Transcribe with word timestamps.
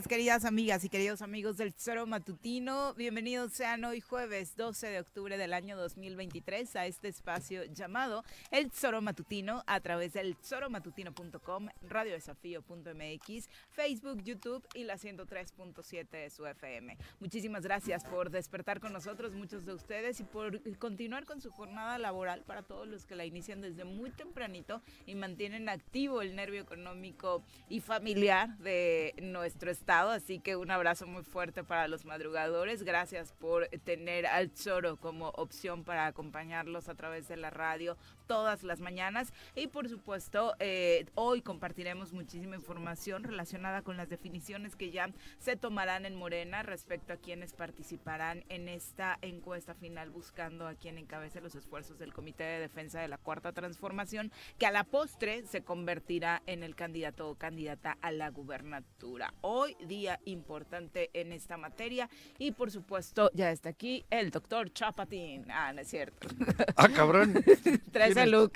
queridas 0.00 0.46
amigas 0.46 0.82
y 0.84 0.88
queridos 0.88 1.20
amigos 1.20 1.58
del 1.58 1.74
Tesoro 1.74 2.06
Matutino. 2.06 2.94
Bienvenidos 2.94 3.52
sean 3.52 3.84
hoy 3.84 4.00
jueves 4.00 4.56
12 4.56 4.86
de 4.86 4.98
octubre 4.98 5.36
del 5.36 5.52
año 5.52 5.76
2023 5.76 6.76
a 6.76 6.86
este 6.86 7.08
espacio 7.08 7.64
llamado 7.64 8.24
El 8.50 8.70
Tesoro 8.70 9.02
Matutino 9.02 9.62
a 9.66 9.80
través 9.80 10.14
del 10.14 10.34
tesoromatutino.com, 10.36 11.68
radiodesafío.mx, 11.82 13.48
Facebook, 13.68 14.22
YouTube 14.22 14.66
y 14.74 14.84
la 14.84 14.96
103.7 14.96 16.08
de 16.08 16.30
su 16.30 16.46
FM. 16.46 16.96
Muchísimas 17.20 17.62
gracias 17.62 18.02
por 18.02 18.30
despertar 18.30 18.80
con 18.80 18.94
nosotros, 18.94 19.34
muchos 19.34 19.66
de 19.66 19.74
ustedes, 19.74 20.20
y 20.20 20.24
por 20.24 20.58
continuar 20.78 21.26
con 21.26 21.42
su 21.42 21.50
jornada 21.50 21.98
laboral 21.98 22.44
para 22.44 22.62
todos 22.62 22.88
los 22.88 23.04
que 23.04 23.14
la 23.14 23.26
inician 23.26 23.60
desde 23.60 23.84
muy 23.84 24.10
tempranito 24.10 24.80
y 25.04 25.16
mantienen 25.16 25.68
activo 25.68 26.22
el 26.22 26.34
nervio 26.34 26.62
económico 26.62 27.44
y 27.68 27.80
familiar 27.80 28.56
de 28.56 29.14
nuestro 29.20 29.70
Así 29.88 30.38
que 30.38 30.56
un 30.56 30.70
abrazo 30.70 31.06
muy 31.06 31.24
fuerte 31.24 31.64
para 31.64 31.88
los 31.88 32.04
madrugadores. 32.04 32.82
Gracias 32.84 33.32
por 33.32 33.66
tener 33.84 34.26
al 34.26 34.52
Choro 34.54 34.96
como 34.96 35.28
opción 35.30 35.84
para 35.84 36.06
acompañarlos 36.06 36.88
a 36.88 36.94
través 36.94 37.28
de 37.28 37.36
la 37.36 37.50
radio 37.50 37.96
todas 38.32 38.62
las 38.62 38.80
mañanas 38.80 39.30
y 39.54 39.66
por 39.66 39.90
supuesto 39.90 40.54
eh, 40.58 41.04
hoy 41.16 41.42
compartiremos 41.42 42.14
muchísima 42.14 42.56
información 42.56 43.24
relacionada 43.24 43.82
con 43.82 43.98
las 43.98 44.08
definiciones 44.08 44.74
que 44.74 44.90
ya 44.90 45.10
se 45.38 45.54
tomarán 45.54 46.06
en 46.06 46.16
Morena 46.16 46.62
respecto 46.62 47.12
a 47.12 47.18
quienes 47.18 47.52
participarán 47.52 48.42
en 48.48 48.70
esta 48.70 49.18
encuesta 49.20 49.74
final 49.74 50.08
buscando 50.08 50.66
a 50.66 50.72
quien 50.76 50.96
encabece 50.96 51.42
los 51.42 51.54
esfuerzos 51.54 51.98
del 51.98 52.14
Comité 52.14 52.44
de 52.44 52.60
Defensa 52.60 53.02
de 53.02 53.08
la 53.08 53.18
Cuarta 53.18 53.52
Transformación 53.52 54.32
que 54.56 54.64
a 54.64 54.70
la 54.70 54.84
postre 54.84 55.44
se 55.44 55.62
convertirá 55.62 56.42
en 56.46 56.62
el 56.62 56.74
candidato 56.74 57.28
o 57.28 57.34
candidata 57.34 57.98
a 58.00 58.12
la 58.12 58.30
gubernatura. 58.30 59.34
Hoy 59.42 59.76
día 59.86 60.20
importante 60.24 61.10
en 61.12 61.32
esta 61.32 61.58
materia 61.58 62.08
y 62.38 62.52
por 62.52 62.70
supuesto 62.70 63.30
ya 63.34 63.50
está 63.50 63.68
aquí 63.68 64.06
el 64.08 64.30
doctor 64.30 64.72
Chapatín. 64.72 65.50
Ah, 65.50 65.74
no 65.74 65.82
es 65.82 65.88
cierto. 65.88 66.28
Ah, 66.76 66.88
cabrón. 66.88 67.34
13 67.92 68.21
qué 68.24 68.30
look. 68.30 68.52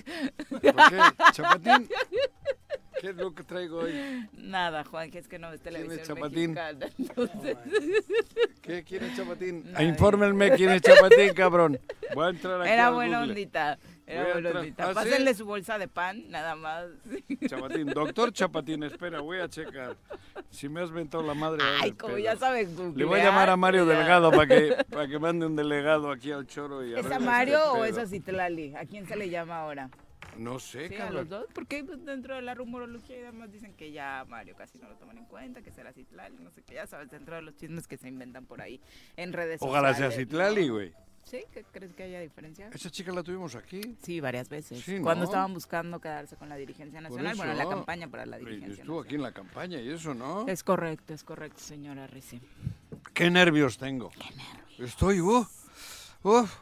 ¿Por 0.48 0.60
qué? 0.60 1.00
¿Chapatín? 1.32 1.88
¿Qué 3.00 3.12
look 3.12 3.44
traigo 3.46 3.80
hoy? 3.80 4.26
Nada, 4.32 4.84
Juan, 4.84 5.10
que 5.10 5.18
es 5.18 5.28
que 5.28 5.38
no 5.38 5.50
ves 5.50 5.60
televisión 5.60 5.98
¿Quién 5.98 6.00
es 6.00 6.08
Chapatín? 6.08 6.54
Mexicana, 6.54 6.86
entonces... 6.98 7.56
oh, 7.56 8.62
¿Qué? 8.62 8.84
¿Quién 8.84 9.04
es 9.04 9.16
Chapatín? 9.16 9.72
Nadie. 9.72 9.86
Infórmenme 9.86 10.50
quién 10.52 10.70
es 10.70 10.82
Chapatín, 10.82 11.34
cabrón. 11.34 11.78
Voy 12.14 12.26
a 12.26 12.30
entrar 12.30 12.62
aquí 12.62 12.70
Era 12.70 12.90
buena 12.90 13.20
ondita. 13.20 13.78
Era 14.06 14.58
ondita. 14.60 14.90
¿Ah? 14.90 14.94
Pásenle 14.94 15.34
su 15.34 15.44
bolsa 15.44 15.78
de 15.78 15.88
pan, 15.88 16.28
nada 16.30 16.54
más. 16.54 16.86
Chapatín, 17.48 17.88
doctor 17.88 18.32
Chapatín, 18.32 18.84
espera, 18.84 19.20
voy 19.20 19.40
a 19.40 19.48
checar. 19.48 19.96
Si 20.50 20.68
me 20.68 20.80
has 20.80 20.92
mentado 20.92 21.24
la 21.24 21.34
madre. 21.34 21.62
Ay, 21.80 21.92
como 21.92 22.16
ya 22.16 22.36
sabes, 22.36 22.68
Le 22.94 23.04
voy 23.04 23.20
a 23.20 23.24
llamar 23.24 23.50
a 23.50 23.56
Mario 23.56 23.84
googlear, 23.84 24.02
Delgado 24.04 24.30
para 24.30 24.46
que, 24.46 24.76
para 24.90 25.08
que 25.08 25.18
mande 25.18 25.46
un 25.46 25.56
delegado 25.56 26.10
aquí 26.10 26.30
al 26.30 26.46
choro 26.46 26.86
y 26.86 26.92
¿Es 26.92 26.98
a 26.98 27.00
este 27.00 27.18
Mario 27.18 27.72
o 27.72 27.84
es 27.84 27.98
a 27.98 28.06
Citlali? 28.06 28.74
¿A 28.76 28.84
quién 28.86 29.06
se 29.06 29.16
le 29.16 29.28
llama 29.28 29.58
ahora? 29.58 29.90
No 30.38 30.58
sé, 30.58 30.88
Sí, 30.88 30.96
a 30.96 31.10
los 31.10 31.28
dos, 31.28 31.46
porque 31.54 31.82
pues, 31.82 32.04
dentro 32.04 32.34
de 32.36 32.42
la 32.42 32.54
rumorología 32.54 33.16
y 33.16 33.22
demás 33.22 33.50
dicen 33.50 33.74
que 33.74 33.90
ya 33.90 34.24
Mario 34.28 34.54
casi 34.54 34.78
no 34.78 34.88
lo 34.88 34.96
toman 34.96 35.16
en 35.18 35.24
cuenta, 35.24 35.62
que 35.62 35.70
será 35.72 35.92
Citlali, 35.92 36.36
no 36.38 36.50
sé 36.50 36.62
qué, 36.62 36.74
ya 36.74 36.86
sabes, 36.86 37.10
dentro 37.10 37.36
de 37.36 37.42
los 37.42 37.56
chismes 37.56 37.86
que 37.88 37.96
se 37.96 38.08
inventan 38.08 38.44
por 38.44 38.60
ahí 38.60 38.80
en 39.16 39.32
redes 39.32 39.62
Ojalá 39.62 39.94
sea 39.94 40.10
sociales. 40.10 40.28
Citlali, 40.28 40.68
¿no? 40.68 41.05
¿Sí? 41.28 41.40
¿Qué 41.52 41.64
crees 41.72 41.92
que 41.92 42.04
haya 42.04 42.20
diferencia? 42.20 42.70
Esa 42.72 42.88
chica 42.88 43.10
la 43.12 43.20
tuvimos 43.24 43.56
aquí. 43.56 43.80
Sí, 44.00 44.20
varias 44.20 44.48
veces. 44.48 44.80
Sí, 44.84 45.00
Cuando 45.00 45.24
¿no? 45.24 45.30
estaban 45.30 45.52
buscando 45.52 45.98
quedarse 46.00 46.36
con 46.36 46.48
la 46.48 46.54
dirigencia 46.56 47.00
nacional, 47.00 47.34
bueno, 47.36 47.52
la 47.54 47.62
eso. 47.62 47.70
campaña 47.70 48.06
para 48.08 48.26
la 48.26 48.40
Y 48.40 48.44
dirigencia 48.44 48.82
Estuvo 48.82 49.00
aquí 49.00 49.16
en 49.16 49.22
la 49.22 49.32
campaña 49.32 49.80
y 49.80 49.88
eso, 49.90 50.14
¿no? 50.14 50.46
Es 50.46 50.62
correcto, 50.62 51.14
es 51.14 51.24
correcto, 51.24 51.58
señora 51.60 52.06
Rizzi. 52.06 52.40
Qué 53.12 53.28
nervios 53.28 53.76
tengo. 53.76 54.12
Estoy, 54.78 55.20
uh, 55.20 55.44
uf. 56.22 56.56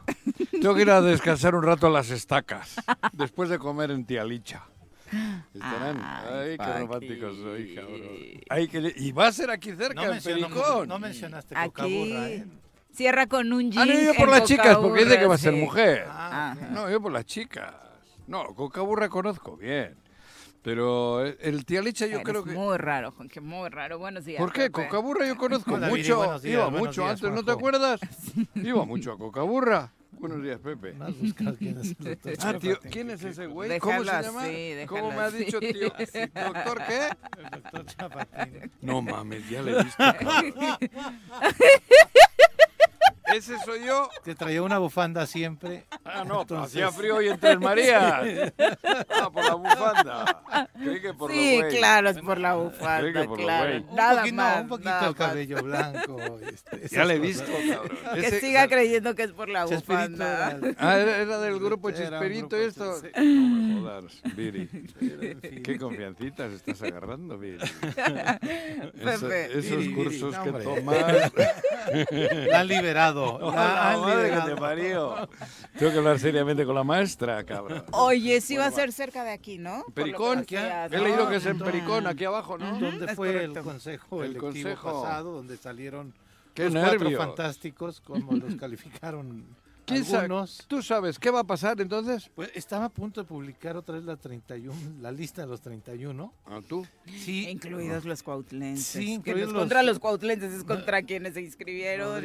Tengo 0.51 0.73
que 0.73 0.81
ir 0.81 0.89
a 0.89 0.99
descansar 1.01 1.53
un 1.53 1.61
rato 1.61 1.85
a 1.85 1.91
las 1.91 2.09
estacas. 2.09 2.75
Después 3.13 3.49
de 3.49 3.59
comer 3.59 3.91
en 3.91 4.03
Tialicha. 4.03 4.63
Estarán. 5.53 6.01
Ay, 6.01 6.25
Ay, 6.33 6.49
qué 6.51 6.57
Paqui. 6.57 6.79
romántico 6.79 7.33
soy, 7.35 7.75
cabrón. 7.75 8.01
Ay, 8.49 8.67
que- 8.67 8.93
y 8.97 9.11
va 9.11 9.27
a 9.27 9.31
ser 9.31 9.51
aquí 9.51 9.73
cerca, 9.75 9.93
No, 10.07 10.13
en 10.13 10.23
Pericón. 10.23 10.87
no 10.87 10.97
mencionaste 10.97 11.55
Aquí 11.55 11.67
Cocaburra, 11.69 12.29
¿eh? 12.31 12.45
Cierra 12.95 13.27
con 13.27 13.51
un 13.53 13.71
jean. 13.71 13.89
Ah, 13.89 13.93
no, 13.93 13.99
yo 14.01 14.13
por 14.15 14.29
las 14.29 14.43
chicas, 14.43 14.77
porque 14.77 15.03
dice 15.05 15.19
que 15.19 15.25
va 15.27 15.35
a 15.35 15.37
ser 15.37 15.53
mujer. 15.53 16.05
Ah, 16.09 16.53
Ajá. 16.57 16.67
No, 16.71 16.89
yo 16.89 16.99
por 17.01 17.11
las 17.11 17.25
chicas. 17.25 17.73
No, 18.27 18.43
Cocaburra 18.55 19.07
conozco 19.09 19.55
bien. 19.57 19.95
Pero 20.63 21.23
el- 21.23 21.37
el 21.41 21.63
Tialicha 21.65 22.07
yo 22.07 22.15
Eres 22.15 22.25
creo 22.27 22.43
que... 22.43 22.51
Muy 22.53 22.75
raro, 22.77 23.11
Juan, 23.11 23.29
que 23.29 23.39
muy 23.39 23.69
raro. 23.69 23.99
Buenos 23.99 24.25
días. 24.25 24.39
¿Por 24.39 24.51
qué? 24.51 24.71
Pepe. 24.71 24.87
Cocaburra 24.87 25.27
yo 25.27 25.37
conozco 25.37 25.75
Hola, 25.75 25.89
mucho. 25.89 26.23
días, 26.23 26.45
Iba 26.45 26.69
mucho 26.71 27.01
días, 27.03 27.11
antes, 27.23 27.31
¿no 27.31 27.43
te 27.45 27.51
acuerdas? 27.51 27.99
Iba 28.55 28.83
mucho 28.85 29.11
a 29.11 29.17
Cocaburra. 29.19 29.91
Buenos 30.17 30.41
días, 30.41 30.59
Pepe. 30.59 30.93
No 30.93 31.05
has 31.05 31.19
buscado 31.19 31.55
quién 31.57 31.77
es 31.77 31.87
el 31.89 31.95
doctor 31.97 32.33
Ah, 32.41 32.53
tío. 32.59 32.79
¿quién 32.89 33.09
es 33.11 33.21
ese 33.23 33.45
güey? 33.47 33.69
Déjalo 33.69 33.97
¿Cómo 33.97 34.03
se 34.05 34.23
llama? 34.23 34.41
así, 34.43 34.73
¿Cómo 34.87 35.11
me 35.11 35.19
has 35.19 35.33
dicho, 35.37 35.59
tío? 35.59 35.89
¿Doctor 35.89 36.81
qué? 36.87 37.09
El 37.37 37.49
doctor 37.61 37.85
Chapatín. 37.85 38.71
No 38.81 39.01
mames, 39.03 39.47
ya 39.49 39.61
le 39.61 39.71
he 39.79 39.83
visto. 39.83 40.03
ese 43.37 43.57
soy 43.65 43.85
yo. 43.85 44.09
que 44.23 44.35
traía 44.35 44.61
una 44.61 44.77
bufanda 44.77 45.25
siempre. 45.25 45.85
Ah, 46.03 46.23
no, 46.25 46.41
Entonces- 46.41 46.67
hacía 46.83 46.91
frío 46.91 47.17
hoy 47.17 47.29
en 47.29 47.39
Tres 47.39 47.59
Marías. 47.59 48.53
Ah, 49.09 49.29
por 49.31 49.43
la 49.45 49.53
bufanda. 49.55 50.67
Creí 50.81 51.01
que 51.01 51.13
por 51.13 51.31
sí, 51.31 51.59
los 51.61 51.73
claro, 51.73 52.09
es 52.09 52.17
por 52.19 52.37
la 52.39 52.51
Creí 52.53 52.63
bufanda, 52.63 53.21
que 53.21 53.27
por 53.27 53.37
los 53.37 53.45
claro. 53.47 53.75
Un 53.89 53.95
Nada 53.95 54.15
poquito, 54.21 54.35
más, 54.35 54.61
un 54.61 54.67
poquito 54.67 54.89
nada 54.89 55.01
el 55.01 55.07
más. 55.07 55.15
cabello 55.15 55.63
blanco. 55.63 56.39
este, 56.51 56.87
Ya 56.95 57.05
le 57.05 57.13
he 57.15 57.19
visto, 57.19 57.45
cabrón. 57.69 57.97
Que 58.13 58.19
Ese- 58.27 58.39
siga 58.41 58.67
creyendo 58.67 59.15
que 59.15 59.23
es 59.23 59.31
por 59.31 59.49
la 59.49 59.65
Chespirito 59.65 59.93
bufanda. 60.11 60.51
era- 60.51 60.75
Ah, 60.77 60.97
era, 60.99 61.17
era 61.17 61.39
del 61.39 61.59
grupo 61.59 61.91
Chisperito 61.91 62.55
esto. 62.57 62.99
sí. 62.99 63.07
No 63.15 63.21
me 63.21 63.81
jodas, 63.81 64.21
Viri. 64.35 64.67
Qué 65.63 65.77
confiancitas 65.79 66.51
estás 66.51 66.81
agarrando, 66.83 67.37
Viri. 67.37 67.57
Esos 68.95 69.21
Viri, 69.61 69.77
Viri, 69.77 69.93
cursos 69.93 70.35
no, 70.35 70.43
que 70.43 70.51
tomas. 70.63 71.31
La 72.49 72.59
han 72.59 72.67
liberado. 72.67 73.24
Oh, 73.33 73.51
La 73.55 73.91
la 73.93 73.97
madre 73.99 74.29
que 74.31 74.41
te 74.51 74.55
parió. 74.55 75.29
Tengo 75.77 75.91
que 75.91 75.97
hablar 75.97 76.19
seriamente 76.19 76.65
con 76.65 76.75
la 76.75 76.83
maestra, 76.83 77.43
cabrón. 77.43 77.83
Oye, 77.91 78.41
sí 78.41 78.57
va 78.57 78.67
a 78.67 78.71
ser 78.71 78.91
cerca 78.91 79.23
de 79.23 79.31
aquí, 79.31 79.57
¿no? 79.57 79.83
Pericón. 79.93 80.39
decías, 80.41 80.91
He 80.91 80.97
¿no? 80.97 81.03
leído 81.03 81.29
que 81.29 81.35
es 81.37 81.45
en. 81.45 81.59
Pericón, 81.59 82.07
aquí 82.07 82.25
abajo, 82.25 82.57
¿no? 82.57 82.79
¿Dónde 82.79 83.05
Es 83.05 83.15
fue 83.15 83.43
el 83.43 83.53
consejo 83.59 84.23
El 84.23 84.31
electivo 84.31 84.69
consejo. 84.69 85.01
pasado 85.03 85.31
donde 85.33 85.57
salieron 85.57 86.13
Qué 86.53 86.69
los 86.69 86.83
cuatro 86.83 87.17
fantásticos 87.17 88.01
como 88.01 88.33
los 88.33 88.55
calificaron 88.55 89.45
¿Quién 89.85 90.03
sabe? 90.03 90.23
algunos? 90.23 90.65
¿Tú 90.67 90.81
sabes 90.81 91.19
qué 91.19 91.29
va 91.29 91.41
a 91.41 91.43
pasar 91.43 91.79
entonces? 91.79 92.29
Pues 92.35 92.49
estaba 92.55 92.85
a 92.85 92.89
punto 92.89 93.21
de 93.21 93.27
publicar 93.27 93.77
otra 93.77 93.95
vez 93.95 94.03
la 94.05 94.15
31, 94.17 94.73
la 95.01 95.11
lista 95.11 95.41
de 95.41 95.47
los 95.47 95.61
31. 95.61 96.33
¿A 96.45 96.61
tú? 96.61 96.85
Sí, 97.05 97.47
Incluidos 97.49 98.03
los 98.05 98.23
cuautlenses. 98.23 98.83
Sí, 98.85 98.99
que 98.99 99.07
no 99.07 99.13
incluidos 99.15 99.47
es 99.49 99.53
los- 99.53 99.61
contra 99.61 99.83
los 99.83 99.99
cuautlenses, 99.99 100.53
es 100.53 100.63
contra 100.63 101.03
quienes 101.03 101.35
se 101.35 101.41
inscribieron. 101.41 102.23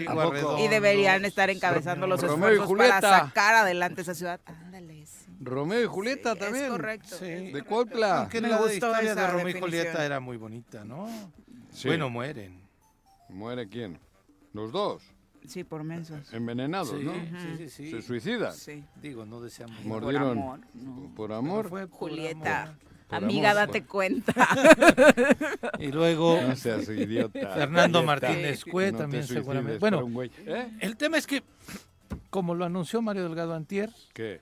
Y 0.59 0.69
deberían 0.69 1.25
estar 1.25 1.51
encabezando 1.51 2.07
los 2.07 2.21
Romeo 2.23 2.51
y 2.51 2.59
esfuerzos 2.59 2.77
para 3.01 3.01
sacar 3.27 3.55
adelante 3.57 4.01
esa 4.03 4.15
ciudad. 4.15 4.41
Ándale, 4.47 5.05
sí. 5.07 5.27
Romeo 5.43 5.83
y 5.83 5.87
Julieta 5.87 6.33
Sí, 6.35 6.39
también. 6.39 6.65
Es 6.67 6.71
correcto. 6.71 7.17
Sí. 7.19 7.25
De. 7.53 7.63
Cuautla. 7.63 8.21
Aunque 8.21 8.41
Me 8.41 8.49
la 8.49 8.57
gustó 8.59 8.73
historia 8.73 9.15
de 9.15 9.27
Romeo 9.27 9.49
y 9.49 9.53
definición. 9.53 9.63
Julieta 9.85 10.05
era 10.07 10.21
muy 10.21 10.37
bonita, 10.37 10.85
¿no? 10.85 11.09
Sí. 11.73 11.89
Bueno, 11.89 12.11
mueren. 12.11 12.61
¿Muere 13.29 13.69
quién? 13.69 13.99
Los 14.53 14.73
dos. 14.73 15.03
Sí, 15.47 15.65
por 15.65 15.83
mensos. 15.85 16.33
Envenenados, 16.33 16.91
Sí, 16.91 17.05
¿no? 17.05 17.13
sí, 17.15 17.57
sí, 17.59 17.69
sí. 17.71 17.91
Se 17.91 18.03
suicidan. 18.03 18.53
Sí. 18.55 18.85
Digo, 19.03 19.25
no 19.27 19.41
deseamos. 19.41 19.85
Mordieron. 19.85 20.39
amor, 20.39 20.61
no. 20.75 21.13
Por 21.17 21.33
amor. 21.33 21.69
fue 21.69 21.87
por 21.89 21.99
Julieta, 21.99 22.63
amor. 22.65 22.77
Por 23.09 23.17
amiga, 23.17 23.51
amor, 23.51 23.67
date 23.67 23.81
por- 23.83 23.89
cuenta. 23.91 24.35
Y 25.79 25.89
luego 25.93 26.41
No 26.49 26.55
seas 26.57 26.89
idiota. 26.89 27.39
Fernando 27.55 28.01
Julieta. 28.01 28.29
Martínez 28.29 28.65
Cue 28.65 28.93
No 28.93 28.99
también 28.99 29.25
seguramente. 29.25 29.81
por 29.81 29.91
Bueno, 29.91 30.05
un 30.07 30.13
güey. 30.15 30.31
¿Eh? 30.47 30.69
el 30.81 30.97
tema 30.97 31.17
es 31.19 31.27
que, 31.27 31.43
como 32.31 32.55
lo 32.55 32.65
anunció 32.65 33.03
Mario 33.03 33.25
Delgado 33.25 33.55
Antier, 33.55 33.91
¿Qué? 34.13 34.41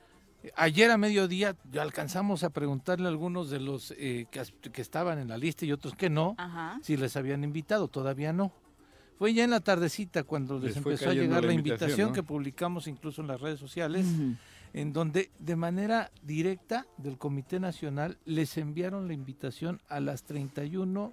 ayer 0.56 0.90
a 0.90 0.98
mediodía 0.98 1.56
ya 1.72 1.82
alcanzamos 1.82 2.44
a 2.44 2.50
preguntarle 2.50 3.06
a 3.06 3.08
algunos 3.08 3.48
de 3.50 3.60
los 3.60 3.94
eh, 3.96 4.26
que, 4.30 4.82
estaban 4.82 5.18
en 5.18 5.28
la 5.28 5.38
lista 5.38 5.64
y 5.64 5.72
otros 5.72 5.94
que 5.94 6.10
no, 6.10 6.34
Ajá. 6.38 6.78
si 6.82 6.96
les 6.96 7.16
habían 7.16 7.44
invitado, 7.44 7.88
todavía 7.88 8.32
no. 8.32 8.52
Fue 9.18 9.34
ya 9.34 9.44
en 9.44 9.50
la 9.50 9.60
tardecita 9.60 10.22
cuando 10.22 10.60
les, 10.60 10.76
empezó 10.76 11.10
a 11.10 11.12
llegar 11.12 11.42
la 11.42 11.48
la 11.48 11.52
invitación, 11.52 11.88
invitación 11.90 12.08
¿no? 12.08 12.14
que 12.14 12.22
publicamos 12.22 12.86
incluso 12.86 13.20
en 13.20 13.26
las 13.26 13.40
redes 13.40 13.58
sociales, 13.58 14.06
en 14.72 14.92
donde 14.92 15.30
de 15.40 15.56
manera 15.56 16.12
directa 16.22 16.86
del 16.98 17.18
Comité 17.18 17.58
Nacional 17.58 18.16
les 18.24 18.56
enviaron 18.58 19.08
la 19.08 19.14
invitación 19.14 19.80
a 19.88 19.98
las 19.98 20.22
31 20.22 21.12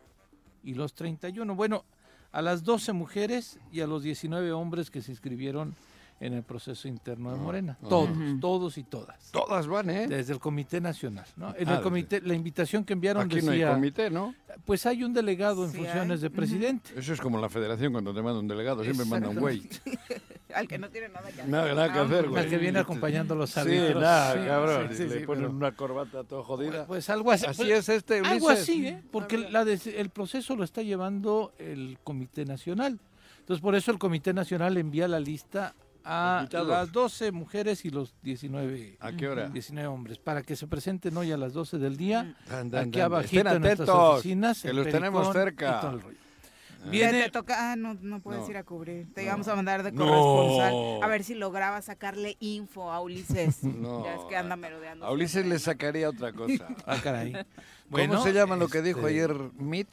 y 0.64 0.76
los 0.76 0.94
31, 0.94 1.56
bueno, 1.56 1.84
a 2.32 2.42
las 2.42 2.64
12 2.64 2.94
mujeres 2.94 3.60
y 3.72 3.82
a 3.82 3.88
los 3.88 4.04
19 4.04 4.52
hombres 4.52 4.92
que 4.92 5.02
se 5.02 5.12
inscribieron 5.12 5.76
en 6.20 6.34
el 6.34 6.44
proceso 6.44 6.88
interno 6.88 7.30
de 7.32 7.36
Ah, 7.38 7.42
Morena. 7.42 7.78
ah. 7.84 7.88
Todos, 7.90 8.10
todos 8.40 8.78
y 8.78 8.84
todas. 8.84 9.32
Todas 9.32 9.68
van, 9.68 9.90
¿eh? 9.90 10.08
Desde 10.08 10.32
el 10.34 10.40
Comité 10.40 10.80
Nacional, 10.80 11.26
¿no? 11.36 11.54
En 11.58 11.68
Ah, 11.68 11.76
el 11.76 11.82
comité, 11.82 12.22
la 12.22 12.34
invitación 12.34 12.86
que 12.86 12.94
enviaron 12.94 13.24
Aquí 13.26 13.42
no 13.42 13.52
hay 13.52 13.58
decía, 13.60 13.74
comité, 13.74 14.10
¿no? 14.10 14.34
pues 14.64 14.86
hay 14.86 15.04
un 15.04 15.14
delegado 15.14 15.66
en 15.66 15.74
funciones 15.74 16.18
hay. 16.18 16.22
de 16.24 16.30
presidente. 16.30 16.92
Eso 16.96 17.12
es 17.14 17.20
como 17.20 17.38
la 17.40 17.50
federación 17.50 17.92
cuando 17.92 18.14
te 18.14 18.22
manda 18.22 18.40
un 18.40 18.48
delegado. 18.48 18.84
Siempre 18.84 19.06
manda 19.06 19.28
un 19.30 19.36
güey. 19.40 19.68
Al 20.56 20.68
que 20.70 20.78
no 20.78 20.90
tiene 20.90 21.10
nada 21.10 21.28
que 21.28 21.42
hacer. 21.42 21.50
Nada, 21.50 21.74
nada 21.76 21.92
que 21.92 22.00
hacer, 22.00 22.30
güey. 22.30 22.44
Al 22.44 22.50
que 22.50 22.58
viene 22.60 22.80
acompañando 22.80 23.34
a 23.34 23.38
los 23.38 23.50
Sí, 23.50 23.60
árbitros. 23.60 24.02
nada, 24.02 24.34
Sí, 24.42 24.48
cabrón. 24.48 24.88
sí, 24.92 24.96
sí, 24.96 25.04
Le 25.10 25.20
sí, 25.20 25.26
ponen 25.26 25.44
pero- 25.46 25.56
una 25.58 25.72
corbata 25.76 26.24
toda 26.24 26.44
jodida. 26.44 26.88
Pues 26.88 27.10
algo 27.10 27.32
así. 27.32 27.46
Así 27.46 27.64
pues, 27.64 27.72
es 27.72 27.90
este, 27.90 28.22
Ulises. 28.22 28.32
Algo 28.38 28.50
así, 28.50 28.88
¿eh? 28.88 29.04
Porque 29.12 29.38
la 29.38 29.66
des- 29.66 29.88
el 29.88 30.10
proceso 30.12 30.56
lo 30.56 30.64
está 30.64 30.82
llevando 30.82 31.52
el 31.60 31.98
Comité 32.06 32.46
Nacional. 32.46 33.02
Entonces, 33.40 33.62
por 33.62 33.76
eso 33.76 33.92
el 33.92 34.00
Comité 34.00 34.34
Nacional 34.34 34.78
envía 34.78 35.08
la 35.10 35.20
lista 35.20 35.76
a 36.06 36.38
Invitados. 36.42 36.68
las 36.70 36.92
12 36.92 37.32
mujeres 37.32 37.84
y 37.84 37.90
los 37.90 38.14
19, 38.22 38.98
¿A 39.00 39.12
qué 39.12 39.28
hora? 39.28 39.50
19 39.50 39.88
hombres, 39.88 40.18
para 40.20 40.42
que 40.44 40.56
se 40.56 40.68
presenten 40.68 41.18
hoy 41.18 41.32
a 41.32 41.38
las 41.38 41.54
12 41.54 41.78
del 41.80 41.98
día, 41.98 42.36
Dan, 42.50 42.70
dan, 42.70 42.88
aquí 42.90 43.00
dan. 43.00 43.06
abajito 43.12 43.42
Estén 43.42 43.56
en 43.56 43.62
nuestras 43.62 43.90
atentos, 43.90 44.20
oficinas. 44.20 44.62
que 44.62 44.70
en 44.70 44.76
los 44.76 44.88
tenemos 44.90 45.34
cerca. 45.34 45.78
y 45.78 45.82
todo 45.82 45.92
el 45.96 46.02
rollo. 46.02 46.18
Te- 46.84 46.92
Viene, 46.92 47.24
te 47.24 47.32
toca, 47.32 47.72
ah, 47.72 47.76
no, 47.76 47.96
no 47.96 48.20
puedes 48.20 48.44
No. 48.44 48.50
ir 48.52 48.58
a 48.58 48.64
cubrir. 48.64 49.12
Te 49.16 49.22
No. 49.22 49.28
íbamos 49.28 49.48
a 49.48 49.56
mandar 49.56 49.82
de 49.82 49.92
No. 49.92 50.06
corresponsal. 50.06 51.02
A 51.04 51.08
ver 51.08 51.24
si 51.24 51.34
lograba 51.34 51.82
sacarle 51.82 52.38
info 52.40 52.92
a 52.92 53.02
Ulises. 53.02 53.64
No. 53.64 54.04
Ya 54.06 54.14
es 54.14 54.22
que 54.30 54.38
anda 54.38 54.56
merodeando. 54.56 55.04
A 55.04 55.12
Ulises 55.12 55.46
le 55.48 55.58
sacaría 55.58 56.08
otra 56.10 56.32
cosa. 56.32 56.68
ah, 56.86 56.98
caray. 57.04 57.32
¿Cómo 57.34 57.44
Bueno, 57.90 58.22
se 58.22 58.34
llama 58.34 58.56
lo 58.56 58.68
que 58.68 58.84
dijo 58.84 59.00
este, 59.00 59.10
ayer 59.12 59.36
Mit? 59.58 59.88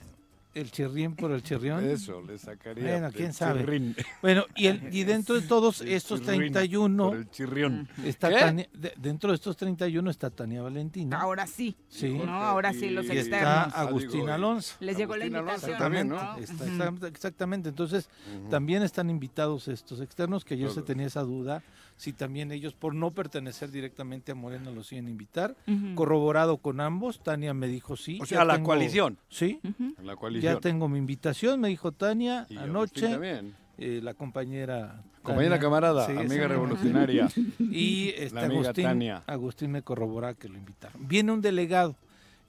El 0.54 0.70
chirrión 0.70 1.14
por 1.16 1.30
el 1.32 1.42
chirrión. 1.42 1.82
Eso, 1.82 2.20
le 2.20 2.36
sacaría. 2.36 2.84
Bueno, 2.84 3.10
quién 3.10 3.32
sabe. 3.32 3.60
chirrín. 3.60 3.96
Bueno, 4.20 4.44
y, 4.54 4.66
el- 4.66 4.94
y 4.94 5.04
dentro 5.04 5.34
de 5.34 5.40
todos 5.46 5.80
El 5.80 5.88
estos 5.92 6.20
chirrín, 6.20 6.52
31, 6.52 7.08
Por 7.08 7.16
el 7.16 7.30
chirrión. 7.30 7.88
está. 8.04 8.28
Tania- 8.30 8.68
de- 8.74 8.92
dentro 8.98 9.30
de 9.30 9.36
estos 9.36 9.56
31 9.56 10.10
está 10.10 10.28
Tania 10.28 10.60
Valentina. 10.60 11.18
Ahora 11.20 11.46
sí. 11.46 11.74
Sí. 11.88 12.10
No, 12.10 12.32
ahora 12.34 12.72
sí, 12.74 12.90
los 12.90 13.06
Y 13.06 13.12
y 13.12 13.18
externos. 13.18 13.66
está 13.68 13.78
Ah, 13.78 13.80
Agustín 13.88 14.10
digo, 14.12 14.28
y- 14.28 14.30
Alonso. 14.30 14.74
Les 14.80 14.96
llegó 14.96 15.16
la 15.16 15.24
Agustín 15.24 15.38
invitación. 15.40 15.78
también, 15.78 16.08
¿no? 16.08 16.36
Está 16.36 17.06
exactamente. 17.08 17.68
Entonces, 17.70 18.10
Ujú. 18.38 18.48
también 18.50 18.82
están 18.82 19.08
invitados 19.08 19.68
estos 19.68 20.00
externos, 20.00 20.44
que 20.44 20.54
ayer 20.54 20.68
se 20.68 20.74
Todos. 20.76 20.86
tenía 20.86 21.06
esa 21.06 21.22
duda, 21.22 21.62
si 21.96 22.12
también 22.12 22.50
ellos, 22.52 22.74
por 22.74 22.94
no 22.94 23.10
pertenecer 23.12 23.70
directamente 23.70 24.32
a 24.32 24.34
Morena, 24.34 24.70
los 24.70 24.92
iban 24.92 25.06
a 25.06 25.10
invitar. 25.10 25.56
Corroborado 25.94 26.56
con 26.58 26.80
ambos, 26.80 27.22
Tania 27.22 27.54
me 27.54 27.68
dijo 27.68 27.96
sí. 27.96 28.18
O 28.20 28.26
sea, 28.26 28.44
la 28.44 28.54
tengo- 28.54 28.66
coalición. 28.66 29.18
Sí, 29.28 29.60
la 30.02 30.16
coalición. 30.16 30.54
ya 30.54 30.60
tengo 30.60 30.88
mi 30.88 30.98
invitación, 30.98 31.60
me 31.60 31.68
dijo 31.68 31.92
Tania 31.92 32.46
Y 32.48 32.56
anoche. 32.56 33.08
también. 33.08 33.54
eh, 33.78 34.00
la 34.02 34.14
compañera. 34.14 35.02
Compañera 35.22 35.54
Tania. 35.56 35.62
camarada, 35.66 36.06
Sí, 36.06 36.12
amiga 36.12 36.48
revolucionaria. 36.48 37.28
Y 37.58 38.08
este 38.16 38.34
La 38.34 38.44
amiga 38.46 38.60
Agustín, 38.62 38.84
Tania. 38.84 39.22
Agustín 39.26 39.70
me 39.70 39.82
corrobora 39.82 40.34
que 40.34 40.48
lo 40.48 40.56
invitaron. 40.58 41.06
Viene 41.06 41.30
un 41.32 41.40
delegado. 41.40 41.96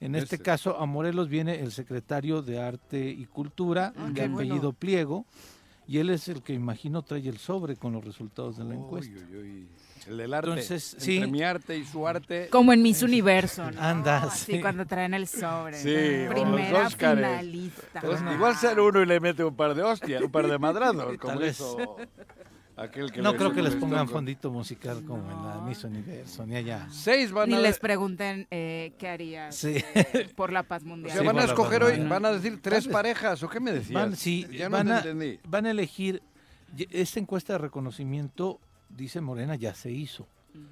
En 0.00 0.16
este 0.16 0.34
Ese. 0.36 0.44
caso, 0.44 0.76
a 0.78 0.84
Morelos 0.86 1.28
viene 1.28 1.60
el 1.60 1.70
secretario 1.70 2.42
de 2.42 2.60
Arte 2.60 3.08
y 3.08 3.24
Cultura, 3.26 3.92
Ah, 3.96 4.10
de 4.12 4.22
apellido 4.24 4.56
bueno. 4.56 4.72
Pliego, 4.72 5.24
y 5.86 5.98
él 5.98 6.10
es 6.10 6.28
el 6.28 6.42
que 6.42 6.52
imagino 6.52 7.02
trae 7.02 7.26
el 7.28 7.38
sobre 7.38 7.76
con 7.76 7.92
los 7.92 8.04
resultados 8.04 8.56
de 8.56 8.64
la 8.64 8.74
encuesta. 8.74 9.14
uy, 9.32 9.36
uy. 9.38 9.68
El 10.06 10.18
del 10.18 10.34
arte. 10.34 10.50
Entonces, 10.50 10.92
Entre 10.94 11.06
sí. 11.24 11.30
mi 11.32 11.42
arte 11.42 11.78
y 11.78 11.84
su 11.86 12.06
arte. 12.06 12.48
Como 12.50 12.74
en 12.74 12.82
Miss 12.82 13.02
Universo, 13.02 13.70
¿no? 13.70 13.80
Anda, 13.80 14.24
Así 14.24 14.52
sí. 14.52 14.60
cuando 14.60 14.84
traen 14.84 15.14
el 15.14 15.26
sobre. 15.26 15.78
Sí, 15.78 16.26
¿no? 16.28 16.30
Primera 16.34 16.70
los 16.82 16.86
Óscares. 16.92 17.26
finalista. 17.26 18.00
Pues 18.02 18.20
Ah. 18.22 18.34
igual 18.34 18.54
ser 18.56 18.80
uno 18.80 19.00
y 19.00 19.06
le 19.06 19.18
mete 19.18 19.42
un 19.44 19.56
par 19.56 19.74
de 19.74 19.82
hostias, 19.82 20.20
un 20.22 20.30
par 20.30 20.46
de 20.46 20.58
madrados, 20.58 21.16
como 21.16 21.42
hizo 21.42 21.96
aquel 22.76 23.12
que 23.12 23.22
no 23.22 23.34
creo 23.36 23.52
que 23.52 23.62
les 23.62 23.74
pongan 23.76 24.08
fondito 24.08 24.50
musical 24.50 25.04
como 25.04 25.30
en 25.30 25.42
la 25.46 25.60
Miss 25.60 25.84
Universo, 25.84 26.44
ni 26.46 26.56
allá. 26.56 26.88
Seis 26.90 27.30
van 27.32 27.48
Ni 27.48 27.54
a 27.54 27.60
les 27.60 27.78
pregunten 27.78 28.46
eh, 28.50 28.92
qué 28.98 29.08
harías 29.08 29.54
Sí. 29.54 29.76
eh, 29.94 30.28
por 30.34 30.52
la 30.52 30.62
paz 30.64 30.82
O 30.82 30.86
mundial. 30.86 31.12
sea, 31.12 31.20
Sí, 31.22 31.26
van 31.26 31.38
a 31.38 31.44
escoger 31.44 31.82
hoy, 31.84 31.92
mundial. 31.92 32.08
van 32.08 32.24
a 32.26 32.32
decir 32.32 32.60
tres 32.60 32.88
parejas, 32.88 33.42
¿o 33.42 33.48
qué 33.48 33.60
me 33.60 33.72
decías? 33.72 33.94
Van, 33.94 34.16
sí, 34.16 34.46
ya 34.52 34.68
van, 34.68 34.88
no 34.88 34.94
a, 34.94 34.98
entendí. 34.98 35.38
van 35.48 35.66
a 35.66 35.70
elegir, 35.70 36.22
esta 36.90 37.20
encuesta 37.20 37.52
de 37.54 37.58
reconocimiento, 37.60 38.60
dice 38.88 39.20
Morena, 39.20 39.54
ya 39.54 39.74
se 39.74 39.90
hizo. 39.92 40.26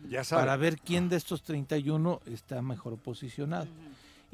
Ya 0.08 0.22
sabes. 0.22 0.42
para 0.44 0.56
ver 0.56 0.78
quién 0.78 1.08
de 1.08 1.16
estos 1.16 1.42
31 1.42 2.20
está 2.26 2.62
mejor 2.62 2.98
posicionado. 2.98 3.66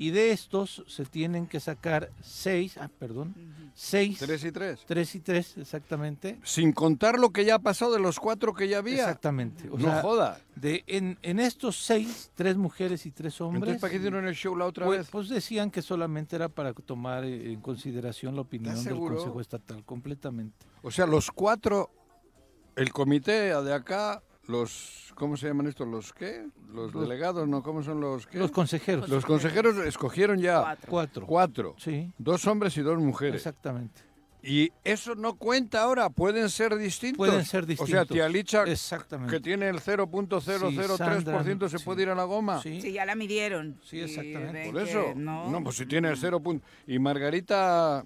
Y 0.01 0.11
de 0.11 0.31
estos 0.31 0.85
se 0.87 1.05
tienen 1.05 1.49
que 1.49 1.59
sacar 1.59 2.13
seis, 2.23 2.79
ah, 2.79 2.89
perdón, 3.01 3.35
seis, 3.75 4.19
Tres 4.21 4.45
y 4.45 4.53
tres. 4.53 4.81
tres 4.87 5.13
y 5.17 5.19
tres, 5.21 5.59
exactamente. 5.59 6.39
Sin 6.45 6.71
contar 6.73 7.19
lo 7.19 7.31
que 7.31 7.45
ya 7.45 7.57
ha 7.57 7.59
pasado 7.59 7.93
de 7.95 7.99
los 7.99 8.21
cuatro 8.21 8.55
que 8.55 8.69
ya 8.69 8.79
había. 8.79 8.95
Exactamente. 9.03 9.69
O 9.69 9.77
no 9.77 9.89
sea, 9.91 10.01
joda. 10.01 10.41
de, 10.55 10.85
en, 10.87 11.19
en 11.23 11.41
estos 11.41 11.85
seis, 11.85 12.31
tres 12.37 12.57
mujeres 12.57 13.07
y 13.07 13.11
tres 13.11 13.41
hombres, 13.41 13.63
Entonces, 13.63 13.81
¿para 13.81 13.91
qué 13.91 13.97
hicieron 13.97 14.29
el 14.29 14.37
show 14.37 14.55
la 14.55 14.67
otra 14.67 14.87
pues, 14.87 15.01
vez? 15.01 15.09
pues 15.11 15.29
decían 15.29 15.69
que 15.73 15.83
solamente 15.83 16.37
era 16.37 16.49
para 16.49 16.73
tomar 16.73 17.25
en 17.25 17.61
consideración 17.61 18.37
la 18.37 18.43
opinión 18.43 18.83
del? 18.85 18.97
Consejo 18.97 19.41
Estatal, 19.41 19.85
completamente. 19.85 20.65
O 20.83 20.93
sea, 20.93 21.07
los 21.07 21.33
cuatro, 21.33 21.91
el 22.77 22.93
comité 22.93 23.53
de 23.63 23.75
acá, 23.75 24.23
los, 24.49 25.13
¿cómo 25.15 25.37
se 25.37 25.47
llaman 25.47 25.67
estos? 25.69 25.87
¿Los 25.87 26.13
qué? 26.13 26.47
Los 26.73 26.93
Los- 26.93 27.03
delegados, 27.09 27.47
¿no? 27.47 27.63
¿Cómo 27.63 27.83
son 27.85 28.01
los 28.01 28.27
qué? 28.27 28.39
Los 28.39 28.51
consejeros, 28.51 29.09
Los 29.09 29.25
consejeros 29.25 29.77
escogieron 29.87 30.39
ya 30.41 30.61
Cuatro. 30.63 30.91
cuatro. 30.91 31.27
cuatro. 31.27 31.75
Sí, 31.79 32.13
Dos 32.19 32.47
hombres 32.47 32.77
y 32.77 32.81
dos 32.81 32.99
mujeres. 32.99 33.37
exactamente. 33.37 34.03
Y 34.41 34.71
eso 34.85 35.17
no 35.17 35.35
cuenta 35.35 35.83
ahora, 35.83 36.11
pueden 36.11 36.49
ser 36.49 36.77
distintos. 36.79 37.19
Pueden 37.19 37.45
ser 37.45 37.65
O 37.65 37.67
sea, 37.67 37.75
distintos. 37.77 38.09
tía 38.09 38.29
Licha, 38.29 38.63
Exactamente. 38.65 39.35
que 39.35 39.41
tiene 39.41 39.69
el 39.69 39.81
0.003% 39.81 41.69
se 41.69 41.79
Sí, 41.79 41.85
puede 41.85 42.03
ir 42.03 42.09
a 42.11 42.15
la 42.15 42.23
goma. 42.25 42.63
Sí. 42.63 42.81
Sí, 42.81 42.93
ya 42.93 43.05
la 43.05 43.15
midieron. 43.17 43.79
Sí, 43.83 44.01
exactamente. 44.01 44.71
Por 44.71 44.81
eso. 44.83 45.13
No, 45.17 45.51
No, 45.51 45.63
pues 45.63 45.77
si 45.77 45.87
tiene 45.87 46.09
el 46.09 46.17
0. 46.17 46.41
punto- 46.41 46.65
Y 46.87 46.99
Margarita, 47.01 48.05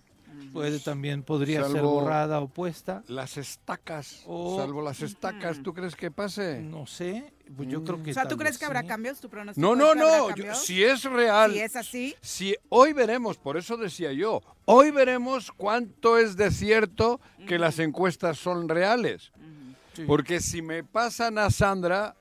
Puede 0.52 0.78
también, 0.80 1.22
podría 1.22 1.64
ser 1.68 1.82
borrada 1.82 2.40
o 2.40 2.48
puesta. 2.48 3.02
las 3.08 3.36
estacas, 3.36 4.22
O- 4.26 4.56
salvo 4.58 4.82
las 4.82 5.02
estacas, 5.02 5.62
¿tú 5.62 5.72
crees 5.74 5.94
que 5.96 6.10
pase? 6.10 6.60
No 6.60 6.86
sé, 6.86 7.32
pues 7.56 7.68
yo 7.68 7.82
creo 7.84 8.02
que 8.02 8.10
O 8.10 8.14
sea, 8.14 8.26
¿tú 8.26 8.36
crees 8.36 8.58
que 8.58 8.64
habrá 8.64 8.82
sí. 8.82 8.86
cambios? 8.88 9.20
¿Tu 9.20 9.28
pronóstico 9.28 9.60
No, 9.66 9.74
no, 9.76 9.94
no. 9.94 10.34
yo- 10.34 10.54
si 10.54 10.82
es 10.82 11.04
real, 11.04 11.52
Si 11.52 11.58
es 11.60 11.76
así, 11.76 12.14
si 12.20 12.56
hoy 12.68 12.92
veremos, 12.92 13.36
por 13.38 13.56
eso 13.56 13.76
decía 13.76 14.12
yo, 14.12 14.40
hoy 14.64 14.90
veremos 14.90 15.52
cuánto 15.52 16.18
es 16.18 16.36
de 16.36 16.50
cierto 16.50 17.20
que 17.46 17.58
las 17.58 17.78
encuestas 17.78 18.38
son 18.38 18.68
reales. 18.68 19.32
Sí. 19.94 20.04
Porque 20.06 20.40
si 20.40 20.62
me 20.62 20.82
pasan 20.84 21.36
a 21.38 21.50
Sandra, 21.50 22.16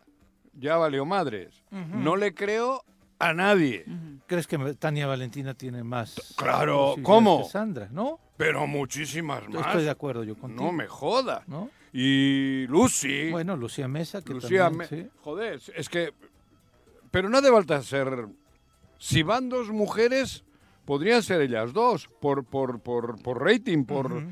ya 0.54 0.76
valió 0.76 1.06
madres. 1.06 1.64
No 1.72 2.18
le 2.18 2.34
creo 2.34 2.84
a 3.22 3.34
nadie. 3.34 3.86
¿Crees 4.28 4.48
que 4.48 4.58
Tania 4.76 5.08
Valentina 5.08 5.54
tiene 5.54 5.84
más? 5.84 6.34
Claro, 6.38 6.96
¿cómo? 7.04 7.44
que 7.44 7.50
Sandra, 7.50 7.90
¿no? 7.92 8.20
Pero 8.38 8.66
muchísimas 8.68 9.48
más. 9.50 9.68
Estoy 9.68 9.84
de 9.84 9.90
acuerdo 9.90 10.24
yo 10.24 10.36
contigo. 10.36 10.64
no 10.66 10.72
me 10.72 10.88
joda. 10.88 11.44
¿no? 11.48 11.70
Y 11.94 12.66
Lucy. 12.68 13.30
Bueno, 13.32 13.56
Lucía 13.58 13.88
Mesa, 13.88 14.22
que 14.22 14.34
Lucía, 14.34 14.64
también, 14.70 14.90
me- 14.92 15.04
sí. 15.04 15.10
joder, 15.22 15.60
es 15.76 15.90
que... 15.90 16.14
Pero 17.12 17.30
no 17.30 17.38
hace 17.38 17.52
falta 17.52 17.82
ser... 17.84 18.28
Si 18.98 19.24
van 19.24 19.50
dos 19.50 19.70
mujeres, 19.70 20.44
podrían 20.86 21.22
ser 21.24 21.42
ellas 21.42 21.74
dos, 21.74 22.08
por, 22.22 22.46
por, 22.46 22.80
por, 22.80 23.22
por 23.22 23.44
rating, 23.44 23.84
por, 23.84 24.24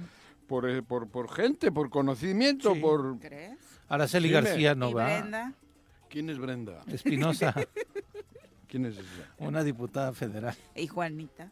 eh, 0.70 0.82
por, 0.82 1.08
por 1.10 1.30
gente, 1.32 1.72
por 1.72 1.90
conocimiento, 1.90 2.74
Sí. 2.76 2.80
por... 2.80 3.20
¿crees? 3.20 3.58
Araceli 3.90 4.30
Dime. 4.30 4.42
García 4.42 4.76
no 4.76 4.94
va. 4.94 5.06
Brenda. 5.06 5.54
¿Quién 6.10 6.30
es 6.30 6.38
Brenda? 6.40 6.82
Espinosa, 6.88 7.54
¿Quién 8.70 8.86
es 8.86 8.98
ella? 8.98 9.06
una 9.40 9.64
diputada 9.64 10.14
federal. 10.14 10.56
Y 10.76 10.88
Juanita. 10.88 11.52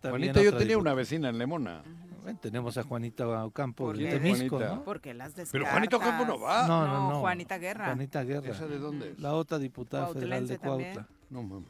También 0.00 0.32
Juanita, 0.32 0.42
yo 0.42 0.50
tenía 0.52 0.74
diputada. 0.74 0.78
una 0.78 0.94
vecina 0.94 1.28
en 1.28 1.38
Lemona. 1.38 1.82
Bueno, 2.22 2.38
tenemos 2.40 2.76
a 2.76 2.82
Juanita 2.82 3.44
Ocampo 3.44 3.84
¿Por 3.84 3.96
de 3.96 4.04
qué? 4.04 4.10
Temisco, 4.10 4.56
Juanita? 4.56 4.74
¿no? 4.76 4.84
Porque 4.84 5.14
las 5.14 5.28
descartas. 5.34 5.52
Pero 5.52 5.66
Juanito 5.66 5.98
Campo 6.00 6.24
no 6.26 6.38
va. 6.40 6.66
No, 6.68 6.86
No, 6.86 7.10
no. 7.12 7.20
Juanita 7.20 7.56
Guerra. 7.58 7.86
Juanita 7.86 8.24
Guerra. 8.24 8.50
¿Esa 8.50 8.66
de 8.66 8.78
dónde 8.78 9.10
es? 9.12 9.18
La 9.18 9.34
otra 9.34 9.58
diputada 9.58 10.08
federal 10.08 10.46
de 10.46 10.58
también. 10.58 10.94
Cuautla. 10.94 11.14
No 11.30 11.42
mames, 11.44 11.68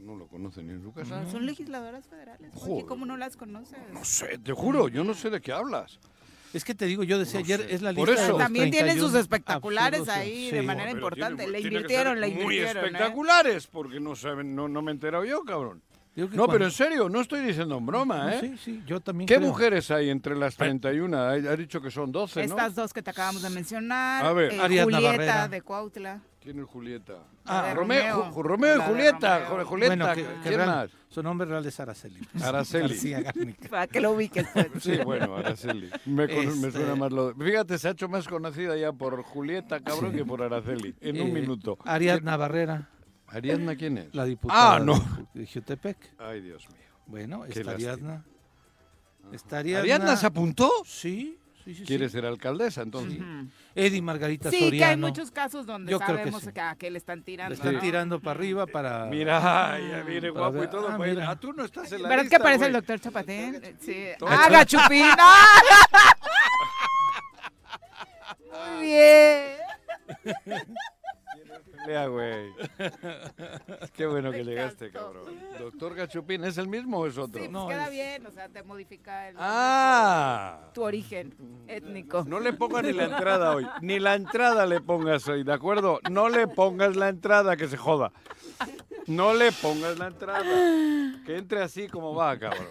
no 0.00 0.16
lo 0.16 0.26
conoce 0.26 0.62
ni 0.64 0.72
en 0.72 0.82
su 0.82 0.92
casa. 0.92 1.24
Son 1.30 1.46
legisladoras 1.46 2.06
federales. 2.08 2.50
Joder. 2.54 2.86
¿Cómo 2.86 3.06
no 3.06 3.16
las 3.16 3.36
conoces? 3.36 3.78
No 3.92 4.04
sé, 4.04 4.36
te 4.38 4.52
juro, 4.52 4.88
yo 4.88 5.04
no 5.04 5.14
sé 5.14 5.30
de 5.30 5.40
qué 5.40 5.52
hablas. 5.52 6.00
Es 6.56 6.64
que 6.64 6.74
te 6.74 6.86
digo, 6.86 7.02
yo 7.02 7.18
decía 7.18 7.40
No 7.40 7.44
ayer, 7.44 7.60
sé. 7.60 7.74
es 7.74 7.82
la 7.82 7.92
Por 7.92 8.08
lista 8.08 8.22
eso. 8.24 8.32
los 8.32 8.38
También 8.42 8.70
tienen 8.70 8.86
31 8.94 9.08
sus 9.10 9.20
espectaculares 9.20 10.00
absurdos, 10.00 10.16
ahí 10.20 10.48
sí. 10.50 10.56
de 10.56 10.62
manera 10.62 10.90
importante. 10.90 11.44
tiene- 11.44 11.52
le 11.52 11.60
invirtieron, 11.60 12.20
le 12.20 12.28
Muy 12.28 12.42
invirtieron. 12.42 12.76
¿eh? 12.84 12.86
espectaculares, 12.86 13.66
porque 13.66 14.00
no 14.00 14.16
saben, 14.16 14.54
no, 14.56 14.68
no 14.68 14.82
me 14.82 14.90
he 14.90 14.94
enterado 14.94 15.24
yo, 15.24 15.42
cabrón. 15.44 15.82
No, 16.32 16.48
pero 16.48 16.64
en 16.64 16.70
serio, 16.70 17.10
no 17.10 17.20
estoy 17.20 17.40
diciendo 17.44 17.76
en 17.76 17.84
broma, 17.84 18.34
¿eh? 18.34 18.38
Sí, 18.40 18.54
sí, 18.56 18.82
yo 18.86 19.00
también 19.00 19.28
¿Qué 19.28 19.36
creo. 19.36 19.48
mujeres 19.48 19.90
hay 19.90 20.08
entre 20.08 20.34
las 20.34 20.56
31? 20.56 21.14
Ha 21.18 21.32
ha 21.32 21.56
dicho 21.56 21.82
que 21.82 21.90
son 21.90 22.10
12, 22.10 22.40
¿no? 22.40 22.54
Estas 22.56 22.74
dos 22.74 22.94
que 22.94 23.02
te 23.02 23.10
acabamos 23.10 23.42
de 23.42 23.50
mencionar. 23.50 24.24
A 24.24 24.32
ver. 24.32 24.52
eh, 24.54 24.58
Ariadna 24.62 24.96
Julieta 24.96 25.10
Barrera. 25.12 25.48
de 25.48 25.60
Cuautla. 25.60 26.20
¿Quién 26.46 26.60
es 26.60 26.66
Julieta? 26.66 27.14
De 27.44 27.74
Romeo, 27.74 27.74
Romeo. 27.74 28.32
Ju- 28.32 28.42
Romeo 28.42 28.74
y 28.74 28.78
La 28.78 28.84
de 28.86 28.90
Julieta. 28.92 29.48
Romeo. 29.48 29.66
Julieta, 29.66 29.96
Bueno, 29.96 30.14
que, 30.14 30.22
que 30.22 30.40
¿quién 30.48 30.54
real- 30.58 30.68
más? 30.68 30.90
su 31.08 31.22
nombre 31.24 31.48
real 31.48 31.66
es 31.66 31.80
Araceli. 31.80 32.20
Araceli. 32.44 32.88
García 32.88 33.20
Garnica. 33.20 33.68
Para 33.70 33.86
que 33.88 34.00
lo 34.00 34.12
ubiques. 34.12 34.46
pues. 34.52 34.68
Sí, 34.80 34.96
bueno, 35.04 35.36
Araceli. 35.36 35.90
Me, 36.04 36.28
me 36.28 36.42
Este- 36.44 36.70
suena 36.70 36.94
más 36.94 37.10
lo... 37.10 37.34
Fíjate, 37.34 37.76
se 37.78 37.88
ha 37.88 37.90
hecho 37.90 38.08
más 38.08 38.28
conocida 38.28 38.76
ya 38.76 38.92
por 38.92 39.20
Julieta, 39.24 39.80
cabrón, 39.80 40.12
que 40.12 40.24
por 40.24 40.40
Araceli. 40.40 40.94
En 41.00 41.20
un 41.20 41.28
Eh, 41.30 41.32
minuto. 41.32 41.78
Ariadna 41.84 42.36
Barrera, 42.36 42.90
¿Ariadna 43.26 43.74
quién 43.74 43.98
es? 43.98 44.14
la 44.14 44.24
diputada 44.24 44.76
Ah, 44.76 44.78
no. 44.78 44.94
de, 45.34 45.40
de 45.40 45.46
Jutepec. 45.52 45.98
Ay, 46.18 46.42
Dios 46.42 46.68
mío. 46.70 46.86
Bueno, 47.06 47.42
Qué 47.42 47.58
está 47.58 47.72
lástima. 47.72 47.92
Ariadna. 47.92 48.24
Está 49.32 49.58
Ariadna. 49.58 49.80
¿Ariadna 49.82 50.16
se 50.16 50.26
apuntó? 50.26 50.70
Sí, 50.84 51.40
sí, 51.66 51.74
sí. 51.74 51.84
¿Quiere 51.84 52.06
sí. 52.08 52.12
ser 52.12 52.24
alcaldesa, 52.24 52.80
entonces? 52.80 53.18
Ujú. 53.20 53.48
Eddie 53.74 54.00
Margarita 54.00 54.50
Sí, 54.50 54.56
que 54.58 54.64
hay 54.64 54.70
Soriano. 54.70 55.06
muchos 55.08 55.30
casos 55.30 55.66
donde 55.66 55.92
Yo 55.92 55.98
creo 55.98 56.10
que 56.16 56.22
sabemos 56.22 56.42
sí. 56.42 56.52
que, 56.52 56.60
a 56.62 56.74
qué 56.76 56.90
le 56.90 56.96
están 56.96 57.22
tirando. 57.22 57.50
Le 57.50 57.54
están 57.56 57.74
¿no? 57.74 57.80
tirando 57.80 58.20
para 58.20 58.38
arriba 58.38 58.66
para... 58.66 59.04
Mira, 59.06 59.72
ay, 59.74 59.88
ya 59.90 60.00
viene 60.02 60.32
Para 60.32 60.48
guapo 60.48 60.64
y 60.64 60.68
todo. 60.70 60.88
ah, 60.88 60.96
mira. 60.98 61.28
Ah, 61.30 61.36
tú 61.38 61.52
no 61.52 61.64
estás 61.64 61.92
en 61.92 62.02
la 62.02 62.08
¿Verdad 62.08 62.22
lista, 62.24 62.38
que 62.38 62.42
parece 62.42 62.64
el 62.66 62.70
güey. 62.72 62.80
doctor 62.80 63.00
Chapatín? 63.00 63.60
Sí. 63.80 64.06
¡Ah, 64.26 64.48
Gachupín! 64.50 65.04
¡Ah! 65.18 65.60
Muy 68.76 68.86
bien. 68.86 69.56
Pelea, 71.84 72.06
güey. 72.08 72.52
Qué 73.92 74.06
bueno 74.06 74.30
que 74.32 74.44
llegaste, 74.44 74.90
cabrón. 74.90 75.24
Doctor 75.58 75.94
Gachupín, 75.94 76.44
¿es 76.44 76.58
el 76.58 76.68
mismo 76.68 76.98
o 76.98 77.06
es 77.06 77.16
otro? 77.18 77.34
Sí, 77.40 77.48
pues 77.48 77.50
No, 77.50 77.68
queda 77.68 77.84
es- 77.86 77.90
bien, 77.92 78.26
o 78.26 78.30
sea, 78.30 78.48
te 78.48 78.62
modifica 78.62 79.28
el, 79.28 79.36
Ah. 79.38 80.70
tu 80.74 80.82
origen 80.82 81.34
étnico. 81.68 82.24
No 82.26 82.40
le 82.40 82.52
pongas 82.52 82.84
ni 82.84 82.92
la 82.92 83.04
entrada 83.04 83.54
hoy. 83.54 83.66
Ni 83.82 83.98
la 83.98 84.14
entrada 84.14 84.66
le 84.66 84.80
pongas 84.80 85.26
hoy, 85.28 85.44
¿de 85.44 85.52
acuerdo? 85.52 86.00
No 86.10 86.28
le 86.28 86.46
pongas 86.48 86.96
la 86.96 87.08
entrada, 87.08 87.56
que 87.56 87.68
se 87.68 87.76
joda. 87.76 88.12
No 89.06 89.34
le 89.34 89.52
pongas 89.52 89.98
la 89.98 90.08
entrada. 90.08 90.42
Que 91.24 91.36
entre 91.38 91.62
así 91.62 91.88
como 91.88 92.14
va, 92.14 92.38
cabrón. 92.38 92.66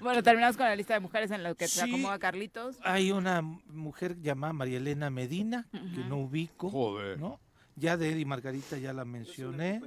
Bueno, 0.00 0.22
terminamos 0.22 0.56
con 0.56 0.66
la 0.66 0.76
lista 0.76 0.94
de 0.94 1.00
mujeres 1.00 1.30
en 1.30 1.42
la 1.42 1.54
que 1.54 1.66
se 1.68 1.80
Sí. 1.84 1.88
acomoda 1.88 2.18
Carlitos. 2.18 2.76
Hay 2.82 3.10
una 3.12 3.42
mujer 3.42 4.20
llamada 4.20 4.52
María 4.52 4.76
Elena 4.78 5.10
Medina, 5.10 5.66
que 5.72 6.04
no 6.04 6.18
ubico, 6.18 6.70
Joder. 6.70 7.18
¿no? 7.18 7.40
Ya 7.76 7.96
de 7.96 8.10
Eddie 8.10 8.24
Margarita 8.24 8.78
ya 8.78 8.92
la 8.92 9.04
mencioné. 9.04 9.80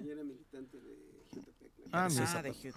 Ah. 1.92 2.08
Ah. 2.08 2.08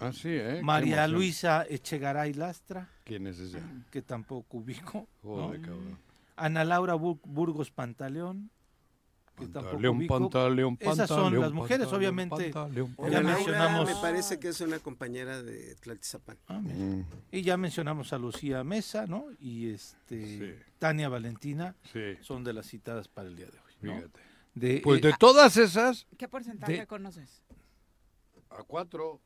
Ah, 0.01 0.13
sí, 0.13 0.29
¿eh? 0.31 0.61
María. 0.63 1.07
Luisa 1.07 1.67
Echegaray 1.69 2.33
Lastra, 2.33 2.89
¿Quién 3.05 3.27
es 3.27 3.39
ese? 3.39 3.61
que 3.91 4.01
tampoco 4.01 4.57
ubico. 4.59 5.07
¿no? 5.23 5.29
Joder, 5.37 5.61
cabrón. 5.61 5.99
Ana 6.37 6.65
Laura 6.65 6.95
Bu- 6.97 7.21
Burgos 7.23 7.71
Pantaleón, 7.71 8.51
que 9.37 9.45
tampoco 9.49 9.65
Pantaleón, 9.67 9.97
ubico. 9.99 10.19
pantaleón, 10.19 10.77
Esas 10.81 11.09
son 11.09 11.17
pantaleón, 11.19 11.43
las 11.43 11.53
mujeres, 11.53 11.87
pantaleón, 11.89 11.99
obviamente. 11.99 12.51
pantaleón, 12.55 12.97
Ya 13.11 13.21
mencionamos- 13.21 13.87
me 13.95 14.01
parece 14.01 14.41
que 14.41 14.49
es 14.49 14.61
una 14.63 14.79
compañera 14.79 15.43
de 15.43 15.75
Tlaltizapán. 15.75 16.39
Ah. 16.47 16.61
Mm, 16.61 17.03
Y 17.33 17.43
ya 17.43 17.59
mencionamos 17.59 18.15
a 18.15 18.19
Lucía 18.19 18.65
Mesa, 18.65 19.07
¿no? 19.07 19.27
Y 19.39 19.69
este 19.69 20.39
Sí. 20.57 20.63
Tania 20.79 21.11
Valentina 21.11 21.77
Sí, 21.93 22.17
son 22.23 22.45
de 22.45 22.55
las 22.55 22.67
citadas 22.67 23.09
para 23.09 23.29
el 23.29 23.37
día 23.37 23.47
de 23.47 23.59
hoy. 23.59 23.73
¿no? 23.83 23.95
fíjate. 23.97 24.21
De, 24.55 24.81
Pues 24.83 25.03
eh, 25.03 25.09
de 25.09 25.15
todas 25.19 25.57
esas, 25.57 26.07
¿Qué 26.19 26.29
porcentaje 26.29 26.73
De- 26.81 26.87
conoces? 26.87 27.43
a 28.51 28.63
cuatro. 28.65 29.21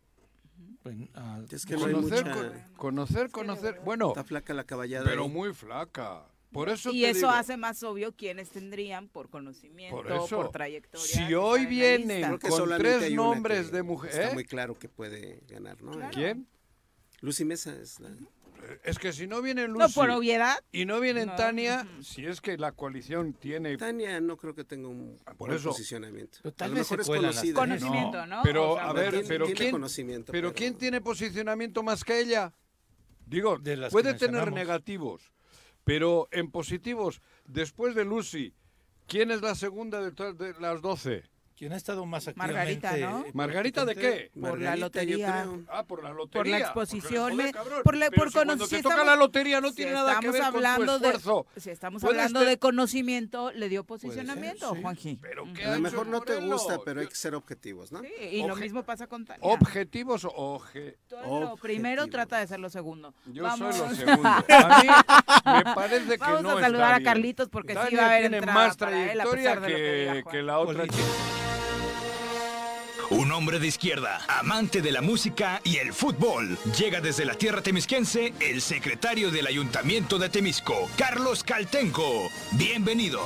bueno, 0.85 1.09
Es 1.51 1.67
que 1.67 1.75
no 1.77 1.87
hay 1.87 1.93
Conocer, 1.95 2.25
mucha... 2.25 2.35
con- 2.37 2.75
conocer, 2.77 3.31
conocer. 3.31 3.81
Bueno, 3.85 4.09
Está 4.09 4.23
flaca 4.25 4.55
la 4.55 4.65
caballada. 4.65 5.05
pero 5.05 5.25
ahí. 5.25 5.29
muy 5.31 5.53
flaca. 5.53 6.27
Por 6.53 6.69
eso 6.69 6.91
Y 6.93 7.05
eso 7.05 7.19
digo, 7.19 7.31
hace 7.31 7.57
más 7.57 7.83
obvio 7.83 8.15
quiénes 8.15 8.49
tendrían 8.51 9.09
por 9.09 9.29
conocimiento, 9.29 9.97
Por 9.97 10.29
por, 10.29 10.51
trayectoria. 10.53 11.07
si 11.07 11.35
hoy 11.35 11.67
vienen 11.67 12.39
con 12.39 12.79
tres 12.79 13.13
nombres 13.13 13.73
de 13.73 13.83
mujer- 13.83 14.11
Está 14.13 14.31
¿eh? 14.31 14.35
muy 14.35 14.45
claro 14.45 14.75
que 14.79 14.89
puede 14.89 15.43
ganar, 15.49 15.83
¿no? 15.83 16.09
¿Quién? 16.11 16.47
Lucy 17.21 17.45
Mesa 17.45 17.75
es 17.75 17.99
la... 18.01 18.11
Es 18.85 18.99
que 18.99 19.13
si 19.13 19.27
no 19.27 19.43
viene 19.43 19.67
Lucy 19.69 19.79
No, 19.79 19.89
por 19.91 20.11
obviedad. 20.11 20.57
y 20.73 20.85
no 20.85 21.01
viene 21.01 21.27
No. 21.27 21.37
Tania, 21.37 21.87
si 22.01 22.27
es 22.27 22.41
que 22.41 22.57
la 22.59 22.73
coalición 22.73 23.33
tiene... 23.35 23.77
Tania 23.77 24.21
no 24.21 24.37
creo 24.37 24.55
que 24.55 24.65
tenga 24.65 24.89
un 24.89 25.19
Por 25.25 25.37
buen 25.49 25.53
eso. 25.55 25.69
posicionamiento. 25.71 26.39
Pero 26.43 26.55
tal 26.55 26.67
a 26.67 26.69
lo 26.69 26.75
vez 26.77 26.91
mejor 26.91 27.01
es 27.01 27.07
conocida. 27.07 27.55
Conocimiento, 27.55 28.27
¿no? 28.27 28.41
Pero, 28.43 28.73
O 28.73 28.77
sea, 28.77 28.89
a 28.91 28.93
ver, 28.93 29.11
tiene- 29.11 29.29
pero 29.29 29.45
tiene 29.47 29.59
¿quién, 29.61 29.71
conocimiento, 29.73 30.33
pero 30.33 30.49
pero- 30.49 30.55
¿quién 30.59 30.75
tiene 30.77 31.01
posicionamiento 31.01 31.83
más 31.83 32.05
que 32.05 32.21
ella? 32.21 32.53
Digo, 33.27 33.59
De 33.59 33.77
las 33.77 33.91
que 33.91 33.93
puede 33.93 34.15
tener 34.15 34.53
negativos, 34.53 35.33
pero 35.85 36.29
en 36.31 36.51
positivos, 36.51 37.21
después 37.45 37.95
de 37.95 38.05
Lucy, 38.05 38.55
¿quién 39.07 39.31
es 39.31 39.43
la 39.43 39.55
segunda 39.55 40.01
de, 40.01 40.55
las 40.61 40.81
12? 40.83 41.25
Quien 41.57 41.73
ha 41.73 41.77
estado 41.77 42.05
más 42.05 42.29
activamente. 42.29 42.55
Margarita, 42.83 42.97
¿no? 43.11 43.25
eh, 43.27 43.31
¿Margarita 43.33 43.85
de 43.87 43.95
qué? 43.95 44.31
Por 44.35 44.43
la 44.43 44.49
Margarita, 44.51 44.75
yo 44.75 44.81
lotería. 44.81 45.43
creo. 45.43 45.65
Ah, 45.71 45.85
por 45.85 46.03
la 46.05 46.11
lotería. 46.13 46.39
Por 46.43 46.47
la 46.49 46.59
exposición, 46.59 47.31
joder, 47.33 47.47
me- 47.47 47.53
cabrón, 47.53 47.81
por 47.83 47.97
la- 47.97 48.11
por 48.11 48.29
si 48.29 48.35
cuando 48.35 48.55
te 48.69 48.83
toca 48.83 48.89
estamos- 48.95 49.07
la 49.07 49.17
lotería 49.17 49.61
no 49.63 49.71
si 49.71 49.77
tiene 49.77 49.93
nada 49.93 50.21
que 50.21 50.31
ver 50.31 50.43
con 50.43 50.51
tu 50.51 50.57
hablando 50.59 50.99
de- 50.99 51.07
esfuerzo. 51.09 51.47
Si 51.57 51.71
estamos 51.71 52.05
hablando 52.05 52.41
de 52.41 52.59
conocimiento, 52.59 53.53
le 53.53 53.69
dio 53.71 53.85
posicionamiento, 53.85 54.75
sí. 54.75 54.83
Juanji. 54.83 55.19
Pero 55.23 55.45
¿qué 55.55 55.65
A 55.65 55.75
lo 55.77 55.81
mejor 55.81 56.07
no 56.07 56.21
te 56.21 56.37
gusta, 56.41 56.79
pero 56.85 57.01
hay 57.01 57.07
que 57.07 57.15
ser 57.15 57.35
objetivos, 57.35 57.91
¿no? 57.91 58.01
Sí, 58.03 58.09
y 58.33 58.47
lo 58.47 58.53
Oje- 58.53 58.61
mismo 58.63 58.83
pasa 58.83 59.07
con 59.07 59.25
Tania. 59.25 59.41
¿Objetivos 59.49 60.25
o 60.27 60.33
oje? 60.37 60.99
Lo 61.11 61.57
primero 61.57 62.07
trata 62.09 62.39
de 62.39 62.47
ser 62.47 62.61
lo 62.61 62.69
segundo. 62.69 63.15
Yo 63.27 63.45
Vamos. 63.45 63.75
soy 63.75 63.89
lo 63.89 63.95
segundo. 63.95 64.29
A 64.29 64.83
mí 64.83 65.63
me 65.65 65.75
parece 65.75 66.11
que 66.13 66.17
Vamos 66.19 66.43
no 66.43 66.59
a 66.59 66.61
saludar 66.61 66.99
está 66.99 67.11
a. 67.11 67.15
Carlitos 67.15 67.49
porque 67.49 67.73
sí 67.89 67.97
va 67.97 68.03
a 68.03 68.07
haber 68.07 68.25
entrada 68.35 68.53
más 68.53 68.77
trayectoria 68.77 69.55
lo 69.55 70.31
que 70.31 70.43
la 70.43 70.59
otra 70.59 70.83
chica. 70.87 71.56
Hombre 73.37 73.59
de 73.59 73.67
izquierda, 73.67 74.23
amante 74.29 74.81
de 74.81 74.91
la 74.91 75.03
música 75.03 75.61
y 75.63 75.77
el 75.77 75.93
fútbol. 75.93 76.57
Llega 76.79 77.03
desde 77.03 77.27
la 77.27 77.35
tierra 77.35 77.61
temisquense 77.61 78.33
el 78.41 78.63
secretario 78.63 79.31
del 79.31 79.47
Ayuntamiento 79.47 80.19
de 80.19 80.31
Temisco, 80.31 80.89
Carlos 80.97 81.45
Caltenco. 81.45 82.31
Bienvenido. 82.53 83.21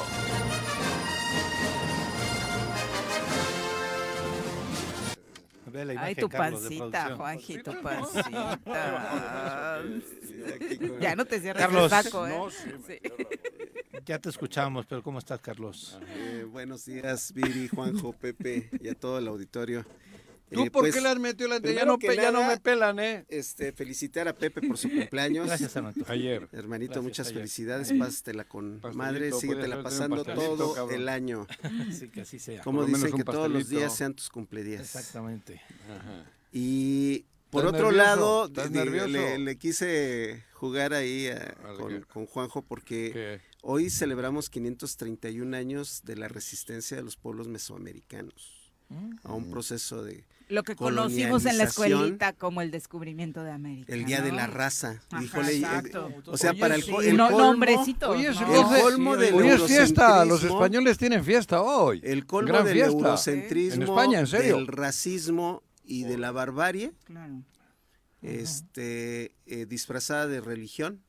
Ve 5.73 5.85
la 5.85 5.93
Ay, 5.93 5.97
imagen, 5.97 6.17
tu 6.17 6.29
Carlos, 6.29 6.61
pancita, 6.63 6.91
producción. 6.91 7.17
Juanji, 7.19 7.63
tu 7.63 7.83
pancita. 7.83 8.61
Ya 11.01 11.17
no 11.17 11.25
te 11.25 11.41
cierres 11.41 11.63
Carlos. 11.63 11.85
el 11.85 11.91
saco, 12.03 12.27
¿eh? 12.27 12.37
No, 12.37 12.51
sí, 12.51 12.71
Sí. 12.87 12.99
Ya 14.07 14.19
te 14.19 14.29
escuchamos, 14.31 14.87
pero 14.87 15.03
¿cómo 15.03 15.19
estás, 15.19 15.41
Carlos? 15.41 15.99
Eh, 16.09 16.47
buenos 16.51 16.87
días, 16.87 17.33
Viri, 17.35 17.69
Juanjo, 17.69 18.13
Pepe 18.13 18.71
y 18.81 18.89
a 18.89 18.95
todo 18.95 19.19
el 19.19 19.29
auditorio. 19.29 19.85
¿Tú 20.53 20.65
Eh, 20.65 20.71
por 20.71 20.83
pues, 20.83 20.95
qué 20.95 21.01
le 21.01 21.09
has 21.09 21.19
metido 21.19 21.49
la 21.49 21.61
Ya 21.61 21.85
no, 21.85 21.99
ya 21.99 22.33
no 22.33 22.45
me 22.47 22.59
pelan, 22.59 22.99
¿eh? 22.99 23.25
Este, 23.29 23.73
felicitar 23.73 24.27
a 24.29 24.35
Pepe 24.35 24.61
por 24.63 24.77
su 24.79 24.89
cumpleaños. 25.11 25.47
Gracias, 25.47 25.77
Armando. 25.77 26.05
Ayer. 26.09 26.49
Hermanito, 26.53 26.95
Gracias, 26.95 27.05
muchas 27.05 27.27
ayer. 27.29 27.39
felicidades, 27.39 27.93
pásatela 27.93 28.45
con 28.45 28.81
Pastelito, 28.81 28.99
madre, 28.99 29.33
síguetela 29.33 29.83
pasando 29.83 30.25
todo 30.25 30.75
cabrón. 30.75 30.95
el 31.01 31.09
año. 31.09 31.47
Sí, 31.93 32.09
que 32.09 32.23
así 32.23 32.39
sea. 32.39 32.63
Como 32.63 32.85
dicen 32.85 33.13
que 33.13 33.25
todos 33.25 33.51
los 33.51 33.69
días 33.69 33.95
sean 33.97 34.15
tus 34.15 34.29
cumpledías. 34.29 34.81
Exactamente. 34.83 35.61
Ajá. 35.89 36.25
Y 36.53 37.25
por 37.51 37.65
¿Estás 37.65 37.81
otro 37.81 37.93
nervioso? 37.93 39.07
lado, 39.09 39.09
le, 39.09 39.39
le 39.39 39.57
quise 39.59 40.45
jugar 40.53 40.95
ahí 40.95 41.29
a- 41.29 41.57
con, 42.13 42.27
Juanjo 42.27 42.63
porque 42.63 43.11
¿Qué? 43.13 43.41
hoy 43.63 43.89
celebramos 43.91 44.51
531 44.51 45.57
años 45.57 46.03
de 46.05 46.17
la 46.17 46.29
resistencia 46.29 46.97
de 46.97 47.03
los 47.03 47.17
pueblos 47.17 47.49
mesoamericanos 47.49 48.60
a 49.25 49.33
un 49.33 49.51
proceso 49.51 50.03
de 50.03 50.25
Lo 50.49 50.63
que 50.65 50.75
conocimos 50.75 51.47
en 51.47 51.59
la 51.59 51.65
escuelita 51.65 52.33
como 52.33 52.61
el 52.61 52.71
descubrimiento 52.73 53.45
de 53.45 53.53
América. 53.53 53.93
el 53.95 54.05
Día 54.05 54.21
de 54.21 54.33
la 54.33 54.47
Raza. 54.49 55.01
Ajá, 55.11 55.23
Híjole, 55.23 55.57
exacto. 55.59 56.11
o 56.27 56.37
sea, 56.37 56.51
Oye, 56.51 56.61
para 56.61 56.75
el, 56.75 56.83
sí. 56.83 56.91
co- 56.91 57.03
el 57.03 57.17
no, 57.17 57.29
colmo, 57.31 57.45
nombrecitos, 57.53 58.09
Oye, 58.11 58.25
¿no? 58.27 58.31
es 58.33 58.41
el 58.41 58.47
entonces- 58.49 58.83
colmo 58.83 59.17
del 59.17 59.35
Hoy 59.35 59.49
es 59.49 59.63
fiesta, 59.63 60.25
los 60.25 60.43
españoles 60.43 60.99
tienen 60.99 61.25
fiesta 61.25 61.63
hoy. 61.63 62.01
el 62.03 62.27
colmo 62.27 62.49
Gran 62.49 62.65
del 62.65 62.75
fiesta. 62.75 62.93
eurocentrismo, 62.93 63.75
En 63.77 63.83
España, 63.89 64.19
en 64.21 64.27
serio. 64.27 64.57
del 64.57 64.67
racismo 64.67 65.63
y 65.85 66.03
de 66.05 66.19
la 66.19 66.33
barbarie, 66.33 66.93
Claro. 67.05 67.43
este, 68.23 69.35
eh, 69.47 69.67
disfrazada 69.67 70.27
de 70.27 70.41
religión. 70.41 71.01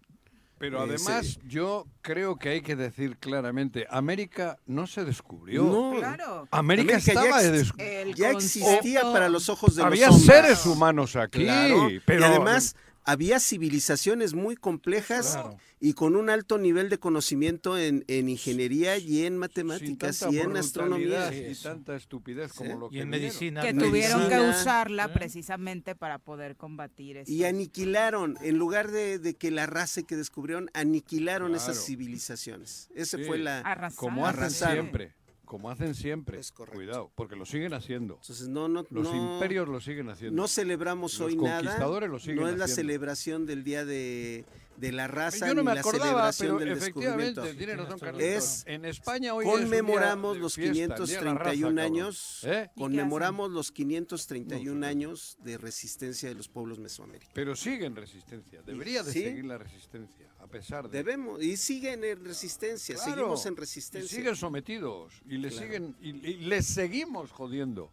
Pero 0.62 0.78
Eh, 0.86 0.88
además, 0.96 1.40
yo 1.48 1.88
creo 2.04 2.38
que 2.38 2.50
hay 2.50 2.62
que 2.62 2.76
decir 2.76 3.18
claramente, 3.18 3.88
América 3.90 4.58
no 4.68 4.86
se 4.86 5.04
descubrió. 5.04 5.64
No, 5.64 5.96
Claro. 5.98 6.48
América, 6.52 6.98
América 6.98 6.98
ya 7.00 7.14
estaba 7.14 7.44
ex- 7.44 8.16
ya 8.16 8.30
existía 8.30 9.02
para 9.12 9.28
los 9.28 9.50
ojos 9.50 9.76
de 9.76 9.82
Había 9.84 10.08
los 10.08 10.18
hombres. 10.18 10.36
seres 10.36 10.66
humanos 10.68 11.16
aquí, 11.16 11.44
Claro, 11.46 11.90
pero 12.06 12.22
y 12.22 12.24
además 12.24 12.76
había 13.04 13.40
civilizaciones 13.40 14.34
muy 14.34 14.56
complejas 14.56 15.32
Claro. 15.34 15.58
y 15.80 15.94
con 15.94 16.16
un 16.16 16.30
alto 16.30 16.58
nivel 16.58 16.90
de 16.90 16.98
conocimiento 17.00 17.78
en, 17.78 18.04
en 18.08 18.30
ingeniería 18.30 18.98
y 18.98 19.26
en 19.26 19.38
matemáticas 19.38 20.26
y 20.32 20.40
en 20.40 20.56
astronomía. 20.58 21.34
y 21.34 21.56
tanta 21.56 21.96
estupidez 21.96 22.54
como 22.54 22.72
Sí. 22.74 22.80
lo 22.80 22.90
que 22.90 22.96
Y 22.98 23.00
en 23.02 23.10
medicina. 23.10 23.62
que 23.62 23.74
Medicina. 23.74 23.90
tuvieron 24.18 24.30
que 24.30 24.50
usarla 24.50 25.06
¿Eh? 25.06 25.10
precisamente 25.10 25.96
para 25.96 26.20
poder 26.20 26.56
combatir. 26.58 27.24
Y 27.28 27.44
aniquilaron, 27.46 28.38
en 28.42 28.58
lugar 28.58 28.92
de, 28.92 29.18
de 29.20 29.34
que 29.36 29.52
la 29.52 29.66
raza 29.66 30.04
que 30.04 30.16
descubrieron, 30.16 30.70
aniquilaron 30.74 31.56
esas 31.56 31.84
civilizaciones. 31.86 32.90
Esa 32.96 33.18
Sí. 33.18 33.24
fue 33.26 33.38
la... 33.38 33.60
Arrasar, 33.60 33.98
Como 33.98 34.26
Arrasaron. 34.28 34.76
siempre, 34.86 35.14
como 35.52 35.70
hacen 35.70 35.96
siempre. 35.96 36.40
Es 36.40 36.50
correcto. 36.50 36.78
Cuidado, 36.78 37.12
porque 37.14 37.36
lo 37.36 37.46
siguen 37.46 37.74
haciendo. 37.74 38.14
Entonces 38.22 38.48
no, 38.48 38.70
no, 38.70 38.86
Los 38.90 39.14
no, 39.14 39.34
imperios 39.34 39.68
lo 39.68 39.82
siguen 39.82 40.08
haciendo. 40.08 40.42
no 40.42 40.48
celebramos 40.48 41.20
Los 41.20 41.28
hoy 41.28 41.36
nada. 41.36 41.58
conquistadores 41.58 42.10
lo 42.10 42.20
siguen 42.20 42.38
No 42.38 42.48
es 42.48 42.58
la 42.58 42.70
celebración 42.70 43.46
del 43.46 43.66
Día 43.66 43.84
de, 43.84 44.46
de 44.82 44.92
la 44.92 45.08
raza 45.08 45.48
Yo 45.48 45.54
no 45.54 45.62
ni 45.62 45.76
la 45.76 45.84
celebración 45.84 46.58
pero 46.58 46.70
del 46.72 46.78
efectivamente, 46.78 47.42
descubrimiento. 47.42 47.58
tiene 47.58 47.76
razón 47.76 48.00
Carlitos. 48.00 48.26
Es- 48.28 48.64
en 48.66 48.86
España 48.86 49.34
hoy 49.36 49.46
Conmemoramos 49.46 50.38
los 50.38 50.56
fiesta, 50.56 50.96
el 50.96 51.06
día 51.08 51.20
de 51.20 51.26
la 51.26 51.34
raza, 51.36 51.52
531 51.52 51.76
cabrón. 51.76 51.80
años. 51.80 52.44
¿Eh? 52.46 52.70
Conmemoramos 52.76 53.52
los 53.52 53.72
531 53.72 54.80
No, 54.80 54.88
años 54.88 55.38
de 55.44 55.58
resistencia 55.60 56.30
de 56.30 56.36
los 56.36 56.48
pueblos 56.50 56.80
mesoamericanos. 56.80 57.34
Pero 57.36 57.56
sigue 57.56 57.86
en 57.86 57.96
resistencia. 57.96 58.62
Debería 58.64 59.04
de 59.04 59.14
Sí. 59.14 59.22
seguir 59.22 59.46
la 59.46 59.60
resistencia, 59.60 60.26
a 60.40 60.48
pesar 60.48 60.90
de... 60.90 60.98
Debemos, 60.98 61.42
y 61.44 61.58
siguen 61.58 62.04
en 62.04 62.26
resistencia, 62.26 62.96
Claro, 62.96 63.12
seguimos 63.12 63.46
en 63.46 63.54
y 63.54 63.56
resistencia. 63.58 64.18
siguen 64.18 64.36
sometidos 64.36 65.14
y 65.30 65.38
le 65.38 65.50
Claro. 65.50 65.64
siguen 65.64 65.96
y, 66.02 66.10
y 66.10 66.38
les 66.38 66.66
seguimos 66.66 67.32
jodiendo. 67.32 67.92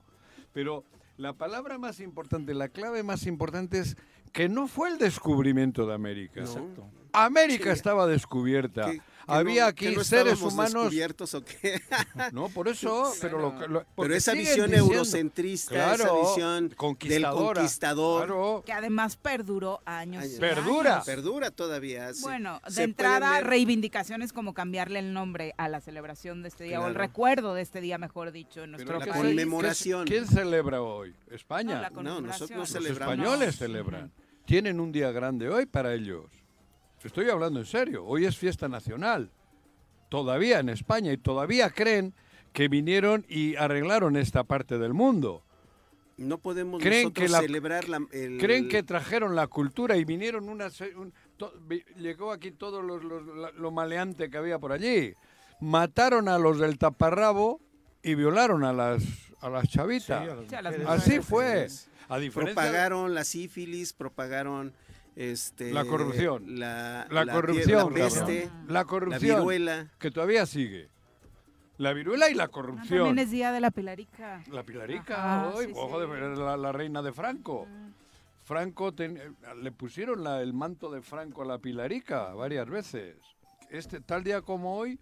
Pero 0.54 0.84
la 1.18 1.34
palabra 1.34 1.76
más 1.76 2.00
importante, 2.00 2.54
la 2.54 2.70
clave 2.70 3.02
más 3.02 3.26
importante 3.26 3.78
es 3.80 3.96
que 4.32 4.48
no 4.48 4.68
fue 4.68 4.88
el 4.90 4.98
descubrimiento 4.98 5.86
de 5.86 5.94
América. 5.94 6.42
No. 6.42 6.90
América 7.12 7.64
Sí. 7.64 7.70
estaba 7.70 8.06
descubierta. 8.06 8.90
¿Que- 8.90 8.98
que 8.98 9.02
Había 9.28 9.62
no- 9.62 9.68
aquí 9.68 9.86
que 9.86 9.92
no 9.96 10.04
seres 10.04 10.40
humanos. 10.42 10.92
o 11.34 11.44
qué? 11.44 11.80
No, 12.32 12.48
por 12.48 12.68
eso, 12.68 13.12
pero 13.20 13.38
lo, 13.38 13.58
que- 13.58 13.68
lo- 13.68 13.84
Pero 13.96 14.14
esa 14.14 14.32
visión 14.32 14.70
diciendo- 14.70 14.92
eurocentrista, 14.94 15.74
Claro, 15.74 16.04
esa 16.04 16.28
visión 16.28 16.68
del 16.68 16.76
conquistador, 16.76 17.54
Claro, 18.26 18.62
Que 18.64 18.72
además 18.72 19.16
perduró 19.16 19.80
años. 19.84 20.24
Perdura. 20.40 20.94
años. 20.96 21.06
perdura 21.06 21.50
todavía. 21.50 22.12
se- 22.14 22.22
Bueno, 22.22 22.60
de 22.66 22.72
se 22.72 22.82
entrada, 22.84 23.40
reivindicaciones 23.40 24.32
como 24.32 24.54
cambiarle 24.54 24.98
el 25.00 25.12
nombre 25.12 25.54
a 25.58 25.68
la 25.68 25.80
celebración 25.80 26.42
de 26.42 26.48
este 26.48 26.64
día, 26.64 26.80
o 26.80 26.86
el 26.86 26.92
Claro. 26.94 27.06
recuerdo 27.08 27.54
de 27.54 27.62
este 27.62 27.80
día, 27.80 27.98
mejor 27.98 28.32
dicho, 28.32 28.64
en 28.64 28.72
nuestro 28.72 28.98
la 28.98 29.04
¿qué 29.04 29.10
país. 29.10 29.22
conmemoración. 29.24 30.06
¿Quién 30.06 30.26
celebra 30.26 30.82
hoy? 30.82 31.14
España. 31.30 31.76
No, 31.76 31.82
la 31.82 31.90
No, 31.90 32.02
nosotros 32.02 32.02
no 32.02 32.16
conmemoración. 32.16 32.58
Los 32.58 32.68
celebramos. 32.70 33.14
españoles 33.14 33.56
celebran. 33.56 34.12
Tienen 34.46 34.80
un 34.80 34.90
día 34.92 35.10
grande 35.12 35.48
hoy 35.48 35.66
para 35.66 35.92
ellos. 35.92 36.24
Estoy 37.04 37.28
hablando 37.30 37.60
en 37.60 37.66
serio. 37.66 38.04
Hoy 38.04 38.24
es 38.24 38.36
fiesta 38.36 38.68
nacional. 38.68 39.30
Todavía 40.08 40.58
en 40.60 40.68
España. 40.68 41.12
Y 41.12 41.16
todavía 41.18 41.70
creen 41.70 42.14
que 42.52 42.68
vinieron 42.68 43.24
y 43.28 43.56
arreglaron 43.56 44.16
esta 44.16 44.44
parte 44.44 44.78
del 44.78 44.94
mundo. 44.94 45.42
No 46.16 46.38
podemos 46.38 46.82
Creen 46.82 47.04
nosotros 47.04 47.26
que 47.26 47.30
la- 47.32 47.40
celebrar 47.40 47.88
la, 47.88 48.00
el- 48.10 48.38
Creen 48.38 48.68
que 48.68 48.82
trajeron 48.82 49.36
la 49.36 49.46
cultura 49.46 49.96
y 49.96 50.04
vinieron 50.04 50.48
una... 50.48 50.68
un- 50.96 51.12
to- 51.36 51.52
llegó 51.96 52.32
aquí 52.32 52.50
todo 52.50 52.82
los- 52.82 53.04
los- 53.04 53.24
la- 53.36 53.52
lo 53.52 53.70
maleante 53.70 54.28
que 54.28 54.36
había 54.36 54.58
por 54.58 54.72
allí. 54.72 55.14
Mataron 55.60 56.28
a 56.28 56.38
los 56.38 56.58
del 56.58 56.78
taparrabo 56.78 57.60
y 58.02 58.16
violaron 58.16 58.64
a 58.64 58.72
las, 58.72 59.04
a 59.40 59.48
las 59.48 59.68
chavitas. 59.68 60.28
Sí, 60.48 60.54
a 60.56 60.62
las 60.62 60.74
Así 60.86 61.20
fue. 61.20 61.68
A 62.08 62.18
diferencia 62.18 62.54
propagaron 62.54 63.14
la 63.14 63.22
sífilis, 63.22 63.92
propagaron 63.92 64.72
este 65.18 65.72
La 65.72 65.84
corrupción. 65.84 66.58
la, 66.60 67.06
La, 67.10 67.24
la 67.24 67.32
corrupción, 67.32 67.88
la 67.88 67.94
peste. 67.94 68.50
La 68.68 68.72
la 68.72 68.84
corrupción. 68.84 69.38
viruela. 69.40 69.88
Que 69.98 70.10
todavía 70.12 70.46
sigue. 70.46 70.88
La 71.76 71.92
viruela 71.92 72.30
y 72.30 72.34
la 72.34 72.44
Ah, 72.44 72.48
corrupción. 72.48 73.06
También 73.06 73.18
es 73.18 73.30
día 73.32 73.50
de 73.52 73.60
la 73.60 73.70
Pilarica. 73.72 74.42
La 74.50 74.62
Pilarica, 74.62 75.48
Ajá, 75.48 75.56
hoy, 75.56 75.66
sí, 75.66 75.72
ojo, 75.74 76.00
sí. 76.04 76.10
de- 76.10 76.36
la, 76.36 76.56
la 76.56 76.72
reina 76.72 77.02
de 77.02 77.12
Franco. 77.12 77.66
Franco, 78.44 78.92
ten- 78.92 79.20
le 79.60 79.72
pusieron 79.72 80.22
la- 80.24 80.40
el 80.40 80.54
manto 80.54 80.90
de 80.90 81.02
Franco 81.02 81.42
a 81.42 81.44
la 81.44 81.58
Pilarica 81.58 82.32
varias 82.34 82.68
veces. 82.68 83.16
Este 83.70 84.00
tal 84.00 84.24
día 84.24 84.40
como 84.40 84.76
hoy, 84.76 84.98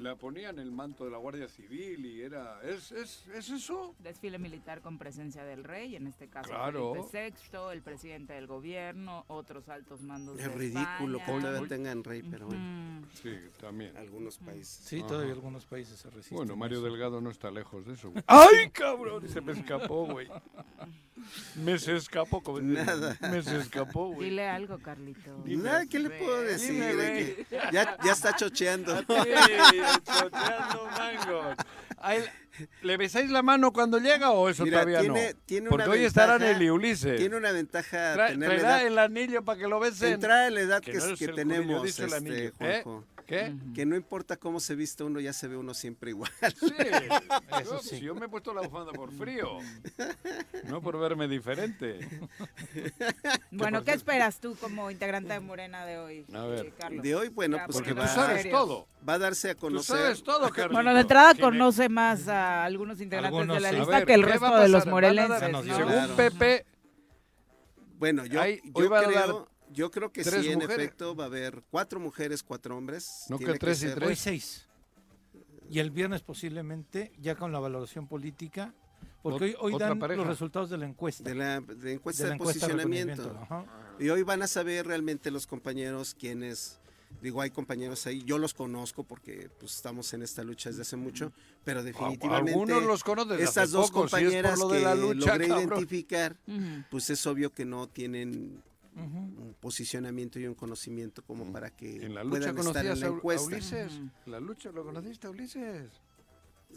le 0.00 0.16
ponían 0.16 0.58
el 0.58 0.70
manto 0.72 1.04
de 1.04 1.10
la 1.10 1.18
Guardia 1.18 1.48
Civil 1.48 2.04
y 2.06 2.22
era... 2.22 2.60
¿Es, 2.62 2.90
es, 2.92 3.24
es 3.34 3.50
eso? 3.50 3.94
Desfile 3.98 4.38
militar 4.38 4.80
con 4.80 4.98
presencia 4.98 5.44
del 5.44 5.62
rey, 5.64 5.96
en 5.96 6.06
este 6.06 6.28
caso 6.28 6.48
Claro. 6.50 6.94
Felipe 7.10 7.34
VI, 7.52 7.58
el 7.72 7.82
presidente 7.82 8.32
del 8.32 8.46
gobierno, 8.46 9.24
otros 9.28 9.68
altos 9.68 10.00
mandos 10.02 10.38
Es 10.38 10.46
de 10.46 10.54
ridículo 10.54 11.18
que 11.18 11.32
todavía 11.40 11.68
tengan 11.68 12.02
rey, 12.04 12.22
pero 12.22 12.46
bueno, 12.46 12.60
Mm. 12.62 13.04
Sí, 13.22 13.30
también. 13.60 13.96
algunos 13.96 14.38
países. 14.38 14.84
Sí, 14.84 15.02
todavía 15.02 15.32
algunos 15.32 15.64
países 15.66 15.98
se 15.98 16.08
resisten. 16.10 16.36
Bueno, 16.36 16.52
a 16.52 16.56
Mario 16.56 16.78
eso. 16.78 16.86
Delgado 16.86 17.20
no 17.20 17.30
está 17.30 17.50
lejos 17.50 17.86
de 17.86 17.94
eso. 17.94 18.10
güey. 18.10 18.22
¡Ay, 18.26 18.70
cabrón! 18.70 19.28
Se 19.28 19.40
me 19.40 19.52
escapó, 19.52 20.06
güey. 20.06 20.28
Me 21.56 21.78
se 21.78 21.96
escapó, 21.96 22.42
como 22.42 22.60
Nada. 22.62 23.14
Me 23.20 23.42
se 23.42 23.58
escapó, 23.58 24.08
güey. 24.08 24.30
Dile 24.30 24.48
algo, 24.48 24.78
Carlito. 24.78 25.42
Nada, 25.44 25.84
¿qué 25.84 25.98
le 25.98 26.08
puedo 26.10 26.40
decir? 26.40 26.72
Dime, 26.72 26.86
De 26.86 26.94
güey. 26.94 27.36
que 27.44 27.46
ya, 27.72 27.98
ya 28.02 28.12
está 28.12 28.34
chocheando. 28.34 28.94
Choteando 30.04 30.88
mangos. 30.98 31.56
¿Le 32.82 32.96
besáis 32.98 33.30
la 33.30 33.42
mano 33.42 33.72
cuando 33.72 33.98
llega 33.98 34.32
o 34.32 34.48
eso 34.50 34.64
Mira, 34.64 34.80
todavía 34.82 35.00
tiene- 35.00 35.32
no? 35.32 35.38
tiene 35.46 35.68
Porque 35.70 35.84
una 35.84 35.92
hoy 35.94 36.04
estarán 36.04 36.40
ventaja- 36.40 36.58
el 36.58 36.62
y 36.62 36.70
Ulises. 36.70 37.16
Tiene 37.16 37.36
una 37.36 37.52
ventaja 37.52 38.14
Tra- 38.14 38.28
tener 38.28 38.48
la 38.50 38.54
edad, 38.56 38.86
el 38.86 38.98
anillo 38.98 39.42
para 39.44 39.58
que 39.58 39.66
lo 39.66 39.80
besen. 39.80 40.12
entrar 40.14 40.42
a 40.42 40.50
la 40.50 40.60
edad 40.60 40.82
Que 40.82 40.92
que, 40.92 40.98
no 40.98 41.04
eres 41.06 41.18
que 41.18 41.28
tenemos, 41.28 41.88
este, 41.88 42.14
anillo, 42.14 42.52
¿eh? 42.60 42.84
Que 43.74 43.86
no 43.86 43.94
importa 43.96 44.36
cómo 44.36 44.58
se 44.60 44.74
viste 44.74 45.04
uno, 45.04 45.20
ya 45.20 45.32
se 45.32 45.46
ve 45.46 45.56
uno 45.56 45.72
siempre 45.74 46.10
igual. 46.10 46.30
Sí, 46.58 46.74
Eso 47.60 47.76
yo, 47.76 47.78
sí. 47.80 48.00
yo 48.00 48.14
me 48.14 48.26
he 48.26 48.28
puesto 48.28 48.52
la 48.52 48.62
bufanda 48.62 48.92
por 48.92 49.12
frío, 49.12 49.58
no 50.64 50.80
por 50.82 50.98
verme 50.98 51.28
diferente. 51.28 52.00
Bueno, 53.52 53.82
¿qué 53.84 53.92
esperas 53.92 54.40
tú 54.40 54.54
como 54.60 54.90
integrante 54.90 55.32
de 55.32 55.40
Morena 55.40 55.84
de 55.84 55.98
hoy, 55.98 56.24
A 56.32 56.44
ver. 56.46 56.66
eh, 56.66 56.72
Carlos? 56.78 57.02
De 57.02 57.14
hoy, 57.14 57.28
bueno, 57.28 57.58
pues 57.66 57.76
Porque 57.76 57.90
que 57.90 57.94
tú 57.94 58.00
va, 58.00 58.08
sabes 58.08 58.50
todo. 58.50 58.86
va 59.08 59.14
a 59.14 59.18
darse 59.18 59.50
a 59.50 59.54
Tú 59.54 59.60
conocer. 59.60 59.96
sabes 59.96 60.22
todo, 60.22 60.48
Carlos. 60.50 60.72
Bueno, 60.72 60.94
de 60.94 61.00
entrada 61.00 61.34
conoce 61.34 61.88
más 61.88 62.26
a 62.28 62.64
algunos 62.64 63.00
integrantes 63.00 63.38
Algunos 63.38 63.56
de 63.56 63.60
la 63.60 63.72
lista 63.72 63.96
ver, 63.98 64.06
que 64.06 64.14
el 64.14 64.24
¿qué 64.24 64.30
resto 64.32 64.50
va 64.50 64.60
de 64.62 64.68
los 64.68 64.86
morelenses, 64.86 65.38
Según 65.40 65.62
Claro. 65.92 66.16
Pepe, 66.16 66.66
Bueno, 67.98 68.24
yo, 68.24 68.40
Hay- 68.40 68.60
yo 68.64 68.70
hoy 68.74 68.88
van 68.88 69.04
a 69.04 69.10
dar 69.10 69.34
yo 69.72 69.90
creo 69.90 70.12
que 70.12 70.22
tres 70.22 70.44
sí, 70.44 70.52
en 70.52 70.62
efecto, 70.62 71.14
va 71.14 71.24
a 71.24 71.26
haber 71.26 71.62
cuatro 71.70 72.00
mujeres, 72.00 72.42
cuatro 72.42 72.76
hombres. 72.76 73.26
No 73.28 73.38
que 73.38 73.58
tres 73.58 73.78
y 73.78 73.86
ser- 73.86 73.94
tres. 73.96 74.08
Hoy 74.08 74.16
seis. 74.16 74.66
Y 75.70 75.78
el 75.78 75.90
viernes 75.90 76.22
posiblemente, 76.22 77.12
ya 77.20 77.36
con 77.36 77.52
la 77.52 77.60
valoración 77.60 78.08
política, 78.08 78.74
porque 79.22 79.44
hoy, 79.44 79.56
hoy 79.74 79.78
dan 79.78 79.98
pareja. 79.98 80.18
los 80.18 80.26
resultados 80.26 80.70
de 80.70 80.78
la 80.78 80.86
encuesta. 80.86 81.22
De 81.22 81.34
la 81.34 81.60
de 81.60 81.92
encuesta 81.92 82.24
de 82.24 82.30
de, 82.30 82.30
la 82.30 82.34
encuesta 82.34 82.66
de 82.66 82.72
posicionamiento. 82.72 83.66
Y 83.98 84.08
hoy 84.08 84.22
van 84.22 84.42
a 84.42 84.46
saber 84.46 84.86
realmente 84.86 85.30
los 85.30 85.46
compañeros 85.46 86.16
quiénes. 86.18 86.78
Digo, 87.20 87.40
hay 87.40 87.50
compañeros 87.50 88.06
ahí, 88.06 88.22
yo 88.24 88.38
los 88.38 88.54
conozco 88.54 89.02
porque 89.02 89.50
pues, 89.58 89.74
estamos 89.74 90.14
en 90.14 90.22
esta 90.22 90.44
lucha 90.44 90.70
desde 90.70 90.82
hace 90.82 90.96
mucho, 90.96 91.32
pero 91.64 91.82
definitivamente 91.82 92.52
algunos 92.52 92.84
los 92.84 93.02
conoces 93.02 93.32
desde 93.32 93.44
estas 93.44 93.72
dos 93.72 93.90
poco, 93.90 94.08
si 94.08 94.14
es 94.14 94.22
compañeras 94.22 94.58
lo 94.60 94.68
de 94.68 94.78
que 94.78 94.84
la 94.84 94.94
lucha, 94.94 95.32
logré 95.32 95.48
cabrón. 95.48 95.68
identificar, 95.68 96.36
pues 96.88 97.10
es 97.10 97.26
obvio 97.26 97.52
que 97.52 97.64
no 97.64 97.88
tienen 97.88 98.62
Ujú. 99.06 99.18
un 99.18 99.56
posicionamiento 99.60 100.38
y 100.38 100.46
un 100.46 100.54
conocimiento 100.54 101.22
como 101.22 101.50
para 101.52 101.70
que 101.70 102.04
en 102.04 102.14
la 102.14 102.22
lucha 102.24 102.52
puedan 102.54 102.66
estar 102.68 102.86
en 102.86 103.00
la 103.00 103.06
a, 103.06 103.08
a 103.10 103.12
encuesta. 103.12 103.46
Ulises. 103.46 103.92
Ujú. 103.94 104.10
La 104.30 104.40
lucha, 104.40 104.70
¿lo 104.72 104.84
conociste 104.84 105.26
a 105.26 105.30
Ulises? 105.30 105.90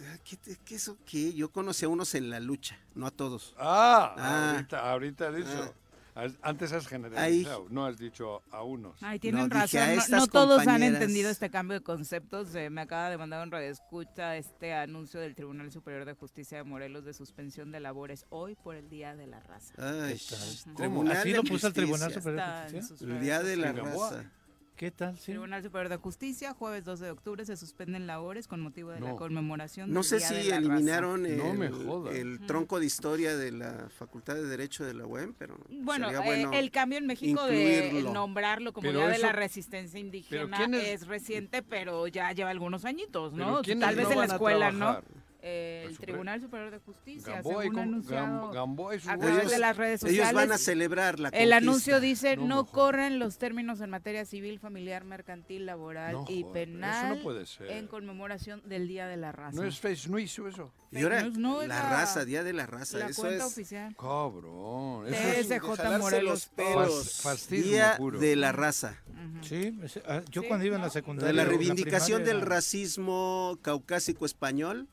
Ah, 0.01 0.17
¿Qué, 0.23 0.37
qué 0.65 0.75
eso 0.75 0.97
qué? 1.05 1.33
Yo 1.33 1.51
conocí 1.51 1.85
a 1.85 1.89
unos 1.89 2.15
en 2.15 2.29
la 2.31 2.39
lucha, 2.39 2.77
no 2.95 3.05
a 3.05 3.11
todos. 3.11 3.53
Ah, 3.57 4.15
Ah. 4.17 4.51
ahorita, 4.53 4.91
ahorita 4.91 5.27
has 5.29 5.35
dicho. 5.35 5.73
Has- 6.15 6.37
Antes 6.43 6.71
has 6.71 6.87
generalizado, 6.87 7.65
no 7.69 7.85
has 7.85 7.97
dicho 7.97 8.43
a 8.51 8.63
unos. 8.63 9.01
Ay, 9.01 9.17
tienen 9.19 9.47
No, 9.49 9.55
razón. 9.55 9.81
No- 10.09 10.27
todos 10.27 10.67
han 10.67 10.83
entendido 10.83 11.29
este 11.29 11.49
cambio 11.49 11.79
de 11.79 11.83
conceptos. 11.83 12.53
Eh, 12.53 12.69
me 12.69 12.81
acaba 12.81 13.09
de 13.09 13.17
mandar 13.17 13.43
un 13.43 13.51
radio 13.51 13.69
escucha 13.71 14.37
este 14.37 14.73
anuncio 14.73 15.19
del 15.19 15.33
Tribunal 15.33 15.71
Superior 15.71 16.05
de 16.05 16.13
Justicia 16.13 16.59
de 16.59 16.63
Morelos 16.65 17.03
de 17.03 17.13
suspensión 17.13 17.71
de 17.71 17.79
labores 17.79 18.25
hoy 18.29 18.55
por 18.55 18.75
el 18.75 18.89
Día 18.89 19.15
de 19.15 19.25
la 19.27 19.39
Raza. 19.39 19.73
Ay, 19.77 20.19
¿Qué 20.19 20.35
tal? 20.35 20.75
Tribunal 20.75 21.17
Así 21.17 21.31
lo 21.31 21.43
puso 21.43 21.67
el 21.67 21.73
Tribunal. 21.73 22.13
Superior 22.13 22.43
de 22.71 22.81
Justicia. 22.81 23.07
El 23.07 23.19
día 23.19 23.41
de 23.41 23.55
la 23.57 23.71
raza. 23.71 24.31
¿Qué 24.75 24.89
tal? 24.89 25.15
Sí. 25.17 25.31
Tribunal 25.33 25.61
Superior 25.61 25.87
de 25.87 25.97
Justicia, 25.97 26.53
jueves 26.53 26.83
12 26.83 27.05
de 27.05 27.11
octubre, 27.11 27.45
se 27.45 27.55
suspenden 27.55 28.07
labores 28.07 28.47
con 28.47 28.59
motivo 28.59 28.89
de 28.89 28.99
la 29.01 29.09
No. 29.09 29.15
conmemoración 29.17 29.89
No 29.93 29.99
del 30.01 30.03
sé 30.03 30.17
Día 30.17 30.27
si 30.29 30.33
de 30.33 30.43
la 30.45 30.55
eliminaron 30.57 31.25
el, 31.27 31.37
No 31.37 32.47
tronco 32.47 32.79
de 32.79 32.87
historia 32.87 33.37
de 33.37 33.51
la 33.51 33.87
Facultad 33.95 34.33
de 34.33 34.43
Derecho 34.47 34.83
de 34.83 34.95
la 34.95 35.05
UEM, 35.05 35.35
pero. 35.37 35.57
Bueno, 35.69 36.09
sería 36.09 36.41
eh, 36.51 36.59
el 36.59 36.71
cambio 36.71 36.97
en 36.97 37.05
México 37.05 37.45
de 37.45 38.03
nombrarlo 38.11 38.73
como 38.73 38.87
Pero 38.87 38.99
Día 39.01 39.09
de 39.09 39.19
la 39.19 39.31
Resistencia 39.31 39.99
Indígena 39.99 40.57
¿quiénes- 40.57 40.87
es 40.87 41.07
reciente, 41.07 41.61
pero 41.61 42.07
ya 42.07 42.31
lleva 42.31 42.49
algunos 42.49 42.83
añitos, 42.83 43.33
¿no? 43.33 43.61
¿quiénes 43.61 43.85
Tal 43.85 43.95
vez 43.95 44.05
no 44.07 44.11
en 44.13 44.17
la 44.19 44.25
escuela, 44.25 44.71
¿no? 44.71 45.01
Eh, 45.45 45.81
El 45.83 45.91
el 45.91 45.97
Tribunal 45.97 46.39
Superior 46.39 46.71
de 46.71 46.79
Justicia, 46.79 47.33
Gamboa 47.33 47.61
según 47.63 47.75
con- 47.75 47.83
anunciado 47.83 48.43
Gam- 48.47 48.53
Gamboa 48.53 48.95
y 48.95 48.99
su 49.01 49.09
a 49.09 49.17
través 49.17 49.49
de 49.51 49.59
las 49.59 49.75
redes 49.75 49.99
sociales. 49.99 50.21
Ellos 50.29 50.33
van 50.33 50.51
a 50.53 50.57
celebrar 50.57 51.19
la 51.19 51.27
El 51.27 51.33
conquista. 51.33 51.57
anuncio 51.57 51.99
dice 51.99 52.37
No 52.37 52.47
no, 52.47 52.65
corren 52.65 53.19
los 53.19 53.37
términos 53.37 53.81
en 53.81 53.89
materia 53.89 54.23
civil, 54.23 54.59
familiar, 54.61 55.03
mercantil, 55.03 55.65
laboral 55.65 56.13
No, 56.13 56.25
y 56.29 56.43
joder, 56.43 56.53
penal 56.67 57.05
Eso 57.07 57.15
no 57.17 57.23
puede 57.23 57.45
ser. 57.45 57.71
en 57.71 57.87
conmemoración 57.87 58.61
del 58.63 58.87
Día 58.87 59.05
de 59.07 59.17
la 59.17 59.33
Raza. 59.33 59.61
No 59.61 59.67
es 59.67 59.79
face 59.81 60.07
news 60.09 60.39
eso. 60.39 60.71
Y 60.91 61.03
ahora, 61.03 61.23
la 61.27 61.65
la- 61.67 61.89
raza, 61.89 62.23
Día 62.23 62.43
de 62.45 62.53
la 62.53 62.65
raza. 62.65 62.99
la 62.99 63.07
eso 63.07 63.21
cuenta 63.23 63.45
es 63.45 63.51
oficial. 63.51 63.93
Cabrón. 63.97 65.07
Eso 65.07 65.27
De 65.27 65.39
es 65.41 65.49
de 65.49 65.59
jalarse 65.59 65.97
Morelos. 65.99 66.31
los 66.31 66.45
pelos. 66.47 67.21
Fascismo 67.21 67.69
Día 67.69 67.95
puro. 67.97 68.17
de 68.19 68.35
la 68.37 68.53
raza. 68.53 68.95
Ujú. 69.09 69.43
Sí, 69.43 69.77
ese- 69.83 70.03
ah, 70.07 70.21
yo 70.31 70.41
Sí, 70.41 70.47
cuando 70.47 70.65
iba 70.65 70.77
en 70.77 70.81
la 70.83 70.89
secundaria. 70.89 71.27
De 71.27 71.33
la 71.33 71.43
reivindicación 71.43 72.21
primaria 72.23 72.39
del 72.39 72.49
racismo 72.49 73.57
caucásico 73.61 74.25
español. 74.25 74.87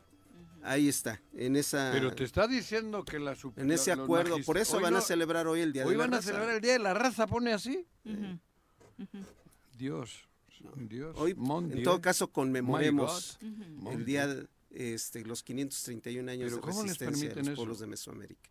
Ahí 0.62 0.88
está, 0.88 1.20
en 1.32 1.56
esa 1.56 1.90
Pero 1.92 2.14
te 2.14 2.24
está 2.24 2.46
diciendo 2.46 3.04
que 3.04 3.18
la 3.18 3.34
en 3.56 3.70
ese 3.70 3.92
acuerdo. 3.92 4.36
Por 4.44 4.58
eso 4.58 4.76
Hoy 4.76 4.82
van 4.82 4.96
a 4.96 5.00
celebrar 5.00 5.46
hoy 5.46 5.60
el 5.60 5.72
Día 5.72 5.84
Hoy 5.86 5.92
de 5.92 5.96
la 5.98 6.04
van 6.04 6.14
a 6.14 6.16
Raza. 6.18 6.26
celebrar 6.28 6.54
el 6.56 6.60
Día 6.60 6.72
de 6.74 6.78
la 6.80 6.94
Raza, 6.94 7.26
pone 7.26 7.52
así. 7.52 7.86
Dios, 9.76 10.28
Dios. 10.76 11.16
Hoy, 11.18 11.34
mon 11.34 11.72
en 11.72 11.82
todo 11.82 12.00
caso, 12.00 12.30
conmemoremos 12.30 13.38
el 13.90 14.04
día, 14.04 14.28
este, 14.70 15.24
los 15.24 15.42
531 15.42 16.30
años 16.30 16.44
Pero 16.44 16.56
de 16.56 16.60
¿cómo 16.62 16.82
les 16.84 16.98
resistencia 16.98 17.28
de 17.30 17.34
los 17.36 17.48
eso? 17.48 17.56
pueblos 17.56 17.78
de 17.80 17.86
Mesoamérica. 17.86 18.50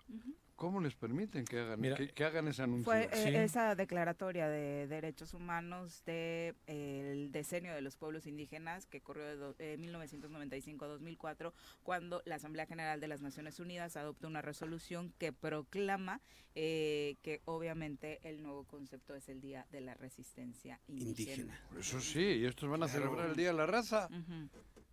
¿Cómo 0.60 0.82
les 0.82 0.93
permiten 0.93 1.45
que 1.45 1.58
hagan, 1.58 1.80
Mira, 1.80 1.95
que, 1.95 2.10
que 2.10 2.26
hagan 2.26 2.50
ese 2.50 2.62
anuncio? 2.63 2.84
Fue 2.84 3.06
eh, 3.06 3.24
Sí. 3.24 3.34
esa 3.34 3.76
declaratoria 3.76 4.50
de 4.50 4.88
derechos 4.88 5.34
humanos 5.34 6.04
del 6.06 7.32
decenio 7.32 7.74
de 7.74 7.80
los 7.82 7.95
pueblos 7.95 8.28
indígenas 8.28 8.86
que 8.86 8.98
ocurrió 8.98 9.24
de 9.26 9.36
do- 9.38 9.56
eh, 9.58 9.78
1995 9.80 10.84
a 10.84 10.88
2004 10.89 11.54
cuando 11.82 12.22
la 12.26 12.36
Asamblea 12.36 12.65
General 12.65 13.00
de 13.00 13.08
las 13.08 13.22
Naciones 13.22 13.58
Unidas 13.62 13.95
adoptó 13.95 14.28
una 14.28 14.41
resolución 14.41 15.13
que 15.17 15.32
proclama 15.32 16.19
eh, 16.56 17.15
que 17.22 17.41
obviamente 17.45 18.19
el 18.24 18.43
nuevo 18.43 18.65
concepto 18.65 19.15
es 19.15 19.30
el 19.30 19.39
Día 19.39 19.65
de 19.72 19.80
la 19.80 19.93
Resistencia 19.93 20.82
Indígena. 20.88 21.54
Indígena. 21.54 21.80
Eso 21.80 22.02
sí, 22.02 22.19
y 22.19 22.45
estos 22.45 22.69
van 22.69 22.84
a 22.84 22.89
celebrar 22.89 23.30
el 23.30 23.36
Día 23.38 23.48
de 23.48 23.54
la 23.54 23.65
Raza. 23.65 24.10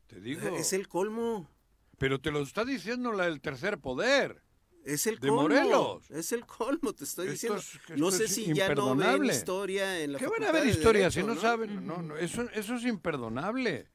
Te 0.07 0.21
digo. 0.21 0.57
Es 0.57 0.73
el 0.73 0.87
colmo. 0.87 1.51
Pero 1.99 2.21
te 2.21 2.31
lo 2.31 2.41
está 2.43 2.65
diciendo 2.65 3.11
la 3.11 3.25
del 3.25 3.41
tercer 3.41 3.79
poder. 3.79 4.43
Es 4.87 5.07
el 5.09 5.17
De 5.19 5.29
colmo. 5.29 5.43
Morelos. 5.43 6.11
Es 6.11 6.31
el 6.33 6.47
colmo, 6.47 6.93
te 6.93 7.05
estoy 7.05 7.27
Esto 7.29 7.33
diciendo. 7.55 7.59
es- 7.59 7.75
esto 7.75 7.97
no 7.97 8.11
sé 8.13 8.29
si 8.29 8.55
ya 8.55 8.73
no 8.75 8.95
ven 8.95 9.25
historia 9.25 10.01
en 10.01 10.13
la 10.13 10.19
¿Qué 10.19 10.29
van 10.29 10.45
a 10.45 10.53
ver 10.53 10.63
de 10.65 10.71
historias 10.71 11.13
si 11.13 11.21
Derecho, 11.23 11.35
no, 11.35 11.41
saben? 11.41 11.87
No, 11.87 12.03
no, 12.03 12.17
eso, 12.17 12.43
eso 12.55 12.77
es 12.77 12.85
imperdonable. 12.85 13.89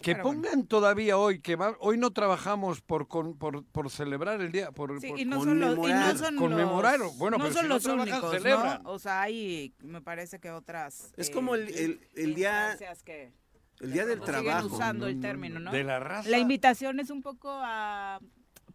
Que 0.00 0.12
Pero 0.12 0.22
bueno. 0.26 0.42
pongan 0.42 0.66
todavía 0.68 1.18
hoy, 1.18 1.40
que 1.40 1.56
va- 1.56 1.76
hoy 1.80 1.98
no 1.98 2.12
trabajamos 2.12 2.80
por, 2.80 3.08
con- 3.08 3.36
por, 3.36 3.64
por 3.66 3.90
celebrar 3.90 4.40
el 4.40 4.52
día, 4.52 4.70
por, 4.70 5.00
Sí, 5.00 5.08
por- 5.08 5.18
y 5.18 5.24
no 5.24 5.42
son 5.42 5.58
los, 5.58 5.72
y 5.72 5.74
no 5.74 5.80
conmemorar. 5.82 6.16
son 6.18 6.36
Conmemorar, 6.36 6.98
los, 7.00 7.18
bueno, 7.18 7.36
no 7.38 7.42
pero 7.44 7.54
son 7.54 7.62
si 7.64 7.68
no 7.68 7.74
los 7.74 7.82
trabajan, 7.82 8.08
únicos, 8.12 8.30
celebran. 8.30 8.82
¿no? 8.84 8.90
O 8.92 8.98
sea, 9.00 9.22
hay, 9.22 9.74
me 9.80 10.00
parece 10.00 10.38
que 10.38 10.52
otras. 10.52 11.12
Es 11.16 11.30
eh, 11.30 11.32
como 11.32 11.56
el, 11.56 11.68
el- 11.70 12.00
el 12.14 12.34
día, 12.36 12.78
que 13.04 13.32
el 13.80 13.92
día 13.92 14.06
del 14.06 14.20
trabajo. 14.20 14.68
usando 14.68 15.08
el 15.08 15.18
término, 15.20 15.58
¿no? 15.58 15.72
de 15.72 15.82
la 15.82 15.98
raza. 15.98 16.28
La 16.30 16.38
invitación 16.38 17.00
es 17.00 17.10
un 17.10 17.20
poco 17.20 17.50
a, 17.50 18.20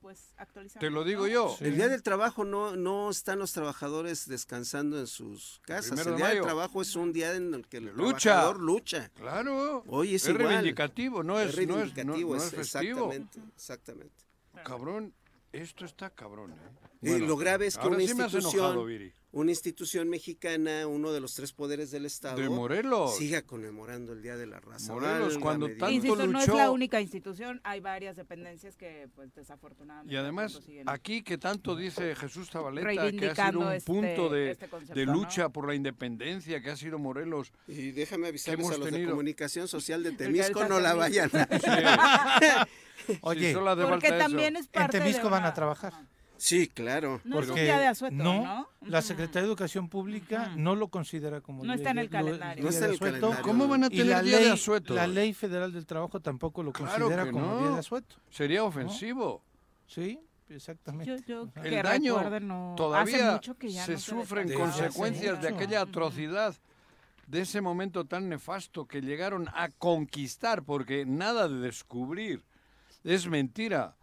pues. 0.03 0.33
Te 0.79 0.89
lo 0.91 1.03
digo 1.03 1.21
¿no? 1.21 1.27
yo. 1.27 1.57
El 1.61 1.75
día 1.75 1.87
del 1.87 2.03
trabajo 2.03 2.43
no, 2.45 2.75
no 2.75 3.09
están 3.09 3.39
los 3.39 3.51
trabajadores 3.53 4.27
descansando 4.27 4.99
en 4.99 5.07
sus 5.07 5.59
casas. 5.65 5.97
El 5.97 6.05
de 6.11 6.15
día 6.17 6.27
del 6.27 6.41
trabajo 6.41 6.81
es 6.83 6.95
un 6.95 7.11
día 7.11 7.33
en 7.33 7.53
el 7.55 7.65
que 7.67 7.77
el 7.77 7.85
Lucha. 7.95 8.17
trabajador 8.31 8.59
lucha. 8.61 9.09
Claro. 9.15 9.83
Hoy 9.87 10.13
es 10.13 10.23
es 10.23 10.29
igual. 10.29 10.47
reivindicativo, 10.49 11.23
no 11.23 11.39
es, 11.39 11.49
Es 11.49 11.55
no 11.55 11.61
es, 11.61 11.67
no- 11.67 11.75
reivindicativo, 11.75 12.35
no 12.35 12.43
es 12.43 12.51
festivo. 12.51 13.13
exactamente, 13.13 13.39
exactamente. 13.55 14.15
Cabrón, 14.63 15.13
esto 15.51 15.85
está 15.85 16.09
cabrón. 16.11 16.51
¿eh? 17.01 17.17
Y 17.17 17.19
lo 17.19 17.35
grave 17.37 17.67
es 17.67 17.75
que 17.75 17.83
ahora 17.83 17.95
una 17.97 18.05
sí 18.07 18.13
me 18.13 18.23
has 18.23 18.33
institución, 18.33 18.63
enojado, 18.65 18.85
Viri. 18.85 19.13
Una 19.33 19.49
institución 19.49 20.09
mexicana, 20.09 20.85
uno 20.85 21.11
de 21.11 21.19
los 21.19 21.33
tres 21.33 21.53
poderes 21.53 21.89
del 21.89 22.05
Estado, 22.05 22.39
De 22.39 22.49
Morelos. 22.49 23.17
siga 23.17 23.41
conmemorando 23.41 24.13
el 24.13 24.21
Día 24.21 24.37
de 24.37 24.45
la 24.45 24.59
Raza. 24.59 24.93
Morelos, 24.93 25.39
cuando 25.39 25.67
tanto. 25.69 25.89
Insisto, 25.89 26.15
no 26.27 26.39
es 26.39 26.47
la 26.47 26.53
luchó. 26.65 26.71
única 26.71 27.01
institución, 27.01 27.59
hay 27.63 27.79
varias 27.79 28.15
dependencias 28.15 28.77
que, 28.77 29.09
pues, 29.15 29.33
desafortunadamente. 29.33 30.13
Y 30.13 30.17
además, 30.17 30.61
aquí 30.85 31.23
que 31.23 31.39
tanto 31.39 31.75
dice 31.75 32.15
Jesús 32.15 32.51
Zabaleta, 32.51 33.11
que 33.11 33.29
ha 33.29 33.35
sido 33.47 33.59
un 33.61 33.73
este- 33.73 33.91
punto 33.91 34.29
de, 34.29 34.51
este 34.51 34.67
concepto, 34.67 34.99
de 34.99 35.05
¿no? 35.07 35.13
lucha 35.13 35.49
por 35.49 35.67
la 35.67 35.73
independencia, 35.73 36.61
que 36.61 36.69
ha 36.69 36.77
sido 36.77 36.99
Morelos. 36.99 37.51
Y 37.67 37.89
déjame 37.91 38.27
avisarles 38.27 38.59
hemos 38.67 38.75
a 38.75 38.77
los 38.77 38.91
de 38.91 39.09
comunicación 39.09 39.67
social 39.67 40.03
de 40.03 40.11
Temisco, 40.11 40.63
no 40.65 40.79
la 40.79 40.93
vayan. 40.93 41.31
Oye, 43.21 43.51
Sí, 43.53 43.59
hace 43.59 43.81
Porque 43.87 44.11
también 44.11 44.55
es 44.55 44.67
parte 44.67 44.99
Temisco 44.99 45.23
de 45.23 45.29
van 45.29 45.45
a 45.45 45.53
trabajar. 45.53 45.93
Sí, 46.43 46.67
claro. 46.67 47.21
No 47.23 47.39
es 47.39 47.43
un 47.43 47.47
Porque 47.51 47.63
día 47.63 47.79
de 47.79 47.87
asueto, 47.87 48.15
no, 48.17 48.43
¿no? 48.43 48.69
la. 48.81 49.01
Secretaría 49.01 49.43
de 49.43 49.47
Educación 49.47 49.87
Pública 49.87 50.51
no 50.57 50.75
lo 50.75 50.89
considera 50.89 51.39
como 51.39 51.59
No 51.63 51.67
día 51.71 51.75
está 51.75 51.91
en 51.91 51.95
de- 51.95 52.01
el 52.01 52.07
lo- 52.07 52.11
calendario. 52.11 52.55
día 52.55 52.63
No 52.63 52.69
está 52.69 52.79
de 52.81 52.85
en 52.85 52.91
el 52.91 52.95
asueto. 52.97 53.19
calendario. 53.21 53.45
¿Cómo 53.49 53.67
van 53.69 53.83
a 53.85 53.89
tener 53.89 54.05
la 54.07 54.21
día 54.21 54.35
ley, 54.39 54.45
de 54.47 54.51
asueto? 54.51 54.93
la 54.93 55.07
ley 55.07 55.33
federal 55.33 55.71
del 55.71 55.85
trabajo 55.85 56.19
tampoco 56.19 56.61
lo 56.61 56.73
Claro 56.73 57.05
considera 57.05 57.31
como 57.31 57.45
no. 57.47 57.59
día 57.59 57.69
de 57.71 57.79
asueto. 57.79 58.17
Sería 58.29 58.65
ofensivo. 58.65 59.41
Sí, 59.87 60.19
exactamente. 60.49 61.15
Yo, 61.25 61.45
yo 61.55 61.63
El 61.63 61.81
daño 61.81 62.29
no- 62.41 62.73
todavía 62.75 63.31
mucho 63.31 63.57
que 63.57 63.71
ya 63.71 63.85
se 63.85 63.93
no 63.93 63.99
sufren 63.99 64.51
consecuencias 64.53 65.41
de 65.41 65.47
aquella 65.47 65.79
atrocidad, 65.79 66.53
de 67.25 67.39
ese 67.39 67.61
momento 67.61 68.03
tan 68.03 68.27
nefasto 68.27 68.85
que 68.85 68.99
llegaron 69.01 69.47
a 69.53 69.69
conquistar, 69.69 70.63
porque 70.63 71.05
nada 71.05 71.47
de 71.47 71.59
descubrir 71.59 72.43
es 73.05 73.27
mentira. 73.27 73.95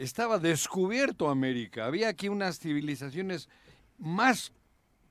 Estaba 0.00 0.38
descubierto 0.38 1.28
América. 1.28 1.84
Había 1.84 2.08
aquí 2.08 2.30
unas 2.30 2.58
civilizaciones 2.58 3.50
más, 3.98 4.50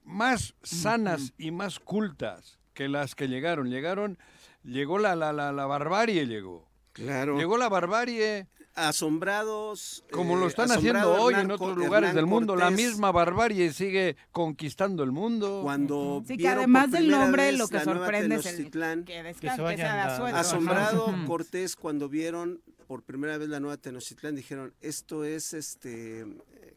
más 0.04 0.56
sanas 0.64 1.32
y 1.38 1.52
más 1.52 1.80
cultas 1.80 2.58
que 2.74 2.90
las 2.90 3.14
que 3.14 3.28
llegaron. 3.28 3.70
Llegaron 3.70 4.18
llegó 4.64 4.98
la, 4.98 5.16
la, 5.16 5.32
la, 5.32 5.52
la 5.52 5.68
barbarie, 5.68 6.26
llegó. 6.26 6.68
Claro. 6.94 7.38
Llegó 7.38 7.60
la 7.60 7.70
barbarie, 7.70 8.48
Asombrados. 8.74 10.04
como 10.12 10.38
lo 10.38 10.46
eh, 10.46 10.48
están 10.48 10.72
haciendo 10.72 11.22
hoy 11.22 11.36
en 11.36 11.52
otros 11.52 11.78
lugares 11.78 12.10
Hernán 12.10 12.16
del 12.16 12.26
mundo. 12.26 12.56
La 12.56 12.72
misma 12.72 13.12
barbarie 13.12 13.72
sigue 13.74 14.16
conquistando 14.32 15.04
el 15.04 15.12
mundo. 15.12 15.60
Cuando 15.62 16.24
Sí, 16.26 16.34
que 16.34 16.38
vieron 16.38 16.58
además 16.58 16.90
del 16.90 17.10
nombre 17.10 17.52
lo 17.52 17.68
que 17.68 17.80
sorprende 17.80 18.38
es 18.38 18.46
el 18.48 18.72
que 18.72 19.34
Que 19.40 19.50
se 19.52 19.62
vayan 19.62 20.00
asombrado. 20.34 21.14
Cortés 21.28 21.76
cuando 21.76 22.10
vieron 22.10 22.60
por 22.90 23.04
primera 23.04 23.38
vez 23.38 23.50
la 23.50 23.60
nueva 23.60 23.78
Tenochtitlán 23.78 24.34
dijeron 24.36 24.74
esto 24.82 25.24
es 25.24 25.54
este 25.54 26.26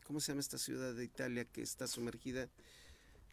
cómo 0.05 0.21
se 0.21 0.33
llama 0.33 0.41
esta 0.43 0.59
ciudad 0.59 0.93
de 0.93 1.05
Italia 1.05 1.47
que 1.47 1.63
está 1.63 1.87
sumergida 1.87 2.51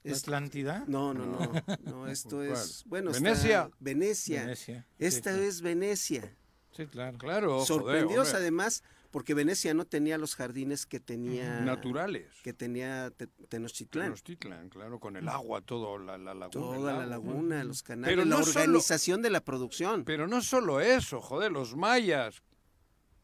¿La 0.03 0.15
Atlántida? 0.15 0.85
no 0.87 1.13
no 1.13 1.25
no 1.25 1.51
no 1.83 2.07
esto 2.17 2.41
es 2.41 2.85
bueno 2.85 3.11
Venecia. 3.11 3.69
Venecia 3.81 4.87
esta 4.97 5.37
es 5.37 5.59
Venecia 5.61 6.33
Sí, 6.71 6.85
claro. 6.85 7.17
Claro, 7.17 7.65
sorprendidos 7.65 8.33
además 8.33 8.83
porque 9.11 9.33
Venecia 9.33 9.73
no 9.73 9.85
tenía 9.85 10.17
los 10.19 10.35
jardines 10.35 10.85
que 10.85 10.99
tenía 11.01 11.59
naturales. 11.61 12.27
que 12.43 12.53
tenía 12.53 13.09
Te- 13.11 13.27
Tenochtitlán 13.49 14.05
Tenochtitlan, 14.05 14.69
claro, 14.69 14.99
con 15.01 15.17
el 15.17 15.27
agua, 15.27 15.59
todo, 15.61 15.97
la, 15.97 16.17
la 16.17 16.33
laguna. 16.33 16.49
toda 16.77 16.93
la 16.99 17.05
laguna 17.07 17.63
los 17.65 17.83
canales 17.83 18.15
Pero 18.15 18.23
la 18.23 18.37
no 18.37 18.45
solo- 18.45 18.51
organización 18.61 19.21
de 19.21 19.31
la 19.31 19.41
producción 19.43 20.05
Pero 20.05 20.27
no 20.27 20.41
solo 20.41 20.79
eso, 20.79 21.19
joder, 21.19 21.51
los 21.51 21.75
mayas. 21.75 22.41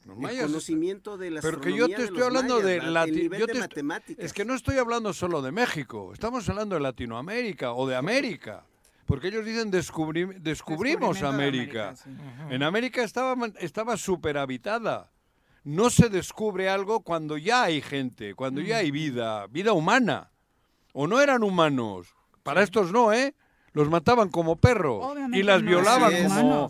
El 0.07 0.39
conocimiento 0.47 1.17
de 1.17 1.31
la 1.31 1.41
Pero 1.41 1.59
que 1.59 1.75
yo 1.75 1.87
te 1.87 2.03
estoy 2.03 2.21
hablando 2.21 2.55
mayas, 2.61 2.67
de 2.67 2.91
la- 2.91 3.05
yo 3.07 3.29
de 3.47 3.53
te 3.53 3.59
matemáticas 3.59 4.23
Es 4.23 4.33
que 4.33 4.45
no 4.45 4.53
estoy 4.53 4.77
hablando 4.77 5.13
solo 5.13 5.41
de 5.41 5.51
México, 5.51 6.11
estamos 6.13 6.47
hablando 6.47 6.75
de 6.75 6.81
Latinoamérica 6.81 7.73
o 7.73 7.87
de 7.87 7.95
América. 7.95 8.63
Porque 9.07 9.27
ellos 9.29 9.45
dicen 9.45 9.71
descubri- 9.71 10.39
descubrimos 10.39 11.21
América. 11.23 11.95
sí. 11.95 12.09
En 12.49 12.63
América 12.63 13.03
estaba, 13.03 13.35
estaba 13.59 13.97
superhabitada. 13.97 15.11
No 15.63 15.89
se 15.89 16.09
descubre 16.09 16.69
algo 16.69 16.99
cuando 17.01 17.37
ya 17.37 17.63
hay 17.63 17.81
gente, 17.81 18.35
cuando 18.35 18.61
ya 18.61 18.77
hay 18.77 18.91
vida, 18.91 19.47
vida 19.47 19.73
humana. 19.73 20.29
O 20.93 21.07
no 21.07 21.19
eran 21.21 21.43
humanos. 21.43 22.15
Para 22.43 22.61
estos 22.61 22.91
no, 22.91 23.11
¿eh? 23.11 23.33
Los 23.73 23.89
mataban 23.89 24.29
como 24.29 24.55
perros 24.55 25.03
Obviamente 25.03 25.39
y 25.39 25.43
las 25.43 25.61
no 25.63 25.69
violaban 25.69 26.13
como... 26.29 26.69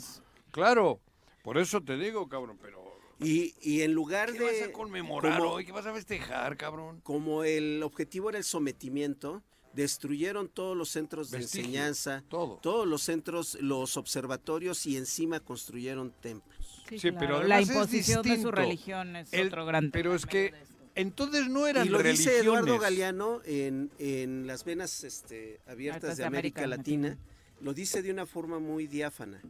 Claro, 0.52 1.00
por 1.44 1.58
eso 1.58 1.82
te 1.82 1.98
digo, 1.98 2.28
cabrón, 2.30 2.58
pero... 2.62 2.85
y, 3.20 3.54
y 3.62 3.82
en 3.82 3.94
lugar 3.94 4.32
¿Qué 4.34 4.44
vas 4.44 4.52
de 4.54 4.64
a 4.66 4.72
conmemorar 4.74 5.40
como, 5.40 5.52
hoy? 5.54 5.66
¿Qué 5.66 5.72
vas 5.72 5.86
a 5.86 5.94
festejar, 5.94 6.58
cabrón? 6.58 7.00
como 7.04 7.44
el 7.44 7.82
objetivo 7.84 8.30
era 8.30 8.38
el 8.38 8.44
sometimiento 8.44 9.42
destruyeron 9.74 10.48
todos 10.48 10.76
los 10.78 10.90
centros 10.90 11.32
de 11.32 11.40
enseñanza 11.40 12.24
todo. 12.30 12.58
todos 12.62 12.88
los 12.88 13.02
centros 13.04 13.56
los 13.62 13.98
observatorios 13.98 14.86
y 14.86 14.96
encima 14.98 15.40
construyeron 15.40 16.14
templos 16.22 16.56
Sí, 16.88 17.00
Sí, 17.00 17.10
claro. 17.12 17.18
pero 17.20 17.44
la 17.44 17.60
es 17.60 17.68
imposición 17.70 18.22
de 18.22 18.42
su 18.42 18.52
religión 18.52 19.16
es 19.16 19.34
El- 19.34 19.48
otro 19.48 19.66
gran 19.66 19.92
pero 19.92 20.14
es 20.16 20.26
que 20.26 20.52
de 20.52 20.76
entonces 20.96 21.50
no 21.50 21.68
eran 21.68 21.88
y 21.88 21.90
lo 21.90 22.02
dice 22.02 22.38
Eduardo. 22.40 22.80
Galeano 22.80 23.42
en, 23.44 23.92
en 24.00 24.48
las 24.48 24.64
venas 24.64 25.04
este, 25.04 25.60
abiertas 25.68 26.16
de 26.16 26.24
de 26.24 26.28
América, 26.28 26.62
América 26.64 26.78
Latina. 26.78 27.10
Latina. 27.10 27.26
Lo 27.60 27.74
dice 27.74 28.02
de 28.02 28.12
una 28.12 28.26
forma 28.26 28.60
muy 28.60 28.88
diáfana. 28.88 29.42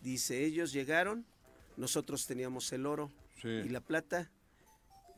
Dice, 0.00 0.44
ellos 0.44 0.72
llegaron, 0.72 1.24
nosotros 1.76 2.26
teníamos 2.26 2.72
el 2.72 2.86
oro 2.86 3.10
Sí. 3.40 3.48
y 3.48 3.68
la 3.68 3.80
plata, 3.80 4.30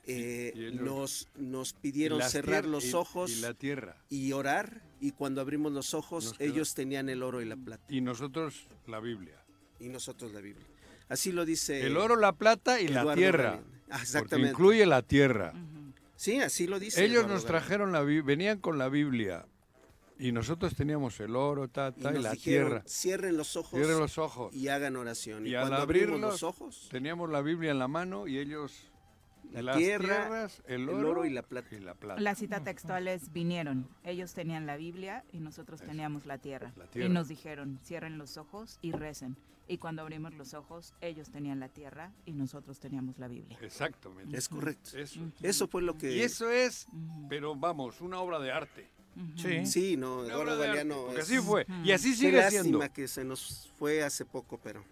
eh, 0.06 0.52
y 0.54 0.64
ellos- 0.66 0.80
nos, 0.82 1.28
nos 1.36 1.72
pidieron 1.72 2.20
cerrar 2.22 2.64
los 2.66 2.94
ojos 2.94 3.30
y 3.30 3.40
la 3.40 3.54
tierra. 3.54 3.96
y 4.10 4.32
orar, 4.32 4.82
y 5.00 5.12
cuando 5.12 5.40
abrimos 5.40 5.72
los 5.72 5.94
ojos, 5.94 6.34
ellos 6.38 6.74
tenían 6.74 7.08
el 7.08 7.22
oro 7.22 7.40
y 7.42 7.44
la 7.46 7.56
plata, 7.56 7.84
Y 7.88 8.00
nosotros 8.00 8.66
la 8.86 9.00
Biblia. 9.00 9.42
y 9.80 9.88
nosotros 9.88 10.32
la 10.32 10.40
Biblia. 10.40 10.66
Así 11.08 11.32
lo 11.32 11.44
dice 11.44 11.86
El 11.86 11.96
oro, 11.98 12.16
la 12.16 12.32
plata 12.32 12.80
y 12.80 12.88
la 12.88 13.14
tierra. 13.14 13.60
Ah, 13.60 13.62
Porque 13.88 14.02
Exactamente. 14.02 14.50
incluye 14.50 14.86
la 14.86 15.02
tierra. 15.02 15.52
Sí, 16.16 16.40
así 16.40 16.66
lo 16.66 16.78
dice. 16.80 17.04
Ellos 17.04 17.16
Eduardo 17.18 17.34
nos 17.34 17.44
trajeron 17.44 17.92
la 17.92 18.00
Biblia, 18.02 18.22
venían 18.24 18.58
con 18.58 18.78
la 18.78 18.88
Biblia. 18.88 19.46
Y 20.18 20.33
nosotros 20.33 20.74
teníamos 20.74 21.18
el 21.20 21.35
oro, 21.35 21.68
ta, 21.68 21.92
Y 21.96 22.00
ta, 22.03 22.12
y, 22.12 22.22
la 22.22 22.33
dijeron, 22.33 22.68
tierra. 22.68 22.85
Cierren 22.87 23.37
los 23.37 23.57
ojos 23.57 23.70
Cierren 23.79 23.98
los 23.98 24.18
ojos. 24.18 24.55
y 24.55 24.68
hagan 24.68 24.96
oración. 24.96 25.46
Y, 25.46 25.50
Y 25.50 25.55
al 25.55 25.62
cuando 25.68 25.83
abrimos 25.83 26.09
abrirlos, 26.09 26.33
los 26.33 26.42
ojos, 26.42 26.88
teníamos 26.90 27.31
la 27.31 27.42
Biblia 27.42 27.70
en 27.72 27.79
la 27.79 27.88
mano 27.88 28.27
y 28.29 28.38
ellos 28.38 28.72
La 29.53 29.62
las 29.62 29.77
tierra, 29.77 30.07
tierras, 30.07 30.62
el 30.66 30.83
el 30.83 30.88
oro, 30.88 31.24
y 31.24 31.31
la 31.31 31.42
plata. 31.42 31.74
y 31.74 31.81
la 31.81 31.94
plata. 31.94 32.20
La 32.20 32.35
cita 32.35 32.62
textual 32.62 33.09
es 33.09 33.33
vinieron. 33.33 33.88
Ellos 34.05 34.35
tenían 34.35 34.66
la 34.66 34.77
Biblia 34.77 35.24
y 35.33 35.40
nosotros 35.40 35.81
teníamos 35.83 36.27
la 36.27 36.38
tierra. 36.38 36.72
la 36.77 36.87
tierra. 36.87 37.09
Y 37.09 37.12
nos 37.12 37.29
dijeron, 37.29 37.81
cierren 37.85 38.16
los 38.18 38.37
ojos 38.37 38.79
y 38.83 38.92
recen. 38.92 39.37
Y 39.66 39.79
cuando 39.79 40.03
abrimos 40.03 40.35
los 40.35 40.53
ojos, 40.53 40.92
ellos 41.00 41.31
tenían 41.31 41.59
la 41.59 41.68
tierra 41.70 42.12
y 42.27 42.33
nosotros 42.33 42.79
teníamos 42.81 43.18
la 43.18 43.29
Biblia. 43.29 43.57
Exactamente. 43.62 44.37
es 44.37 44.48
correcto. 44.48 44.90
Eso. 44.96 45.20
Eso 45.42 45.68
fue 45.68 45.81
lo 45.81 45.96
que... 45.96 46.14
Y 46.16 46.20
eso 46.20 46.50
es, 46.50 46.87
pero 47.31 47.57
vamos, 47.57 48.03
una 48.03 48.20
obra 48.20 48.38
de 48.40 48.53
arte. 48.53 48.90
Sí. 49.37 49.66
Sí, 49.66 49.96
no, 49.96 50.24
Eduardo 50.24 50.59
Galeano 50.59 51.05
porque 51.07 51.20
es- 51.20 51.27
así 51.31 51.38
fue. 51.38 51.66
Y 51.85 51.92
así 51.92 52.14
sigue 52.14 52.33
lástima 52.38 52.62
siendo. 52.62 52.92
que 52.92 53.09
se 53.09 53.24
nos 53.24 53.70
fue 53.79 54.03
hace 54.03 54.24
poco, 54.24 54.59
pero... 54.62 54.83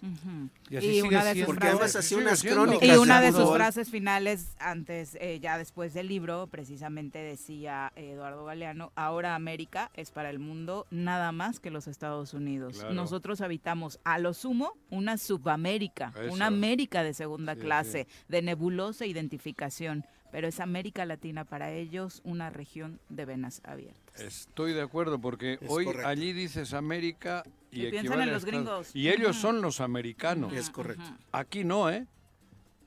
Y 0.70 0.76
así 0.76 0.86
Y 0.86 0.90
sigue 0.96 1.02
una 1.08 1.24
de 1.24 1.34
sus. 1.36 1.44
Porque 1.46 1.66
además 1.68 1.82
frases- 1.92 1.96
hacía 1.98 2.18
unas 2.18 2.42
crónicas. 2.42 2.88
Y 2.88 2.92
una 2.98 3.20
de 3.20 3.32
sus 3.32 3.52
frases 3.52 3.90
finales, 3.90 4.48
antes, 4.58 5.16
eh, 5.20 5.38
ya 5.40 5.56
después 5.58 5.94
del 5.94 6.08
libro, 6.08 6.46
precisamente 6.48 7.18
decía 7.18 7.92
Eduardo 7.96 8.44
Galeano, 8.44 8.92
ahora 8.96 9.34
América 9.34 9.90
es 9.94 10.10
para 10.10 10.30
el 10.30 10.38
mundo 10.38 10.86
nada 10.90 11.32
más 11.32 11.60
que 11.60 11.70
los 11.70 11.86
Estados 11.86 12.34
Unidos. 12.34 12.78
Claro. 12.78 12.94
Nosotros 12.94 13.40
habitamos 13.40 13.98
a 14.04 14.18
lo 14.18 14.34
sumo 14.34 14.72
una 14.90 15.16
subamérica, 15.18 16.12
Eso. 16.20 16.32
una 16.32 16.46
América 16.46 17.02
de 17.02 17.14
segunda 17.14 17.54
Sí, 17.54 17.60
clase, 17.60 18.06
de 18.28 18.42
nebulosa 18.42 19.06
identificación, 19.06 20.04
pero 20.32 20.48
es 20.48 20.58
América 20.58 21.04
Latina 21.06 21.44
para 21.44 21.70
ellos 21.70 22.20
una 22.24 22.50
región 22.50 22.98
de 23.10 23.24
venas 23.26 23.60
abiertas. 23.64 24.20
Estoy 24.20 24.72
de 24.72 24.82
acuerdo 24.82 25.20
porque 25.20 25.58
Es 25.60 25.70
hoy 25.70 25.84
correcto. 25.84 26.08
allí 26.08 26.32
dices 26.32 26.72
América 26.74 27.44
y, 27.70 27.86
Y 27.86 27.90
piensan 27.90 27.98
equivale 28.00 28.22
en 28.24 28.28
a 28.28 28.32
los 28.32 28.44
Estados- 28.44 28.64
gringos. 28.66 28.96
Y 28.96 29.08
ellos 29.10 29.36
son 29.36 29.62
los 29.62 29.80
americanos. 29.80 30.52
Es 30.52 30.68
correcto. 30.70 31.04
Aquí 31.30 31.62
no, 31.64 31.88
¿eh? 31.90 32.06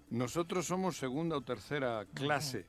Nosotros 0.10 0.66
somos 0.68 0.98
segunda 0.98 1.38
o 1.38 1.42
tercera 1.42 2.06
clase. 2.14 2.66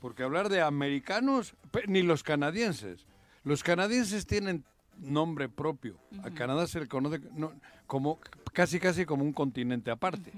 Porque 0.00 0.22
hablar 0.22 0.48
de 0.48 0.62
americanos, 0.62 1.54
ni 1.86 2.02
los 2.02 2.22
canadienses. 2.22 3.06
Los 3.44 3.62
canadienses 3.62 4.26
tienen 4.26 4.64
nombre 4.98 5.48
propio. 5.48 5.96
A 6.22 6.30
Canadá 6.30 6.66
se 6.66 6.80
le 6.80 6.86
conoce 6.88 7.20
no, 7.34 7.52
como 7.86 8.18
casi 8.52 8.78
casi 8.80 9.04
como 9.04 9.24
un 9.24 9.32
continente 9.32 9.90
aparte. 9.90 10.32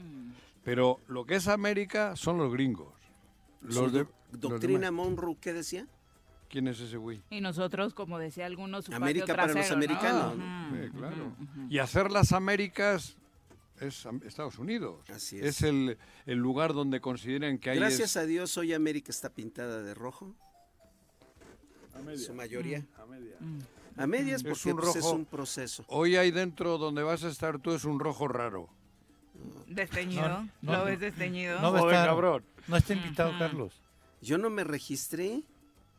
Pero 0.65 1.01
lo 1.09 1.25
que 1.25 1.37
es 1.37 1.49
América 1.49 2.15
son 2.17 2.39
los 2.39 2.53
gringos. 2.53 2.93
Su 3.69 3.83
Los 3.83 3.93
de, 3.93 3.99
los 4.01 4.41
Doctrina 4.41 4.87
demás. 4.87 5.07
Monroe, 5.07 5.37
¿qué 5.41 5.53
decía? 5.53 5.87
¿Quién 6.49 6.69
es 6.69 6.81
ese 6.81 6.97
güey? 6.99 7.23
Y 7.31 7.41
nosotros, 7.41 7.95
como 7.95 8.19
decía 8.19 8.45
algunos, 8.47 8.85
su 8.85 8.95
América 8.95 9.27
patio 9.27 9.37
para 9.37 9.55
los 9.55 9.71
americanos. 9.71 10.35
Sí. 10.37 11.61
Y 11.71 11.79
hacer 11.79 12.11
las 12.11 12.33
Américas 12.33 13.17
es 13.81 14.07
Estados 14.27 14.59
Unidos. 14.59 15.09
Así 15.09 15.39
es. 15.39 15.63
el, 15.63 15.97
el 16.27 16.39
lugar 16.39 16.75
donde 16.75 17.01
consideren 17.01 17.59
que 17.59 17.71
hay 17.71 17.79
Gracias 17.79 18.17
a 18.17 18.27
Dios, 18.27 18.57
hoy 18.59 18.75
América 18.75 19.11
está 19.11 19.31
pintada 19.31 19.83
de 19.83 19.95
rojo, 19.95 20.35
su 22.17 22.35
mayoría. 22.35 22.85
A 23.97 24.07
medias 24.07 24.43
Es 24.43 24.49
porque 24.49 24.73
un 24.73 24.81
pues, 24.81 24.97
es 24.97 25.03
rojo. 25.05 25.17
un 25.17 25.25
proceso. 25.27 25.85
Hoy 25.89 26.17
ahí 26.17 26.31
dentro 26.31 26.79
donde 26.79 27.03
vas 27.03 27.25
a 27.25 27.29
estar 27.29 27.59
tú 27.59 27.73
es 27.73 27.85
un 27.85 27.99
rojo 28.01 28.27
raro. 28.29 28.69
Desteñido. 29.67 30.29
No, 30.29 30.49
no, 30.63 30.73
¿Lo 30.73 30.85
ves 30.85 31.01
desteñido? 31.01 31.61
No 31.61 31.73
cabrón. 31.89 32.45
No 32.69 32.77
está 32.77 32.93
invitado 32.93 33.33
Carlos. 33.39 33.73
Yo 34.21 34.39
no 34.39 34.51
me 34.51 34.65
registré. 34.65 35.43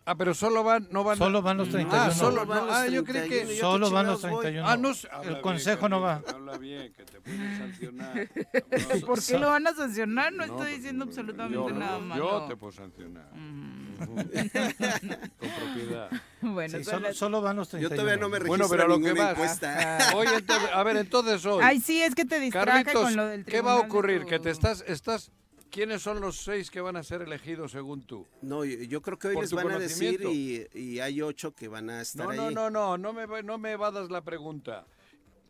Ah, 0.06 0.16
pero 0.16 0.34
solo 0.34 0.63
van, 0.66 0.88
no 0.92 1.04
van. 1.06 1.18
Solo 1.18 1.42
van 1.42 1.56
los 1.58 1.70
31. 1.70 2.04
Ah, 2.04 2.12
solo 2.12 2.46
van 2.46 2.60
no. 2.60 2.66
los 2.66 2.76
Ah, 2.76 2.88
yo 2.88 3.04
creí 3.06 3.22
31, 3.30 3.48
que. 3.50 3.56
yo 3.56 3.62
Solo 3.62 3.89
van 3.89 4.06
los 4.06 4.16
chingados 4.20 4.36
voy. 4.36 4.42
31. 4.44 4.68
Ah, 4.70 4.78
no 4.78 4.89
El 5.22 5.30
bien, 5.30 5.42
consejo 5.42 5.88
no 5.89 6.02
va. 6.02 6.22
Habla 6.28 6.58
bien, 6.58 6.92
que 6.94 7.04
te 7.06 7.22
pueden 7.22 7.58
sancionar. 7.58 8.30
¿Por 9.06 9.24
qué 9.24 9.38
lo 9.39 9.48
van 9.48 9.68
a 9.68 9.74
sancionar? 9.74 10.34
No, 10.34 10.46
No, 10.46 10.54
estoy 10.56 10.76
diciendo 10.76 11.06
yo- 11.06 11.10
absolutamente 11.10 11.74
nada 11.74 11.98
Yo 12.00 12.04
malo. 12.06 12.46
te 12.50 12.56
puedo 12.58 12.74
sancionar. 12.74 13.30
Mm. 13.34 13.96
Con 13.98 15.50
propiedad. 15.50 16.10
Bueno, 16.42 16.78
Sí, 16.78 16.84
solo, 16.84 17.13
solo 17.13 17.42
van 17.42 17.56
los 17.56 17.68
Yo 17.72 17.88
31. 17.88 17.96
todavía 18.02 18.22
no 18.22 18.28
me 18.28 18.38
registro 18.39 18.68
Bueno, 18.68 18.70
pero 18.70 18.88
lo 18.89 19.00
que 19.00 19.13
vas. 19.18 19.32
encuesta. 19.32 19.98
Oye, 20.18 20.36
entonces, 20.36 20.70
a 20.74 20.84
ver, 20.84 20.98
entonces 20.98 21.46
hoy. 21.46 21.62
Ay, 21.63 21.80
sí, 21.80 22.02
es 22.02 22.13
que 22.16 22.26
te 22.26 22.38
distraje 22.42 22.84
Carlitos, 22.84 23.04
con 23.04 23.16
lo 23.16 23.26
del 23.28 23.46
¿qué 23.46 23.62
va 23.62 23.74
a 23.76 23.80
ocurrir? 23.80 24.26
Que 24.26 24.39
te 24.39 24.50
estás, 24.50 24.84
estás. 24.86 25.32
¿Quiénes 25.74 26.04
son 26.04 26.22
los 26.22 26.38
seis 26.38 26.70
que 26.70 26.82
van 26.82 26.96
a 26.98 27.02
ser 27.04 27.24
elegidos 27.24 27.72
según 27.72 28.04
tú? 28.06 28.28
No, 28.44 28.64
yo, 28.64 28.78
yo 28.84 29.02
creo 29.02 29.18
que 29.18 29.30
hoy 29.30 29.38
les 29.42 29.52
van 29.54 29.72
a 29.72 29.80
decir 29.80 30.22
y, 30.22 30.68
y 30.78 31.00
hay 31.00 31.20
ocho 31.24 31.56
que 31.56 31.68
van 31.68 31.90
a 31.90 32.00
estar 32.02 32.26
No, 32.26 32.32
ahí. 32.32 32.38
no, 32.38 32.52
no, 32.52 32.70
no, 32.70 32.98
no 33.00 33.12
me, 33.12 33.42
no 33.42 33.58
me 33.58 33.72
evadas 33.72 34.12
la 34.12 34.22
pregunta. 34.24 34.86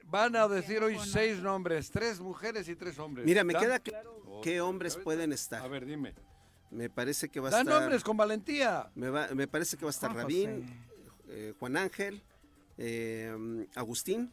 Van 0.05 0.33
a 0.37 0.47
decir 0.47 0.81
hoy 0.81 0.97
seis 0.97 1.39
nombres, 1.39 1.91
tres 1.91 2.21
mujeres 2.21 2.69
y 2.69 2.75
tres 2.77 2.97
hombres. 2.99 3.25
Mira, 3.25 3.43
me 3.43 3.51
Da- 3.53 3.59
queda 3.59 3.79
claro 3.79 4.13
Oh, 4.25 4.41
qué 4.41 4.61
hombres 4.61 4.95
pueden 4.95 5.33
A 5.33 5.35
estar. 5.35 5.69
ver, 5.69 5.85
dime. 5.85 6.13
Me 6.71 6.89
parece 6.89 7.27
que 7.27 7.41
va 7.41 7.49
a 7.49 7.59
estar. 7.59 7.65
nombres 7.65 8.01
con 8.01 8.15
valentía. 8.15 8.89
Me, 8.95 9.09
va- 9.09 9.27
me 9.35 9.47
parece 9.47 9.75
que 9.75 9.83
va 9.83 9.89
a 9.89 9.91
estar 9.91 10.11
Juan 10.11 10.21
Rabín, 10.23 10.65
eh, 11.27 11.53
Juan 11.59 11.75
Ángel, 11.75 12.23
eh, 12.77 13.67
Agustín, 13.75 14.31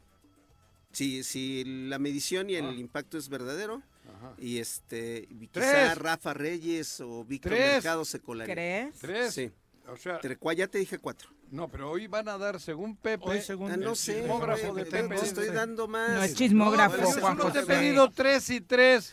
Si, 0.93 1.23
si 1.23 1.63
la 1.89 1.99
medición 2.01 2.49
y 2.51 2.55
el 2.57 2.67
Ah. 2.67 2.73
impacto 2.73 3.17
es 3.19 3.29
verdadero, 3.29 3.81
Ajá. 4.21 4.35
y 4.39 4.59
este 4.59 5.27
y 5.31 5.47
Tres. 5.49 5.67
quizá 5.67 5.95
Rafa 5.95 6.35
Reyes 6.35 7.01
o 7.01 7.25
Víctor 7.25 7.53
Tres. 7.53 7.75
Mercado 7.77 8.05
se 8.05 8.21
colarían. 8.21 8.55
¿Crees? 8.55 8.99
Tres. 8.99 9.35
Sí. 9.35 9.51
O 9.89 9.97
sea, 9.97 10.21
ya 10.57 10.67
te 10.69 10.79
dije 10.79 10.99
cuatro. 10.99 11.31
no, 11.51 11.69
pero 11.69 11.91
hoy 11.91 12.07
van 12.07 12.29
a 12.29 12.39
dar, 12.39 12.61
según 12.61 12.95
Pepe, 12.97 13.25
Hoy, 13.29 13.41
según 13.41 13.73
Ah, 13.73 13.77
no 13.77 13.91
el 13.91 13.97
sé, 13.97 14.21
chismógrafo 14.21 14.75
de 14.75 14.85
te, 14.85 14.91
Pepe. 15.03 15.17
te 15.17 15.25
estoy 15.27 15.49
dando 15.49 15.89
más. 15.89 16.11
No 16.11 16.23
es 16.23 16.35
chismógrafo, 16.35 16.97
No, 16.99 17.03
Juan 17.11 17.39
solo 17.39 17.53
te 17.53 17.59
he 17.59 17.63
José. 17.63 17.75
pedido 17.75 18.11
tres 18.11 18.51
y 18.51 18.61
tres. 18.61 19.13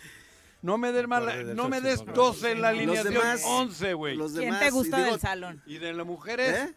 No 0.61 0.77
me 0.77 0.91
des, 0.91 1.03
de 1.07 1.53
no 1.55 1.69
me 1.69 1.81
des 1.81 1.99
chismógrafos. 1.99 2.15
12 2.41 2.51
en 2.51 2.61
la 2.61 2.71
Los 2.73 2.77
alineación, 2.79 3.13
demás- 3.13 3.41
11, 3.45 3.93
güey. 3.93 4.15
Los 4.17 4.31
¿Quién 4.33 4.45
demás, 4.45 4.59
te 4.59 4.65
digo, 4.65 4.83
del 4.83 5.19
salón? 5.19 5.63
¿Y 5.65 5.77
de 5.77 5.93
las 5.93 6.05
mujeres? 6.05 6.55
¿eh? 6.55 6.75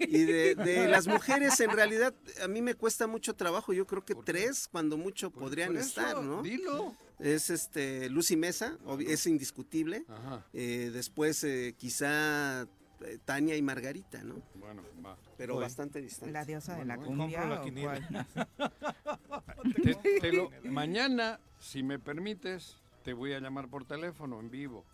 Y 0.00 0.24
de, 0.24 0.54
de 0.54 0.86
las 0.88 1.06
mujeres, 1.06 1.58
en 1.60 1.70
realidad, 1.70 2.14
a 2.42 2.48
mí 2.48 2.60
me 2.60 2.74
cuesta 2.74 3.06
mucho 3.06 3.34
trabajo. 3.34 3.72
Yo 3.72 3.86
creo 3.86 4.04
que 4.04 4.14
tres, 4.14 4.68
cuando 4.70 4.96
mucho, 4.98 5.30
Pues 5.30 5.42
podrían 5.44 5.68
por 5.70 5.76
eso, 5.78 5.88
estar, 5.88 6.22
¿no? 6.22 6.42
Dilo. 6.42 6.94
Es 7.22 7.50
este 7.50 8.10
Lucy 8.10 8.36
Mesa, 8.36 8.76
es 9.06 9.26
indiscutible. 9.26 10.04
Ajá. 10.08 10.44
Eh, 10.52 10.90
después, 10.92 11.42
eh, 11.44 11.74
quizá 11.78 12.62
eh, 12.62 13.18
Tania 13.24 13.56
y 13.56 13.62
Margarita, 13.62 14.22
¿no? 14.24 14.42
Bueno, 14.56 14.82
va. 15.04 15.16
Pero 15.36 15.56
bastante 15.56 16.00
distante. 16.02 16.32
La 16.32 16.44
diosa 16.44 16.76
de 16.76 16.84
la 16.84 16.96
Bueno, 16.96 17.28
cumbia. 17.28 17.62
Te- 19.82 20.20
te 20.20 20.32
lo- 20.32 20.50
mañana, 20.64 21.38
si 21.60 21.82
me 21.84 21.98
permites, 22.00 22.76
te 23.04 23.12
voy 23.12 23.32
a 23.34 23.38
llamar 23.40 23.68
por 23.68 23.84
teléfono 23.84 24.40
en 24.40 24.50
vivo. 24.50 24.84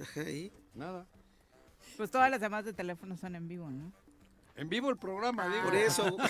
Ajá, 0.00 0.28
¿y? 0.28 0.52
Nada. 0.74 1.06
Pues 1.96 2.10
todas 2.10 2.28
las 2.30 2.40
llamadas 2.40 2.64
de 2.64 2.72
teléfono 2.72 3.16
son 3.16 3.36
en 3.36 3.46
vivo, 3.46 3.70
¿no? 3.70 3.92
En 4.56 4.68
vivo 4.68 4.88
el 4.90 4.96
programa, 4.96 5.48
digo. 5.48 5.64
Por 5.64 5.74
eso. 5.74 6.16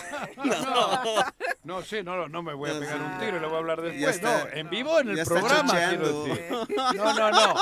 No, 1.64 1.80
sí, 1.82 2.02
no, 2.02 2.14
no, 2.16 2.28
no 2.28 2.42
me 2.42 2.52
voy 2.52 2.70
a 2.70 2.74
No, 2.74 2.80
pegar 2.80 3.00
un 3.00 3.18
tiro 3.18 3.38
y 3.38 3.40
le 3.40 3.46
voy 3.46 3.54
a 3.54 3.58
hablar 3.58 3.80
después. 3.80 4.16
está. 4.16 4.44
no, 4.44 4.50
en 4.52 4.68
vivo 4.70 5.00
en 5.00 5.08
el 5.10 5.24
programa, 5.24 5.72
quiero 5.88 6.24
decir. 6.24 6.50
No, 6.96 7.14
no, 7.14 7.30
no. 7.30 7.54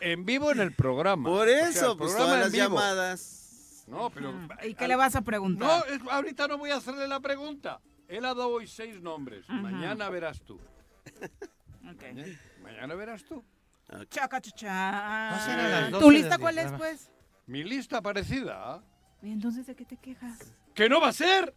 En 0.00 0.24
vivo 0.24 0.52
en 0.52 0.60
el 0.60 0.72
programa. 0.72 1.28
Por 1.28 1.48
O 1.48 1.50
sea, 1.50 1.68
eso, 1.68 1.92
el 1.92 1.98
pues 1.98 2.12
programa 2.12 2.16
todas 2.18 2.34
en 2.34 2.40
las 2.40 2.52
vivo. 2.52 2.64
llamadas. 2.78 3.84
No, 3.88 4.10
pero. 4.10 4.32
¿Y 4.64 4.74
qué 4.74 4.86
le 4.86 4.94
vas 4.96 5.16
a 5.16 5.22
preguntar? 5.22 5.66
No, 5.68 5.84
es- 5.92 6.00
ahorita 6.08 6.46
no 6.46 6.56
voy 6.58 6.70
a 6.70 6.76
hacerle 6.76 7.08
la 7.08 7.18
pregunta. 7.20 7.80
Él 8.06 8.24
ha 8.24 8.28
dado 8.28 8.48
hoy 8.48 8.66
seis 8.68 9.00
nombres. 9.02 9.44
Mañana 9.48 10.08
verás 10.08 10.40
tú. 10.42 10.54
Ok. 11.90 12.02
¿eh? 12.02 12.38
Mañana 12.62 12.94
verás 12.94 13.24
tú. 13.24 13.44
Chaca, 14.10 14.40
chacha. 14.40 15.88
No 15.90 15.98
¿Tu 15.98 16.04
12 16.04 16.16
lista 16.16 16.38
cuál 16.38 16.58
es, 16.58 16.70
pues? 16.72 17.10
Mi 17.46 17.64
lista 17.64 18.00
parecida. 18.02 18.82
¿Y 19.22 19.32
entonces 19.32 19.66
de 19.66 19.74
qué 19.74 19.84
te 19.84 19.96
quejas? 19.96 20.38
¿Que 20.74 20.88
no 20.88 21.00
va 21.00 21.08
a 21.08 21.12
ser? 21.12 21.54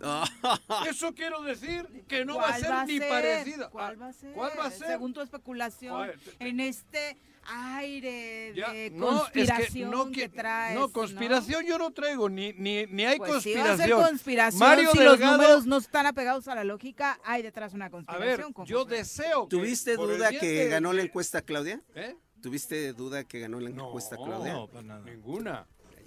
Eso 0.88 1.14
quiero 1.14 1.42
decir. 1.42 2.04
Que 2.08 2.24
no 2.24 2.36
va 2.36 2.48
a 2.54 2.58
¿Cuál 2.58 2.60
ser 2.62 2.86
ni 2.86 3.00
parecida. 3.00 3.70
¿Cuál 3.70 3.94
Ah, 3.94 3.98
va 4.00 4.08
a 4.08 4.12
ser? 4.12 4.32
¿Cuál 4.32 4.52
va 4.58 4.64
a 4.66 4.70
ser? 4.70 4.86
Según 4.88 5.12
tu 5.12 5.20
especulación, 5.20 5.94
¿Cuál? 5.94 6.14
en 6.40 6.60
este 6.60 7.16
aire 7.44 8.52
Ya, 8.54 8.72
de 8.72 8.90
no, 8.90 9.24
es 9.26 9.30
que 9.32 9.40
conspiración 9.46 9.90
no 9.90 10.04
que, 10.06 10.12
que- 10.12 10.28
traes. 10.28 10.78
No, 10.78 10.90
conspiración 10.92 11.64
yo 11.66 11.78
no 11.78 11.90
traigo, 11.92 12.28
ni, 12.28 12.52
ni, 12.54 12.86
ni 12.86 13.04
hay 13.04 13.18
Pues 13.18 13.42
sí 13.42 13.54
va 13.54 13.60
a 13.64 13.66
conspiración. 13.68 14.00
ser 14.00 14.08
conspiración. 14.08 14.58
Mario 14.68 14.90
si 14.92 14.98
los 14.98 15.18
Delgado- 15.18 15.36
números 15.36 15.66
no 15.66 15.76
están 15.78 16.06
apegados 16.06 16.48
a 16.48 16.54
la 16.54 16.64
lógica, 16.64 17.18
hay 17.24 17.42
detrás 17.42 17.72
una 17.74 17.86
A 17.86 17.88
ver, 17.88 18.04
conspiración. 18.06 18.52
con 18.52 18.66
yo 18.66 18.84
deseo 18.84 19.48
que 19.48 19.56
¿Tuviste 19.56 19.96
duda 19.96 20.30
que 20.30 20.46
de- 20.46 20.68
ganó 20.68 20.92
la 20.92 21.02
encuesta 21.02 21.42
Claudia? 21.42 21.80
¿Eh? 21.94 22.16
¿Tuviste 22.40 22.92
duda 22.92 23.24
que 23.24 23.38
ganó 23.40 23.60
la 23.60 23.70
No, 23.70 23.88
encuesta 23.88 24.16
Claudia? 24.16 24.52
No, 24.54 24.66
para 24.68 24.82
nada. 24.82 25.00
Ninguna. 25.04 25.66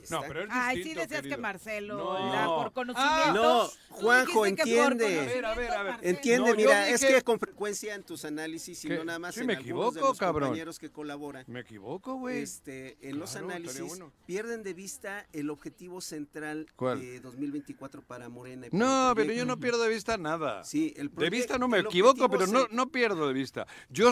No, 0.10 0.22
pero 0.28 0.42
es 0.44 0.48
Ay, 0.52 0.84
sí 0.84 0.94
decías 0.94 1.22
que. 1.22 1.38
Marcelo 1.38 1.98
No. 1.98 2.34
era 2.34 2.46
por 2.48 2.68
Ah, 2.68 2.72
conocimiento. 2.74 3.34
no, 3.34 3.68
Tú 3.68 3.74
Juanjo, 3.90 4.46
entiende. 4.46 5.20
A 5.20 5.26
ver, 5.26 5.46
a 5.46 5.56
ver, 5.56 5.72
a 5.72 5.84
ver. 5.84 5.96
Entiende, 6.02 6.50
No, 6.52 6.56
mira, 6.56 6.90
es 6.90 7.04
que 7.06 7.22
con 7.22 7.40
frecuencia 7.40 7.96
en 7.96 8.04
tus 8.04 8.26
análisis 8.26 8.84
y 8.86 8.88
¿Qué? 8.90 8.98
no 8.98 9.04
nada 9.06 9.20
más 9.20 9.36
Sí, 9.36 9.42
en 9.42 9.48
me 9.48 9.54
algunos 9.56 9.94
de 9.94 10.00
equivoco, 10.00 10.10
los 10.12 10.18
cabrón. 10.20 10.44
compañeros 10.50 10.80
que 10.80 10.90
colaboran. 10.92 11.46
Me 11.48 11.62
equivoco, 11.62 12.16
güey. 12.16 12.42
Este, 12.42 12.98
en 13.02 13.20
los 13.20 13.32
Claro, 13.32 13.48
análisis 13.48 13.82
bueno. 13.82 14.12
pierden 14.26 14.64
de 14.64 14.74
vista 14.74 15.26
el 15.34 15.50
objetivo 15.50 16.02
central 16.02 16.68
¿Cuál? 16.76 17.00
de 17.02 17.20
2024 17.22 18.02
para 18.02 18.30
Morena. 18.30 18.68
y 18.68 18.76
No, 18.76 19.14
pero 19.16 19.34
yo 19.34 19.46
no 19.46 19.60
pierdo 19.60 19.82
de 19.84 19.90
vista 19.90 20.18
nada. 20.18 20.64
Sí, 20.64 20.94
el 20.98 21.10
De 21.14 21.30
vista 21.30 21.58
no 21.58 21.68
me 21.68 21.80
equivoco, 21.80 22.30
pero 22.30 22.48
no, 22.48 22.68
no 22.72 22.90
pierdo 22.92 23.28
de 23.28 23.34
vista. 23.34 23.66
Yo, 23.90 24.12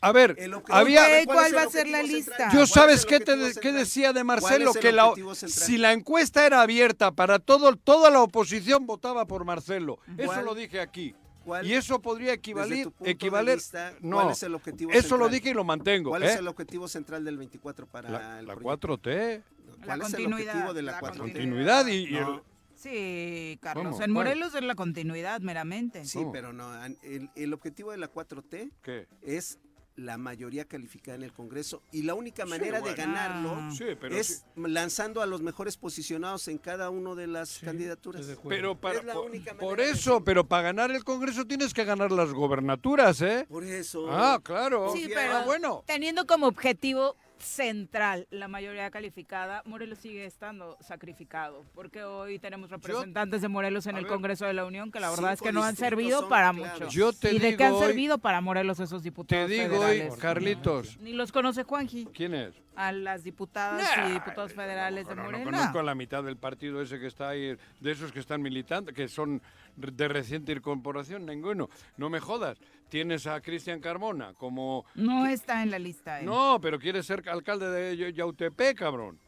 a 0.00 0.12
ver, 0.12 0.36
había... 0.68 1.24
¿cuál 1.24 1.26
¿cuál 1.26 1.46
es 1.46 1.52
el 1.52 1.58
va 1.58 1.62
a 1.62 1.68
ser 1.70 1.88
la 1.88 2.02
lista? 2.02 2.36
central? 2.36 2.48
Yo 2.50 2.56
¿Cuál 2.58 2.62
es 2.64 2.70
sabes 2.70 3.06
qué, 3.06 3.72
decía 3.72 4.08
de 4.08 4.24
¿Cuál 4.24 4.26
Marcelo, 4.26 4.72
que 4.74 4.92
la, 4.92 5.12
central? 5.34 5.66
si 5.66 5.78
la 5.78 5.92
encuesta 5.92 6.46
era 6.46 6.62
abierta 6.62 7.12
para 7.12 7.38
todo, 7.38 7.74
toda 7.76 8.10
la 8.10 8.20
oposición 8.22 8.86
votaba 8.86 9.26
por 9.26 9.44
Marcelo. 9.44 9.98
Eso 10.18 10.42
lo 10.42 10.54
dije 10.54 10.80
aquí. 10.80 11.14
¿Cuál? 11.44 11.66
Y 11.66 11.72
eso 11.72 12.00
podría 12.02 12.34
equivaler, 12.34 12.88
equivaler. 13.02 13.56
vista, 13.56 13.94
no, 14.00 14.16
¿cuál 14.18 14.30
es 14.30 14.42
el 14.42 14.54
objetivo 14.54 14.92
eso 14.92 15.16
lo 15.16 15.28
dije 15.30 15.50
y 15.50 15.54
lo 15.54 15.64
mantengo. 15.64 16.10
¿Cuál 16.10 16.22
¿eh? 16.24 16.26
es 16.32 16.36
el 16.36 16.46
objetivo 16.48 16.86
central 16.86 17.24
del 17.24 17.38
24 17.38 17.86
para 17.86 18.10
la 18.10 18.40
el 18.40 18.46
la 18.46 18.54
proyecto? 18.56 18.98
4T, 18.98 19.42
¿Cuál 19.86 19.98
La 20.00 20.06
es 20.06 20.12
el 20.14 20.22
continuidad, 20.24 20.54
objetivo 20.54 20.74
de 20.74 20.82
la, 20.82 20.92
la 20.92 21.00
4T? 21.00 21.16
continuidad 21.16 21.86
y, 21.86 22.08
y 22.08 22.12
No. 22.12 22.34
el- 22.34 22.40
Sí, 22.74 23.58
Carlos. 23.60 23.84
¿Cómo? 23.84 23.96
En 23.96 23.98
¿Cuál? 23.98 24.24
Morelos 24.26 24.54
es 24.54 24.62
la 24.62 24.74
continuidad 24.74 25.40
meramente. 25.40 26.04
Sí, 26.06 26.18
¿Cómo? 26.18 26.32
pero 26.32 26.52
no. 26.54 26.70
El, 27.02 27.28
el 27.34 27.52
objetivo 27.52 27.90
de 27.90 27.98
la 27.98 28.10
4T 28.10 28.70
¿Qué? 28.82 29.06
es 29.22 29.58
la 30.00 30.16
mayoría 30.18 30.64
calificada 30.64 31.16
en 31.16 31.22
el 31.24 31.32
Congreso 31.32 31.82
y 31.92 32.02
la 32.02 32.14
única 32.14 32.46
manera 32.46 32.76
de 32.78 32.82
bueno. 32.92 32.96
ganarlo 32.96 33.50
Ah. 33.54 33.70
Sí, 33.76 33.84
pero, 34.00 34.16
es 34.16 34.26
sí- 34.26 34.60
lanzando 34.68 35.20
a 35.22 35.26
los 35.26 35.42
mejores 35.42 35.76
posicionados 35.76 36.48
en 36.48 36.58
cada 36.58 36.90
una 36.90 37.14
de 37.14 37.26
las 37.26 37.58
candidaturas. 37.58 38.26
pero 38.48 38.78
para, 38.80 38.98
Es 39.00 39.04
la 39.04 39.14
por, 39.14 39.26
única 39.26 39.54
por 39.54 39.70
manera 39.72 39.84
de 39.84 39.90
eso, 39.98 40.24
pero 40.24 40.46
para 40.46 40.62
ganar 40.64 40.90
el 40.90 41.04
Congreso 41.04 41.44
tienes 41.46 41.74
que 41.74 41.84
ganar 41.84 42.10
las 42.12 42.32
gobernaturas, 42.32 43.20
¿eh? 43.22 43.46
Por 43.48 43.64
eso. 43.64 44.06
Ah, 44.10 44.40
claro. 44.42 44.92
Sí, 44.92 45.08
pero 45.14 45.36
Ah, 45.38 45.42
bueno. 45.44 45.84
teniendo 45.86 46.26
como 46.26 46.46
objetivo 46.46 47.16
central 47.42 48.26
la 48.30 48.48
mayoría 48.48 48.90
calificada, 48.90 49.62
Morelos 49.64 49.98
sigue 49.98 50.24
estando 50.24 50.76
sacrificado, 50.80 51.64
porque 51.74 52.02
hoy 52.04 52.38
tenemos 52.38 52.70
representantes 52.70 53.42
de 53.42 53.48
Morelos 53.48 53.86
en 53.86 53.96
el 53.96 54.04
ver, 54.04 54.12
Congreso 54.12 54.46
de 54.46 54.52
la 54.54 54.64
Unión 54.64 54.90
que 54.92 55.00
la 55.00 55.10
verdad 55.10 55.32
es 55.32 55.40
que 55.40 55.52
no 55.52 55.62
han 55.62 55.76
servido 55.76 56.28
para 56.28 56.52
claros. 56.52 56.80
mucho. 56.80 56.90
Yo 56.90 57.12
te 57.12 57.32
¿Y 57.34 57.38
de 57.38 57.56
qué 57.56 57.64
han 57.64 57.72
hoy- 57.72 57.86
servido 57.86 58.18
para 58.18 58.40
Morelos 58.40 58.80
esos 58.80 59.02
Te 59.02 59.08
diputados 59.08 59.48
digo 59.50 59.80
hoy? 59.80 60.04
Carlitos, 60.20 60.98
Ni 61.00 61.12
los 61.12 61.32
conoce 61.32 61.64
Juanji, 61.64 62.06
¿quién 62.14 62.34
es? 62.34 62.54
a 62.76 62.92
las 62.92 63.24
diputadas 63.24 63.90
y 64.08 64.12
diputados 64.12 64.52
federales 64.54 65.06
de 65.06 65.14
No, 65.14 65.30
no 65.30 65.44
conozco 65.44 65.78
a 65.80 65.82
la 65.82 65.94
mitad 65.94 66.22
del 66.22 66.36
partido 66.36 66.80
ese 66.80 66.98
que 66.98 67.06
está 67.08 67.28
ahí, 67.30 67.56
de 67.80 67.90
esos 67.90 68.12
que 68.12 68.20
están 68.20 68.40
militando, 68.40 68.92
que 68.92 69.06
son 69.08 69.42
de 69.76 70.08
reciente 70.08 70.52
incorporación, 70.52 71.26
ninguno. 71.26 71.68
No 71.96 72.10
me 72.10 72.20
jodas. 72.20 72.58
Tienes 72.88 73.26
a 73.26 73.40
Cristian 73.40 73.80
Carmona 73.80 74.34
como... 74.34 74.84
No 74.94 75.26
está 75.26 75.62
en 75.62 75.70
la 75.70 75.78
lista. 75.78 76.20
¿eh? 76.20 76.24
No, 76.24 76.58
pero 76.60 76.78
quiere 76.78 77.02
ser 77.02 77.28
alcalde 77.28 77.68
de 77.70 77.96
Ya- 77.96 78.10
Yautepec, 78.10 78.76
cabrón. 78.78 79.18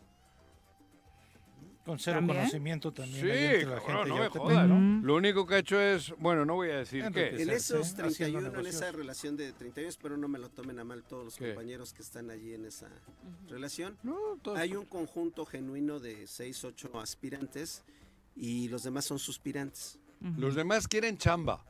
Con 1.84 1.98
cero 1.98 2.18
¿También? 2.18 2.38
conocimiento 2.38 2.92
también. 2.92 3.20
Sí, 3.20 3.28
entre 3.30 3.64
la 3.64 3.80
cabrón, 3.80 3.96
gente 3.96 4.08
no 4.08 4.16
me 4.18 4.28
jodas. 4.28 4.68
¿no? 4.68 5.02
Lo 5.04 5.16
único 5.16 5.44
que 5.46 5.54
ha 5.56 5.58
hecho 5.58 5.80
es... 5.80 6.14
Bueno, 6.18 6.44
no 6.44 6.54
voy 6.54 6.70
a 6.70 6.76
decir 6.78 7.04
qué. 7.12 7.30
En 7.42 7.50
esos 7.50 7.88
sí, 7.88 7.94
haciendo 8.00 8.38
31, 8.40 8.60
en 8.60 8.66
esa 8.66 8.92
relación 8.92 9.36
de 9.36 9.52
31, 9.52 9.88
espero 9.88 10.16
no 10.16 10.28
me 10.28 10.38
lo 10.38 10.48
tomen 10.48 10.78
a 10.78 10.84
mal 10.84 11.02
todos 11.02 11.24
los 11.24 11.36
¿Qué? 11.36 11.48
compañeros 11.48 11.92
que 11.92 12.02
están 12.02 12.30
allí 12.30 12.54
en 12.54 12.66
esa 12.66 12.88
relación. 13.48 13.98
No, 14.04 14.16
todo- 14.42 14.56
Hay 14.56 14.76
un 14.76 14.84
conjunto 14.86 15.44
genuino 15.44 15.98
de 15.98 16.28
6, 16.28 16.64
8 16.64 17.00
aspirantes 17.00 17.82
y 18.36 18.68
los 18.68 18.84
demás 18.84 19.04
son 19.04 19.18
suspirantes. 19.18 19.98
Los 20.36 20.54
demás 20.54 20.86
quieren 20.88 21.18
chamba. 21.18 21.64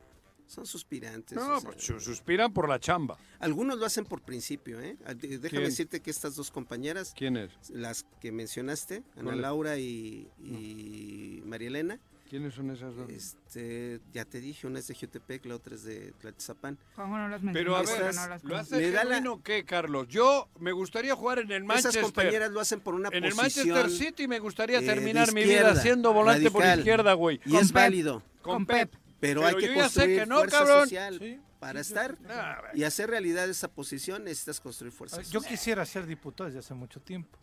Son 0.45 0.65
suspirantes. 0.65 1.35
No, 1.37 1.55
o 1.57 1.59
sea, 1.61 1.71
pues 1.71 1.83
su- 1.83 1.99
suspiran 1.99 2.53
por 2.53 2.67
la 2.69 2.79
chamba. 2.79 3.17
algunos 3.39 3.77
lo 3.79 3.85
hacen 3.85 4.03
por 4.05 4.21
principio, 4.21 4.79
¿eh? 4.81 4.97
Ah, 5.05 5.13
Déjame 5.13 5.49
¿Quién? 5.49 5.63
decirte 5.63 6.01
que 6.01 6.11
estas 6.11 6.35
dos 6.35 6.51
compañeras, 6.51 7.13
¿Quién 7.17 7.37
es? 7.37 7.51
las 7.69 8.03
que 8.19 8.31
mencionaste, 8.31 9.03
Ana. 9.17 9.35
Laura 9.35 9.77
y, 9.77 10.27
y 10.39 11.41
María 11.45 11.69
Elena, 11.69 11.99
¿Quiénes 12.33 12.55
son 12.55 12.71
esas 12.71 12.95
dos? 12.95 13.07
este, 13.11 13.99
ya 14.11 14.25
te 14.25 14.41
dije, 14.41 14.65
una 14.65 14.79
es 14.79 14.87
de 14.87 14.95
Jutepec, 14.95 15.45
la 15.45 15.53
otra 15.55 15.75
es 15.75 15.83
de 15.83 16.13
Tlatzapán. 16.19 16.79
Juanjo 16.95 17.15
no 17.19 17.27
las 17.29 17.41
Pero 17.53 17.75
a 17.75 17.83
ver, 17.83 18.15
no 18.15 18.27
las 18.27 18.43
¿lo 18.43 18.57
hace 18.57 18.75
Me 18.77 18.89
da 18.89 19.03
la- 19.03 19.15
genuino 19.17 19.43
qué, 19.43 19.63
Carlos? 19.63 20.07
Yo 20.07 20.49
me 20.59 20.71
gustaría 20.71 21.15
jugar 21.15 21.37
en 21.37 21.51
el 21.51 21.63
Manchester. 21.63 21.91
Esas 22.01 22.03
compañeras 22.11 22.49
lo 22.51 22.59
hacen 22.59 22.79
por 22.79 22.95
una 22.95 23.09
En 23.09 23.23
el 23.23 23.35
posición 23.35 23.69
Manchester 23.69 24.07
City 24.07 24.27
me 24.27 24.39
gustaría 24.39 24.79
eh, 24.79 24.81
terminar 24.83 25.31
mi 25.31 25.43
vida 25.43 25.75
siendo 25.75 26.11
volante 26.11 26.49
por 26.49 26.61
radical. 26.61 26.79
izquierda, 26.79 27.13
güey. 27.13 27.39
y 27.45 27.51
Con 27.51 27.59
es 27.59 27.67
Pep. 27.67 27.75
válido, 27.75 28.23
Con 28.41 28.65
Pep. 28.65 28.89
pero, 29.19 29.41
Pero 29.41 29.45
hay 29.45 29.55
que 29.55 29.67
yo 29.67 29.73
ya 29.75 29.89
sé 29.89 29.99
construir 29.99 30.19
que 30.21 30.25
no, 30.25 30.35
fuerza 30.37 30.57
cabrón. 30.57 30.79
social 30.85 31.19
Sí, 31.19 31.39
para 31.59 31.79
estar 31.81 32.17
Ah, 32.29 32.61
y 32.73 32.83
hacer 32.83 33.11
realidad 33.11 33.47
esa 33.47 33.67
posición 33.67 34.23
necesitas 34.23 34.59
construir 34.59 34.91
fuerza. 34.91 35.21
Yo 35.21 35.39
quisiera 35.39 35.85
ser 35.85 36.07
diputado 36.07 36.47
desde 36.47 36.61
hace 36.61 36.73
mucho 36.73 36.99
tiempo. 36.99 37.37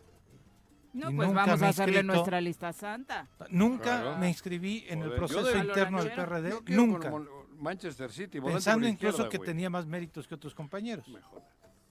No, 0.93 1.09
Y 1.09 1.15
pues 1.15 1.27
nunca 1.29 1.41
vamos 1.45 1.59
me 1.61 1.67
a 1.67 1.69
hacerle 1.69 1.93
inscrito. 1.99 2.13
nuestra 2.13 2.41
lista 2.41 2.73
santa. 2.73 3.27
Nunca 3.49 3.83
Claro. 4.01 4.17
me 4.17 4.27
inscribí 4.27 4.83
en 4.87 4.99
el 4.99 5.05
Joder, 5.05 5.17
proceso 5.19 5.43
de- 5.43 5.59
interno 5.59 6.03
del 6.03 6.11
PRD. 6.13 6.49
Yo 6.49 6.61
Nunca. 6.75 7.13
Manchester 7.59 8.11
City, 8.11 8.41
Pensando 8.41 8.87
incluso 8.87 9.29
que 9.29 9.37
tenía 9.39 9.69
más 9.69 9.85
méritos 9.85 10.27
que 10.27 10.35
otros 10.35 10.53
compañeros. 10.55 11.05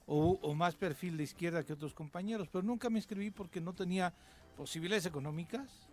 O 0.05 0.53
más 0.53 0.75
perfil 0.75 1.15
de 1.17 1.23
izquierda 1.23 1.63
que 1.63 1.73
otros 1.73 1.93
compañeros. 1.93 2.49
Pero 2.51 2.63
nunca 2.63 2.89
me 2.89 2.99
inscribí 2.99 3.31
porque 3.31 3.61
no 3.61 3.73
tenía 3.73 4.13
posibilidades 4.57 5.05
económicas. 5.05 5.89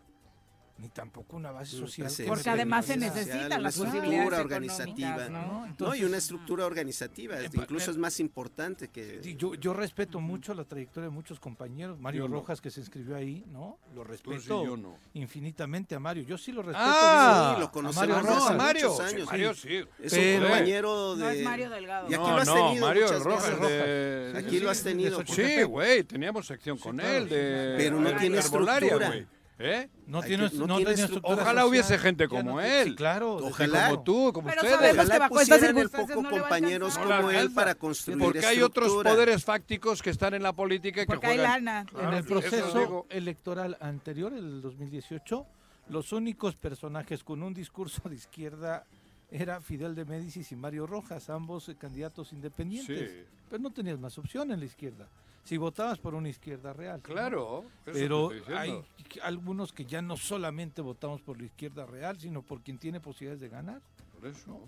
Ni 0.79 0.89
tampoco 0.89 1.37
una 1.37 1.51
base 1.51 1.77
social. 1.77 2.11
Porque 2.27 2.51
además 2.51 2.87
se 2.87 2.95
una 2.95 3.59
las 3.59 3.77
estructura 3.77 4.39
organizativa, 4.41 5.29
¿no? 5.29 5.47
No, 5.47 5.67
y 5.67 5.69
Entonces, 5.71 6.05
una 6.05 6.17
estructura 6.19 6.67
organizativa, 6.67 7.41
Eh, 7.41 7.49
incluso 7.53 7.91
eh, 7.91 7.93
es 7.93 7.99
más 7.99 8.21
importante 8.21 8.89
que... 8.89 9.21
Sí, 9.23 9.35
yo, 9.37 9.55
yo 9.55 9.73
respeto 9.73 10.21
mucho 10.21 10.55
la 10.55 10.65
trayectoria 10.65 11.09
de 11.09 11.15
muchos 11.15 11.41
compañeros. 11.41 11.99
Mario 12.01 12.23
Yo 12.25 12.29
no. 12.29 12.37
Rojas, 12.37 12.61
que 12.61 12.71
se 12.71 12.81
inscribió 12.81 13.17
ahí, 13.17 13.45
¿no? 13.49 13.79
Lo 13.95 14.03
sí, 14.05 14.09
respeto 14.09 14.65
yo 14.65 14.77
no. 14.77 14.97
infinitamente 15.15 15.95
a 15.95 16.01
Mario. 16.01 16.23
Yo 16.23 16.39
sí 16.39 16.53
lo 16.53 16.63
respeto. 16.63 16.85
Ah, 16.89 17.53
Sí, 17.55 17.61
lo 17.61 17.67
a 17.67 17.73
conocemos 17.73 18.09
Mario 18.23 18.33
hace 18.37 18.55
Mario. 18.55 18.91
muchos 18.91 19.09
sí, 19.09 19.15
años. 19.15 19.27
Mario 19.27 19.55
sí. 19.55 19.77
Es 20.03 20.13
Pero- 20.13 20.37
un 20.45 20.51
compañero 20.51 21.17
de... 21.17 21.25
No 21.25 21.31
es 21.31 21.45
Mario 21.45 21.71
Delgado. 21.71 22.11
Y 22.11 22.15
aquí 22.15 22.23
no, 22.23 22.31
lo 22.31 22.37
has 22.37 22.47
no, 22.47 22.55
tenido 22.55 22.87
Mario 22.87 23.19
Rojas 23.25 23.61
de... 23.61 24.33
Aquí 24.37 24.61
lo 24.61 24.71
has 24.71 24.83
tenido. 24.83 25.23
Sí, 25.27 25.63
güey, 25.65 26.05
teníamos 26.05 26.47
sección 26.47 26.77
Sí, 26.77 26.83
con 26.85 26.97
claro, 26.97 27.17
él 27.17 27.29
sí, 27.29 27.35
de 27.35 27.75
Pero 27.79 28.01
no 28.01 28.17
tiene 28.17 28.39
estructura. 28.39 29.27
¿Eh? 29.61 29.89
No 30.07 30.21
Hay 30.21 30.29
tiene, 30.29 30.49
que- 30.51 30.57
no 30.57 30.67
no 30.69 30.77
tiene 30.77 30.93
estructura 30.93 31.35
Ojalá 31.35 31.49
social, 31.63 31.67
hubiese 31.69 31.99
gente 31.99 32.29
como 32.29 32.43
no- 32.53 32.61
él. 32.61 32.91
sí, 32.91 32.95
claro. 32.95 33.37
Ojalá. 33.37 33.91
Como 33.91 34.03
tú, 34.05 34.33
como 34.33 34.49
Pero 34.49 34.63
ustedes. 34.63 34.79
sabemos 34.79 35.11
que 35.11 35.19
bajo 35.19 35.41
estas 35.41 35.63
el 35.65 35.91
poco 35.91 36.23
compañeros 36.31 36.97
como 36.99 37.31
él 37.31 37.51
para 37.53 37.75
construir 37.75 38.19
Porque 38.23 38.47
hay 38.47 38.63
otros 38.63 38.93
poderes 39.03 39.45
fácticos 39.45 40.01
que 40.01 40.11
están 40.11 40.35
en 40.35 40.45
la 40.45 40.53
política 40.53 41.03
y 41.03 41.07
que 41.07 41.13
Porque 41.13 41.27
hay 41.27 41.39
lana. 41.39 41.85
En 42.01 42.15
el 42.15 42.25
proceso 42.25 43.07
electoral 43.11 43.77
anterior, 43.81 44.33
el 44.33 44.63
2018, 44.63 45.45
los 45.89 46.13
únicos 46.13 46.55
personajes 46.55 47.25
con 47.25 47.43
un 47.43 47.53
discurso 47.53 48.09
de 48.09 48.15
izquierda 48.15 48.85
era 49.31 49.61
Fidel 49.61 49.95
de 49.95 50.05
Médicis 50.05 50.51
y 50.53 50.57
Mario 50.57 50.87
Rojas, 50.87 51.29
ambos 51.31 51.69
eh, 51.69 51.77
candidatos 51.77 52.33
independientes. 52.33 53.11
Sí. 53.11 53.17
Pero 53.51 53.63
no 53.63 53.71
tenías 53.71 53.99
más 53.99 54.17
opción 54.19 54.51
en 54.53 54.61
la 54.61 54.67
izquierda. 54.67 55.09
Si 55.45 55.57
votabas 55.57 55.99
por 55.99 56.15
una 56.15 56.29
izquierda 56.29 56.73
real. 56.75 57.01
Claro. 57.03 57.65
Pero 57.85 58.31
hay 58.55 58.79
algunos 59.23 59.73
que 59.73 59.87
ya 59.87 60.03
no 60.03 60.17
solamente 60.19 60.83
votamos 60.83 61.23
por 61.23 61.39
la 61.39 61.47
izquierda 61.47 61.87
real, 61.87 62.19
sino 62.21 62.43
por 62.43 62.61
quien 62.63 62.79
tiene 62.79 63.01
posibilidades 63.01 63.41
de 63.41 63.49
ganar. 63.49 63.81
Por 64.15 64.27
eso. 64.29 64.61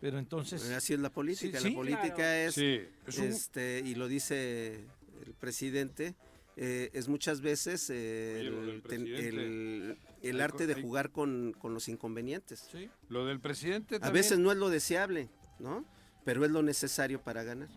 Pero 0.00 0.18
entonces, 0.20 0.62
Pues 0.62 0.74
Así 0.76 0.94
es 0.94 1.00
la 1.00 1.10
política. 1.10 1.58
Sí, 1.58 1.64
sí. 1.64 1.70
La 1.70 1.76
política 1.76 2.14
Claro. 2.14 2.48
es, 2.48 2.54
Sí, 2.54 2.80
es 3.06 3.18
un- 3.18 3.24
este, 3.24 3.82
y 3.84 3.96
lo 3.96 4.06
dice 4.06 4.84
el 5.26 5.34
presidente, 5.40 6.14
eh, 6.60 6.90
es 6.92 7.08
muchas 7.08 7.40
veces 7.40 7.88
eh, 7.90 8.40
el, 8.40 8.82
el- 8.90 9.98
el 10.22 10.36
Hay 10.36 10.40
arte 10.42 10.66
de 10.66 10.74
jugar 10.74 11.10
con, 11.12 11.52
con 11.58 11.72
los 11.72 11.88
inconvenientes. 11.88 12.68
sí, 12.72 12.90
Lo 13.08 13.24
del 13.26 13.38
presidente 13.40 13.96
A 13.96 14.00
también. 14.00 14.14
veces 14.14 14.38
no 14.40 14.50
es 14.50 14.58
lo 14.58 14.68
deseable, 14.68 15.28
¿no? 15.60 15.84
Pero 16.24 16.44
es 16.44 16.50
lo 16.50 16.62
necesario 16.62 17.22
para 17.22 17.44
ganar. 17.44 17.68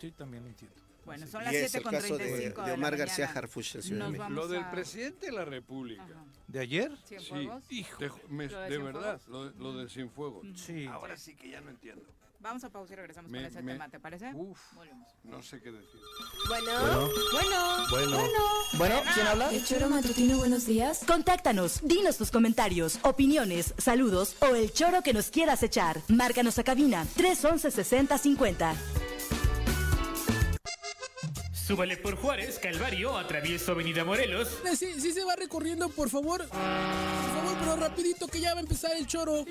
sí, 0.00 0.10
también 0.12 0.42
lo 0.44 0.48
entiendo. 0.48 0.76
Bueno, 1.04 1.26
Sí. 1.26 1.32
son 1.32 1.44
las 1.44 1.52
Y 1.52 1.56
es 1.56 1.70
7 1.72 1.78
el 1.78 1.82
con 1.84 1.92
caso 1.92 2.16
de, 2.16 2.24
35 2.24 2.62
de 2.62 2.68
la 2.68 2.74
Omar 2.74 2.96
García 2.96 3.26
mañana. 3.26 3.38
Harfuch 3.40 3.74
en 3.74 3.82
Ciudad 3.82 4.04
de 4.04 4.10
México. 4.12 4.22
vamos 4.22 4.36
Lo 4.38 4.48
del 4.48 4.62
a- 4.62 4.70
presidente 4.70 5.26
de 5.26 5.32
la 5.32 5.44
República. 5.44 6.04
Ajá. 6.04 6.24
¿De 6.48 6.58
ayer? 6.60 6.92
¿Cienfuegos? 7.06 7.64
Hijo. 7.70 7.98
Te- 7.98 8.10
me- 8.28 8.46
¿Lo 8.48 8.60
de 8.60 8.70
de 8.70 8.78
verdad, 8.78 9.20
lo, 9.28 9.50
lo 9.50 9.76
de 9.76 9.88
Cienfuegos. 9.90 10.46
Sí. 10.54 10.86
Ahora 10.86 11.16
sí 11.16 11.34
que 11.34 11.50
ya 11.50 11.60
no 11.60 11.70
entiendo. 11.70 12.04
Vamos 12.42 12.64
a 12.64 12.70
pausa 12.70 12.92
y 12.92 12.96
regresamos 12.96 13.30
Me- 13.30 13.38
con 13.38 13.46
ese 13.46 13.62
me- 13.62 13.72
tema, 13.72 13.88
¿te 13.88 14.00
parece? 14.00 14.32
Uf, 14.34 14.58
Volvemos. 14.74 15.06
no 15.22 15.40
sé 15.42 15.60
qué 15.62 15.70
decir. 15.70 16.00
Bueno, 16.48 17.08
bueno, 17.32 17.86
Bueno. 17.90 18.28
Bueno, 18.74 19.02
¿quién 19.14 19.26
habla? 19.28 19.50
El 19.52 19.64
choro 19.64 19.88
matutino, 19.88 20.38
buenos 20.38 20.66
días. 20.66 21.02
Contáctanos, 21.06 21.80
dinos 21.82 22.16
tus 22.16 22.32
comentarios, 22.32 22.98
opiniones, 23.02 23.74
saludos 23.78 24.34
o 24.40 24.46
el 24.56 24.72
choro 24.72 25.02
que 25.02 25.12
nos 25.12 25.30
quieras 25.30 25.62
echar. 25.62 26.00
Márcanos 26.08 26.58
a 26.58 26.64
cabina 26.64 27.06
311 27.16 27.70
6050. 27.70 28.74
Súbale 31.52 31.96
por 31.96 32.16
Juárez, 32.16 32.58
Calvario, 32.58 33.16
atravieso 33.16 33.70
Avenida 33.72 34.04
Morelos. 34.04 34.48
Sí, 34.76 35.00
sí 35.00 35.12
se 35.12 35.22
va 35.24 35.36
recorriendo, 35.36 35.88
por 35.90 36.10
favor. 36.10 36.40
Por 36.48 36.58
favor, 36.58 37.56
pero 37.60 37.76
rapidito 37.76 38.26
que 38.26 38.40
ya 38.40 38.52
va 38.52 38.58
a 38.58 38.62
empezar 38.64 38.96
el 38.96 39.06
choro. 39.06 39.44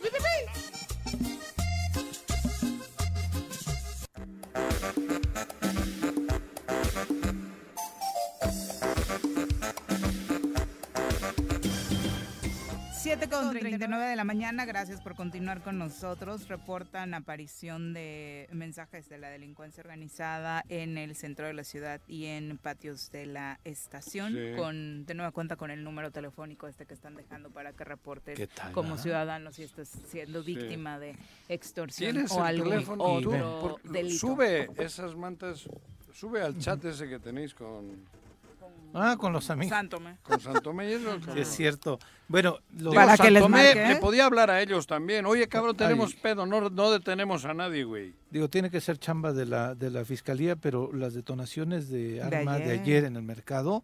Thank 4.82 5.12
you. 5.12 5.21
Siete 13.12 13.28
con 13.28 13.50
39 13.52 14.06
de 14.06 14.16
la 14.16 14.24
mañana, 14.24 14.64
gracias 14.64 15.02
por 15.02 15.16
continuar 15.16 15.62
con 15.62 15.78
nosotros. 15.78 16.48
Reportan 16.48 17.14
aparición 17.14 17.94
de 17.94 18.48
mensajes 18.54 19.10
de 19.10 19.18
la 19.18 19.30
delincuencia 19.30 19.82
organizada 19.82 20.64
en 20.70 20.98
el 20.98 21.14
centro 21.18 21.46
de 21.46 21.54
la 21.54 21.66
ciudad 21.66 22.00
y 22.08 22.28
en 22.28 22.58
patios 22.58 23.12
de 23.12 23.26
la 23.26 23.60
estación. 23.66 24.32
Sí. 24.32 24.54
Con 24.56 25.06
De 25.06 25.14
nueva 25.14 25.34
cuenta 25.34 25.58
con 25.58 25.72
el 25.72 25.84
número 25.84 26.10
telefónico 26.12 26.70
este 26.70 26.86
que 26.86 26.94
están 26.94 27.18
dejando 27.18 27.50
para 27.50 27.74
que 27.74 27.84
reportes 27.84 28.38
¿Qué 28.38 28.48
tal, 28.48 28.72
como 28.72 28.94
ah? 28.94 28.98
ciudadano 28.98 29.52
si 29.52 29.64
estás 29.64 29.90
siendo 30.08 30.42
víctima 30.42 30.98
de 30.98 31.18
extorsión 31.50 32.14
¿Tienes 32.14 32.32
o 32.32 32.40
el 32.40 32.46
algún 32.46 32.70
teléfono? 32.70 33.04
otro 33.04 33.60
Por- 33.60 33.92
delito. 33.92 34.20
Sube 34.20 34.70
esas 34.78 35.18
mantas, 35.18 35.68
sube 36.14 36.42
al 36.42 36.58
chat 36.60 36.86
ese 36.86 37.10
que 37.10 37.20
tenéis 37.20 37.54
con, 37.54 38.06
Ah, 38.94 39.16
con 39.18 39.34
los 39.34 39.50
amigos. 39.50 39.70
Sántome. 39.76 40.18
con 40.24 40.40
Santomé. 40.40 40.90
y 40.90 40.94
eso, 40.94 41.18
Sí, 41.34 41.40
es 41.40 41.48
cierto. 41.48 42.00
Bueno, 42.28 42.60
lo, 42.78 42.92
Digo, 42.92 42.94
Para 42.94 43.18
que 43.18 43.32
les 43.32 43.42
Santomé 43.44 43.64
marque, 43.64 43.84
¿eh? 43.84 43.88
le 43.90 43.96
podía 43.98 44.26
hablar 44.26 44.50
a 44.50 44.62
ellos 44.62 44.88
también. 44.88 45.26
Oye, 45.26 45.48
cabrón, 45.48 45.76
Ay. 45.80 45.88
tenemos 45.88 46.14
pedo, 46.16 46.46
no, 46.46 46.70
no 46.70 46.92
detenemos 46.92 47.46
a 47.46 47.54
nadie, 47.54 47.84
güey. 47.84 48.14
digo, 48.30 48.50
tiene 48.50 48.70
que 48.70 48.82
ser 48.82 48.98
chamba 48.98 49.34
de 49.34 49.46
la, 49.46 49.76
de 49.76 49.90
la 49.92 50.06
fiscalía, 50.06 50.56
pero 50.56 50.92
las 50.94 51.14
detonaciones 51.14 51.90
de 51.90 52.22
armas 52.22 52.60
de 52.60 52.64
ayer. 52.72 52.80
ayer 52.82 53.04
en 53.06 53.16
el 53.16 53.24
mercado 53.24 53.84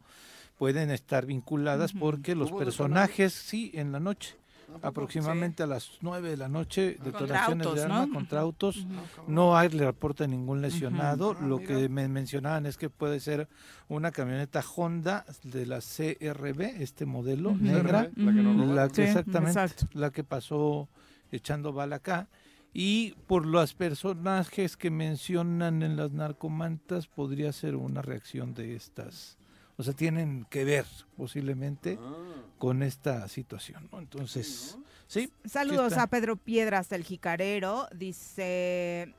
pueden 0.57 0.89
estar 0.91 1.25
vinculadas 1.25 1.93
porque 1.93 2.33
los 2.35 2.49
¿Hubo 2.51 2.59
personajes, 2.59 3.33
sí, 3.33 3.71
en 3.75 3.91
la 3.91 3.99
noche, 3.99 4.35
aproximadamente 4.81 5.63
a 5.63 5.67
las 5.67 5.91
9 6.01 6.29
de 6.29 6.37
la 6.37 6.47
noche, 6.49 6.97
detonaciones 7.03 7.67
autos, 7.67 7.75
de 7.75 7.83
armas 7.83 8.07
¿no? 8.07 8.13
contra 8.13 8.39
autos. 8.41 8.85
No 9.27 9.57
hay 9.57 9.69
reporte 9.69 10.23
de 10.23 10.29
ningún 10.29 10.61
lesionado. 10.61 11.35
Ah, 11.39 11.45
Lo 11.45 11.57
mira. 11.57 11.67
que 11.75 11.89
me 11.89 12.07
mencionaban 12.07 12.65
es 12.65 12.77
que 12.77 12.89
puede 12.89 13.19
ser 13.19 13.47
una 13.87 14.11
camioneta 14.11 14.63
Honda 14.75 15.25
de 15.43 15.65
la 15.65 15.79
CRB, 15.81 16.81
este 16.81 17.05
modelo, 17.05 17.51
Ujú. 17.51 17.63
negra. 17.63 18.09
La 18.15 18.31
que 18.33 18.41
nos 18.41 18.55
Ujú. 18.55 18.61
robaron. 18.63 18.75
La 18.75 18.87
que 18.89 18.95
Sí, 18.95 19.01
exactamente, 19.03 19.59
exacto. 19.59 19.87
la 19.93 20.11
que 20.11 20.23
pasó 20.23 20.89
echando 21.31 21.73
bala 21.73 21.97
acá. 21.97 22.27
Y 22.73 23.13
por 23.25 23.45
los 23.45 23.73
personajes 23.73 24.77
que 24.77 24.91
mencionan 24.91 25.81
en 25.81 25.95
las 25.95 26.11
narcomantas, 26.11 27.07
podría 27.07 27.51
ser 27.51 27.75
una 27.75 28.01
reacción 28.01 28.53
de 28.53 28.75
estas. 28.75 29.37
O 29.77 29.83
sea, 29.83 29.93
tienen 29.93 30.45
que 30.49 30.65
ver 30.65 30.85
posiblemente 31.15 31.99
Ah, 32.01 32.15
con 32.57 32.81
esta 32.83 33.27
situación. 33.27 33.87
¿no? 33.91 33.99
Entonces, 33.99 34.77
sí. 35.07 35.31
Saludos 35.45 35.93
a 35.93 36.07
Pedro 36.07 36.35
Piedras 36.35 36.89
del 36.89 37.03
Jicarero. 37.03 37.87
Dice 37.95 39.13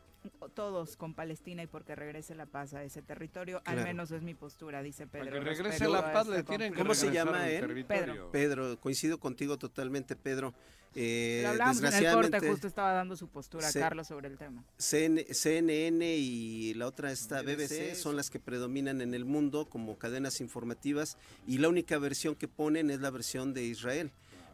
todos 0.55 0.97
con 0.97 1.15
Palestina 1.15 1.63
y 1.63 1.67
porque 1.67 1.95
regrese 1.95 2.35
la 2.35 2.47
paz 2.47 2.75
a 2.75 2.83
ese 2.85 3.03
territorio. 3.03 3.63
Al 3.65 3.83
menos 3.85 4.11
es 4.11 4.23
mi 4.23 4.35
postura, 4.35 4.83
dice 4.83 5.07
Pedro. 5.07 5.41
Regrese 5.43 5.89
la 5.89 6.13
paz 6.13 6.27
este 6.27 6.37
le 6.39 6.43
tienen 6.45 6.73
que 6.73 6.79
¿Cómo 6.79 6.95
se 6.95 7.11
llama 7.13 7.49
él? 7.49 7.61
territorio. 7.61 8.31
Pedro, 8.31 8.79
coincido 8.81 9.19
contigo 9.19 9.59
totalmente, 9.59 10.17
Pedro. 10.17 10.55
Eh, 10.95 11.41
Lo 11.43 11.51
hablamos 11.51 11.79
en 11.79 11.85
el 11.85 11.91
corte, 11.93 12.01
desgraciadamente, 12.01 12.51
justo 12.51 12.67
estaba 12.67 12.93
dando 12.93 13.15
su 13.17 13.29
postura. 13.29 13.71
Carlos 13.73 14.07
sobre 14.09 14.29
el 14.29 14.39
tema. 14.39 14.65
CN 14.79 15.23
CNN 15.33 16.17
y 16.17 16.75
la 16.75 16.87
otra 16.87 17.13
esta 17.13 17.43
BBC 17.43 17.95
son 17.95 18.17
las 18.17 18.31
que 18.31 18.41
predominan 18.41 19.01
en 19.01 19.15
el 19.15 19.25
mundo 19.25 19.69
como 19.69 19.99
cadenas 19.99 20.41
informativas 20.41 21.19
y 21.47 21.59
la 21.59 21.69
única 21.69 21.99
versión 21.99 22.35
que 22.35 22.49
ponen 22.49 22.91
es 22.91 23.01
la 23.01 23.11
versión 23.11 23.53
de 23.55 23.65
Israel. 23.65 24.11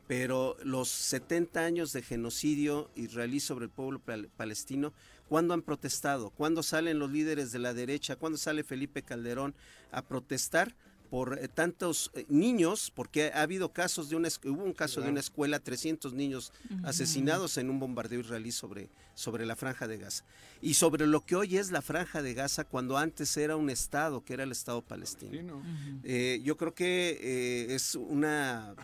Pero 0.07 0.57
los 0.63 0.91
70 0.91 1.61
años 1.65 1.93
de 1.95 2.03
genocidio 2.03 2.91
israelí 2.95 3.41
sobre 3.41 3.65
el 3.67 3.71
pueblo 3.71 4.01
pal- 4.05 4.29
palestino, 4.37 4.93
¿cuándo 5.29 5.55
han 5.55 5.63
protestado? 5.63 6.31
¿Cuándo 6.31 6.63
salen 6.63 6.99
los 6.99 7.11
líderes 7.11 7.53
de 7.53 7.59
la 7.59 7.75
derecha? 7.75 8.17
¿Cuándo 8.17 8.39
sale 8.39 8.65
Felipe 8.65 9.03
Calderón 9.03 9.55
a 9.91 10.03
protestar? 10.03 10.75
Por 11.15 11.39
eh, 11.41 11.47
tantos 11.47 12.11
eh, 12.15 12.27
niños, 12.29 12.91
porque 12.93 13.31
ha 13.33 13.43
habido 13.43 13.73
casos 13.73 14.09
de 14.09 14.17
una, 14.17 14.29
hubo 14.47 14.65
un 14.65 14.73
caso 14.73 15.01
de 15.01 15.11
una 15.11 15.21
escuela, 15.21 15.61
300 15.61 16.13
niños 16.13 16.53
asesinados 16.83 17.57
en 17.57 17.71
un 17.71 17.79
bombardeo 17.79 18.19
israelí 18.19 18.51
sobre, 18.51 18.89
sobre 19.15 19.47
la 19.47 19.55
franja 19.55 19.87
de 19.87 19.99
Gaza. 19.99 20.25
Y 20.61 20.75
sobre 20.75 21.07
lo 21.07 21.21
que 21.21 21.37
hoy 21.37 21.57
es 21.57 21.71
la 21.71 21.83
franja 21.83 22.21
de 22.21 22.35
Gaza, 22.35 22.65
cuando 22.65 22.99
antes 22.99 23.37
era 23.37 23.55
un 23.55 23.71
estado, 23.71 24.25
que 24.25 24.33
era 24.33 24.43
el 24.43 24.51
estado 24.51 24.83
palestino. 24.83 25.63
Eh, 26.03 26.41
yo 26.43 26.57
creo 26.57 26.75
que 26.75 27.17
eh, 27.23 27.75
es 27.77 27.95
una 27.95 28.75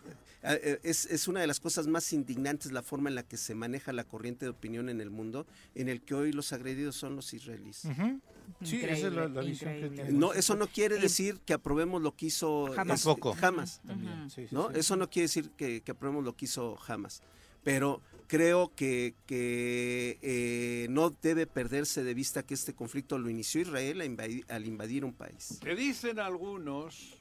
eh, 0.43 0.59
eh, 0.63 0.81
es, 0.85 1.05
es 1.07 1.29
una 1.29 1.41
de 1.41 1.47
las 1.47 1.61
cosas 1.61 1.87
más 1.87 2.13
indignantes 2.15 2.73
la 2.73 2.83
forma 2.83 3.11
en 3.11 3.15
la 3.15 3.23
que 3.23 3.37
se 3.37 3.55
maneja 3.55 3.93
la 3.93 4.05
corriente 4.05 4.47
de 4.47 4.51
opinión 4.51 4.89
en 4.89 5.01
el 5.01 5.11
mundo, 5.11 5.47
en 5.75 5.89
el 5.89 6.01
que 6.01 6.15
hoy 6.15 6.33
los 6.33 6.53
agredidos 6.53 6.97
son 6.97 7.15
los 7.15 7.35
israelíes. 7.35 7.85
Ujú. 7.85 8.21
Sí, 8.63 8.81
esa 8.83 9.09
es 9.09 9.13
la, 9.13 9.29
la 9.29 9.43
visión 9.43 9.75
que. 9.95 10.07
No, 10.11 10.33
eso 10.33 10.57
no 10.57 10.67
quiere 10.67 10.99
decir 10.99 11.39
que 11.45 11.53
aprobemos 11.53 12.01
lo 12.01 12.17
que 12.17 12.20
hizo 12.27 12.67
Jamás. 12.75 12.99
este, 13.01 13.09
Tampoco. 13.09 13.35
jamás. 13.35 13.81
También, 13.87 14.31
sí, 14.31 14.47
sí, 14.49 14.55
¿no? 14.55 14.69
sí. 14.73 14.79
Eso 14.79 14.97
no 14.97 15.09
quiere 15.11 15.25
decir 15.25 15.51
que, 15.51 15.81
que 15.83 15.91
aprobemos 15.93 16.25
lo 16.25 16.35
que 16.37 16.45
hizo 16.47 16.77
jamás. 16.77 17.23
Pero 17.63 18.01
creo 18.27 18.73
que, 18.75 19.15
que 19.27 20.19
eh, 20.23 20.87
no 20.91 21.11
debe 21.11 21.47
perderse 21.47 22.03
de 22.03 22.15
vista 22.15 22.43
que 22.43 22.55
este 22.55 22.75
conflicto 22.75 23.19
lo 23.19 23.29
inició 23.29 23.61
Israel 23.61 24.01
a 24.01 24.07
invadi- 24.07 24.45
al 24.51 24.67
invadir 24.67 25.05
un 25.05 25.13
país. 25.13 25.59
Te 25.63 25.75
dicen 25.75 26.19
algunos 26.21 27.19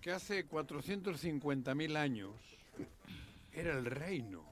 que 0.00 0.12
hace 0.12 0.44
450 0.46 1.74
mil 1.74 1.96
años 1.96 2.34
era 3.52 3.76
el 3.76 3.84
reino 3.84 4.44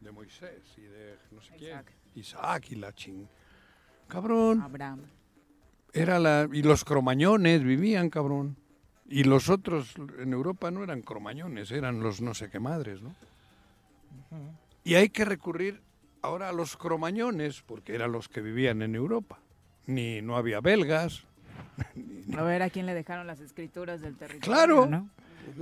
de 0.00 0.10
Moisés 0.12 0.62
y 0.78 0.80
de 0.82 1.16
no 1.30 1.42
sé 1.42 1.54
quién. 1.58 1.70
Isaac. 1.72 1.92
Isaac 2.14 2.70
y 2.70 2.74
la 2.76 2.92
ching. 2.94 3.28
Cabrón. 4.08 4.60
Abraham. 4.62 5.02
Era 5.92 6.18
la 6.18 6.48
y 6.52 6.62
los 6.62 6.84
cromañones 6.84 7.62
vivían, 7.64 8.10
cabrón. 8.10 8.56
Y 9.08 9.24
los 9.24 9.48
otros 9.48 9.94
en 10.18 10.32
Europa 10.32 10.70
no 10.70 10.84
eran 10.84 11.02
cromañones, 11.02 11.72
eran 11.72 12.00
los 12.00 12.20
no 12.20 12.32
sé 12.34 12.48
qué 12.48 12.60
madres, 12.60 13.02
¿no? 13.02 13.14
Y 14.84 14.94
hay 14.94 15.08
que 15.10 15.24
recurrir 15.24 15.80
ahora 16.22 16.48
a 16.48 16.52
los 16.52 16.76
cromañones 16.76 17.62
porque 17.62 17.94
eran 17.94 18.12
los 18.12 18.28
que 18.28 18.40
vivían 18.40 18.82
en 18.82 18.94
Europa. 18.94 19.38
Ni 19.86 20.22
no 20.22 20.36
había 20.36 20.60
belgas. 20.60 21.24
A 22.36 22.42
ver 22.42 22.62
a 22.62 22.70
quién 22.70 22.86
le 22.86 22.94
dejaron 22.94 23.26
las 23.26 23.40
escrituras 23.40 24.00
del 24.00 24.16
territorio. 24.16 24.54
Claro. 24.54 24.86
¿no? 24.86 25.10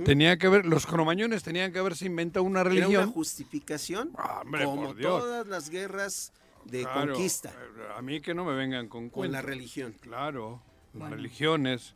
Tenía 0.05 0.37
que 0.37 0.47
ver 0.49 0.65
los 0.65 0.85
cromañones 0.85 1.41
tenían 1.41 1.71
que 1.71 1.79
haberse 1.79 2.05
inventado 2.05 2.43
una 2.43 2.61
Era 2.61 2.69
una 2.69 2.75
religión. 2.81 3.11
justificación, 3.11 4.11
hombre, 4.41 4.65
como 4.65 4.87
por 4.87 4.95
Dios. 4.95 5.21
todas 5.21 5.47
las 5.47 5.69
guerras 5.69 6.31
de 6.71 6.81
Claro, 6.83 7.13
conquista, 7.13 7.49
eh, 7.49 7.83
A 7.97 8.01
mí 8.01 8.21
que 8.21 8.33
no 8.33 8.45
me 8.45 8.53
vengan 8.55 8.87
con 8.87 9.09
con 9.09 9.31
la 9.31 9.41
religión. 9.41 9.93
Claro, 10.01 10.61
Bueno. 10.93 11.15
religiones, 11.15 11.95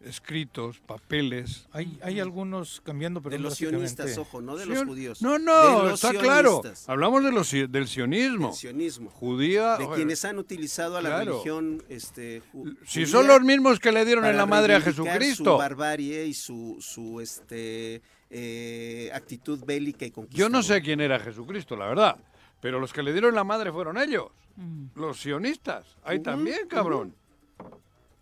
escritos, 0.00 0.78
papeles. 0.78 1.66
Hay, 1.72 1.98
hay 2.02 2.20
algunos 2.20 2.80
cambiando, 2.84 3.20
pero 3.20 3.32
De 3.36 3.38
los 3.40 3.54
sionistas, 3.56 4.16
ojo, 4.16 4.40
no 4.40 4.56
de 4.56 4.64
Sion- 4.64 4.74
los 4.74 4.84
judíos. 4.84 5.22
No, 5.22 5.32
de 5.32 5.38
no, 5.40 5.82
los 5.84 5.94
está 6.04 6.12
claro. 6.18 6.60
sionistas, 6.62 6.88
Hablamos 6.88 7.24
de 7.24 7.32
los, 7.32 7.50
del 7.50 7.88
sionismo. 7.88 8.48
del 8.48 8.56
sionismo. 8.56 9.10
Judía. 9.10 9.76
De 9.76 9.88
quienes 9.96 10.24
han 10.24 10.38
utilizado 10.38 10.96
a 10.96 11.02
la 11.02 11.08
Claro. 11.10 11.32
religión 11.32 11.82
este, 11.88 12.42
ju- 12.52 12.76
Si 12.86 13.06
son 13.06 13.26
los 13.26 13.40
mismos 13.42 13.80
que 13.80 13.90
le 13.90 14.04
dieron 14.04 14.24
en 14.24 14.36
la 14.36 14.46
madre 14.46 14.76
a 14.76 14.80
Jesucristo. 14.80 15.52
Su 15.54 15.58
barbarie 15.58 16.26
y 16.26 16.34
su, 16.34 16.76
su 16.80 17.20
este, 17.20 18.00
eh, 18.30 19.10
actitud 19.12 19.64
bélica 19.64 20.06
y 20.06 20.10
conquistadora. 20.12 20.48
Yo 20.48 20.48
no 20.48 20.62
sé 20.62 20.80
quién 20.80 21.00
era 21.00 21.18
Jesucristo, 21.18 21.74
la 21.76 21.86
verdad. 21.86 22.16
Pero 22.60 22.80
los 22.80 22.92
que 22.92 23.02
le 23.02 23.12
dieron 23.12 23.34
la 23.34 23.44
madre 23.44 23.70
fueron 23.72 23.98
ellos. 23.98 24.26
Mm. 24.56 24.86
Los 24.96 25.20
sionistas. 25.20 25.84
Ahí 26.04 26.20
también, 26.20 26.66
cabrón. 26.68 27.14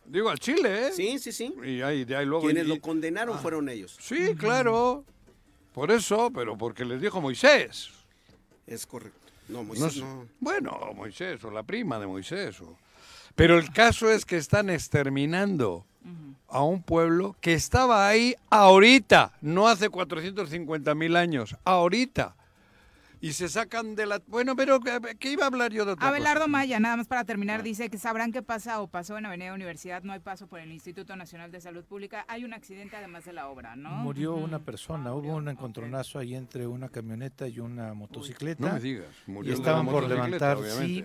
Digo, 0.05 0.28
al 0.30 0.39
Chile, 0.39 0.89
¿eh? 0.89 0.93
Sí, 0.93 1.18
sí, 1.18 1.32
sí. 1.32 1.53
Y 1.64 1.80
ahí, 1.82 2.05
de 2.05 2.16
ahí 2.16 2.26
luego. 2.26 2.45
Quienes 2.45 2.64
y- 2.64 2.68
lo 2.68 2.80
condenaron 2.80 3.37
Ah. 3.37 3.41
fueron 3.41 3.68
ellos. 3.68 3.97
Sí, 4.01 4.34
claro. 4.37 5.05
Por 5.72 5.91
eso, 5.91 6.30
pero 6.34 6.57
porque 6.57 6.84
les 6.84 7.01
dijo 7.01 7.20
Moisés. 7.20 7.91
Es 8.66 8.87
correcto. 8.87 9.18
No, 9.49 9.62
Moisés 9.64 9.95
sé. 9.95 10.01
no. 10.01 10.26
Bueno, 10.41 10.78
Moisés, 10.95 11.43
o 11.45 11.51
la 11.51 11.62
prima 11.62 11.99
de 11.99 12.07
Moisés. 12.07 12.61
o- 12.61 12.76
Pero 13.34 13.59
el 13.59 13.70
caso 13.72 14.11
es 14.11 14.24
que 14.24 14.37
están 14.37 14.70
exterminando 14.70 15.84
a 16.49 16.62
un 16.62 16.82
pueblo 16.82 17.34
que 17.41 17.53
estaba 17.55 18.07
ahí 18.09 18.34
ahorita, 18.51 19.32
no 19.43 19.66
hace 19.68 19.89
450 19.91 20.95
mil 20.95 21.16
años, 21.16 21.57
ahorita. 21.64 22.34
Y 23.21 23.33
se 23.33 23.49
sacan 23.49 23.95
de 23.97 24.05
la... 24.07 24.21
Bueno, 24.27 24.55
pero 24.57 24.79
¿qué- 24.81 25.17
¿qué 25.19 25.33
iba 25.33 25.45
a 25.45 25.47
hablar 25.47 25.73
yo 25.73 25.85
de 25.87 25.93
otra 25.93 26.07
Abelardo 26.09 26.41
cosa? 26.43 26.51
Maya, 26.51 26.79
nada 26.81 26.97
más 26.99 27.07
para 27.07 27.25
terminar, 27.25 27.62
dice 27.62 27.89
que 27.89 27.97
sabrán 27.99 28.31
qué 28.31 28.43
pasa 28.43 28.81
o 28.83 28.89
pasó 28.89 29.17
en 29.17 29.25
Avenida 29.27 29.55
Universidad, 29.55 30.03
no 30.03 30.12
hay 30.12 30.21
paso 30.21 30.47
por 30.47 30.61
el 30.61 30.71
Instituto 30.71 31.17
Nacional 31.17 31.51
de 31.51 31.61
Salud 31.62 31.83
Pública, 31.85 32.25
hay 32.29 32.45
un 32.45 32.53
accidente 32.53 32.95
además 32.97 33.25
de 33.25 33.33
la 33.33 33.49
obra, 33.49 33.75
¿no? 33.75 33.89
Murió 33.91 34.35
una 34.35 34.59
persona, 34.59 35.14
hubo 35.14 35.35
un 35.35 35.49
encontronazo 35.49 36.19
ahí 36.19 36.35
entre 36.35 36.67
una 36.67 36.89
camioneta 36.91 37.49
y 37.49 37.59
una 37.59 37.95
motocicleta. 37.95 38.67
no 38.69 38.75
me 38.75 38.81
digas, 38.81 39.09
murió 39.27 39.51
y 39.51 39.55
estaban 39.57 39.87
por 39.87 40.07
levantar, 40.07 40.59
sí, 40.79 41.03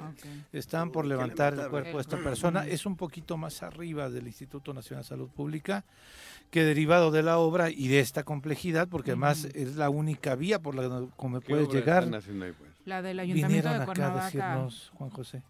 estaban 0.51 0.91
por 0.91 1.05
Uy, 1.05 1.09
levantar 1.11 1.53
el 1.53 1.69
cuerpo 1.69 1.97
de 1.97 2.01
esta 2.01 2.17
persona. 2.17 2.67
Es 2.67 2.85
un 2.85 2.97
poquito 2.97 3.37
más 3.37 3.63
arriba 3.63 4.09
del 4.09 4.27
Instituto 4.27 4.73
Nacional 4.73 5.03
de 5.03 5.07
Salud 5.09 5.29
Pública 5.29 5.85
que 6.51 6.63
derivado 6.63 7.09
de 7.09 7.23
la 7.23 7.39
obra 7.39 7.69
y 7.71 7.87
de 7.87 7.99
esta 7.99 8.23
complejidad, 8.23 8.87
porque 8.87 9.11
además 9.11 9.45
es 9.55 9.75
la 9.77 9.89
única 9.89 10.35
vía 10.35 10.59
por 10.61 10.75
la 10.75 10.83
que 10.83 11.07
como 11.15 11.39
¿Qué 11.39 11.47
puedes 11.49 11.69
llegar. 11.69 12.03
ahí, 12.03 12.09
pues? 12.11 12.71
La 12.85 13.01
del 13.01 13.19
Ayuntamiento 13.19 13.69
Vinieron 13.69 13.85
de 13.85 13.91
acá 13.91 14.21
a 14.21 14.25
decirnos, 14.25 14.91
Juan 14.95 15.09
José. 15.09 15.43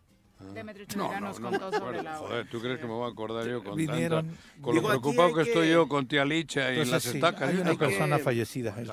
Demetrio 0.56 0.88
No, 0.98 1.12
no, 1.14 1.20
nos 1.20 1.40
no 1.40 1.50
contó 1.52 1.70
me 1.72 1.78
sobre 1.78 2.02
la 2.04 2.20
obra. 2.20 2.30
Joder, 2.30 2.50
¿tú 2.50 2.60
crees 2.62 2.80
que 2.80 2.86
me 2.88 2.94
voy 2.94 3.08
a 3.08 3.12
acordar 3.12 3.48
yo 3.48 3.64
con 3.64 3.78
Vinieron- 3.78 4.26
tanta... 4.26 4.42
Con 4.62 4.76
lo 4.76 4.82
preocupado 4.84 5.34
que 5.36 5.42
estoy 5.44 5.70
yo 5.70 5.88
con 5.88 6.08
tía 6.08 6.26
Licha 6.26 6.62
y 6.70 6.80
Entonces, 6.80 6.92
las 6.92 7.04
sí, 7.04 7.10
estacas. 7.18 7.50
hay 7.50 7.58
una 7.58 7.76
persona 7.76 8.18
que- 8.18 8.24
fallecida. 8.24 8.76
El 8.80 8.92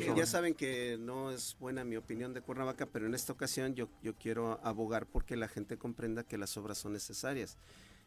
que 0.00 0.12
ya 0.14 0.26
saben 0.26 0.54
que 0.54 0.98
no 1.00 1.30
es 1.30 1.56
buena 1.58 1.82
mi 1.84 1.96
opinión 1.96 2.34
de 2.34 2.42
Cuernavaca, 2.42 2.84
pero 2.86 3.06
en 3.06 3.14
esta 3.14 3.32
ocasión 3.32 3.74
yo, 3.74 3.88
yo 4.02 4.14
quiero 4.14 4.60
abogar 4.62 5.06
porque 5.06 5.34
la 5.36 5.48
gente 5.48 5.78
comprenda 5.78 6.24
que 6.24 6.36
las 6.36 6.56
obras 6.58 6.76
son 6.78 6.92
necesarias. 6.92 7.56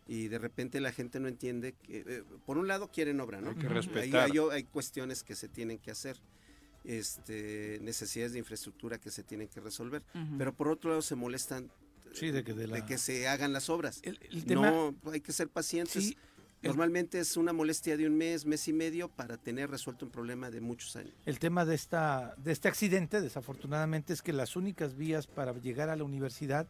Y 0.08 0.28
de 0.28 0.38
repente 0.38 0.82
la 0.82 0.92
gente 0.92 1.20
no 1.20 1.28
entiende 1.28 1.74
que, 1.82 2.04
eh, 2.06 2.24
por 2.46 2.58
un 2.58 2.68
lado 2.68 2.92
quieren 2.92 3.20
obra, 3.22 3.40
¿no? 3.42 3.52
Hay 3.52 3.56
que 3.56 3.68
Ahí 3.68 3.74
respetar. 3.74 4.30
hay, 4.32 4.38
hay 4.52 4.64
cuestiones 4.66 5.24
que 5.24 5.36
se 5.36 5.48
tienen 5.48 5.78
que 5.80 5.92
hacer, 5.92 6.18
este, 6.84 7.80
necesidades 7.82 8.34
de 8.34 8.40
infraestructura 8.40 8.98
que 9.00 9.10
se 9.12 9.24
tienen 9.24 9.48
que 9.48 9.60
resolver. 9.62 10.04
Pero 10.38 10.54
por 10.54 10.68
otro 10.68 10.90
lado 10.90 11.02
se 11.02 11.16
molestan 11.16 11.72
Sí, 12.14 12.30
de 12.32 12.44
que 12.44 12.54
de 12.54 12.68
la- 12.68 12.86
que 12.86 12.98
se 12.98 13.28
hagan 13.28 13.54
las 13.54 13.70
obras. 13.70 14.00
El, 14.04 14.20
el 14.30 14.46
tema, 14.46 14.70
No, 14.70 14.96
hay 15.12 15.22
que 15.22 15.32
ser 15.34 15.50
pacientes. 15.50 16.04
Sí, 16.08 16.18
Normalmente 16.62 17.20
es 17.20 17.36
una 17.36 17.52
molestia 17.52 17.98
de 17.98 18.08
un 18.08 18.16
mes, 18.16 18.46
mes 18.46 18.70
y 18.70 18.74
medio 18.74 19.10
para 19.10 19.36
tener 19.36 19.70
resuelto 19.70 20.06
un 20.06 20.12
problema 20.14 20.50
de 20.50 20.62
muchos 20.62 20.96
años. 20.96 21.14
El 21.26 21.38
tema 21.38 21.66
de, 21.66 21.76
esta, 21.76 22.36
de 22.38 22.54
este 22.54 22.70
accidente, 22.70 23.20
desafortunadamente, 23.20 24.14
es 24.14 24.22
que 24.22 24.32
las 24.32 24.56
únicas 24.56 24.96
vías 24.96 25.28
para 25.28 25.52
llegar 25.60 25.90
a 25.90 25.98
la 25.98 26.06
universidad 26.06 26.70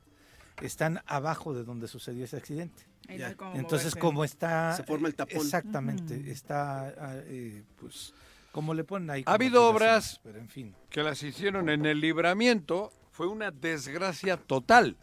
están 0.62 1.02
abajo 1.06 1.54
de 1.54 1.64
donde 1.64 1.88
sucedió 1.88 2.26
ese 2.26 2.38
accidente. 2.38 2.84
Ya. 3.10 3.36
Entonces, 3.56 3.96
como 3.96 4.24
está... 4.24 4.76
Se 4.78 4.84
forma 4.84 5.08
el 5.08 5.16
tapón. 5.16 5.36
Exactamente, 5.38 6.32
está, 6.32 6.88
ah, 6.98 7.16
eh, 7.26 7.64
pues, 7.80 8.14
como 8.52 8.74
le 8.74 8.84
ponen 8.86 9.10
ahí. 9.10 9.24
Ha 9.26 9.34
habido 9.34 9.68
obras- 9.68 10.20
Pero 10.24 10.40
en 10.40 10.48
fin. 10.48 10.76
que 10.90 11.04
las 11.04 11.22
hicieron 11.24 11.70
en 11.70 11.86
el 11.86 12.00
libramiento 12.00 12.92
fue 13.12 13.28
una 13.28 13.52
desgracia 13.52 14.38
total, 14.38 14.96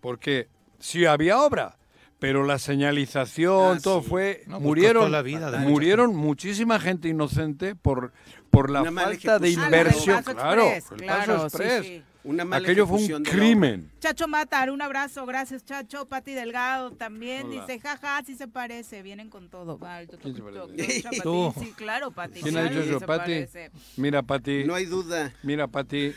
porque 0.00 0.48
sí 0.80 1.06
había 1.06 1.40
obra, 1.40 1.76
pero 2.18 2.44
la 2.44 2.58
señalización, 2.58 3.76
Ah, 3.78 3.80
todo 3.82 4.02
sí. 4.02 4.08
fue, 4.08 4.42
No, 4.46 4.56
pues, 4.56 4.62
murieron, 4.66 5.12
la 5.12 5.22
vida 5.22 5.50
de 5.50 5.58
mucha 5.58 5.70
murieron 5.70 6.16
muchísima 6.16 6.80
gente 6.80 7.08
inocente 7.08 7.74
por, 7.76 8.12
por 8.50 8.70
la 8.70 8.82
Una 8.82 9.02
falta 9.02 9.38
de. 9.38 9.48
Ah, 9.48 9.64
inversión, 9.64 10.22
claro, 10.22 10.72
el 10.72 10.82
claro, 10.82 11.34
paso 11.34 11.50
sí, 11.50 11.56
express. 11.62 11.86
sí. 11.86 12.02
Una 12.24 12.44
mala 12.44 12.66
Aquello 12.66 12.86
fue 12.86 13.14
un 13.14 13.22
crimen. 13.22 13.90
Chacho 14.00 14.26
Matar, 14.26 14.70
un 14.70 14.80
abrazo, 14.80 15.26
gracias 15.26 15.62
Chacho. 15.64 16.06
Pati 16.08 16.32
Delgado 16.32 16.90
también 16.92 17.46
Hola. 17.48 17.60
dice, 17.66 17.78
jaja, 17.80 18.22
sí 18.24 18.34
se 18.34 18.48
parece, 18.48 19.02
vienen 19.02 19.28
con 19.28 19.50
todo. 19.50 19.78
Sí, 20.22 21.72
claro, 21.76 22.10
Pati. 22.10 22.40
¿Quién 22.40 22.56
ha 22.56 22.62
dicho 22.64 22.80
eso, 22.80 22.98
se 23.00 23.06
Pati? 23.06 23.18
parece. 23.32 23.70
Mira, 23.96 24.22
Pati, 24.22 24.64
No 24.64 24.74
hay 24.74 24.86
duda. 24.86 25.32
mira, 25.42 25.68
Pati, 25.68 26.12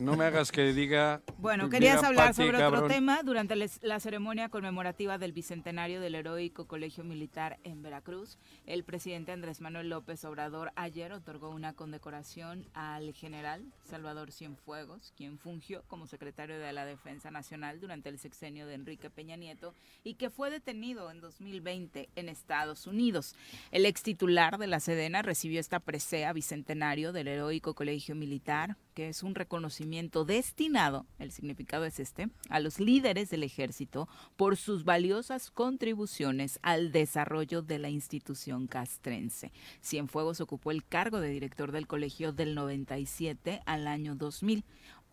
no 0.00 0.16
me 0.16 0.24
hagas 0.24 0.50
que 0.50 0.72
diga... 0.72 1.22
Bueno, 1.38 1.64
Mira, 1.64 1.78
querías 1.78 2.02
hablar 2.04 2.28
Pati, 2.28 2.42
sobre 2.42 2.58
cabrón. 2.58 2.84
otro 2.84 2.94
tema. 2.94 3.22
Durante 3.22 3.54
la 3.82 4.00
ceremonia 4.00 4.48
conmemorativa 4.48 5.18
del 5.18 5.32
bicentenario 5.32 6.00
del 6.00 6.14
heroico 6.16 6.66
Colegio 6.66 7.04
Militar 7.04 7.58
en 7.64 7.82
Veracruz, 7.82 8.38
el 8.66 8.82
presidente 8.84 9.30
Andrés 9.32 9.60
Manuel 9.60 9.88
López 9.90 10.24
Obrador 10.24 10.72
ayer 10.76 11.12
otorgó 11.12 11.50
una 11.50 11.72
condecoración 11.72 12.66
al 12.74 13.12
general 13.14 13.64
Salvador 13.84 14.32
Cienfuegos, 14.32 15.12
quien 15.16 15.38
como 15.86 16.06
secretario 16.06 16.58
de 16.58 16.72
la 16.72 16.86
Defensa 16.86 17.30
Nacional 17.30 17.80
durante 17.80 18.08
el 18.08 18.18
sexenio 18.18 18.66
de 18.66 18.74
Enrique 18.74 19.10
Peña 19.10 19.36
Nieto 19.36 19.74
y 20.02 20.14
que 20.14 20.30
fue 20.30 20.50
detenido 20.50 21.10
en 21.10 21.20
2020 21.20 22.08
en 22.14 22.28
Estados 22.28 22.86
Unidos. 22.86 23.34
El 23.70 23.84
ex 23.84 24.02
titular 24.02 24.58
de 24.58 24.66
la 24.66 24.80
Sedena 24.80 25.22
recibió 25.22 25.60
esta 25.60 25.80
presea 25.80 26.32
bicentenario 26.32 27.12
del 27.12 27.28
heroico 27.28 27.74
Colegio 27.74 28.14
Militar, 28.14 28.76
que 28.94 29.08
es 29.08 29.22
un 29.22 29.34
reconocimiento 29.34 30.24
destinado, 30.24 31.06
el 31.18 31.32
significado 31.32 31.84
es 31.84 31.98
este, 31.98 32.28
a 32.48 32.60
los 32.60 32.78
líderes 32.78 33.30
del 33.30 33.42
ejército 33.42 34.08
por 34.36 34.56
sus 34.56 34.84
valiosas 34.84 35.50
contribuciones 35.50 36.58
al 36.62 36.92
desarrollo 36.92 37.62
de 37.62 37.78
la 37.78 37.88
institución 37.88 38.66
castrense. 38.66 39.52
Cienfuegos 39.82 40.40
ocupó 40.40 40.70
el 40.70 40.84
cargo 40.84 41.20
de 41.20 41.30
director 41.30 41.72
del 41.72 41.86
colegio 41.86 42.32
del 42.32 42.54
97 42.54 43.62
al 43.66 43.86
año 43.86 44.14
2000. 44.14 44.64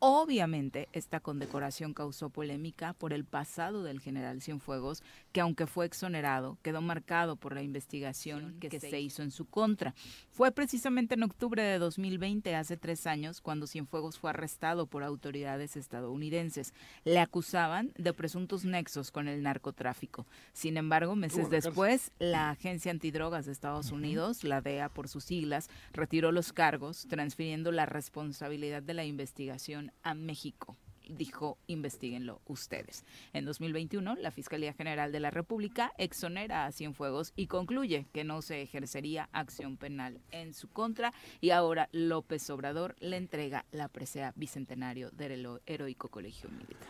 Obviamente, 0.02 0.88
esta 0.94 1.20
condecoración 1.20 1.94
causó 1.94 2.30
polémica 2.30 2.94
por 2.94 3.12
el 3.12 3.26
pasado 3.26 3.84
del 3.84 4.00
general 4.00 4.42
Cienfuegos, 4.42 5.04
que 5.34 5.42
aunque 5.42 5.68
fue 5.68 5.86
exonerado, 5.86 6.58
quedó 6.62 6.82
marcado 6.82 7.36
por 7.36 7.54
la 7.54 7.64
investigación 7.64 8.56
que 8.62 8.80
se 8.80 9.02
hizo 9.02 9.24
en 9.24 9.32
su 9.32 9.44
contra. 9.44 9.94
Fue 10.32 10.54
precisamente 10.54 11.16
en 11.16 11.24
octubre 11.24 11.62
de 11.62 11.80
2020, 11.80 12.56
hace 12.56 12.78
tres 12.78 13.08
años, 13.08 13.42
cuando 13.42 13.68
Cienfuegos 13.68 14.18
fue 14.18 14.30
arrestado 14.30 14.88
por 14.88 15.04
autoridades 15.04 15.76
estadounidenses. 15.76 16.74
Le 17.04 17.20
acusaban 17.20 17.92
de 17.98 18.14
presuntos 18.14 18.64
nexos 18.64 19.12
con 19.12 19.28
el 19.28 19.44
narcotráfico. 19.44 20.26
Sin 20.54 20.78
embargo, 20.78 21.18
meses 21.18 21.50
después, 21.50 22.14
la 22.20 22.52
Agencia 22.52 22.92
Antidrogas 22.92 23.48
de 23.48 23.52
Estados 23.52 23.92
Unidos, 23.92 24.46
la 24.46 24.62
DEA 24.62 24.88
por 24.88 25.10
sus 25.10 25.26
siglas, 25.26 25.70
retiró 25.92 26.32
los 26.32 26.54
cargos, 26.54 27.06
transfiriendo 27.10 27.74
la 27.74 27.86
responsabilidad 27.86 28.82
de 28.82 28.94
la 28.94 29.04
investigación 29.04 29.89
a 30.04 30.14
México. 30.14 30.76
dijo, 31.12 31.58
investiguenlo 31.66 32.40
ustedes. 32.46 33.04
En 33.34 33.44
2021, 33.44 34.14
la 34.18 34.30
Fiscalía 34.30 34.74
General 34.74 35.12
de 35.12 35.20
la 35.20 35.32
República 35.32 35.92
exonera 35.98 36.68
a 36.68 36.72
Cienfuegos 36.72 37.34
y 37.36 37.48
concluye 37.48 38.06
que 38.14 38.24
no 38.24 38.44
se 38.44 38.62
ejercería 38.62 39.28
acción 39.32 39.76
penal 39.76 40.22
en 40.30 40.54
su 40.54 40.68
contra 40.68 41.12
y 41.42 41.50
ahora 41.50 41.90
López 41.94 42.48
Obrador 42.52 42.96
le 43.00 43.18
entrega 43.18 43.66
la 43.72 43.88
presea 43.88 44.34
bicentenario 44.36 45.10
del 45.10 45.32
hero- 45.32 45.62
heroico 45.66 46.10
colegio 46.10 46.48
militar. 46.52 46.88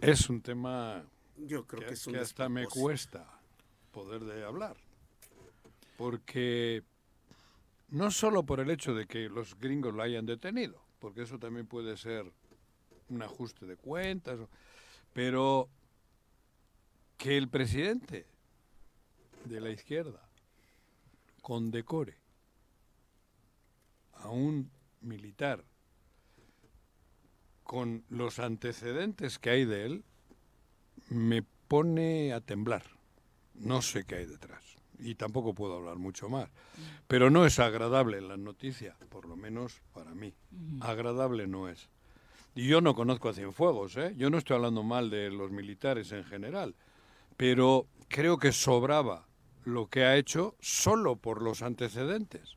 Es 0.00 0.30
un 0.30 0.40
tema 0.42 1.02
Yo 1.36 1.66
creo 1.66 1.88
que 1.88 1.94
es 1.94 2.06
un 2.06 2.14
hasta 2.16 2.48
me 2.48 2.66
cuesta 2.66 3.26
poder 3.90 4.22
de 4.26 4.44
hablar. 4.44 4.76
Porque 5.96 6.84
no 7.88 8.12
solo 8.12 8.44
por 8.44 8.60
el 8.60 8.70
hecho 8.70 8.94
de 8.94 9.06
que 9.06 9.28
los 9.28 9.58
gringos 9.58 9.92
lo 9.92 10.02
hayan 10.04 10.24
detenido, 10.26 10.80
porque 11.00 11.22
eso 11.22 11.38
también 11.38 11.66
puede 11.66 11.96
ser 11.96 12.30
un 13.08 13.22
ajuste 13.22 13.66
de 13.66 13.76
cuentas, 13.76 14.38
pero 15.12 15.68
que 17.16 17.36
el 17.36 17.48
presidente 17.48 18.26
de 19.44 19.60
la 19.60 19.70
izquierda 19.70 20.28
condecore 21.42 22.16
a 24.12 24.28
un 24.28 24.70
militar 25.00 25.64
con 27.64 28.04
los 28.08 28.38
antecedentes 28.38 29.38
que 29.38 29.50
hay 29.50 29.64
de 29.64 29.86
él, 29.86 30.04
me 31.08 31.42
pone 31.68 32.32
a 32.32 32.40
temblar. 32.40 32.84
No 33.54 33.80
sé 33.80 34.04
qué 34.04 34.16
hay 34.16 34.26
detrás. 34.26 34.79
Y 35.02 35.14
tampoco 35.14 35.54
puedo 35.54 35.76
hablar 35.76 35.96
mucho 35.96 36.28
más. 36.28 36.48
Pero 37.06 37.30
no 37.30 37.46
es 37.46 37.58
agradable 37.58 38.20
la 38.20 38.36
noticia, 38.36 38.96
por 39.08 39.26
lo 39.26 39.36
menos 39.36 39.80
para 39.92 40.14
mí. 40.14 40.34
Agradable 40.80 41.46
no 41.46 41.68
es. 41.68 41.88
Y 42.54 42.66
yo 42.66 42.80
no 42.80 42.94
conozco 42.94 43.28
a 43.28 43.34
Cienfuegos, 43.34 43.96
¿eh? 43.96 44.14
Yo 44.16 44.28
no 44.30 44.38
estoy 44.38 44.56
hablando 44.56 44.82
mal 44.82 45.10
de 45.10 45.30
los 45.30 45.50
militares 45.50 46.12
en 46.12 46.24
general. 46.24 46.74
Pero 47.36 47.86
creo 48.08 48.38
que 48.38 48.52
sobraba 48.52 49.26
lo 49.64 49.86
que 49.88 50.04
ha 50.04 50.16
hecho 50.16 50.56
solo 50.60 51.16
por 51.16 51.42
los 51.42 51.62
antecedentes. 51.62 52.56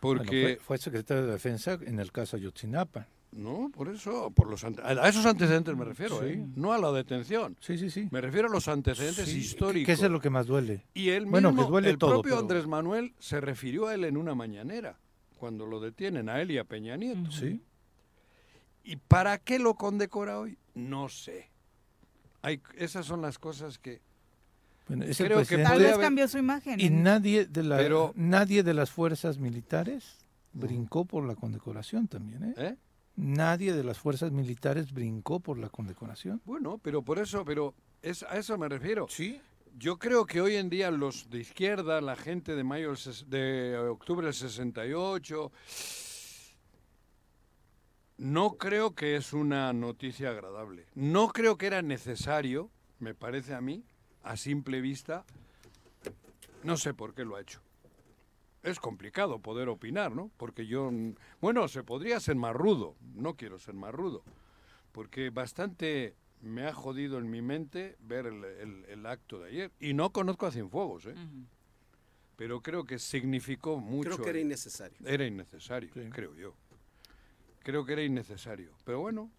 Bueno, 0.00 0.20
Porque... 0.20 0.42
fue, 0.42 0.56
fue 0.56 0.78
secretario 0.78 1.26
de 1.26 1.32
Defensa 1.32 1.78
en 1.82 2.00
el 2.00 2.12
caso 2.12 2.36
Ayotzinapa. 2.36 3.08
No, 3.36 3.70
por 3.72 3.88
eso, 3.88 4.30
por 4.30 4.48
los 4.48 4.64
ante- 4.64 4.82
a 4.82 5.08
esos 5.08 5.26
antecedentes 5.26 5.76
me 5.76 5.84
refiero, 5.84 6.20
Sí. 6.20 6.26
¿eh? 6.26 6.46
no 6.56 6.72
a 6.72 6.78
la 6.78 6.90
detención. 6.92 7.56
Sí, 7.60 7.76
sí, 7.76 7.90
sí. 7.90 8.08
Me 8.10 8.20
refiero 8.20 8.48
a 8.48 8.50
los 8.50 8.66
antecedentes 8.66 9.26
Sí, 9.28 9.38
históricos. 9.38 9.86
Que 9.86 9.92
eso 9.92 10.06
es 10.06 10.10
lo 10.10 10.20
que 10.20 10.30
más 10.30 10.46
duele. 10.46 10.86
Y 10.94 11.10
él 11.10 11.26
bueno, 11.26 11.50
mismo, 11.50 11.66
que 11.66 11.70
duele 11.70 11.90
el 11.90 11.98
todo. 11.98 12.10
propio 12.12 12.30
pero- 12.32 12.40
Andrés 12.40 12.66
Manuel 12.66 13.14
se 13.18 13.40
refirió 13.40 13.86
a 13.88 13.94
él 13.94 14.04
en 14.04 14.16
una 14.16 14.34
mañanera, 14.34 14.98
cuando 15.38 15.66
lo 15.66 15.80
detienen, 15.80 16.28
a 16.30 16.40
él 16.40 16.50
y 16.50 16.58
a 16.58 16.64
Peña 16.64 16.96
Nieto. 16.96 17.30
Sí. 17.30 17.60
¿Y 18.84 18.96
para 18.96 19.38
qué 19.38 19.58
lo 19.58 19.74
condecora 19.74 20.38
hoy? 20.38 20.56
No 20.74 21.08
sé. 21.08 21.50
Hay, 22.42 22.62
esas 22.76 23.04
son 23.04 23.20
las 23.22 23.38
cosas 23.38 23.78
que... 23.78 24.00
Bueno, 24.88 25.04
es 25.04 25.18
creo 25.18 25.44
que 25.44 25.58
Tal 25.58 25.80
vez 25.80 25.92
haber- 25.94 26.00
cambió 26.04 26.28
su 26.28 26.38
imagen. 26.38 26.78
Y 26.80 26.86
en- 26.86 27.02
nadie 27.02 27.44
de, 27.46 27.64
la, 27.64 27.76
Pero- 27.76 28.12
nadie 28.14 28.62
de 28.62 28.72
las 28.72 28.90
fuerzas 28.90 29.38
militares 29.38 30.24
brincó 30.52 31.04
por 31.04 31.26
la 31.26 31.34
condecoración 31.34 32.06
también, 32.08 32.44
¿eh? 32.44 32.54
¿eh? 32.56 32.76
Nadie 33.16 33.72
de 33.72 33.82
las 33.82 33.98
fuerzas 33.98 34.30
militares 34.30 34.92
brincó 34.92 35.40
por 35.40 35.58
la 35.58 35.70
condecoración. 35.70 36.42
Bueno, 36.44 36.78
pero 36.78 37.02
por 37.02 37.18
eso, 37.18 37.44
pero 37.44 37.74
es, 38.02 38.22
a 38.22 38.36
eso 38.36 38.58
me 38.58 38.68
refiero. 38.68 39.06
Sí. 39.08 39.40
Yo 39.78 39.98
creo 39.98 40.26
que 40.26 40.40
hoy 40.40 40.56
en 40.56 40.70
día 40.70 40.90
los 40.90 41.28
de 41.28 41.40
izquierda, 41.40 42.00
la 42.00 42.16
gente 42.16 42.54
de 42.54 42.64
mayo 42.64 42.94
de 43.26 43.76
octubre 43.76 44.26
del 44.26 44.34
68, 44.34 45.52
no 48.18 48.56
creo 48.56 48.94
que 48.94 49.16
es 49.16 49.32
una 49.32 49.72
noticia 49.72 50.30
agradable. 50.30 50.86
No 50.94 51.28
creo 51.28 51.58
que 51.58 51.66
era 51.66 51.82
necesario, 51.82 52.70
me 52.98 53.14
parece 53.14 53.54
a 53.54 53.60
mí, 53.60 53.84
a 54.22 54.36
simple 54.36 54.80
vista, 54.80 55.24
no 56.62 56.76
sé 56.76 56.94
por 56.94 57.14
qué 57.14 57.24
lo 57.24 57.36
ha 57.36 57.42
hecho. 57.42 57.60
Es 58.66 58.80
complicado 58.80 59.38
poder 59.38 59.68
opinar, 59.68 60.10
¿no? 60.10 60.30
Porque 60.36 60.66
yo, 60.66 60.90
bueno, 61.40 61.68
se 61.68 61.84
podría 61.84 62.18
ser 62.18 62.34
más 62.34 62.52
rudo, 62.52 62.96
no 63.14 63.36
quiero 63.36 63.60
ser 63.60 63.74
más 63.74 63.94
rudo, 63.94 64.24
porque 64.90 65.30
bastante 65.30 66.16
me 66.42 66.66
ha 66.66 66.72
jodido 66.74 67.18
en 67.18 67.30
mi 67.30 67.42
mente 67.42 67.96
ver 68.00 68.26
el, 68.26 68.44
el- 68.44 68.84
el 68.86 69.06
acto 69.06 69.38
de 69.38 69.50
ayer. 69.50 69.72
Y 69.78 69.94
no 69.94 70.10
conozco 70.10 70.46
a 70.46 70.50
Cienfuegos, 70.50 71.06
¿eh? 71.06 71.14
Pero 72.34 72.60
creo 72.60 72.84
que 72.84 72.98
significó 72.98 73.78
mucho. 73.78 74.10
Creo 74.10 74.24
que 74.24 74.30
era 74.30 74.40
innecesario. 74.40 74.98
Era 75.06 75.24
innecesario, 75.26 75.90
creo 76.10 76.34
yo. 76.34 76.54
Creo 77.60 77.84
que 77.84 77.92
era 77.92 78.02
innecesario. 78.02 78.72
Pero 78.84 78.98
bueno, 79.00 79.30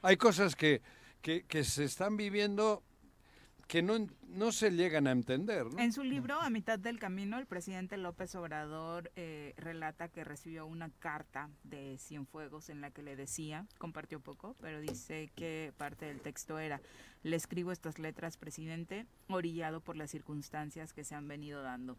hay 0.00 0.16
cosas 0.16 0.54
que, 0.54 0.80
que, 1.22 1.42
que 1.42 1.64
se 1.64 1.82
están 1.82 2.16
viviendo 2.16 2.84
que 3.66 3.82
no, 3.82 4.06
no 4.28 4.52
se 4.52 4.70
llegan 4.70 5.06
a 5.06 5.12
entender. 5.12 5.66
En 5.78 5.92
su 5.92 6.04
libro, 6.04 6.40
A 6.40 6.50
mitad 6.50 6.78
del 6.78 6.98
camino, 6.98 7.38
el 7.38 7.46
presidente 7.46 7.96
López 7.96 8.34
Obrador 8.34 9.10
eh, 9.16 9.54
relata 9.56 10.08
que 10.08 10.24
recibió 10.24 10.66
una 10.66 10.90
carta 10.98 11.50
de 11.64 11.98
Cienfuegos 11.98 12.68
en 12.68 12.80
la 12.80 12.90
que 12.90 13.02
le 13.02 13.16
decía, 13.16 13.66
compartió 13.78 14.20
poco, 14.20 14.56
pero 14.60 14.80
dice 14.80 15.30
que 15.34 15.72
parte 15.76 16.06
del 16.06 16.20
texto 16.20 16.58
era, 16.58 16.80
le 17.22 17.36
escribo 17.36 17.72
estas 17.72 17.98
letras, 17.98 18.36
presidente, 18.36 19.06
orillado 19.28 19.80
por 19.80 19.96
las 19.96 20.10
circunstancias 20.10 20.92
que 20.92 21.04
se 21.04 21.14
han 21.14 21.26
venido 21.26 21.62
dando. 21.62 21.96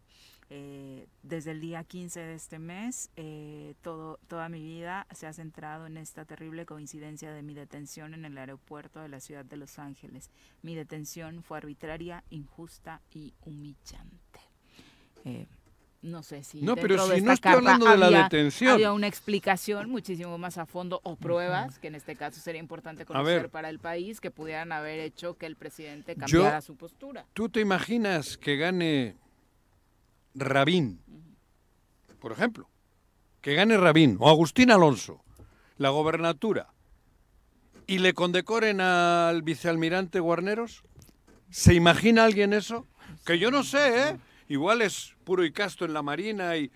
Eh, 0.48 1.06
desde 1.22 1.52
el 1.52 1.60
día 1.60 1.84
15 1.84 2.20
de 2.20 2.34
este 2.34 2.58
mes, 2.58 3.10
eh, 3.16 3.74
todo, 3.82 4.18
toda 4.26 4.48
mi 4.48 4.62
vida 4.62 5.06
se 5.12 5.26
ha 5.26 5.32
centrado 5.32 5.86
en 5.86 5.96
esta 5.96 6.24
terrible 6.24 6.66
coincidencia 6.66 7.32
de 7.32 7.42
mi 7.42 7.54
detención 7.54 8.14
en 8.14 8.24
el 8.24 8.36
aeropuerto 8.38 9.00
de 9.00 9.08
la 9.08 9.20
ciudad 9.20 9.44
de 9.44 9.56
Los 9.56 9.78
Ángeles. 9.78 10.30
Mi 10.62 10.74
detención 10.74 11.42
fue 11.42 11.58
arbitraria, 11.58 12.19
injusta 12.30 13.00
y 13.12 13.32
humillante. 13.42 14.40
Eh, 15.24 15.46
no 16.02 16.22
sé 16.22 16.42
si 16.44 16.62
No, 16.62 16.76
pero 16.76 16.94
dentro 16.94 17.08
de 17.08 17.16
si 17.16 17.22
no 17.22 17.32
estoy 17.32 17.52
hablando 17.52 17.86
de 17.90 17.96
la 17.98 18.06
había- 18.06 18.22
detención. 18.24 18.72
Había 18.72 18.92
una 18.92 19.06
explicación 19.06 19.90
muchísimo 19.90 20.38
más 20.38 20.56
a 20.56 20.64
fondo 20.66 21.00
o 21.04 21.16
pruebas 21.16 21.78
que 21.78 21.88
en 21.88 21.94
este 21.94 22.16
caso 22.16 22.40
sería 22.40 22.60
importante 22.60 23.04
conocer 23.04 23.50
para 23.50 23.68
el 23.68 23.78
país 23.78 24.18
que 24.20 24.30
pudieran 24.30 24.72
haber 24.72 24.98
hecho 25.00 25.36
que 25.36 25.44
el 25.46 25.56
presidente 25.56 26.14
Yo- 26.14 26.20
cambiara 26.20 26.60
su 26.62 26.76
postura. 26.76 27.26
¿Tú 27.34 27.48
te 27.50 27.60
imaginas 27.60 28.38
que 28.38 28.56
gane 28.56 29.16
Rabín, 30.34 31.00
por 32.18 32.32
ejemplo? 32.32 32.68
Que 33.42 33.54
gane 33.54 33.76
Rabín 33.76 34.16
o 34.20 34.28
Agustín 34.30 34.70
Alonso 34.70 35.22
la 35.76 35.90
gobernatura 35.90 36.68
y 37.86 37.98
le 37.98 38.12
condecoren 38.14 38.80
al 38.80 39.42
vicealmirante 39.42 40.20
Guarneros? 40.20 40.82
¿Se 41.50 41.74
imagina 41.74 42.24
alguien 42.24 42.52
eso? 42.52 42.86
Que 43.26 43.38
yo 43.38 43.50
no 43.50 43.62
sé, 43.62 44.08
¿eh? 44.10 44.16
Igual 44.48 44.82
es 44.82 45.14
puro 45.24 45.44
y 45.44 45.52
casto 45.52 45.84
en 45.84 45.92
la 45.92 46.02
Marina 46.02 46.56
y... 46.56 46.70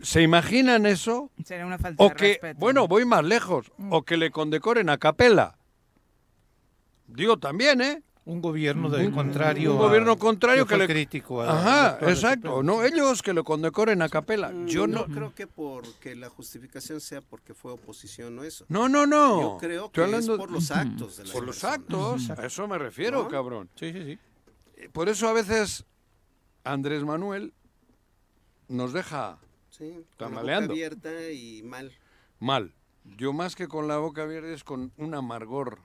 ¿Se 0.00 0.22
imaginan 0.22 0.86
eso? 0.86 1.30
Sería 1.44 1.66
una 1.66 1.78
falta 1.78 2.02
O 2.02 2.08
de 2.08 2.14
que, 2.14 2.28
respeto. 2.28 2.58
bueno, 2.58 2.88
voy 2.88 3.04
más 3.04 3.22
lejos, 3.22 3.70
o 3.90 4.02
que 4.02 4.16
le 4.16 4.30
condecoren 4.30 4.88
a 4.88 4.96
Capela. 4.96 5.58
Digo 7.06 7.38
también, 7.38 7.82
¿eh? 7.82 8.02
Un 8.26 8.40
gobierno 8.40 8.88
del 8.88 9.12
contrario. 9.12 9.72
Un 9.74 9.78
a- 9.78 9.82
gobierno 9.82 10.16
contrario 10.16 10.66
que 10.66 10.78
le 10.78 10.86
crítico 10.86 11.42
a- 11.42 11.58
Ajá, 11.92 12.10
exacto. 12.10 12.62
No, 12.62 12.82
ellos 12.82 13.20
que 13.20 13.34
lo 13.34 13.44
condecoren 13.44 14.00
a 14.00 14.08
Capela. 14.08 14.50
Yo 14.64 14.86
no. 14.86 15.04
creo 15.04 15.34
que 15.34 15.46
porque 15.46 16.14
la 16.16 16.30
justificación 16.30 17.02
sea 17.02 17.20
porque 17.20 17.52
fue 17.52 17.72
oposición 17.72 18.38
o 18.38 18.44
eso. 18.44 18.64
No, 18.70 18.88
no, 18.88 19.06
no. 19.06 19.40
Yo 19.42 19.56
creo 19.60 19.86
Estoy 19.86 19.92
que 19.92 20.00
es 20.10 20.14
hablando- 20.14 20.38
por 20.38 20.50
los 20.50 20.70
actos 20.70 21.16
de 21.18 21.24
Por 21.24 21.44
los 21.44 21.56
personas. 21.60 21.78
actos, 21.80 22.30
a 22.30 22.46
eso 22.46 22.66
me 22.66 22.78
refiero, 22.78 23.24
¿No? 23.24 23.28
cabrón. 23.28 23.68
Sí, 23.74 23.92
sí, 23.92 24.04
sí. 24.04 24.18
Eh, 24.76 24.88
Por 24.90 25.10
eso 25.10 25.28
a 25.28 25.34
veces 25.34 25.84
Andrés 26.64 27.04
Manuel 27.04 27.52
nos 28.68 28.94
deja 28.94 29.38
Sí, 29.68 30.02
con 30.18 30.34
la 30.34 30.40
boca 30.40 30.56
abierta 30.64 31.30
y 31.30 31.62
mal. 31.62 31.92
mal. 32.40 32.72
Yo 33.18 33.34
más 33.34 33.54
que 33.54 33.68
con 33.68 33.86
la 33.86 33.98
boca 33.98 34.22
abierta 34.22 34.48
es 34.48 34.64
con 34.64 34.92
un 34.96 35.14
amargor. 35.14 35.78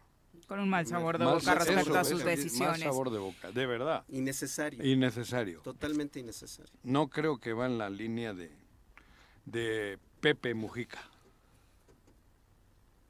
Con 0.50 0.62
un 0.62 0.68
mal 0.68 0.88
sabor 0.88 1.20
de 1.20 1.26
Mal 1.26 1.36
boca 1.36 1.54
respecto 1.54 1.92
eso, 1.92 2.00
a 2.00 2.04
sus 2.04 2.22
eso, 2.22 2.28
decisiones. 2.28 2.80
Mal 2.80 2.82
sabor 2.82 3.12
de 3.12 3.20
boca, 3.20 3.52
de 3.52 3.68
verdad. 3.68 4.04
Innecesario. 4.10 4.84
Innecesario. 4.84 5.62
Totalmente 5.62 6.20
innecesario. 6.20 6.74
No 6.82 7.08
creo 7.08 7.38
que 7.38 7.54
va 7.54 7.68
en 7.68 7.78
la 7.78 7.88
línea 7.92 8.34
de, 8.34 8.50
de 9.46 10.00
Pepe 10.20 10.56
Mujica. 10.56 11.08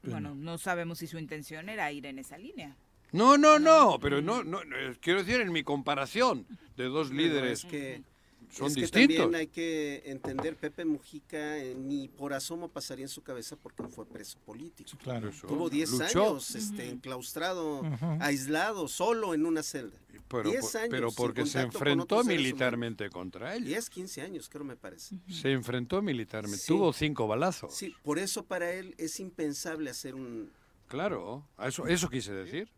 Bueno, 0.04 0.36
no 0.36 0.58
sabemos 0.58 0.98
si 0.98 1.08
su 1.08 1.18
intención 1.18 1.70
era 1.70 1.90
ir 1.94 2.06
en 2.08 2.20
esa 2.20 2.38
línea. 2.38 2.76
No, 3.14 3.38
no, 3.38 3.58
no, 3.58 4.00
pero 4.02 4.22
no, 4.22 4.44
no, 4.44 4.66
no, 4.66 4.76
quiero 5.00 5.24
decir 5.24 5.40
en 5.40 5.54
mi 5.54 5.64
comparación 5.64 6.46
de 6.76 6.86
dos 6.86 7.10
líderes 7.10 7.64
es 7.64 7.72
que, 7.72 8.04
son 8.52 8.68
es 8.68 8.76
que 8.76 8.82
distintos. 8.82 9.18
también 9.18 9.36
hay 9.42 9.48
que 9.48 10.02
entender, 10.06 10.56
Pepe 10.56 10.86
Mujica 10.86 11.58
eh, 11.60 11.76
ni 11.76 12.08
por 12.08 12.34
asomo 12.34 12.68
pasaría 12.70 13.06
en 13.06 13.10
su 13.10 13.22
cabeza 13.22 13.56
porque 13.56 13.84
fue 13.84 14.06
preso 14.06 14.38
político. 14.40 14.92
claro. 15.02 15.32
Tuvo 15.48 15.70
10 15.70 15.92
Luchó. 15.92 16.04
años 16.30 16.56
este, 16.56 16.90
enclaustrado, 16.90 17.82
aislado, 18.20 18.88
solo 18.88 19.34
en 19.34 19.46
una 19.46 19.64
celda. 19.64 19.98
Pero, 20.28 20.50
10 20.52 20.62
por- 20.62 20.78
años 20.82 20.90
pero 20.92 21.12
porque 21.12 21.46
se 21.46 21.54
con 21.60 21.62
enfrentó 21.66 22.24
militarmente 22.24 23.10
contra 23.10 23.56
ellos. 23.56 23.68
10, 23.68 23.90
15 23.90 24.22
años, 24.22 24.48
creo 24.50 24.64
me 24.64 24.76
parece. 24.76 25.16
Se 25.28 25.52
enfrentó 25.52 26.02
militarmente. 26.02 26.60
Sí. 26.60 26.68
Tuvo 26.68 26.94
cinco 26.94 27.28
balazos. 27.28 27.74
Sí, 27.74 27.96
por 28.04 28.20
eso 28.20 28.44
para 28.46 28.72
él 28.72 28.94
es 28.98 29.20
impensable 29.20 29.90
hacer 29.90 30.14
un, 30.16 30.52
Claro, 30.88 31.48
a 31.58 31.68
eso, 31.68 31.88
eso 31.88 32.10
quise 32.10 32.32
decir. 32.34 32.70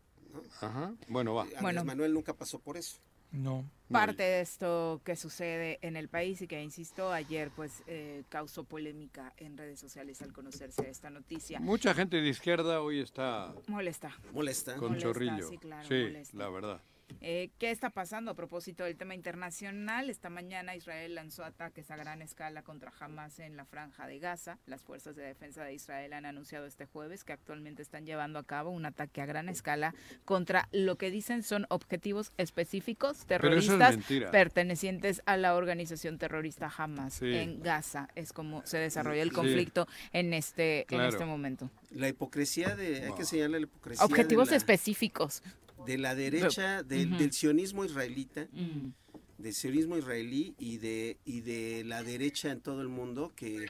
Ajá. 0.60 0.94
Bueno, 1.08 1.34
va. 1.34 1.42
Andrés 1.42 1.60
Bueno. 1.62 1.84
Manuel 1.84 2.14
nunca 2.14 2.32
pasó 2.34 2.58
por 2.58 2.76
eso. 2.78 2.96
No. 3.32 3.64
Parte 3.90 4.22
de 4.22 4.40
esto 4.40 5.02
que 5.04 5.16
sucede 5.16 5.78
en 5.82 5.96
el 5.96 6.08
país 6.08 6.40
y 6.40 6.46
que, 6.46 6.62
insisto, 6.62 7.12
ayer 7.12 7.50
pues 7.54 7.82
eh, 7.86 8.24
causó 8.30 8.64
polémica 8.64 9.34
en 9.36 9.58
redes 9.58 9.78
sociales 9.80 10.22
al 10.22 10.32
conocerse 10.32 10.88
esta 10.88 11.10
noticia. 11.10 11.60
Mucha 11.60 11.92
gente 11.92 12.20
de 12.20 12.28
izquierda 12.28 12.80
hoy 12.80 13.00
está 13.00 13.52
Molesta. 13.68 14.16
Molesta. 14.32 14.76
con 14.76 14.92
Molesta, 14.92 15.08
chorrillo. 15.08 15.48
sí, 15.48 15.58
claro, 15.58 15.86
sí, 15.86 16.04
molesta. 16.04 16.38
la 16.38 16.48
verdad. 16.48 16.80
Eh, 17.24 17.50
¿Qué 17.58 17.70
está 17.70 17.90
pasando 17.90 18.32
a 18.32 18.34
propósito 18.34 18.82
del 18.84 18.96
tema 18.96 19.14
internacional? 19.14 20.10
Esta 20.10 20.28
mañana 20.28 20.74
Israel 20.74 21.14
lanzó 21.14 21.44
ataques 21.44 21.90
a 21.92 21.96
gran 21.96 22.20
escala 22.20 22.62
contra 22.62 22.92
Hamas 22.98 23.38
en 23.38 23.56
la 23.56 23.64
franja 23.64 24.06
de 24.08 24.18
Gaza. 24.18 24.58
Las 24.66 24.82
fuerzas 24.82 25.14
de 25.14 25.22
defensa 25.22 25.62
de 25.62 25.72
Israel 25.74 26.14
han 26.14 26.26
anunciado 26.26 26.66
este 26.66 26.86
jueves 26.86 27.22
que 27.22 27.32
actualmente 27.32 27.80
están 27.82 28.06
llevando 28.06 28.38
a 28.40 28.44
cabo 28.44 28.70
un 28.70 28.86
ataque 28.86 29.20
a 29.20 29.26
gran 29.26 29.48
escala 29.48 29.94
contra 30.24 30.68
lo 30.72 30.96
que 30.96 31.10
dicen 31.12 31.42
son 31.44 31.66
objetivos 31.68 32.32
específicos 32.38 33.18
es 33.20 33.26
terroristas 33.26 33.98
pertenecientes 34.32 35.22
a 35.26 35.36
la 35.36 35.54
organización 35.54 36.18
terrorista 36.18 36.72
Hamas 36.76 37.14
Sí. 37.14 37.32
en 37.34 37.62
Gaza. 37.62 38.08
Es 38.14 38.32
como 38.32 38.64
se 38.66 38.78
desarrolla 38.78 39.22
el 39.22 39.30
Sí. 39.30 39.34
conflicto 39.36 39.86
en 40.12 40.32
este, 40.34 40.86
en 40.92 41.00
este 41.02 41.24
momento. 41.24 41.70
La 41.90 42.08
hipocresía 42.08 42.74
de, 42.74 43.04
hay 43.04 43.12
que 43.14 43.24
señalar 43.24 43.60
la 43.60 43.66
hipocresía 43.66 44.04
Objetivos 44.04 44.48
de 44.48 44.52
la, 44.52 44.56
específicos. 44.58 45.42
De 45.86 45.98
la 45.98 46.14
derecha, 46.14 46.82
del, 46.82 47.32
sionismo 47.32 47.84
israelita, 47.84 48.48
Mm. 48.52 48.92
del 49.38 49.54
sionismo 49.54 49.96
israelí 49.98 50.54
y 50.58 50.78
de, 50.78 51.18
y 51.24 51.40
de 51.40 51.84
la 51.84 52.02
derecha 52.02 52.50
en 52.50 52.60
todo 52.60 52.80
el 52.82 52.88
mundo 52.88 53.32
que 53.34 53.66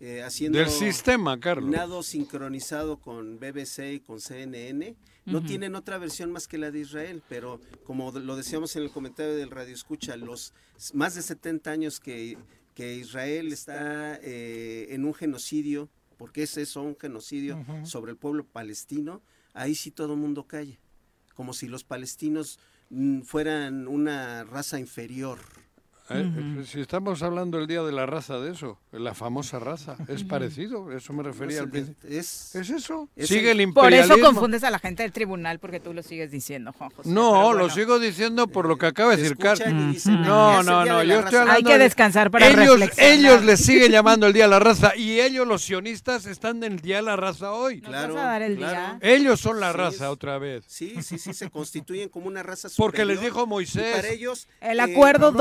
eh, 0.00 0.22
haciendo 0.22 0.58
Del 0.58 0.68
sistema, 0.68 1.38
Carlos. 1.40 1.70
nado 1.70 2.02
sincronizado 2.02 2.98
con 2.98 3.38
BBC 3.38 3.94
y 3.94 4.00
con 4.00 4.20
CNN, 4.20 4.96
no 5.24 5.42
tienen 5.42 5.74
otra 5.76 5.96
versión 5.96 6.30
más 6.32 6.46
que 6.46 6.58
la 6.58 6.70
de 6.70 6.80
Israel, 6.80 7.22
pero 7.28 7.58
como 7.84 8.10
lo 8.12 8.36
decíamos 8.36 8.76
en 8.76 8.82
el 8.82 8.90
comentario 8.90 9.34
del 9.34 9.50
Radio 9.50 9.72
Escucha, 9.72 10.16
los 10.16 10.52
más 10.92 11.14
de 11.14 11.22
70 11.22 11.70
años 11.70 12.00
que, 12.00 12.36
que 12.74 12.96
Israel 12.96 13.50
está 13.52 14.16
eh, 14.22 14.88
en 14.90 15.06
un 15.06 15.14
genocidio, 15.14 15.88
porque 16.18 16.42
es 16.42 16.58
eso, 16.58 16.82
un 16.82 16.96
genocidio 16.98 17.64
sobre 17.84 18.10
el 18.12 18.18
pueblo 18.18 18.44
palestino, 18.44 19.22
ahí 19.54 19.74
sí 19.74 19.90
todo 19.90 20.12
el 20.12 20.18
mundo 20.20 20.46
calla, 20.46 20.78
como 21.34 21.52
si 21.52 21.68
los 21.68 21.84
palestinos 21.84 22.58
mm, 22.90 23.22
fueran 23.22 23.88
una 23.88 24.44
raza 24.44 24.78
inferior. 24.78 25.40
Eh, 26.10 26.30
eh, 26.60 26.64
Si 26.66 26.80
estamos 26.80 27.22
hablando 27.22 27.58
el 27.58 27.66
día 27.66 27.82
de 27.82 27.90
la 27.90 28.04
raza 28.04 28.38
de 28.38 28.52
eso, 28.52 28.78
la 28.92 29.14
famosa 29.14 29.58
raza, 29.58 29.96
es 30.08 30.22
parecido, 30.22 30.92
eso 30.92 31.12
me 31.14 31.22
refería 31.22 31.60
al 31.60 31.70
principio. 31.70 32.10
Es, 32.10 32.54
eso. 32.54 33.08
es 33.16 33.28
Sigue 33.28 33.52
el 33.52 33.56
Por 33.72 33.84
imperialismo. 33.84 34.16
eso 34.16 34.24
confundes 34.24 34.64
a 34.64 34.70
la 34.70 34.78
gente 34.78 35.02
del 35.02 35.12
tribunal 35.12 35.58
porque 35.60 35.80
tú 35.80 35.94
lo 35.94 36.02
sigues 36.02 36.30
diciendo, 36.30 36.72
Juan 36.76 36.90
José. 36.90 37.08
No, 37.08 37.54
lo 37.54 37.70
sigo 37.70 37.98
diciendo 37.98 38.46
por 38.48 38.68
lo 38.68 38.76
que 38.76 38.84
acaba 38.86 39.16
de 39.16 39.22
decir 39.22 39.38
Carlos. 39.38 39.66
No, 39.66 39.74
"Ah, 39.76 39.92
es 39.94 40.06
el 40.06 40.20
no, 40.66 40.82
día 40.84 40.92
no, 40.92 40.98
de 40.98 41.04
la 41.06 41.14
yo 41.14 41.20
estoy 41.20 41.22
raza". 41.22 41.40
hablando 41.40 41.52
Hay 41.52 41.64
que 41.64 41.72
de- 41.78 41.84
descansar 41.84 42.30
para 42.30 42.48
ellos, 42.48 42.78
reflexionar. 42.80 43.12
ellos 43.12 43.44
les 43.44 43.60
siguen 43.64 43.90
llamando 43.92 44.26
el 44.26 44.32
día 44.34 44.44
de 44.44 44.50
la 44.50 44.58
raza 44.58 44.94
y 44.96 45.20
ellos, 45.20 45.46
los 45.46 45.62
sionistas, 45.62 46.26
están 46.26 46.62
en 46.64 46.72
el 46.74 46.80
día 46.80 46.96
de 46.96 47.02
la 47.02 47.16
raza 47.16 47.52
hoy. 47.52 47.80
Claro, 47.80 48.12
vas 48.14 48.24
a 48.24 48.26
dar 48.26 48.42
el 48.42 48.56
claro. 48.56 48.98
Ellos 49.00 49.40
son 49.40 49.58
la 49.58 49.72
Sí, 49.72 49.78
raza 49.78 50.04
es- 50.04 50.10
otra 50.10 50.36
vez. 50.38 50.64
Sí, 50.68 51.02
sí, 51.02 51.18
sí, 51.18 51.32
se 51.32 51.48
constituyen 51.50 52.10
como 52.10 52.26
una 52.26 52.42
raza 52.42 52.68
Porque 52.76 53.04
les 53.06 53.16
superior, 53.16 53.34
dijo 53.34 53.46
Moisés. 53.46 53.96
para 53.96 54.08
ellos, 54.08 54.48
El 54.60 54.80
eh, 54.80 54.82
acuerdo 54.82 55.32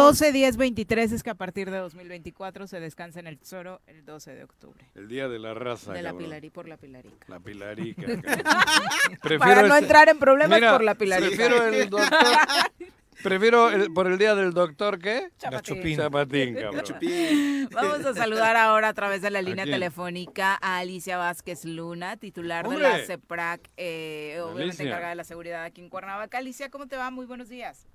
no, 0.57 0.63
12-10-23 0.63 1.11
es 1.13 1.23
que 1.23 1.29
a 1.29 1.35
partir 1.35 1.69
de 1.69 1.77
2024 1.77 2.67
se 2.67 2.79
descansa 2.79 3.19
en 3.19 3.27
el 3.27 3.37
Tesoro 3.37 3.81
el 3.87 4.05
12 4.05 4.35
de 4.35 4.43
octubre. 4.43 4.85
El 4.95 5.07
día 5.07 5.27
de 5.27 5.39
la 5.39 5.53
raza. 5.53 5.93
De 5.93 6.01
la 6.01 6.09
cabrón. 6.09 6.25
Pilarí 6.25 6.49
por 6.49 6.67
la 6.67 6.77
Pilarica. 6.77 7.25
La 7.27 7.39
pilarica. 7.39 8.03
Para 9.39 9.63
no 9.63 9.75
entrar 9.75 10.09
en 10.09 10.19
problemas 10.19 10.59
Mira, 10.59 10.71
por 10.73 10.83
la 10.83 10.95
Pilarica. 10.95 11.29
Prefiero 11.35 11.65
el 11.67 11.89
doctor. 11.89 12.09
Prefiero 13.23 13.69
el- 13.69 13.93
por 13.93 14.07
el 14.07 14.17
día 14.17 14.35
del 14.35 14.53
doctor, 14.53 14.99
¿qué? 14.99 15.29
Chapatín. 15.37 15.95
Chapatín, 15.95 16.55
cabrón. 16.55 16.83
Vamos 17.71 18.05
a 18.05 18.13
saludar 18.13 18.57
ahora 18.57 18.89
a 18.89 18.93
través 18.93 19.21
de 19.21 19.29
la 19.29 19.41
línea 19.41 19.63
telefónica 19.65 20.57
a 20.61 20.79
Alicia 20.79 21.17
Vázquez 21.17 21.63
Luna, 21.63 22.17
titular 22.17 22.67
de 22.67 22.77
la 22.77 22.99
CEPRAC, 22.99 23.69
eh, 23.77 24.39
obviamente 24.41 24.63
Alicia. 24.63 24.85
encargada 24.85 25.09
de 25.11 25.15
la 25.15 25.23
seguridad 25.23 25.63
aquí 25.63 25.79
en 25.81 25.89
Cuernavaca. 25.89 26.39
Alicia, 26.39 26.69
¿cómo 26.69 26.87
te 26.87 26.97
va? 26.97 27.11
Muy 27.11 27.25
buenos 27.25 27.47
días. 27.47 27.87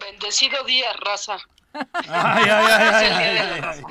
Bendecido 0.00 0.62
día, 0.64 0.92
raza. 0.94 1.38
Ay, 1.72 2.44
ay, 2.48 2.66
ay, 2.68 3.06
ay, 3.06 3.38
ay, 3.38 3.84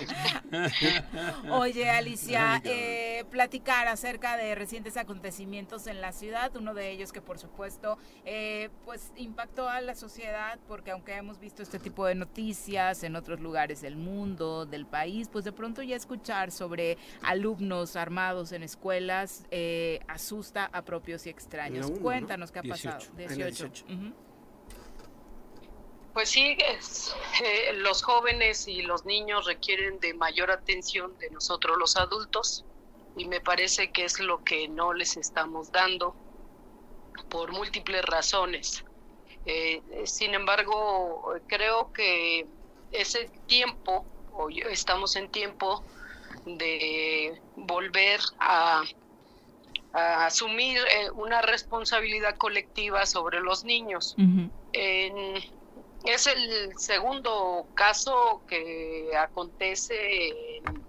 ay. 0.52 1.50
Oye, 1.50 1.90
Alicia, 1.90 2.62
eh, 2.66 3.24
platicar 3.32 3.88
acerca 3.88 4.36
de 4.36 4.54
recientes 4.56 4.98
acontecimientos 4.98 5.88
en 5.88 6.02
la 6.02 6.12
ciudad, 6.12 6.54
uno 6.58 6.74
de 6.74 6.92
ellos 6.92 7.14
que 7.14 7.22
por 7.22 7.40
supuesto 7.40 7.98
eh, 8.26 8.70
pues 8.84 9.14
impactó 9.16 9.70
a 9.70 9.80
la 9.80 9.96
sociedad, 9.96 10.60
porque 10.68 10.92
aunque 10.92 11.14
hemos 11.16 11.40
visto 11.40 11.64
este 11.64 11.80
tipo 11.80 12.06
de 12.06 12.16
noticias 12.16 13.04
en 13.04 13.16
otros 13.16 13.40
lugares 13.40 13.82
del 13.82 13.96
mundo, 13.96 14.66
del 14.66 14.86
país, 14.86 15.30
pues 15.32 15.46
de 15.46 15.54
pronto 15.54 15.82
ya 15.82 15.96
escuchar 15.96 16.52
sobre 16.52 16.98
alumnos 17.22 17.96
armados 17.96 18.52
en 18.52 18.64
escuelas 18.64 19.46
eh, 19.52 20.00
asusta 20.08 20.70
a 20.74 20.82
propios 20.82 21.26
y 21.28 21.30
extraños. 21.30 21.90
Cuéntanos 21.92 22.52
qué 22.52 22.60
ha 22.60 22.64
18, 22.64 22.94
pasado. 22.94 23.14
en 23.20 23.40
la 23.40 23.46
18. 23.46 23.86
18. 26.20 26.20
Ujú. 26.20 26.20
Pues 26.20 26.30
sí, 26.30 26.57
es, 26.67 27.15
eh, 27.43 27.74
los 27.74 28.03
jóvenes 28.03 28.67
y 28.67 28.82
los 28.82 29.05
niños 29.05 29.45
requieren 29.45 29.99
de 29.99 30.13
mayor 30.13 30.51
atención 30.51 31.17
de 31.17 31.30
nosotros 31.32 31.78
los 31.78 31.95
adultos 31.95 32.65
y 33.15 33.26
me 33.26 33.39
parece 33.39 33.91
que 33.91 34.03
es 34.05 34.20
lo 34.20 34.43
que 34.43 34.67
no 34.67 34.93
les 34.93 35.15
estamos 35.17 35.72
dando 35.72 36.15
por 37.30 37.51
múltiples 37.51 38.03
razones. 38.05 38.84
Eh, 39.45 39.82
sin 40.05 40.34
embargo, 40.34 41.34
creo 41.47 41.91
que 41.93 42.45
ese 42.91 43.32
tiempo, 43.45 44.05
yo- 44.49 44.67
estamos 44.70 45.15
en 45.15 45.30
tiempo 45.30 45.84
de 46.45 47.41
volver 47.55 48.20
a, 48.39 48.84
a 49.93 50.26
asumir 50.26 50.78
eh, 50.91 51.09
una 51.11 51.41
responsabilidad 51.41 52.36
colectiva 52.38 53.05
sobre 53.05 53.39
los 53.39 53.63
niños. 53.63 54.15
En- 54.74 55.41
es 56.04 56.28
el 56.28 56.78
segundo 56.78 57.68
caso 57.74 58.41
que 58.47 59.10
acontece 59.18 60.58
en, 60.58 60.84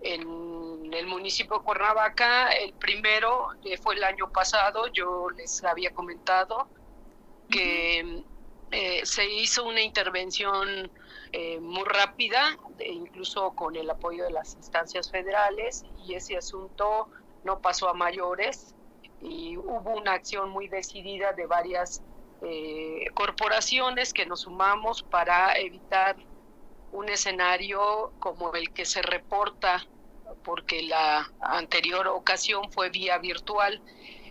en 0.00 0.94
el 0.94 1.06
municipio 1.06 1.58
de 1.58 1.64
Cuernavaca. 1.64 2.50
El 2.52 2.72
primero 2.74 3.48
fue 3.82 3.96
el 3.96 4.04
año 4.04 4.30
pasado, 4.30 4.86
yo 4.88 5.28
les 5.30 5.62
había 5.64 5.92
comentado 5.92 6.68
que 7.48 8.24
eh, 8.70 9.00
se 9.04 9.28
hizo 9.28 9.64
una 9.64 9.80
intervención 9.80 10.90
eh, 11.32 11.60
muy 11.60 11.84
rápida, 11.84 12.56
incluso 12.78 13.52
con 13.54 13.76
el 13.76 13.88
apoyo 13.88 14.24
de 14.24 14.30
las 14.30 14.54
instancias 14.54 15.10
federales, 15.10 15.84
y 15.96 16.14
ese 16.14 16.36
asunto 16.36 17.08
no 17.44 17.60
pasó 17.60 17.88
a 17.88 17.94
mayores 17.94 18.74
y 19.20 19.56
hubo 19.56 19.96
una 19.96 20.12
acción 20.12 20.50
muy 20.50 20.68
decidida 20.68 21.32
de 21.32 21.46
varias 21.46 22.02
eh, 22.42 23.06
corporaciones 23.14 24.12
que 24.12 24.26
nos 24.26 24.42
sumamos 24.42 25.02
para 25.04 25.54
evitar 25.58 26.16
un 26.90 27.08
escenario 27.08 28.14
como 28.18 28.54
el 28.54 28.72
que 28.72 28.86
se 28.86 29.02
reporta, 29.02 29.86
porque 30.42 30.82
la 30.82 31.32
anterior 31.40 32.08
ocasión 32.08 32.70
fue 32.70 32.90
vía 32.90 33.18
virtual. 33.18 33.82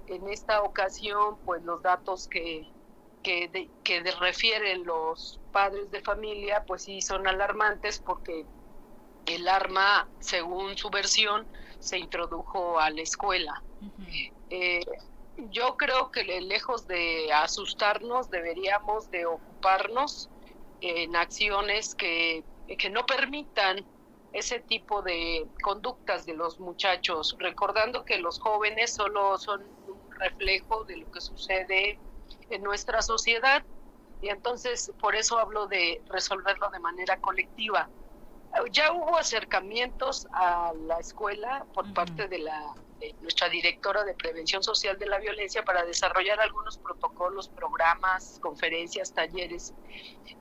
En 0.08 0.28
esta 0.30 0.62
ocasión, 0.64 1.40
pues 1.44 1.64
los 1.64 1.82
datos 1.82 2.28
que, 2.28 2.74
que, 3.22 3.48
de- 3.50 3.72
que 3.84 4.02
de- 4.02 4.12
refieren 4.12 4.86
los 4.86 5.42
padres 5.52 5.92
de 5.92 6.02
familia, 6.02 6.64
pues 6.68 6.84
sí 6.84 7.02
son 7.02 7.28
alarmantes 7.28 8.00
porque 8.02 8.48
el 9.26 9.48
arma, 9.48 10.12
según 10.20 10.78
su 10.78 10.90
versión, 10.90 11.50
se 11.80 11.98
introdujo 12.00 12.80
a 12.80 12.90
la 12.92 13.02
escuela. 13.02 13.66
Eh, 14.50 14.82
yo 15.38 15.76
creo 15.78 16.12
que 16.12 16.24
le- 16.24 16.42
lejos 16.42 16.88
de 16.88 17.32
asustarnos, 17.34 18.30
deberíamos 18.30 19.10
de 19.10 19.26
ocuparnos 19.26 20.30
en 20.82 21.16
acciones 21.16 21.96
que, 21.96 22.46
que 22.78 22.90
no 22.90 23.06
permitan 23.06 23.86
ese 24.32 24.60
tipo 24.60 25.02
de 25.02 25.48
conductas 25.64 26.26
de 26.26 26.34
los 26.34 26.60
muchachos, 26.60 27.36
recordando 27.40 28.04
que 28.04 28.18
los 28.18 28.40
jóvenes 28.40 28.94
solo 28.94 29.38
son 29.38 29.62
un 29.88 30.12
reflejo 30.20 30.84
de 30.86 30.98
lo 30.98 31.10
que 31.10 31.22
sucede 31.22 32.00
en 32.50 32.62
nuestra 32.64 33.02
sociedad 33.02 33.64
y 34.22 34.30
entonces 34.30 34.92
por 35.00 35.16
eso 35.16 35.40
hablo 35.40 35.68
de 35.68 36.02
resolverlo 36.08 36.70
de 36.70 36.80
manera 36.80 37.18
colectiva. 37.18 37.90
Ya 38.72 38.92
hubo 38.94 39.18
acercamientos 39.18 40.28
a 40.32 40.74
la 40.76 40.98
escuela 41.00 41.66
por 41.74 41.94
parte 41.94 42.28
de 42.28 42.40
la 42.40 42.74
nuestra 43.22 43.50
directora 43.50 44.04
de 44.04 44.14
prevención 44.14 44.64
social 44.64 44.98
de 44.98 45.06
la 45.08 45.20
violencia 45.20 45.64
para 45.64 45.86
desarrollar 45.86 46.40
algunos 46.40 46.78
protocolos, 46.78 47.50
programas, 47.50 48.40
conferencias, 48.42 49.14
talleres. 49.14 49.74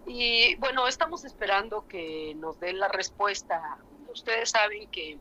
Y 0.07 0.55
bueno, 0.57 0.87
estamos 0.87 1.25
esperando 1.25 1.87
que 1.89 2.35
nos 2.37 2.59
den 2.61 2.79
la 2.79 2.89
respuesta. 2.89 3.79
Ustedes 4.13 4.51
saben 4.51 4.89
que 4.91 5.19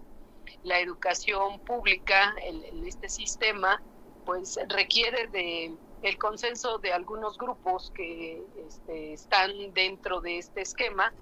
la 0.63 0.79
educación 0.79 1.59
pública 1.59 2.33
en, 2.43 2.85
este 2.85 3.09
sistema 3.09 3.81
pues 4.25 4.57
requiere 4.69 5.27
de 5.27 5.73
el 6.01 6.17
consenso 6.17 6.79
de 6.79 6.91
algunos 6.91 7.37
grupos 7.37 7.91
que 7.95 8.43
este, 8.67 9.13
están 9.13 9.73
dentro 9.73 10.19
de 10.21 10.37
este 10.37 10.61
esquema 10.61 11.13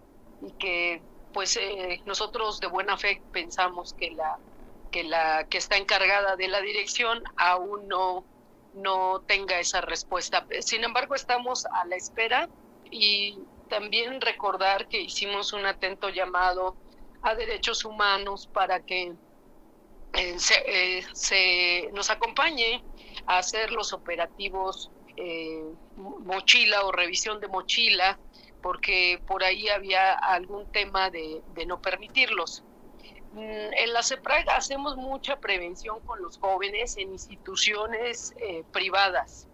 y 0.41 0.51
que 0.53 1.01
pues 1.34 1.55
eh, 1.57 2.01
nosotros 2.05 2.59
de 2.59 2.68
buena 2.68 2.97
fe 2.97 3.22
pensamos 3.32 3.93
que 3.93 4.12
la 4.12 4.39
que 4.92 5.04
la 5.04 5.48
que 5.50 5.58
está 5.58 5.78
encargada 5.78 6.36
de 6.36 6.48
la 6.48 6.62
dirección 6.62 7.24
aún 7.38 7.88
no 7.88 8.26
no 8.74 9.22
tenga 9.28 9.60
esa 9.60 9.82
respuesta. 9.82 10.46
Sin 10.62 10.84
embargo, 10.84 11.16
estamos 11.16 11.66
a 11.66 11.86
la 11.86 11.96
espera 11.96 12.50
y 12.89 13.39
también 13.70 14.22
recordar 14.22 14.88
que 14.88 15.02
hicimos 15.02 15.54
un 15.54 15.66
atento 15.66 16.10
llamado 16.10 16.78
a 17.22 17.36
derechos 17.36 17.86
humanos 17.86 18.48
para 18.48 18.82
que 18.82 19.14
eh, 20.14 20.39
se, 20.39 20.56
eh, 20.66 21.06
se 21.14 21.89
nos 21.94 22.10
acompañe 22.10 22.84
a 23.28 23.38
hacer 23.38 23.72
los 23.72 23.94
operativos 23.94 24.92
eh, 25.16 25.64
mochila 25.96 26.84
o 26.84 26.92
revisión 26.92 27.39
de 27.39 27.48
mochila, 27.48 28.20
porque 28.62 29.22
por 29.28 29.44
ahí 29.44 29.70
había 29.70 30.14
algún 30.14 30.72
tema 30.72 31.10
de, 31.10 31.42
de 31.54 31.66
no 31.66 31.82
permitirlos. 31.82 32.64
Mm, 33.32 33.40
En 33.74 33.94
la 33.94 34.04
CEPRAG 34.04 34.50
hacemos 34.50 34.98
mucha 34.98 35.40
prevención 35.40 36.00
con 36.02 36.22
los 36.22 36.38
jóvenes 36.38 36.98
en 36.98 37.12
instituciones 37.12 38.34
eh, 38.42 38.64
privadas, 38.72 39.48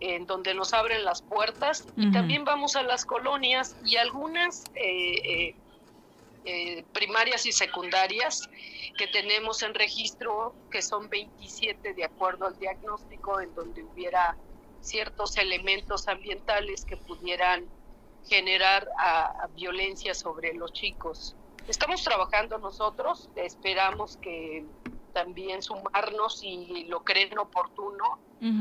en 0.00 0.26
donde 0.26 0.54
nos 0.54 0.74
abren 0.74 1.04
las 1.04 1.22
puertas 1.22 1.84
y 1.96 2.10
también 2.12 2.44
vamos 2.44 2.76
a 2.76 2.82
las 2.82 3.04
colonias 3.06 3.74
y 3.84 3.96
algunas 3.96 4.64
eh, 4.74 5.14
eh, 5.24 5.56
eh, 6.44 6.84
primarias 6.92 7.46
y 7.46 7.52
secundarias 7.52 8.42
que 8.98 9.06
tenemos 9.06 9.62
en 9.62 9.72
registro, 9.72 10.54
que 10.70 10.82
son 10.82 11.08
27 11.08 11.94
de 11.94 12.04
acuerdo 12.04 12.46
al 12.46 12.58
diagnóstico, 12.58 13.40
en 13.40 13.54
donde 13.54 13.82
hubiera 13.82 14.36
ciertos 14.80 15.38
elementos 15.38 16.06
ambientales 16.06 16.84
que 16.84 16.98
pudieran 16.98 17.70
generar 18.24 18.86
a- 18.98 19.24
a 19.42 19.46
violencia 19.48 20.12
sobre 20.14 20.52
los 20.52 20.72
chicos. 20.74 21.34
Estamos 21.68 22.04
trabajando 22.04 22.58
nosotros, 22.58 23.30
esperamos 23.36 24.18
que 24.18 24.66
también 25.14 25.62
sumarnos 25.62 26.40
si 26.40 26.84
lo 26.88 27.04
creen 27.04 27.38
oportuno 27.38 28.18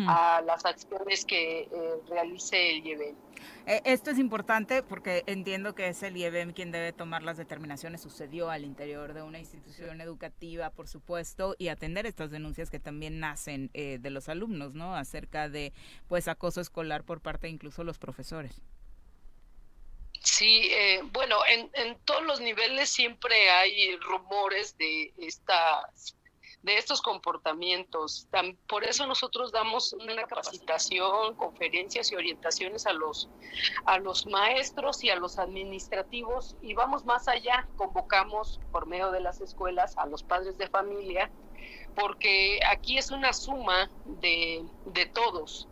a 0.07 0.41
las 0.45 0.63
acciones 0.63 1.25
que 1.25 1.63
eh, 1.63 1.69
realice 2.07 2.71
el 2.71 2.85
IEBEN. 2.87 3.17
Eh, 3.65 3.81
Esto 3.83 4.11
es 4.11 4.17
importante 4.17 4.81
porque 4.81 5.23
entiendo 5.25 5.75
que 5.75 5.89
es 5.89 6.01
el 6.03 6.15
IEBEM 6.15 6.53
quien 6.53 6.71
debe 6.71 6.93
tomar 6.93 7.21
las 7.21 7.35
determinaciones. 7.35 7.99
Sucedió 7.99 8.49
al 8.49 8.63
interior 8.63 9.13
de 9.13 9.23
una 9.23 9.39
institución 9.39 9.99
educativa, 9.99 10.69
por 10.69 10.87
supuesto, 10.87 11.55
y 11.57 11.67
atender 11.67 12.05
estas 12.05 12.31
denuncias 12.31 12.69
que 12.69 12.79
también 12.79 13.19
nacen 13.19 13.71
eh, 13.73 13.97
de 13.99 14.09
los 14.09 14.29
alumnos, 14.29 14.73
¿no? 14.73 14.95
Acerca 14.95 15.49
de, 15.49 15.73
pues, 16.07 16.29
acoso 16.29 16.61
escolar 16.61 17.03
por 17.03 17.19
parte 17.19 17.47
de 17.47 17.53
incluso 17.53 17.83
los 17.83 17.97
profesores. 17.97 18.61
Sí, 20.23 20.69
eh, 20.71 21.01
bueno, 21.11 21.37
en, 21.47 21.69
en 21.73 21.99
todos 22.05 22.23
los 22.23 22.39
niveles 22.39 22.89
siempre 22.89 23.49
hay 23.51 23.97
rumores 23.97 24.77
de 24.77 25.13
estas 25.17 26.17
de 26.61 26.77
estos 26.77 27.01
comportamientos. 27.01 28.29
Tam- 28.31 28.57
por 28.67 28.85
eso 28.85 29.05
nosotros 29.05 29.51
damos 29.51 29.91
una 29.91 30.25
capacitación, 30.25 31.35
conferencias 31.35 32.09
y 32.11 32.15
orientaciones 32.15 32.85
a 32.85 32.93
los 32.93 33.29
a 33.85 33.99
los 33.99 34.25
maestros 34.25 35.03
y 35.03 35.09
a 35.09 35.17
los 35.17 35.37
administrativos 35.39 36.55
y 36.61 36.73
vamos 36.73 37.03
más 37.03 37.27
allá, 37.27 37.69
convocamos 37.75 38.61
por 38.71 38.87
medio 38.87 39.11
de 39.11 39.19
las 39.19 39.41
escuelas 39.41 39.93
a 39.97 40.05
los 40.05 40.23
padres 40.23 40.57
de 40.57 40.69
familia 40.69 41.33
porque 41.95 42.59
aquí 42.71 42.97
es 42.97 43.11
una 43.11 43.33
suma 43.33 43.91
de, 44.05 44.63
de 44.85 45.05
todos 45.07 45.67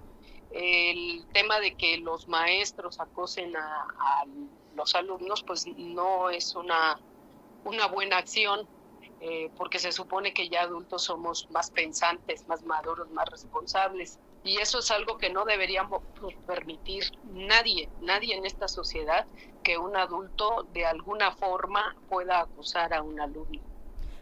el 0.54 1.26
tema 1.34 1.60
de 1.60 1.76
que 1.76 1.98
los 1.98 2.28
maestros 2.28 3.00
acosen 3.00 3.56
a, 3.56 4.26
los 4.76 4.96
alumnos, 4.96 5.44
pues 5.44 5.68
no 5.68 6.30
es 6.30 6.56
una, 6.56 6.98
una 7.66 7.88
buena 7.88 8.18
acción, 8.18 8.68
eh, 9.20 9.52
porque 9.58 9.80
se 9.80 9.92
supone 9.92 10.34
que 10.34 10.50
ya 10.50 10.62
adultos 10.62 11.04
somos 11.04 11.48
más 11.52 11.70
pensantes, 11.72 12.48
más 12.48 12.64
maduros, 12.64 13.10
más 13.12 13.28
responsables. 13.30 14.18
Y 14.44 14.58
eso 14.58 14.80
es 14.80 14.90
algo 14.90 15.18
que 15.18 15.30
no 15.30 15.46
deberíamos 15.46 16.02
permitir 16.48 17.04
nadie, 17.24 17.90
nadie 18.00 18.36
en 18.36 18.46
esta 18.46 18.68
sociedad, 18.68 19.28
que 19.64 19.78
un 19.78 19.96
adulto 19.96 20.66
de 20.74 20.86
alguna 20.86 21.32
forma 21.32 21.96
pueda 22.10 22.40
acusar 22.40 22.94
a 22.94 23.04
un 23.04 23.20
alumno. 23.20 23.71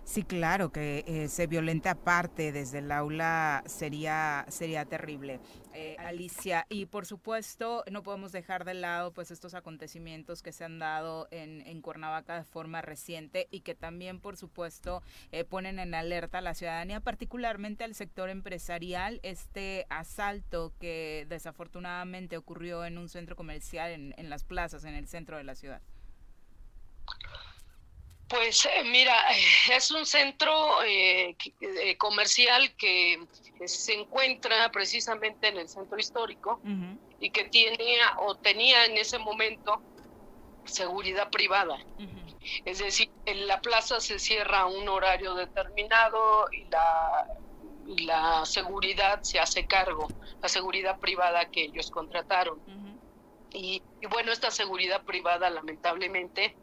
Sí, 0.10 0.24
claro, 0.24 0.72
que 0.72 1.04
eh, 1.06 1.28
se 1.28 1.46
violente 1.46 1.88
aparte 1.88 2.52
desde 2.52 2.80
el 2.80 2.92
aula 2.92 3.62
sería, 3.68 4.44
sería 4.50 4.84
terrible. 4.86 5.40
Eh, 5.76 5.98
Alicia, 6.00 6.66
y 6.68 6.88
por 6.88 7.06
supuesto 7.06 7.84
no 7.92 8.02
podemos 8.02 8.32
dejar 8.32 8.66
de 8.66 8.74
lado 8.74 9.14
pues 9.14 9.30
estos 9.30 9.54
acontecimientos 9.54 10.42
que 10.42 10.52
se 10.52 10.64
han 10.66 10.80
dado 10.80 11.28
en, 11.30 11.62
en 11.62 11.84
Cuernavaca 11.84 12.38
de 12.38 12.44
forma 12.44 12.82
reciente 12.82 13.48
y 13.52 13.60
que 13.60 13.76
también 13.76 14.20
por 14.20 14.36
supuesto 14.36 15.04
eh, 15.32 15.44
ponen 15.44 15.78
en 15.78 15.94
alerta 15.94 16.40
a 16.40 16.42
la 16.42 16.56
ciudadanía, 16.56 17.02
particularmente 17.02 17.84
al 17.84 17.94
sector 17.94 18.32
empresarial, 18.32 19.20
este 19.22 19.86
asalto 19.92 20.74
que 20.80 21.28
desafortunadamente 21.30 22.36
ocurrió 22.36 22.84
en 22.84 22.98
un 22.98 23.10
centro 23.10 23.36
comercial 23.36 23.92
en 24.18 24.30
las 24.32 24.44
plazas, 24.44 24.86
en 24.86 24.96
el 24.96 25.08
centro 25.08 25.38
de 25.38 25.44
la 25.44 25.54
ciudad. 25.54 25.84
Pues 28.30 28.66
eh, 28.66 28.84
mira, 28.86 29.16
es 29.72 29.90
un 29.90 30.06
centro 30.06 30.84
eh, 30.84 31.36
eh, 31.62 31.98
comercial 31.98 32.76
que 32.76 33.14
eh, 33.14 33.68
se 33.68 33.94
encuentra 33.94 34.72
precisamente 34.72 35.48
en 35.48 35.58
el 35.58 35.68
centro 35.68 35.98
histórico 35.98 36.62
y 37.20 37.32
que 37.32 37.46
tiene 37.46 37.98
o 38.20 38.36
tenía 38.36 38.86
en 38.86 38.98
ese 38.98 39.18
momento 39.18 39.82
seguridad 40.66 41.30
privada. 41.32 41.78
Es 42.66 42.78
decir, 42.78 43.10
en 43.26 43.48
la 43.48 43.60
plaza 43.62 44.00
se 44.00 44.20
cierra 44.20 44.60
a 44.62 44.66
un 44.68 44.88
horario 44.88 45.34
determinado 45.34 46.48
y 46.52 46.66
la, 46.66 47.26
y 47.88 48.04
la 48.04 48.46
seguridad 48.46 49.22
se 49.24 49.40
hace 49.40 49.66
cargo, 49.66 50.08
la 50.42 50.50
seguridad 50.50 51.00
privada 51.00 51.50
que 51.50 51.64
ellos 51.64 51.90
contrataron. 51.90 52.62
y, 53.52 53.82
y 54.00 54.06
bueno, 54.06 54.32
esta 54.32 54.52
seguridad 54.52 55.04
privada 55.04 55.50
lamentablemente 55.50 56.56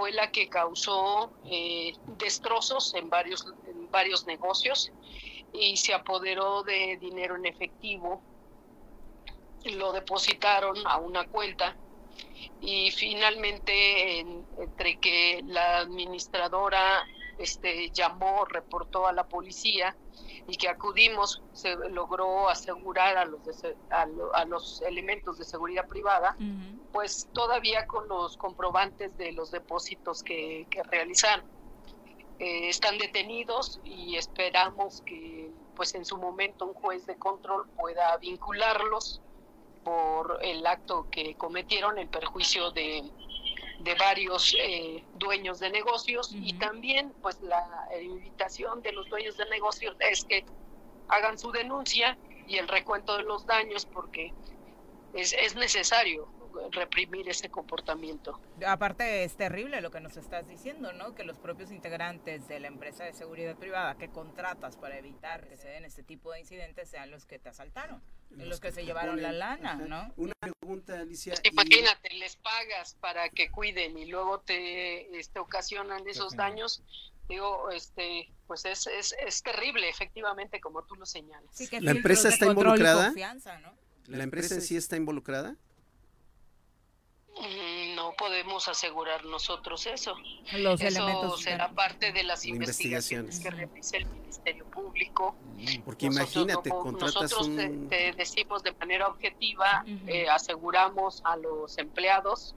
fue 0.00 0.12
la 0.12 0.30
que 0.30 0.48
causó 0.48 1.30
eh, 1.44 1.92
destrozos 2.06 2.94
en 2.94 3.10
varios, 3.10 3.44
en 3.66 3.90
varios 3.90 4.26
negocios 4.26 4.90
y 5.52 5.76
se 5.76 5.92
apoderó 5.92 6.62
de 6.62 6.96
dinero 6.98 7.36
en 7.36 7.44
efectivo, 7.44 8.22
lo 9.64 9.92
depositaron 9.92 10.74
a 10.86 10.96
una 10.96 11.24
cuenta 11.28 11.76
y 12.62 12.90
finalmente 12.92 14.20
en- 14.20 14.46
entre 14.58 14.98
que 14.98 15.42
la 15.44 15.80
administradora 15.80 17.04
este 17.36 17.90
llamó, 17.90 18.46
reportó 18.46 19.06
a 19.06 19.12
la 19.12 19.24
policía 19.24 19.94
y 20.46 20.56
que 20.56 20.68
acudimos, 20.68 21.42
se 21.52 21.76
logró 21.90 22.48
asegurar 22.48 23.18
a 23.18 23.26
los, 23.26 23.44
de 23.44 23.76
a 23.90 24.44
los 24.46 24.80
elementos 24.80 25.36
de 25.36 25.44
seguridad 25.44 25.86
privada, 25.86 26.36
pues 26.92 27.28
todavía 27.32 27.86
con 27.86 28.08
los 28.08 28.36
comprobantes 28.36 29.16
de 29.16 29.32
los 29.32 29.50
depósitos 29.50 30.22
que, 30.22 30.66
que 30.70 30.82
realizaron. 30.82 31.46
Eh, 32.38 32.68
están 32.68 32.96
detenidos 32.98 33.80
y 33.84 34.16
esperamos 34.16 35.02
que 35.02 35.50
pues 35.76 35.94
en 35.94 36.04
su 36.04 36.16
momento 36.16 36.66
un 36.66 36.74
juez 36.74 37.06
de 37.06 37.16
control 37.16 37.68
pueda 37.76 38.16
vincularlos 38.16 39.20
por 39.84 40.38
el 40.42 40.66
acto 40.66 41.06
que 41.10 41.34
cometieron 41.34 41.98
en 41.98 42.08
perjuicio 42.08 42.70
de, 42.70 43.02
de 43.80 43.94
varios 43.94 44.54
eh, 44.58 45.04
dueños 45.16 45.58
de 45.60 45.70
negocios 45.70 46.30
y 46.32 46.54
también 46.54 47.12
pues 47.22 47.40
la 47.42 47.88
invitación 48.00 48.82
de 48.82 48.92
los 48.92 49.08
dueños 49.08 49.36
de 49.36 49.44
negocios 49.50 49.96
es 50.00 50.24
que 50.24 50.44
hagan 51.08 51.38
su 51.38 51.50
denuncia 51.52 52.16
y 52.46 52.56
el 52.56 52.68
recuento 52.68 53.16
de 53.16 53.24
los 53.24 53.46
daños 53.46 53.86
porque 53.86 54.32
es, 55.14 55.34
es 55.34 55.54
necesario 55.56 56.28
reprimir 56.72 57.28
ese 57.28 57.48
comportamiento. 57.50 58.40
Aparte 58.66 59.24
es 59.24 59.36
terrible 59.36 59.80
lo 59.80 59.90
que 59.90 60.00
nos 60.00 60.16
estás 60.16 60.48
diciendo, 60.48 60.92
¿no? 60.92 61.14
Que 61.14 61.24
los 61.24 61.38
propios 61.38 61.70
integrantes 61.70 62.48
de 62.48 62.60
la 62.60 62.68
empresa 62.68 63.04
de 63.04 63.12
seguridad 63.12 63.56
privada 63.56 63.96
que 63.96 64.08
contratas 64.08 64.76
para 64.76 64.98
evitar 64.98 65.48
que 65.48 65.56
se 65.56 65.68
den 65.68 65.84
este 65.84 66.02
tipo 66.02 66.32
de 66.32 66.40
incidentes 66.40 66.88
sean 66.88 67.10
los 67.10 67.26
que 67.26 67.38
te 67.38 67.48
asaltaron, 67.48 68.02
los, 68.30 68.48
los 68.48 68.60
que, 68.60 68.72
se 68.72 68.84
llevaron 68.84 69.22
la 69.22 69.32
lana, 69.32 69.72
Ajá. 69.72 69.86
¿no? 69.86 70.12
Una 70.16 70.34
pregunta, 70.40 71.00
Alicia. 71.00 71.34
Pues 71.34 71.52
Imagínate, 71.52 72.14
les 72.14 72.36
pagas 72.36 72.94
para 73.00 73.28
que 73.28 73.50
cuiden 73.50 73.98
y 73.98 74.06
luego 74.06 74.40
te 74.40 75.18
este, 75.18 75.38
ocasionan 75.38 76.06
esos 76.08 76.36
daños. 76.36 76.82
Digo, 77.28 77.70
este, 77.70 78.28
pues 78.48 78.64
es, 78.64 78.88
es, 78.88 79.14
es 79.24 79.42
terrible, 79.42 79.88
efectivamente, 79.88 80.60
como 80.60 80.82
tú 80.82 80.96
lo 80.96 81.06
señalas. 81.06 81.54
Sí, 81.54 81.68
que 81.68 81.80
¿La 81.80 81.92
empresa 81.92 82.28
está 82.28 82.46
y 82.46 82.48
involucrada? 82.48 83.12
¿La 84.06 84.24
empresa 84.24 84.56
en 84.56 84.62
sí 84.62 84.76
está 84.76 84.96
involucrada? 84.96 85.56
Mm, 87.40 87.94
No 87.96 88.12
podemos 88.16 88.66
asegurar 88.68 89.24
nosotros 89.24 89.86
eso. 89.86 90.14
Los 90.58 90.80
eso 90.80 90.98
elementos 91.06 91.40
será 91.42 91.70
parte 91.70 92.12
de 92.12 92.22
las 92.22 92.44
Investigaciones. 92.44 93.36
investigaciones 93.36 93.40
que 93.40 93.50
realice 93.50 93.96
el 93.98 94.06
Ministerio 94.06 94.64
Público. 94.66 95.34
Porque 95.84 96.06
Nosotros 96.06 96.36
imagínate, 96.36 96.68
no- 96.70 96.78
contratas 96.80 97.14
nosotros 97.22 97.48
un... 97.48 97.88
te, 97.88 98.10
te 98.10 98.12
decimos 98.16 98.62
de 98.62 98.72
manera 98.72 99.08
objetiva, 99.08 99.84
eh, 100.06 100.28
aseguramos 100.28 101.20
a 101.24 101.36
los 101.36 101.76
empleados 101.78 102.54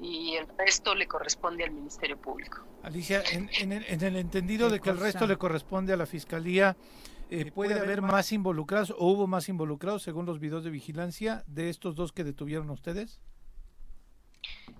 y 0.00 0.34
el 0.36 0.46
resto 0.56 0.94
le 0.94 1.06
corresponde 1.08 1.64
al 1.64 1.70
Ministerio 1.72 2.16
Público. 2.16 2.64
Alicia, 2.82 3.22
en, 3.32 3.50
en 3.58 3.72
el, 3.72 3.84
en 3.88 4.02
el 4.02 4.16
entendido 4.16 4.70
de 4.70 4.80
que 4.80 4.90
el 4.90 4.98
resto 4.98 5.26
le 5.26 5.36
corresponde 5.36 5.92
a 5.92 5.96
la 5.96 6.06
Fiscalía, 6.06 6.76
eh, 7.30 7.50
¿puede 7.52 7.74
haber 7.74 8.00
más 8.02 8.30
involucrados 8.32 8.90
o 8.96 9.06
hubo 9.08 9.26
más 9.26 9.48
involucrados 9.48 10.02
según 10.02 10.24
los 10.26 10.38
videos 10.38 10.62
de 10.64 10.70
vigilancia 10.70 11.42
de 11.46 11.68
estos 11.70 11.94
dos 11.96 12.12
que 12.12 12.24
detuvieron 12.24 12.70
a 12.70 12.72
ustedes? 12.72 13.20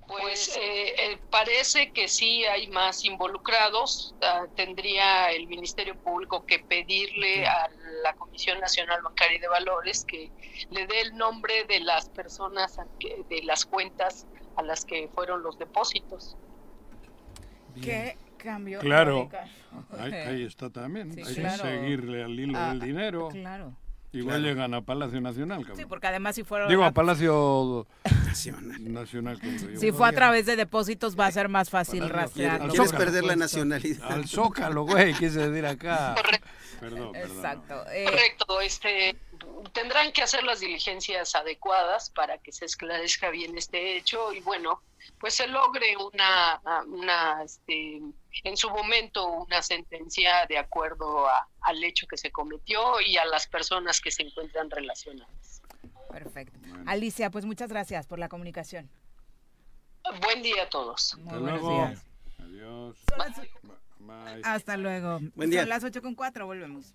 Pues 0.06 0.56
eh, 0.56 0.94
eh, 1.12 1.18
parece 1.30 1.92
que 1.92 2.08
sí 2.08 2.44
hay 2.44 2.68
más 2.68 3.04
involucrados. 3.04 4.14
Ah, 4.22 4.46
tendría 4.56 5.30
el 5.32 5.46
Ministerio 5.46 5.94
Público 5.96 6.44
que 6.46 6.58
pedirle 6.60 7.46
a 7.46 7.68
la 8.02 8.14
Comisión 8.14 8.58
Nacional 8.60 9.02
Bancaria 9.02 9.36
y 9.36 9.40
de 9.40 9.48
Valores 9.48 10.04
que 10.04 10.30
le 10.70 10.86
dé 10.86 11.00
el 11.02 11.16
nombre 11.16 11.64
de 11.64 11.80
las 11.80 12.08
personas, 12.08 12.78
que- 12.98 13.22
de 13.28 13.42
las 13.42 13.66
cuentas 13.66 14.26
a 14.56 14.62
las 14.62 14.84
que 14.84 15.08
fueron 15.14 15.42
los 15.42 15.58
depósitos. 15.58 16.36
¿Qué 17.82 18.16
cambio? 18.38 18.80
Claro. 18.80 19.28
Ahí, 19.98 20.12
ahí 20.12 20.44
está 20.44 20.70
también. 20.70 21.12
Sí, 21.12 21.22
Hay 21.24 21.34
claro. 21.34 21.62
que 21.62 21.68
seguirle 21.68 22.24
al 22.24 22.38
hilo 22.40 22.58
Ah, 22.58 22.68
del 22.70 22.80
dinero. 22.80 23.28
Claro. 23.28 23.72
Igual 24.10 24.36
Claro. 24.40 24.48
llegan 24.54 24.74
a 24.74 24.80
Palacio 24.80 25.20
Nacional. 25.20 25.58
Sí, 25.60 25.64
cabrón. 25.66 25.86
porque 25.88 26.06
además 26.06 26.34
si 26.34 26.42
fueron 26.44 26.68
Digo, 26.68 26.82
a- 26.84 26.92
Palacio 26.92 27.86
Nacional. 28.80 29.38
yo. 29.40 29.78
si 29.80 29.92
fue 29.92 30.08
a 30.08 30.12
través 30.12 30.46
de 30.46 30.56
depósitos 30.56 31.18
va 31.18 31.26
a 31.26 31.32
ser 31.32 31.48
más 31.48 31.68
fácil 31.70 32.08
rastrearlo. 32.08 32.68
¿Quieres 32.72 32.92
perder 32.92 33.24
la 33.24 33.34
supuesto. 33.34 33.36
nacionalidad? 33.64 34.12
Al 34.12 34.26
Zócalo, 34.26 34.84
güey, 34.84 35.12
quise 35.14 35.48
decir 35.50 35.66
acá. 35.66 36.14
Perdón, 36.80 37.10
perdón. 37.12 37.36
Exacto. 37.36 37.74
eh, 37.92 38.04
Correcto, 38.04 38.60
este 38.60 39.16
tendrán 39.72 40.12
que 40.12 40.22
hacer 40.22 40.44
las 40.44 40.60
diligencias 40.60 41.34
adecuadas 41.34 42.10
para 42.10 42.38
que 42.38 42.52
se 42.52 42.64
esclarezca 42.64 43.30
bien 43.30 43.56
este 43.58 43.96
hecho 43.96 44.32
y 44.32 44.40
bueno, 44.40 44.82
pues 45.20 45.34
se 45.34 45.46
logre 45.46 45.96
una, 45.96 46.60
una 46.86 47.42
este, 47.42 48.00
en 48.44 48.56
su 48.56 48.70
momento 48.70 49.26
una 49.26 49.62
sentencia 49.62 50.46
de 50.46 50.58
acuerdo 50.58 51.26
a- 51.28 51.48
al 51.62 51.82
hecho 51.82 52.06
que 52.06 52.16
se 52.16 52.30
cometió 52.30 53.00
y 53.00 53.16
a 53.16 53.24
las 53.24 53.46
personas 53.46 54.00
que 54.00 54.10
se 54.10 54.22
encuentran 54.22 54.70
relacionadas. 54.70 55.62
Perfecto. 56.10 56.58
Alicia, 56.86 57.30
pues 57.30 57.44
muchas 57.44 57.68
gracias 57.70 58.06
por 58.06 58.18
la 58.18 58.28
comunicación. 58.28 58.88
Buen 60.22 60.42
día 60.42 60.62
a 60.64 60.68
todos. 60.70 61.16
Muy 61.18 61.24
Hasta 61.26 61.38
buenos 61.38 61.60
luego. 61.62 61.86
días. 61.86 62.04
Adiós. 62.38 62.96
Hasta 64.44 64.76
luego. 64.76 65.18
Buen 65.34 65.50
día. 65.50 65.60
Son 65.60 65.68
las 65.68 65.84
8 65.84 66.00
con 66.02 66.14
4, 66.14 66.46
volvemos. 66.46 66.94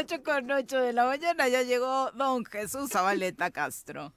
Ocho 0.00 0.22
con 0.24 0.50
8 0.50 0.80
de 0.80 0.92
la 0.92 1.06
mañana 1.06 1.48
ya 1.48 1.62
llegó 1.62 2.10
don 2.12 2.44
Jesús 2.44 2.90
Zabaleta 2.90 3.50
Castro. 3.52 4.12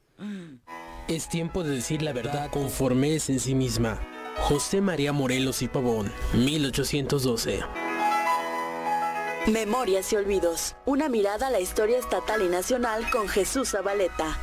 Es 1.07 1.29
tiempo 1.29 1.63
de 1.63 1.75
decir 1.75 2.01
la 2.01 2.13
verdad 2.13 2.49
conforme 2.49 3.15
es 3.15 3.29
en 3.29 3.39
sí 3.39 3.53
misma. 3.53 3.99
José 4.37 4.81
María 4.81 5.13
Morelos 5.13 5.61
y 5.61 5.67
Pavón, 5.67 6.11
1812. 6.33 7.90
Memorias 9.47 10.13
y 10.13 10.15
olvidos. 10.15 10.75
Una 10.85 11.09
mirada 11.09 11.47
a 11.47 11.49
la 11.49 11.59
historia 11.59 11.97
estatal 11.97 12.41
y 12.43 12.47
nacional 12.47 13.09
con 13.09 13.27
Jesús 13.27 13.71
Zabaleta. 13.71 14.37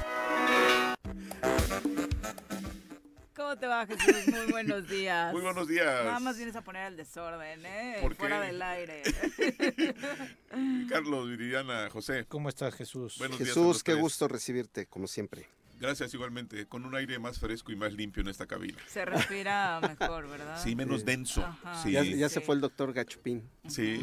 ¿Cómo 3.35 3.57
te 3.57 3.67
va, 3.67 3.87
Jesús? 3.87 4.27
Muy 4.27 4.51
buenos 4.51 4.89
días. 4.89 5.33
Muy 5.33 5.41
buenos 5.41 5.69
días. 5.69 6.05
Nada 6.05 6.19
más 6.21 6.37
vienes 6.37 6.57
a 6.57 6.63
poner 6.63 6.89
el 6.89 6.97
desorden, 6.97 7.65
¿eh? 7.65 7.99
¿Por 8.03 8.15
Fuera 8.17 8.41
qué? 8.41 8.47
del 8.49 8.61
aire. 8.61 9.03
Carlos, 10.89 11.29
Viridiana, 11.29 11.89
José. 11.91 12.27
¿Cómo 12.29 12.49
estás, 12.49 12.75
Jesús? 12.75 13.17
Buenos 13.19 13.39
Jesús, 13.39 13.83
qué 13.85 13.95
gusto 13.95 14.27
recibirte, 14.29 14.87
como 14.87 15.07
siempre. 15.07 15.49
Gracias 15.79 16.13
igualmente, 16.13 16.67
con 16.67 16.85
un 16.85 16.97
aire 16.97 17.21
más 17.21 17.39
fresco 17.39 17.71
y 17.71 17.77
más 17.77 17.93
limpio 17.93 18.21
en 18.21 18.29
esta 18.29 18.47
cabina. 18.47 18.79
Se 18.89 19.05
respira 19.05 19.81
mejor, 19.99 20.29
¿verdad? 20.29 20.61
Sí, 20.63 20.75
menos 20.75 21.05
denso. 21.05 21.45
Ajá. 21.45 21.83
Sí. 21.83 21.93
Ya, 21.93 22.03
ya 22.03 22.29
se 22.29 22.41
fue 22.41 22.57
el 22.57 22.61
doctor 22.61 22.93
Gachupín. 22.93 23.49
Sí. 23.69 24.01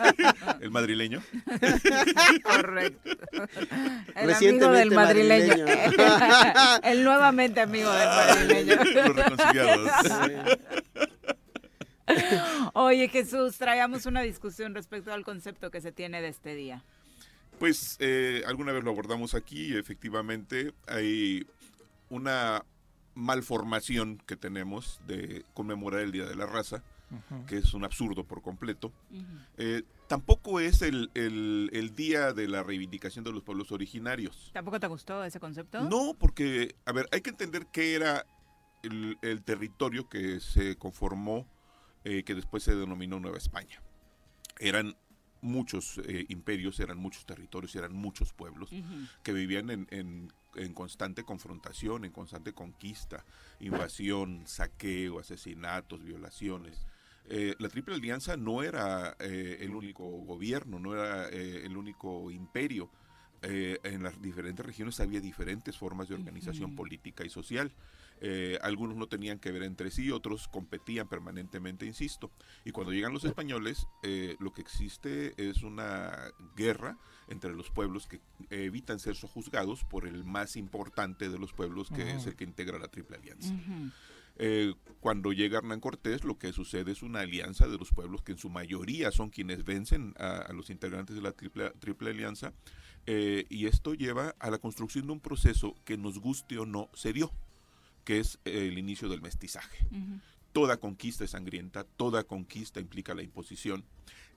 el 0.60 0.70
madrileño. 0.70 1.22
Correcto. 2.42 3.10
El 4.16 4.32
amigo 4.32 4.70
del 4.72 4.90
madrileño. 4.90 5.64
madrileño. 5.64 6.80
el 6.82 7.04
nuevamente 7.04 7.60
amigo 7.60 7.92
del 7.92 8.08
madrileño. 8.08 8.76
Los 8.84 9.16
reconciliados. 9.16 9.90
Oye, 12.72 13.08
Jesús, 13.08 13.56
traíamos 13.56 14.06
una 14.06 14.22
discusión 14.22 14.74
respecto 14.74 15.12
al 15.12 15.24
concepto 15.24 15.70
que 15.70 15.80
se 15.80 15.92
tiene 15.92 16.20
de 16.20 16.28
este 16.28 16.54
día. 16.56 16.82
Pues 17.58 17.96
eh, 18.00 18.42
alguna 18.46 18.72
vez 18.72 18.84
lo 18.84 18.90
abordamos 18.90 19.34
aquí 19.34 19.72
y 19.74 19.76
efectivamente 19.76 20.74
hay 20.86 21.46
una 22.10 22.64
malformación 23.14 24.18
que 24.26 24.36
tenemos 24.36 25.00
de 25.06 25.44
conmemorar 25.54 26.00
el 26.00 26.12
Día 26.12 26.26
de 26.26 26.34
la 26.34 26.46
Raza, 26.46 26.82
que 27.46 27.58
es 27.58 27.72
un 27.74 27.84
absurdo 27.84 28.24
por 28.24 28.42
completo. 28.42 28.92
Eh, 29.56 29.82
tampoco 30.08 30.58
es 30.58 30.82
el, 30.82 31.10
el- 31.14 31.70
el 31.72 31.94
día 31.94 32.32
de 32.32 32.48
la 32.48 32.64
reivindicación 32.64 33.24
de 33.24 33.30
los 33.32 33.42
pueblos 33.44 33.70
originarios. 33.70 34.50
¿Tampoco 34.52 34.80
te 34.80 34.88
gustó 34.88 35.22
ese 35.22 35.38
concepto? 35.38 35.82
No, 35.88 36.14
porque, 36.18 36.74
a 36.86 36.92
ver, 36.92 37.08
hay 37.12 37.20
que 37.20 37.30
entender 37.30 37.66
qué 37.72 37.94
era 37.94 38.26
el, 38.82 39.16
el 39.22 39.42
territorio 39.44 40.08
que 40.08 40.40
se 40.40 40.76
conformó, 40.76 41.46
eh, 42.02 42.24
que 42.24 42.34
después 42.34 42.64
se 42.64 42.74
denominó 42.74 43.20
Nueva 43.20 43.38
España. 43.38 43.80
Eran 44.58 44.96
muchos 45.44 45.98
eh, 46.06 46.24
imperios, 46.28 46.80
eran 46.80 46.98
muchos 46.98 47.24
territorios, 47.26 47.74
eran 47.76 47.92
muchos 47.92 48.32
pueblos 48.32 48.70
que 49.22 49.32
vivían 49.32 49.70
en, 49.70 49.86
en- 49.90 50.32
en 50.56 50.72
constante 50.72 51.24
confrontación, 51.24 52.04
en 52.04 52.12
constante 52.12 52.52
conquista, 52.52 53.24
invasión, 53.60 54.42
saqueo, 54.46 55.18
asesinatos, 55.18 56.02
violaciones. 56.04 56.80
Eh, 57.26 57.54
la 57.58 57.68
Triple 57.68 57.94
Alianza 57.94 58.36
no 58.36 58.62
era 58.62 59.16
eh, 59.18 59.58
el 59.60 59.74
único 59.74 60.04
gobierno, 60.04 60.78
no 60.78 60.94
era 60.94 61.28
eh, 61.28 61.64
el 61.64 61.76
único 61.76 62.30
imperio. 62.30 62.90
En 63.46 64.02
las 64.02 64.22
diferentes 64.22 64.64
regiones 64.64 65.00
había 65.00 65.20
diferentes 65.20 65.76
formas 65.76 66.08
de 66.08 66.14
organización 66.14 66.74
política 66.74 67.26
y 67.26 67.28
social. 67.28 67.70
Eh, 68.20 68.58
algunos 68.62 68.96
no 68.96 69.06
tenían 69.06 69.38
que 69.38 69.52
ver 69.52 69.62
entre 69.64 69.90
sí, 69.90 70.10
otros 70.10 70.48
competían 70.48 71.08
permanentemente, 71.08 71.86
insisto. 71.86 72.30
Y 72.64 72.70
cuando 72.70 72.92
llegan 72.92 73.12
los 73.12 73.24
españoles, 73.24 73.86
eh, 74.02 74.36
lo 74.40 74.52
que 74.52 74.62
existe 74.62 75.34
es 75.36 75.62
una 75.62 76.32
guerra 76.56 76.98
entre 77.28 77.52
los 77.54 77.70
pueblos 77.70 78.06
que 78.06 78.20
evitan 78.50 78.98
ser 78.98 79.16
sojuzgados 79.16 79.84
por 79.84 80.06
el 80.06 80.24
más 80.24 80.56
importante 80.56 81.28
de 81.28 81.38
los 81.38 81.52
pueblos, 81.52 81.90
que 81.90 82.12
es 82.12 82.26
el 82.26 82.36
que 82.36 82.44
integra 82.44 82.78
la 82.78 82.88
Triple 82.88 83.16
Alianza. 83.16 83.54
Eh, 84.36 84.74
cuando 85.00 85.32
llega 85.32 85.58
Hernán 85.58 85.80
Cortés, 85.80 86.24
lo 86.24 86.38
que 86.38 86.52
sucede 86.52 86.90
es 86.90 87.02
una 87.02 87.20
alianza 87.20 87.68
de 87.68 87.78
los 87.78 87.92
pueblos 87.92 88.22
que 88.22 88.32
en 88.32 88.38
su 88.38 88.50
mayoría 88.50 89.12
son 89.12 89.30
quienes 89.30 89.64
vencen 89.64 90.14
a, 90.18 90.38
a 90.38 90.52
los 90.52 90.70
integrantes 90.70 91.14
de 91.14 91.22
la 91.22 91.32
Triple, 91.32 91.70
triple 91.78 92.10
Alianza, 92.10 92.52
eh, 93.06 93.44
y 93.48 93.66
esto 93.66 93.94
lleva 93.94 94.34
a 94.38 94.50
la 94.50 94.58
construcción 94.58 95.06
de 95.06 95.12
un 95.12 95.20
proceso 95.20 95.74
que 95.84 95.96
nos 95.96 96.18
guste 96.18 96.58
o 96.58 96.66
no 96.66 96.88
se 96.94 97.12
dio, 97.12 97.32
que 98.04 98.20
es 98.20 98.38
eh, 98.44 98.68
el 98.68 98.78
inicio 98.78 99.08
del 99.08 99.22
mestizaje. 99.22 99.86
toda 100.52 100.76
conquista 100.76 101.24
es 101.24 101.30
sangrienta, 101.32 101.84
toda 101.96 102.22
conquista 102.24 102.78
implica 102.78 103.12
la 103.14 103.22
imposición. 103.22 103.84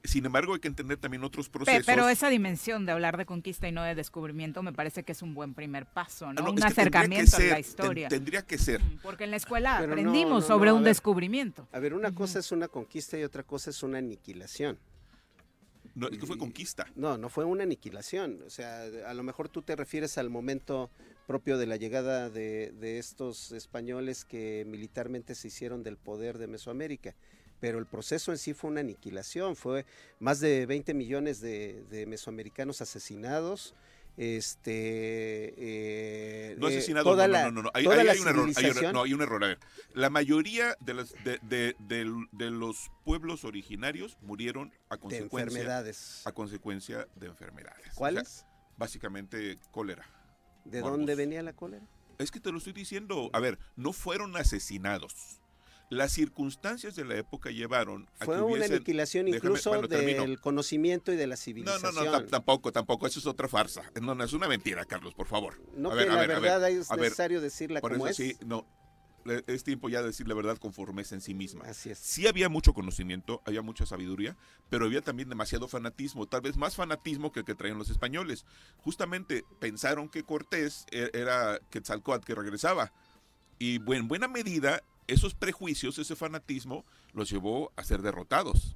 Sin 0.03 0.25
embargo, 0.25 0.53
hay 0.53 0.59
que 0.59 0.67
entender 0.67 0.97
también 0.97 1.23
otros 1.23 1.49
procesos. 1.49 1.85
Pero 1.85 2.07
esa 2.07 2.29
dimensión 2.29 2.85
de 2.85 2.91
hablar 2.91 3.17
de 3.17 3.25
conquista 3.25 3.67
y 3.67 3.71
no 3.71 3.83
de 3.83 3.93
descubrimiento 3.95 4.61
me 4.63 4.71
parece 4.71 5.03
que 5.03 5.11
es 5.11 5.21
un 5.21 5.33
buen 5.33 5.53
primer 5.53 5.85
paso, 5.87 6.31
¿no? 6.33 6.39
Ah, 6.41 6.43
no, 6.45 6.51
un 6.51 6.63
acercamiento 6.63 7.35
a 7.35 7.39
ser, 7.39 7.49
la 7.49 7.55
ten- 7.55 7.59
historia. 7.65 8.07
tendría 8.07 8.41
que 8.43 8.57
ser. 8.57 8.79
Porque 9.03 9.23
en 9.25 9.31
la 9.31 9.37
escuela 9.37 9.77
Pero 9.79 9.91
aprendimos 9.91 10.41
no, 10.43 10.47
sobre 10.47 10.69
no, 10.69 10.75
a 10.75 10.77
un 10.79 10.83
ver. 10.83 10.91
descubrimiento. 10.91 11.67
A 11.71 11.79
ver, 11.79 11.93
una 11.93 12.13
cosa 12.13 12.39
es 12.39 12.51
una 12.51 12.67
conquista 12.67 13.17
y 13.19 13.23
otra 13.23 13.43
cosa 13.43 13.71
es 13.71 13.81
una 13.83 13.97
aniquilación. 13.97 14.77
No, 15.97 16.07
es 16.09 16.19
que 16.19 16.27
fue 16.27 16.37
conquista. 16.37 16.85
No, 16.95 17.17
no 17.17 17.27
fue 17.27 17.43
una 17.43 17.63
aniquilación. 17.63 18.43
O 18.45 18.51
sea, 18.51 18.83
a 19.05 19.13
lo 19.15 19.23
mejor 19.23 19.49
tú 19.49 19.63
te 19.63 19.75
refieres 19.75 20.19
al 20.19 20.29
momento 20.29 20.91
propio 21.25 21.57
de 21.57 21.65
la 21.65 21.75
llegada 21.75 22.29
de, 22.29 22.71
de 22.79 22.99
estos 22.99 23.51
españoles 23.51 24.23
que 24.23 24.63
militarmente 24.67 25.33
se 25.33 25.47
hicieron 25.47 25.81
del 25.81 25.97
poder 25.97 26.37
de 26.37 26.45
Mesoamérica. 26.45 27.15
Pero 27.59 27.79
el 27.79 27.87
proceso 27.87 28.31
en 28.31 28.37
sí 28.37 28.53
fue 28.53 28.69
una 28.69 28.81
aniquilación. 28.81 29.55
Fue 29.55 29.85
más 30.19 30.39
de 30.39 30.67
20 30.67 30.93
millones 30.93 31.41
de, 31.41 31.83
de 31.89 32.05
mesoamericanos 32.05 32.81
asesinados. 32.81 33.73
Este. 34.17 35.53
eh, 35.57 36.55
No 36.57 36.67
eh, 36.69 36.77
asesinado, 36.77 37.03
toda 37.11 37.27
no, 37.27 37.33
la- 37.33 37.43
no, 37.45 37.51
no, 37.51 37.61
no, 37.63 37.71
hay 37.73 37.85
un 37.85 37.93
error. 37.93 38.49
hay 38.55 38.91
no, 38.93 39.03
hay 39.03 39.13
un 39.13 39.21
error. 39.21 39.43
A 39.43 39.47
ver, 39.47 39.59
la 39.93 40.09
mayoría 40.09 40.75
de, 40.79 40.93
las, 40.95 41.13
de, 41.23 41.39
de- 41.43 41.75
de 42.31 42.49
los 42.51 42.91
pueblos 43.05 43.45
originarios 43.45 44.17
murieron 44.21 44.73
a 44.89 44.97
consecuencia 44.97 45.43
enfermedades. 45.49 46.21
A 46.25 46.31
consecuencia 46.31 47.07
de 47.15 47.27
enfermedades. 47.27 47.81
O 47.81 47.83
sea, 47.85 47.93
¿Cuáles? 47.95 48.45
básicamente 48.77 49.59
cólera. 49.71 50.05
¿De 50.65 50.81
dónde 50.81 51.15
venía 51.15 51.41
la 51.43 51.53
cólera? 51.53 51.85
Es 52.17 52.31
que 52.31 52.39
te 52.39 52.51
lo 52.51 52.57
estoy 52.57 52.73
diciendo. 52.73 53.29
A 53.33 53.39
ver, 53.39 53.59
no 53.75 53.93
fueron 53.93 54.35
asesinados. 54.35 55.39
Las 55.89 56.11
circunstancias 56.11 56.95
de 56.95 57.05
la 57.05 57.15
época 57.15 57.49
llevaron 57.49 58.09
a 58.19 58.25
Fue 58.25 58.35
que 58.35 58.41
una 58.41 58.51
hubiesen- 58.53 58.73
aniquilación 58.75 59.25
Déjame- 59.27 59.37
incluso 59.37 59.69
bueno, 59.69 59.87
termino. 59.87 60.23
del 60.23 60.39
conocimiento 60.41 61.13
y 61.13 61.15
de 61.15 61.27
la 61.27 61.35
No, 61.35 61.41
civilización. 61.41 61.95
no, 61.95 62.03
no, 62.03 62.11
tam- 62.11 62.29
tampoco, 62.29 62.71
tampoco. 62.73 63.07
Eso 63.07 63.19
es 63.19 63.25
otra 63.25 63.47
farsa. 63.47 63.83
No, 64.01 64.13
no, 64.13 64.23
es 64.25 64.33
una 64.33 64.49
mentira, 64.49 64.83
Carlos, 64.83 65.13
por 65.13 65.27
favor. 65.27 65.61
No 65.75 65.89
A 65.89 65.91
que 65.93 65.97
ver, 65.99 66.07
la 66.09 66.13
a 66.15 66.17
ver, 66.17 66.27
verdad 66.41 66.69
es 66.69 66.91
a 66.91 66.95
ver. 66.95 67.03
necesario 67.05 67.39
decirla 67.39 67.79
Por 67.79 67.93
como 67.93 68.07
eso 68.07 68.21
es. 68.21 68.37
sí, 68.37 68.45
no. 68.45 68.67
Es 69.45 69.65
tiempo 69.65 69.89
ya 69.89 69.99
de 70.01 70.07
decir 70.07 70.25
la 70.27 70.35
verdad 70.35 70.57
conforme 70.57 71.01
es 71.01 71.11
en 71.11 71.19
sí 71.19 71.33
misma. 71.33 71.65
Así 71.65 71.89
es. 71.89 71.99
Sí 71.99 72.27
había 72.27 72.47
mucho 72.47 72.73
conocimiento, 72.73 73.41
había 73.45 73.61
mucha 73.61 73.85
sabiduría, 73.85 74.37
pero 74.69 74.85
había 74.85 75.01
también 75.01 75.27
demasiado 75.27 75.67
fanatismo, 75.67 76.27
tal 76.27 76.39
vez 76.41 76.55
más 76.55 76.77
fanatismo 76.77 77.33
que 77.33 77.39
el 77.41 77.45
que 77.45 77.53
traían 77.53 77.77
los 77.77 77.89
españoles. 77.89 78.45
Justamente 78.77 79.43
pensaron 79.59 80.07
que 80.07 80.23
Cortés 80.23 80.85
e- 80.91 81.11
era 81.13 81.59
Quetzalcóatl 81.69 82.25
que 82.25 82.35
regresaba. 82.35 82.93
Y 83.59 83.81
en 83.93 84.07
buena 84.07 84.29
medida, 84.29 84.81
esos 85.07 85.33
prejuicios, 85.33 85.97
ese 85.97 86.15
fanatismo, 86.15 86.85
los 87.13 87.29
llevó 87.29 87.71
a 87.75 87.83
ser 87.83 88.01
derrotados. 88.01 88.75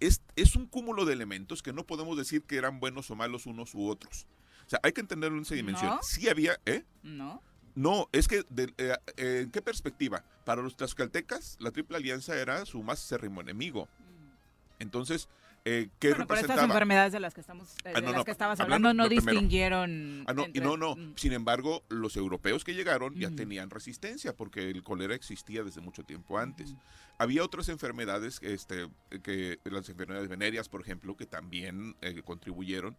Es, 0.00 0.22
es 0.36 0.56
un 0.56 0.66
cúmulo 0.66 1.04
de 1.04 1.12
elementos 1.12 1.62
que 1.62 1.72
no 1.72 1.84
podemos 1.84 2.16
decir 2.16 2.42
que 2.42 2.56
eran 2.56 2.80
buenos 2.80 3.10
o 3.10 3.16
malos 3.16 3.46
unos 3.46 3.74
u 3.74 3.88
otros. 3.88 4.26
O 4.66 4.70
sea, 4.70 4.80
hay 4.82 4.92
que 4.92 5.00
entenderlo 5.00 5.36
en 5.36 5.42
esa 5.42 5.54
dimensión. 5.54 5.90
¿No? 5.96 6.02
Sí 6.02 6.28
había, 6.28 6.58
¿eh? 6.66 6.84
¿No? 7.02 7.42
No, 7.74 8.08
es 8.12 8.28
que, 8.28 8.44
de- 8.50 8.72
eh, 8.78 8.96
eh, 9.16 9.40
¿en 9.44 9.50
qué 9.50 9.60
perspectiva? 9.62 10.24
Para 10.44 10.62
los 10.62 10.76
tlaxcaltecas, 10.76 11.56
la 11.60 11.70
Triple 11.72 11.96
Alianza 11.96 12.36
era 12.36 12.64
su 12.66 12.82
más 12.82 13.02
acérrimo 13.04 13.40
enemigo. 13.40 13.88
Entonces, 14.78 15.28
eh, 15.64 15.88
¿qué 15.98 16.10
Bueno, 16.10 16.26
pero 16.26 16.40
estas 16.40 16.62
enfermedades 16.62 17.12
de 17.12 17.20
las 17.20 17.32
que 17.34 17.40
estamos, 17.40 17.70
eh, 17.84 17.92
Ah, 17.94 18.00
de 18.00 18.02
no, 18.02 18.08
las 18.08 18.16
no, 18.18 18.24
que 18.24 18.30
estabas 18.30 18.60
hablando 18.60 18.88
hablando 18.90 19.02
no 19.04 19.08
distinguieron. 19.08 20.24
Ah, 20.26 20.34
no, 20.34 20.44
entre- 20.44 20.62
no, 20.62 20.76
no. 20.76 20.94
Mm. 20.96 21.14
Sin 21.16 21.32
embargo, 21.32 21.82
los 21.88 22.16
europeos 22.16 22.64
que 22.64 22.74
llegaron 22.74 23.14
ya 23.14 23.30
tenían 23.30 23.70
resistencia 23.70 24.34
porque 24.36 24.68
el 24.70 24.82
cólera 24.82 25.14
existía 25.14 25.62
desde 25.64 25.80
mucho 25.80 26.02
tiempo 26.04 26.38
antes. 26.38 26.74
Había 27.18 27.44
otras 27.44 27.68
enfermedades, 27.68 28.40
este, 28.42 28.88
que 29.22 29.58
las 29.64 29.88
enfermedades 29.88 30.28
venéreas, 30.28 30.68
por 30.68 30.80
ejemplo, 30.80 31.16
que 31.16 31.26
también 31.26 31.96
eh, 32.02 32.22
contribuyeron. 32.24 32.96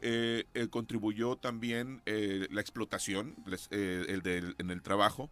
Eh, 0.00 0.44
contribuyó 0.70 1.36
también 1.36 2.02
eh, 2.06 2.46
la 2.50 2.60
explotación 2.60 3.34
les- 3.46 3.68
eh, 3.72 4.06
el 4.08 4.22
del- 4.22 4.54
en 4.58 4.70
el 4.70 4.80
trabajo, 4.80 5.28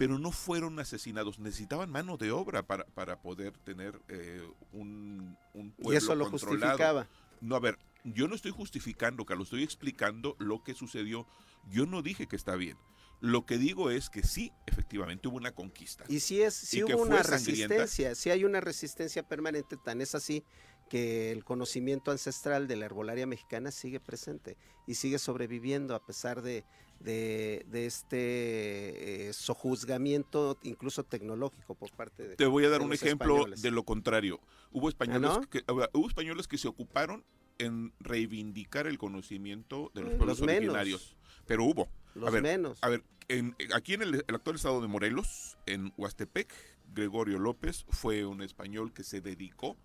pero 0.00 0.18
no 0.18 0.30
fueron 0.32 0.78
asesinados. 0.78 1.38
Necesitaban 1.38 1.90
mano 1.90 2.16
de 2.16 2.32
obra 2.32 2.62
para, 2.62 2.86
para 2.86 3.20
poder 3.20 3.52
tener 3.58 4.00
eh, 4.08 4.40
un, 4.72 5.36
un 5.52 5.72
pueblo 5.72 5.92
Y 5.92 5.96
eso 5.96 6.14
lo 6.14 6.30
controlado. 6.30 6.70
justificaba. 6.70 7.06
No, 7.42 7.54
a 7.54 7.60
ver, 7.60 7.78
yo 8.04 8.26
no 8.26 8.34
estoy 8.34 8.50
justificando, 8.50 9.26
Carlos, 9.26 9.48
estoy 9.48 9.62
explicando 9.62 10.36
lo 10.38 10.64
que 10.64 10.72
sucedió. 10.72 11.26
Yo 11.68 11.84
no 11.84 12.00
dije 12.00 12.26
que 12.26 12.36
está 12.36 12.56
bien. 12.56 12.78
Lo 13.20 13.44
que 13.44 13.58
digo 13.58 13.90
es 13.90 14.08
que 14.10 14.22
sí, 14.22 14.50
efectivamente 14.66 15.28
hubo 15.28 15.36
una 15.36 15.52
conquista. 15.52 16.04
Y 16.08 16.20
sí, 16.20 16.40
es, 16.42 16.54
sí 16.54 16.82
hubo 16.82 17.02
una 17.02 17.22
sangrienta. 17.22 17.74
resistencia, 17.76 18.14
sí 18.14 18.30
hay 18.30 18.44
una 18.44 18.60
resistencia 18.60 19.22
permanente, 19.22 19.76
tan 19.76 20.00
es 20.00 20.14
así 20.14 20.42
que 20.88 21.30
el 21.30 21.44
conocimiento 21.44 22.10
ancestral 22.10 22.66
de 22.66 22.76
la 22.76 22.86
herbolaria 22.86 23.26
mexicana 23.26 23.70
sigue 23.70 24.00
presente 24.00 24.56
y 24.86 24.94
sigue 24.94 25.18
sobreviviendo 25.18 25.94
a 25.94 26.04
pesar 26.04 26.42
de, 26.42 26.64
de, 26.98 27.64
de 27.68 27.86
este 27.86 29.28
eh, 29.28 29.32
sojuzgamiento 29.32 30.58
incluso 30.62 31.04
tecnológico 31.04 31.74
por 31.74 31.90
parte 31.92 32.26
de 32.26 32.36
Te 32.36 32.46
voy 32.46 32.64
a 32.64 32.70
dar 32.70 32.82
un 32.82 32.92
ejemplo 32.92 33.34
españoles. 33.36 33.62
de 33.62 33.70
lo 33.70 33.84
contrario. 33.84 34.40
Hubo 34.72 34.88
españoles, 34.88 35.30
¿Ah, 35.32 35.40
no? 35.42 35.48
que, 35.48 35.62
hubo 35.92 36.08
españoles 36.08 36.48
que 36.48 36.58
se 36.58 36.68
ocuparon 36.68 37.24
en 37.58 37.92
reivindicar 38.00 38.86
el 38.86 38.98
conocimiento 38.98 39.90
de 39.94 40.02
los 40.02 40.12
Eh, 40.12 40.16
pueblos 40.16 40.38
los 40.40 40.46
menos. 40.46 40.58
originarios. 40.74 41.16
Pero 41.46 41.64
hubo. 41.64 41.88
Los 42.14 42.28
a 42.28 42.30
ver, 42.32 42.42
menos. 42.42 42.78
A 42.82 42.88
ver, 42.88 43.02
en- 43.28 43.54
aquí 43.74 43.94
en 43.94 44.02
el, 44.02 44.24
el 44.26 44.34
actual 44.34 44.56
estado 44.56 44.80
de 44.80 44.88
Morelos, 44.88 45.56
en 45.66 45.92
Huastepec, 45.96 46.52
Gregorio 46.92 47.38
López 47.38 47.84
fue 47.88 48.24
un 48.26 48.42
español 48.42 48.92
que 48.92 49.04
se 49.04 49.20
dedicó 49.20 49.76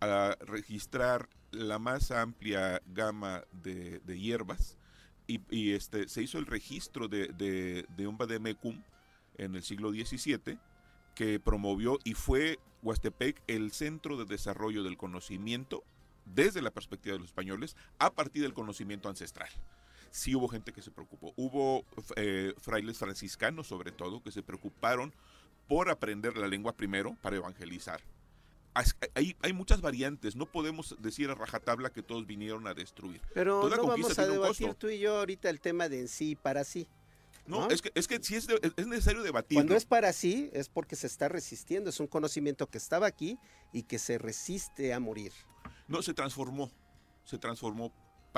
a 0.00 0.36
registrar 0.40 1.28
la 1.52 1.78
más 1.78 2.10
amplia 2.10 2.82
gama 2.86 3.44
de, 3.52 4.00
de 4.00 4.18
hierbas 4.18 4.76
y, 5.26 5.40
y, 5.50 5.72
este, 5.72 6.08
se 6.08 6.22
hizo 6.22 6.38
el 6.38 6.46
registro 6.46 7.08
de, 7.08 7.28
de, 7.28 7.86
de 7.96 8.06
un 8.06 8.16
vademecum 8.18 8.82
en 9.36 9.54
el 9.54 9.62
siglo 9.62 9.90
XVII 9.90 10.58
que 11.14 11.38
promovió 11.40 11.98
y 12.04 12.14
fue 12.14 12.58
Huastepec 12.82 13.40
el 13.46 13.72
centro 13.72 14.16
de 14.16 14.24
desarrollo 14.24 14.82
del 14.82 14.96
conocimiento 14.96 15.82
desde 16.26 16.62
la 16.62 16.70
perspectiva 16.70 17.14
de 17.14 17.20
los 17.20 17.28
españoles 17.28 17.76
a 17.98 18.10
partir 18.12 18.42
del 18.42 18.52
conocimiento 18.54 19.08
ancestral. 19.08 19.48
Sí 20.10 20.34
hubo 20.34 20.48
gente 20.48 20.72
que 20.72 20.82
se 20.82 20.90
preocupó. 20.90 21.32
Hubo 21.36 21.84
eh, 22.16 22.54
frailes 22.58 22.98
franciscanos, 22.98 23.66
sobre 23.66 23.92
todo, 23.92 24.22
que 24.22 24.30
se 24.32 24.42
preocuparon 24.42 25.12
por 25.66 25.90
aprender 25.90 26.36
la 26.36 26.46
lengua 26.48 26.72
primero 26.76 27.16
para 27.22 27.36
evangelizar. 27.36 28.00
As- 28.74 28.96
Hay, 29.14 29.36
hay 29.42 29.52
muchas 29.52 29.80
variantes. 29.80 30.34
No 30.36 30.46
podemos 30.46 30.96
decir 31.00 31.28
a 31.30 31.34
rajatabla 31.34 31.90
que 31.90 32.02
todos 32.02 32.26
vinieron 32.26 32.66
a 32.66 32.74
destruir. 32.74 33.20
Pero 33.34 33.60
Toda 33.60 33.76
no 33.76 33.86
vamos 33.86 34.18
a 34.18 34.26
debatir 34.26 34.74
tú 34.74 34.88
y 34.88 34.98
yo 34.98 35.18
ahorita 35.18 35.50
el 35.50 35.60
tema 35.60 35.88
de 35.88 36.00
en 36.00 36.08
sí 36.08 36.30
y 36.30 36.34
para 36.36 36.64
sí. 36.64 36.86
No, 37.46 37.60
¿no? 37.60 37.70
es 37.70 37.80
que, 37.80 37.90
es 37.94 38.06
que 38.06 38.22
sí 38.22 38.34
es, 38.36 38.46
de- 38.46 38.60
es 38.76 38.86
necesario 38.86 39.22
debatir. 39.22 39.56
Cuando 39.56 39.74
es 39.74 39.86
para 39.86 40.12
sí, 40.12 40.50
es 40.52 40.68
porque 40.68 40.96
se 40.96 41.06
está 41.06 41.28
resistiendo, 41.28 41.88
es 41.90 41.98
un 41.98 42.06
conocimiento 42.06 42.66
que 42.66 42.76
estaba 42.78 43.06
aquí 43.06 43.38
y 43.72 43.84
que 43.84 43.98
se 43.98 44.18
resiste 44.18 44.92
a 44.92 45.00
morir. 45.00 45.32
No, 45.86 46.02
se 46.02 46.12
transformó. 46.14 46.70
Se 47.24 47.38
transformó 47.38 47.90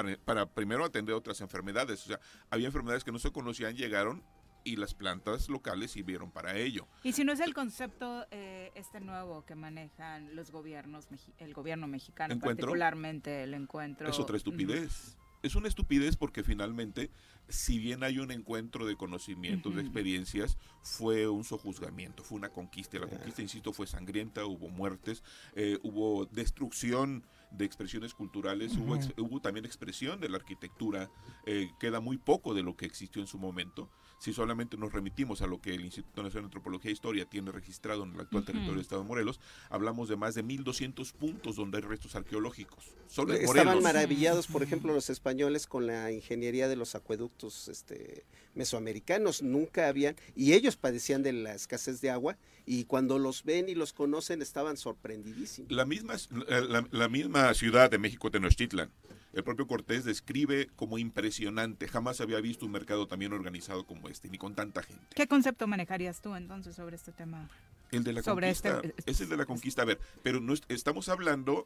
para, 0.03 0.17
para 0.17 0.47
primero 0.47 0.85
atender 0.85 1.15
otras 1.15 1.41
enfermedades. 1.41 2.05
O 2.05 2.09
sea, 2.09 2.21
había 2.51 2.67
enfermedades 2.67 3.05
que 3.05 3.13
no 3.13 3.19
se 3.19 3.31
conocían, 3.33 3.77
llegaron 3.77 4.23
y 4.65 4.77
las 4.77 4.95
plantas 4.95 5.49
locales 5.49 5.93
sirvieron 5.93 6.31
para 6.31 6.57
ello. 6.57 6.87
Y 7.03 7.13
si 7.13 7.25
no 7.25 7.33
es 7.33 7.41
el 7.41 7.55
concepto 7.55 8.27
eh, 8.31 8.73
este 8.75 9.01
nuevo 9.01 9.45
que 9.45 9.55
manejan 9.55 10.35
los 10.37 10.51
gobiernos, 10.51 11.09
el 11.39 11.55
gobierno 11.55 11.87
mexicano, 11.87 12.35
¿Encuentro? 12.35 12.67
particularmente 12.67 13.45
el 13.45 13.55
encuentro. 13.55 14.09
Es 14.09 14.19
otra 14.19 14.37
estupidez. 14.37 15.17
Es 15.43 15.55
una 15.55 15.69
estupidez 15.69 16.17
porque 16.17 16.43
finalmente, 16.43 17.11
si 17.49 17.79
bien 17.79 18.05
hay 18.05 18.19
un 18.19 18.31
encuentro 18.31 18.85
de 18.85 18.97
conocimientos, 18.97 19.75
de 19.75 19.81
experiencias, 19.81 20.59
fue 20.83 21.29
un 21.29 21.45
sojuzgamiento, 21.45 22.23
fue 22.23 22.37
una 22.37 22.51
conquista. 22.51 22.99
La 22.99 23.07
conquista, 23.07 23.41
insisto, 23.41 23.73
fue 23.73 23.87
sangrienta, 23.87 24.45
hubo 24.45 24.69
muertes, 24.69 25.23
eh, 25.55 25.79
hubo 25.83 26.27
destrucción 26.27 27.25
de 27.51 27.65
expresiones 27.65 28.15
culturales, 28.15 28.77
hubo, 28.77 28.95
ex- 28.97 29.13
hubo 29.19 29.41
también 29.41 29.65
expresión 29.67 30.21
de 30.21 30.29
la 30.29 30.37
arquitectura, 30.39 31.11
eh, 31.47 31.71
queda 31.79 32.01
muy 32.01 32.17
poco 32.17 32.55
de 32.55 32.63
lo 32.63 32.77
que 32.77 32.87
existió 32.87 33.21
en 33.21 33.27
su 33.29 33.39
momento. 33.39 33.91
Si 34.21 34.35
solamente 34.35 34.77
nos 34.77 34.93
remitimos 34.93 35.41
a 35.41 35.47
lo 35.47 35.63
que 35.63 35.75
el 35.75 35.83
Instituto 35.83 36.23
Nacional 36.23 36.43
de 36.45 36.49
Antropología 36.49 36.91
e 36.91 36.93
Historia 36.93 37.25
tiene 37.25 37.51
registrado 37.53 38.05
en 38.05 38.13
el 38.13 38.21
actual 38.21 38.45
territorio 38.45 38.73
del 38.73 38.83
Estado 38.83 39.01
de 39.01 39.09
Morelos, 39.09 39.41
hablamos 39.71 40.11
de 40.11 40.17
más 40.17 40.35
de 40.35 40.45
1.200 40.45 41.11
puntos 41.15 41.57
donde 41.57 41.79
hay 41.79 41.85
restos 41.85 42.15
arqueológicos. 42.15 42.85
Solo 43.09 43.33
en 43.33 43.41
Estaban 43.41 43.65
Morelos. 43.65 43.83
maravillados, 43.83 44.47
por 44.47 44.63
ejemplo, 44.63 44.93
los 44.93 45.09
españoles 45.09 45.67
con 45.67 45.87
la 45.87 46.13
ingeniería 46.13 46.69
de 46.69 46.77
los 46.77 46.95
acueductos 46.95 47.69
este, 47.69 48.27
mesoamericanos. 48.55 49.43
Nunca 49.43 49.89
habían, 49.89 50.17
y 50.37 50.53
ellos 50.53 50.77
padecían 50.77 51.23
de 51.23 51.33
la 51.33 51.55
escasez 51.55 52.03
de 52.03 52.11
agua, 52.11 52.37
y 52.67 52.85
cuando 52.85 53.19
los 53.19 53.43
ven 53.45 53.71
y 53.71 53.75
los 53.75 53.95
conocen 53.95 54.43
estaban 54.43 54.77
sorprendidísimos. 54.77 55.73
La 55.73 55.87
misma, 55.87 56.17
la, 56.47 56.87
la 56.91 57.09
misma 57.09 57.55
ciudad 57.55 57.91
de 57.91 57.97
México, 57.97 58.31
Tenochtitlan, 58.31 58.91
el 59.33 59.45
propio 59.45 59.67
Cortés 59.67 60.05
describe 60.05 60.69
como 60.77 60.99
impresionante. 60.99 61.87
Jamás 61.89 62.21
había 62.21 62.41
visto 62.41 62.67
un 62.67 62.73
mercado 62.73 63.07
tan 63.07 63.19
bien 63.19 63.33
organizado 63.33 63.87
como 63.87 64.09
este, 64.09 64.29
ni 64.29 64.39
con 64.39 64.55
tanta 64.55 64.83
gente. 64.83 65.07
¿Qué 65.15 65.27
concepto 65.27 65.67
manejarías 65.67 66.21
tú 66.21 66.35
entonces 66.35 66.75
sobre 66.77 66.97
este 66.97 67.13
tema? 67.13 67.49
El 67.93 68.05
de 68.05 68.13
la 68.13 68.23
Sobre 68.23 68.47
conquista. 68.49 68.81
este- 68.83 69.11
Es 69.11 69.21
el 69.21 69.29
de 69.29 69.37
la 69.37 69.47
conquista. 69.47 69.83
A 69.83 69.85
ver, 69.85 69.99
pero 70.23 70.41
no 70.41 70.53
es- 70.55 70.63
estamos 70.69 71.09
hablando 71.09 71.65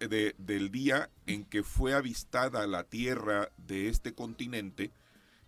de- 0.00 0.34
del 0.38 0.70
día 0.72 1.10
en 1.26 1.44
que 1.44 1.62
fue 1.62 1.94
avistada 1.94 2.66
la 2.66 2.84
tierra 2.84 3.50
de 3.58 3.88
este 3.88 4.12
continente, 4.14 4.90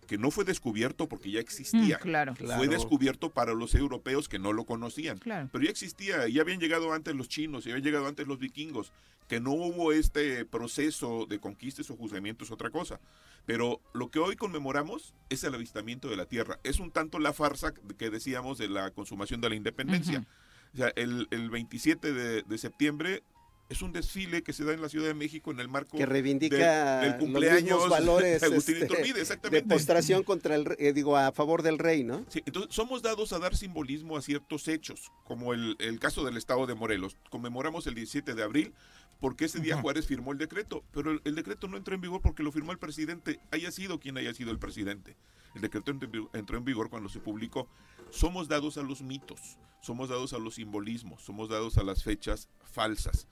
que 0.05 0.17
no 0.17 0.31
fue 0.31 0.45
descubierto 0.45 1.07
porque 1.07 1.31
ya 1.31 1.39
existía. 1.39 1.97
Mm, 1.97 2.01
claro. 2.01 2.35
Fue 2.35 2.45
Claro. 2.45 2.65
descubierto 2.67 3.29
para 3.31 3.53
los 3.53 3.75
europeos 3.75 4.27
que 4.29 4.39
no 4.39 4.53
lo 4.53 4.65
conocían. 4.65 5.17
Claro. 5.17 5.49
Pero 5.51 5.63
ya 5.65 5.69
existía, 5.71 6.27
ya 6.27 6.41
habían 6.41 6.59
llegado 6.59 6.93
antes 6.93 7.15
los 7.15 7.27
chinos, 7.29 7.63
ya 7.65 7.71
habían 7.71 7.85
llegado 7.85 8.07
antes 8.07 8.27
los 8.27 8.39
vikingos, 8.39 8.91
que 9.27 9.39
no 9.39 9.51
hubo 9.51 9.91
este 9.91 10.45
proceso 10.45 11.25
de 11.27 11.39
conquistas 11.39 11.89
o 11.89 11.95
juzgamientos, 11.95 12.51
otra 12.51 12.69
cosa. 12.69 12.99
Pero 13.45 13.79
lo 13.93 14.09
que 14.09 14.19
hoy 14.19 14.35
conmemoramos 14.35 15.13
es 15.29 15.43
el 15.43 15.53
avistamiento 15.55 16.09
de 16.09 16.17
la 16.17 16.25
tierra. 16.25 16.59
Es 16.63 16.79
un 16.79 16.91
tanto 16.91 17.19
la 17.19 17.33
farsa 17.33 17.73
que 17.97 18.09
decíamos 18.09 18.57
de 18.57 18.69
la 18.69 18.91
consumación 18.91 19.41
de 19.41 19.49
la 19.49 19.55
independencia. 19.55 20.25
O 20.73 20.77
sea, 20.77 20.91
el, 20.95 21.27
el 21.31 21.49
27 21.49 22.11
de, 22.11 22.41
de 22.43 22.57
septiembre 22.57 23.23
es 23.69 23.81
un 23.81 23.91
desfile 23.91 24.43
que 24.43 24.53
se 24.53 24.63
da 24.63 24.73
en 24.73 24.81
la 24.81 24.89
Ciudad 24.89 25.07
de 25.07 25.13
México 25.15 25.51
en 25.51 25.59
el 25.59 25.67
marco 25.67 25.97
que 25.97 26.05
reivindica 26.05 26.99
del, 27.01 27.11
del 27.11 27.19
cumpleaños 27.19 27.89
valores 27.89 28.41
de 28.41 28.47
Agustín 28.47 28.75
este, 28.75 28.85
Iturbide, 28.85 29.13
de 29.15 29.21
exactamente. 29.21 29.67
postración 29.73 30.23
contra 30.23 30.55
el 30.55 30.75
eh, 30.77 30.93
digo 30.93 31.17
a 31.17 31.31
favor 31.31 31.63
del 31.63 31.79
rey, 31.79 32.03
¿no? 32.03 32.23
Sí, 32.29 32.41
entonces 32.45 32.73
somos 32.75 33.01
dados 33.01 33.33
a 33.33 33.39
dar 33.39 33.55
simbolismo 33.55 34.17
a 34.17 34.21
ciertos 34.21 34.67
hechos, 34.67 35.11
como 35.23 35.53
el, 35.53 35.75
el 35.79 35.99
caso 35.99 36.23
del 36.23 36.37
estado 36.37 36.67
de 36.67 36.75
Morelos. 36.75 37.17
Conmemoramos 37.31 37.87
el 37.87 37.95
17 37.95 38.35
de 38.35 38.43
abril 38.43 38.73
porque 39.19 39.45
ese 39.45 39.59
día 39.59 39.77
Juárez 39.81 40.05
firmó 40.05 40.31
el 40.33 40.37
decreto, 40.37 40.83
pero 40.91 41.09
el, 41.11 41.21
el 41.23 41.35
decreto 41.35 41.67
no 41.67 41.77
entró 41.77 41.95
en 41.95 42.01
vigor 42.01 42.21
porque 42.21 42.43
lo 42.43 42.51
firmó 42.51 42.71
el 42.73 42.77
presidente, 42.79 43.39
haya 43.51 43.71
sido 43.71 43.99
quien 43.99 44.17
haya 44.17 44.33
sido 44.33 44.51
el 44.51 44.59
presidente. 44.59 45.15
El 45.55 45.61
decreto 45.61 45.89
entró 45.89 46.05
en 46.05 46.11
vi- 46.11 46.27
entró 46.33 46.57
en 46.57 46.65
vigor 46.65 46.89
cuando 46.89 47.07
se 47.09 47.19
publicó. 47.19 47.67
Somos 48.11 48.47
dados 48.49 48.77
a 48.77 48.83
los 48.83 49.01
mitos, 49.01 49.39
somos 49.81 50.09
dados 50.09 50.33
a 50.33 50.37
los 50.37 50.55
simbolismos, 50.55 51.23
somos 51.23 51.47
dados 51.49 51.77
a 51.77 51.83
las 51.83 52.03
fechas 52.03 52.49
falsas. 52.73 53.25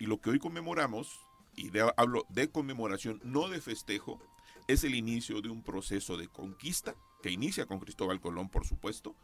Y 0.00 0.06
lo 0.06 0.20
que 0.20 0.30
hoy 0.30 0.38
conmemoramos, 0.40 1.20
y 1.54 1.70
de- 1.70 1.92
hablo 1.96 2.26
de 2.30 2.50
conmemoración, 2.50 3.20
no 3.22 3.48
de 3.48 3.60
festejo, 3.60 4.18
es 4.66 4.82
el 4.82 4.94
inicio 4.94 5.40
de 5.42 5.48
un 5.50 5.62
proceso 5.62 6.16
de 6.16 6.26
conquista 6.28 6.94
que 7.22 7.30
inicia 7.30 7.66
con 7.66 7.78
Cristóbal 7.80 8.20
Colón, 8.20 8.48
por 8.48 8.66
supuesto, 8.66 9.14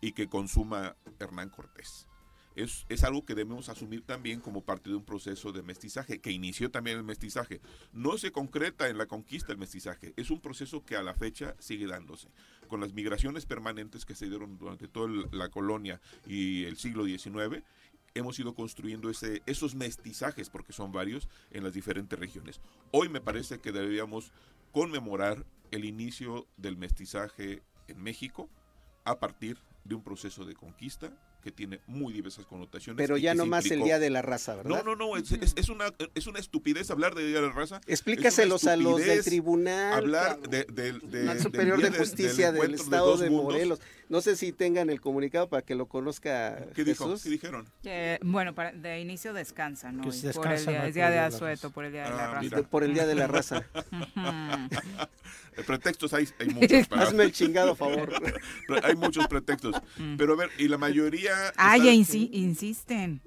y 0.00 0.12
que 0.12 0.28
consuma 0.28 0.96
Hernán 1.20 1.50
Cortés. 1.50 2.08
Es, 2.56 2.86
es 2.88 3.02
algo 3.02 3.24
que 3.24 3.34
debemos 3.34 3.68
asumir 3.68 4.02
también 4.02 4.40
como 4.40 4.62
parte 4.62 4.88
de 4.88 4.94
un 4.96 5.04
proceso 5.04 5.50
de 5.50 5.62
mestizaje, 5.62 6.20
que 6.20 6.30
inició 6.30 6.70
también 6.70 6.96
el 6.98 7.02
mestizaje. 7.04 7.60
No 7.92 8.16
se 8.16 8.30
concreta 8.30 8.88
en 8.88 8.96
la 8.96 9.06
conquista 9.06 9.50
el 9.52 9.58
mestizaje, 9.58 10.14
es 10.16 10.30
un 10.30 10.40
proceso 10.40 10.84
que 10.84 10.96
a 10.96 11.02
la 11.02 11.14
fecha 11.14 11.56
sigue 11.58 11.86
dándose. 11.88 12.28
Con 12.68 12.80
las 12.80 12.92
migraciones 12.92 13.44
permanentes 13.44 14.04
que 14.04 14.14
se 14.14 14.28
dieron 14.28 14.56
durante 14.56 14.86
toda 14.88 15.08
la 15.32 15.48
colonia 15.48 16.00
y 16.28 16.64
el 16.64 16.76
siglo 16.76 17.04
XIX, 17.04 17.62
hemos 18.14 18.38
ido 18.38 18.54
construyendo 18.54 19.10
esos 19.10 19.74
mestizajes, 19.74 20.48
porque 20.48 20.72
son 20.72 20.92
varios, 20.92 21.28
en 21.50 21.64
las 21.64 21.74
diferentes 21.74 22.18
regiones. 22.18 22.60
Hoy 22.92 23.08
me 23.08 23.20
parece 23.20 23.58
que 23.58 23.72
deberíamos 23.72 24.32
conmemorar 24.72 25.44
el 25.70 25.84
inicio 25.84 26.46
del 26.56 26.76
mestizaje 26.76 27.62
en 27.88 28.02
México 28.02 28.48
a 29.04 29.18
partir 29.18 29.58
de 29.84 29.96
un 29.96 30.02
proceso 30.02 30.44
de 30.44 30.54
conquista 30.54 31.12
que 31.44 31.52
tiene 31.52 31.78
muy 31.86 32.12
diversas 32.12 32.46
connotaciones. 32.46 32.96
Pero 32.96 33.16
ya 33.18 33.34
no 33.34 33.44
más 33.46 33.70
el 33.70 33.82
Día 33.84 33.98
de 33.98 34.08
la 34.10 34.22
Raza, 34.22 34.56
No, 34.56 34.62
¿verdad? 34.76 34.84
no, 34.84 34.96
no, 34.96 35.16
es, 35.18 35.30
es- 35.30 35.52
es 35.56 35.68
una, 35.68 35.92
es 36.14 36.26
una 36.26 36.38
estupidez 36.38 36.90
hablar 36.90 37.14
de 37.14 37.26
Día 37.26 37.40
de 37.42 37.48
la 37.48 37.52
Raza. 37.52 37.80
Explícaselos 37.86 38.66
a 38.66 38.76
los 38.76 38.96
del 38.98 39.22
tribunal. 39.22 39.92
Hablar 39.92 40.40
de, 40.40 40.64
del- 40.64 41.00
de- 41.10 41.38
Superior 41.38 41.76
de 41.76 41.90
del 41.90 41.98
Justicia 41.98 42.50
del, 42.50 42.74
Estado 42.74 43.16
de, 43.18 43.28
mundos. 43.28 43.52
Morelos. 43.52 43.80
No 44.08 44.20
sé 44.20 44.36
si 44.36 44.52
tengan 44.52 44.90
el 44.90 45.00
comunicado 45.00 45.48
para 45.48 45.62
que 45.62 45.74
lo 45.74 45.86
conozca 45.86 46.66
¿Qué 46.74 46.84
dijo? 46.84 47.04
Jesús. 47.06 47.22
¿Qué 47.22 47.30
dijeron? 47.30 47.66
Que, 47.82 48.18
bueno, 48.22 48.54
para, 48.54 48.72
de 48.72 49.00
inicio 49.00 49.32
descansa, 49.32 49.92
¿no? 49.92 50.10
Se 50.12 50.32
por 50.32 50.46
el 50.46 50.52
descansa, 50.52 50.70
día, 50.70 50.78
no 50.78 50.84
hay 50.84 50.88
es 50.90 50.94
día 50.94 51.10
de 51.10 51.10
por 51.10 51.14
el 51.14 51.20
día 51.20 51.22
de 51.24 51.30
la 51.30 51.36
asueto, 51.36 51.70
por 51.70 51.84
el 51.84 51.92
día 51.92 52.04
de 52.04 52.10
la 52.10 52.24
Ah, 52.24 52.34
raza. 52.40 52.62
Por 52.70 52.84
el 52.84 52.94
Día 52.94 53.06
de 53.06 53.14
la 53.14 53.26
Raza. 53.26 53.64
Eh, 55.56 55.62
Pretextos 55.64 56.12
hay, 56.14 56.28
hay 56.40 56.48
muchos. 56.48 56.88
para- 56.88 57.02
Hazme 57.02 57.22
el 57.22 57.32
chingado 57.32 57.76
favor. 57.76 58.12
Hay 58.82 58.96
muchos 58.96 59.28
pretextos. 59.28 59.76
Pero 60.18 60.32
a 60.32 60.36
ver, 60.36 60.50
y 60.58 60.66
la 60.66 60.78
mayoría... 60.78 61.33
Ah, 61.56 61.76
ya 61.76 61.92
insi- 61.92 62.28
insisten. 62.32 63.20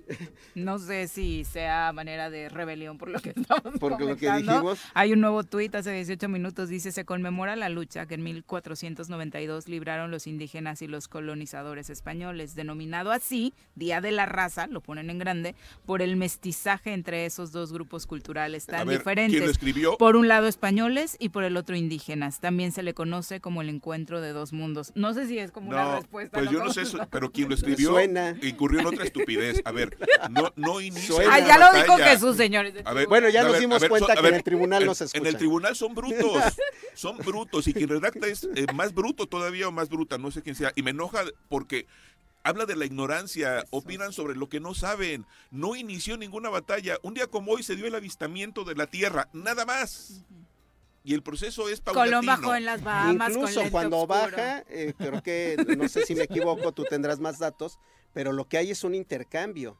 No 0.55 0.79
sé 0.79 1.07
si 1.07 1.43
sea 1.43 1.91
manera 1.93 2.29
de 2.29 2.49
rebelión 2.49 2.97
por 2.97 3.09
lo 3.09 3.19
que 3.19 3.29
estamos 3.35 3.73
Porque 3.79 4.05
lo 4.05 4.15
que 4.17 4.31
dijimos. 4.31 4.79
Hay 4.93 5.13
un 5.13 5.21
nuevo 5.21 5.43
tuit 5.43 5.73
hace 5.75 5.91
18 5.91 6.27
minutos, 6.29 6.69
dice, 6.69 6.91
se 6.91 7.05
conmemora 7.05 7.55
la 7.55 7.69
lucha 7.69 8.05
que 8.07 8.15
en 8.15 8.23
1492 8.23 9.67
libraron 9.67 10.11
los 10.11 10.27
indígenas 10.27 10.81
y 10.81 10.87
los 10.87 11.07
colonizadores 11.07 11.89
españoles, 11.89 12.55
denominado 12.55 13.11
así, 13.11 13.53
Día 13.75 14.01
de 14.01 14.11
la 14.11 14.25
Raza, 14.25 14.67
lo 14.67 14.81
ponen 14.81 15.09
en 15.09 15.19
grande, 15.19 15.55
por 15.85 16.01
el 16.01 16.15
mestizaje 16.15 16.93
entre 16.93 17.25
esos 17.25 17.51
dos 17.51 17.71
grupos 17.71 18.07
culturales 18.07 18.67
A 18.69 18.71
tan 18.77 18.87
ver, 18.87 18.97
diferentes. 18.99 19.33
¿quién 19.35 19.45
lo 19.45 19.51
escribió? 19.51 19.97
Por 19.97 20.15
un 20.15 20.27
lado 20.27 20.47
españoles 20.47 21.15
y 21.19 21.29
por 21.29 21.43
el 21.43 21.57
otro 21.57 21.75
indígenas. 21.75 22.39
También 22.39 22.71
se 22.71 22.83
le 22.83 22.93
conoce 22.93 23.39
como 23.41 23.61
el 23.61 23.69
encuentro 23.69 24.21
de 24.21 24.31
dos 24.31 24.53
mundos. 24.53 24.91
No 24.95 25.13
sé 25.13 25.27
si 25.27 25.37
es 25.39 25.51
como 25.51 25.69
una 25.69 25.97
respuesta. 25.99 26.37
pues 26.39 26.45
¿no? 26.45 26.51
yo 26.51 26.63
no 26.63 26.73
sé, 26.73 26.81
eso, 26.81 26.99
pero 27.11 27.31
quien 27.31 27.49
lo 27.49 27.55
escribió 27.67 27.96
Suena. 27.97 28.37
incurrió 28.41 28.79
en 28.81 28.87
otra 28.87 29.03
estupidez. 29.03 29.61
A 29.65 29.71
ver, 29.71 29.97
no, 30.29 30.51
no 30.55 30.81
inicia. 30.81 31.15
Ah, 31.29 31.39
ya 31.39 31.57
lo 31.57 31.77
dijo. 31.77 31.97
Jesús, 31.97 32.37
señores. 32.37 32.73
A 32.85 32.93
ver, 32.93 33.07
Bueno, 33.07 33.29
ya 33.29 33.41
a 33.41 33.43
nos 33.43 33.53
ver, 33.53 33.61
dimos 33.61 33.81
ver, 33.81 33.89
cuenta 33.89 34.15
so- 34.15 34.21
que 34.21 34.27
en 34.27 34.33
el 34.35 34.43
tribunal 34.43 34.81
en- 34.83 34.87
no 34.87 34.95
se 34.95 35.05
En 35.17 35.25
el 35.25 35.37
tribunal 35.37 35.75
son 35.75 35.93
brutos, 35.95 36.43
son 36.93 37.17
brutos. 37.17 37.67
Y 37.67 37.73
quien 37.73 37.89
redacta 37.89 38.27
es 38.27 38.47
eh, 38.55 38.65
más 38.73 38.93
bruto 38.93 39.27
todavía 39.27 39.67
o 39.67 39.71
más 39.71 39.89
bruta, 39.89 40.17
no 40.17 40.31
sé 40.31 40.41
quién 40.41 40.55
sea. 40.55 40.71
Y 40.75 40.81
me 40.83 40.91
enoja 40.91 41.23
porque 41.49 41.85
habla 42.43 42.65
de 42.65 42.75
la 42.77 42.85
ignorancia, 42.85 43.65
opinan 43.71 44.13
sobre 44.13 44.35
lo 44.35 44.47
que 44.47 44.59
no 44.59 44.73
saben. 44.73 45.25
No 45.51 45.75
inició 45.75 46.17
ninguna 46.17 46.49
batalla. 46.49 46.97
Un 47.01 47.13
día 47.13 47.27
como 47.27 47.51
hoy 47.51 47.63
se 47.63 47.75
dio 47.75 47.85
el 47.87 47.95
avistamiento 47.95 48.63
de 48.63 48.75
la 48.75 48.87
Tierra, 48.87 49.27
nada 49.33 49.65
más. 49.65 50.21
Y 51.07 51.13
el 51.13 51.23
proceso 51.23 51.69
es 51.69 51.79
paulatino. 51.79 52.17
Colón 52.19 52.25
bajó 52.25 52.53
en 52.55 52.65
las 52.65 52.83
Bahamas 52.83 53.29
Incluso 53.29 53.61
cuando 53.71 53.99
oscuro. 53.99 54.19
baja, 54.35 54.65
eh, 54.67 54.93
creo 54.97 55.23
que, 55.23 55.55
no 55.77 55.87
sé 55.87 56.05
si 56.05 56.13
me 56.15 56.23
equivoco, 56.23 56.73
tú 56.73 56.83
tendrás 56.83 57.21
más 57.21 57.39
datos, 57.39 57.79
pero 58.11 58.33
lo 58.33 58.49
que 58.49 58.57
hay 58.57 58.71
es 58.71 58.83
un 58.83 58.93
intercambio, 58.93 59.79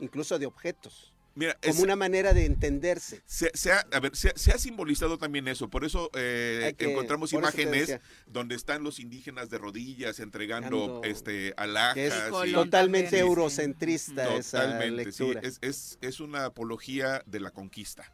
incluso 0.00 0.38
de 0.38 0.44
objetos, 0.44 1.14
Mira, 1.34 1.54
como 1.62 1.72
es- 1.76 1.80
una 1.80 1.96
manera 1.96 2.34
de 2.34 2.44
entenderse. 2.44 3.22
Se, 3.24 3.50
se 3.54 3.72
ha, 3.72 3.86
a 3.90 4.00
ver, 4.00 4.14
se, 4.14 4.34
se 4.36 4.52
ha 4.52 4.58
simbolizado 4.58 5.16
también 5.16 5.48
eso, 5.48 5.70
por 5.70 5.82
eso 5.86 6.10
eh, 6.14 6.74
que- 6.76 6.90
encontramos 6.92 7.30
por 7.30 7.40
imágenes 7.40 7.98
donde 8.26 8.54
están 8.54 8.82
los 8.84 9.00
indígenas 9.00 9.48
de 9.48 9.56
rodillas 9.56 10.20
entregando 10.20 11.00
este 11.04 11.54
alhajas. 11.56 11.96
es 11.96 12.22
y- 12.48 12.52
totalmente 12.52 13.10
sí. 13.12 13.16
eurocentrista 13.16 14.34
esa 14.36 14.60
Totalmente, 14.60 15.10
sí, 15.12 15.24
lectura. 15.24 15.40
es, 15.42 15.58
es, 15.62 15.98
es 16.02 16.20
una 16.20 16.44
apología 16.44 17.22
de 17.24 17.40
la 17.40 17.50
conquista 17.50 18.12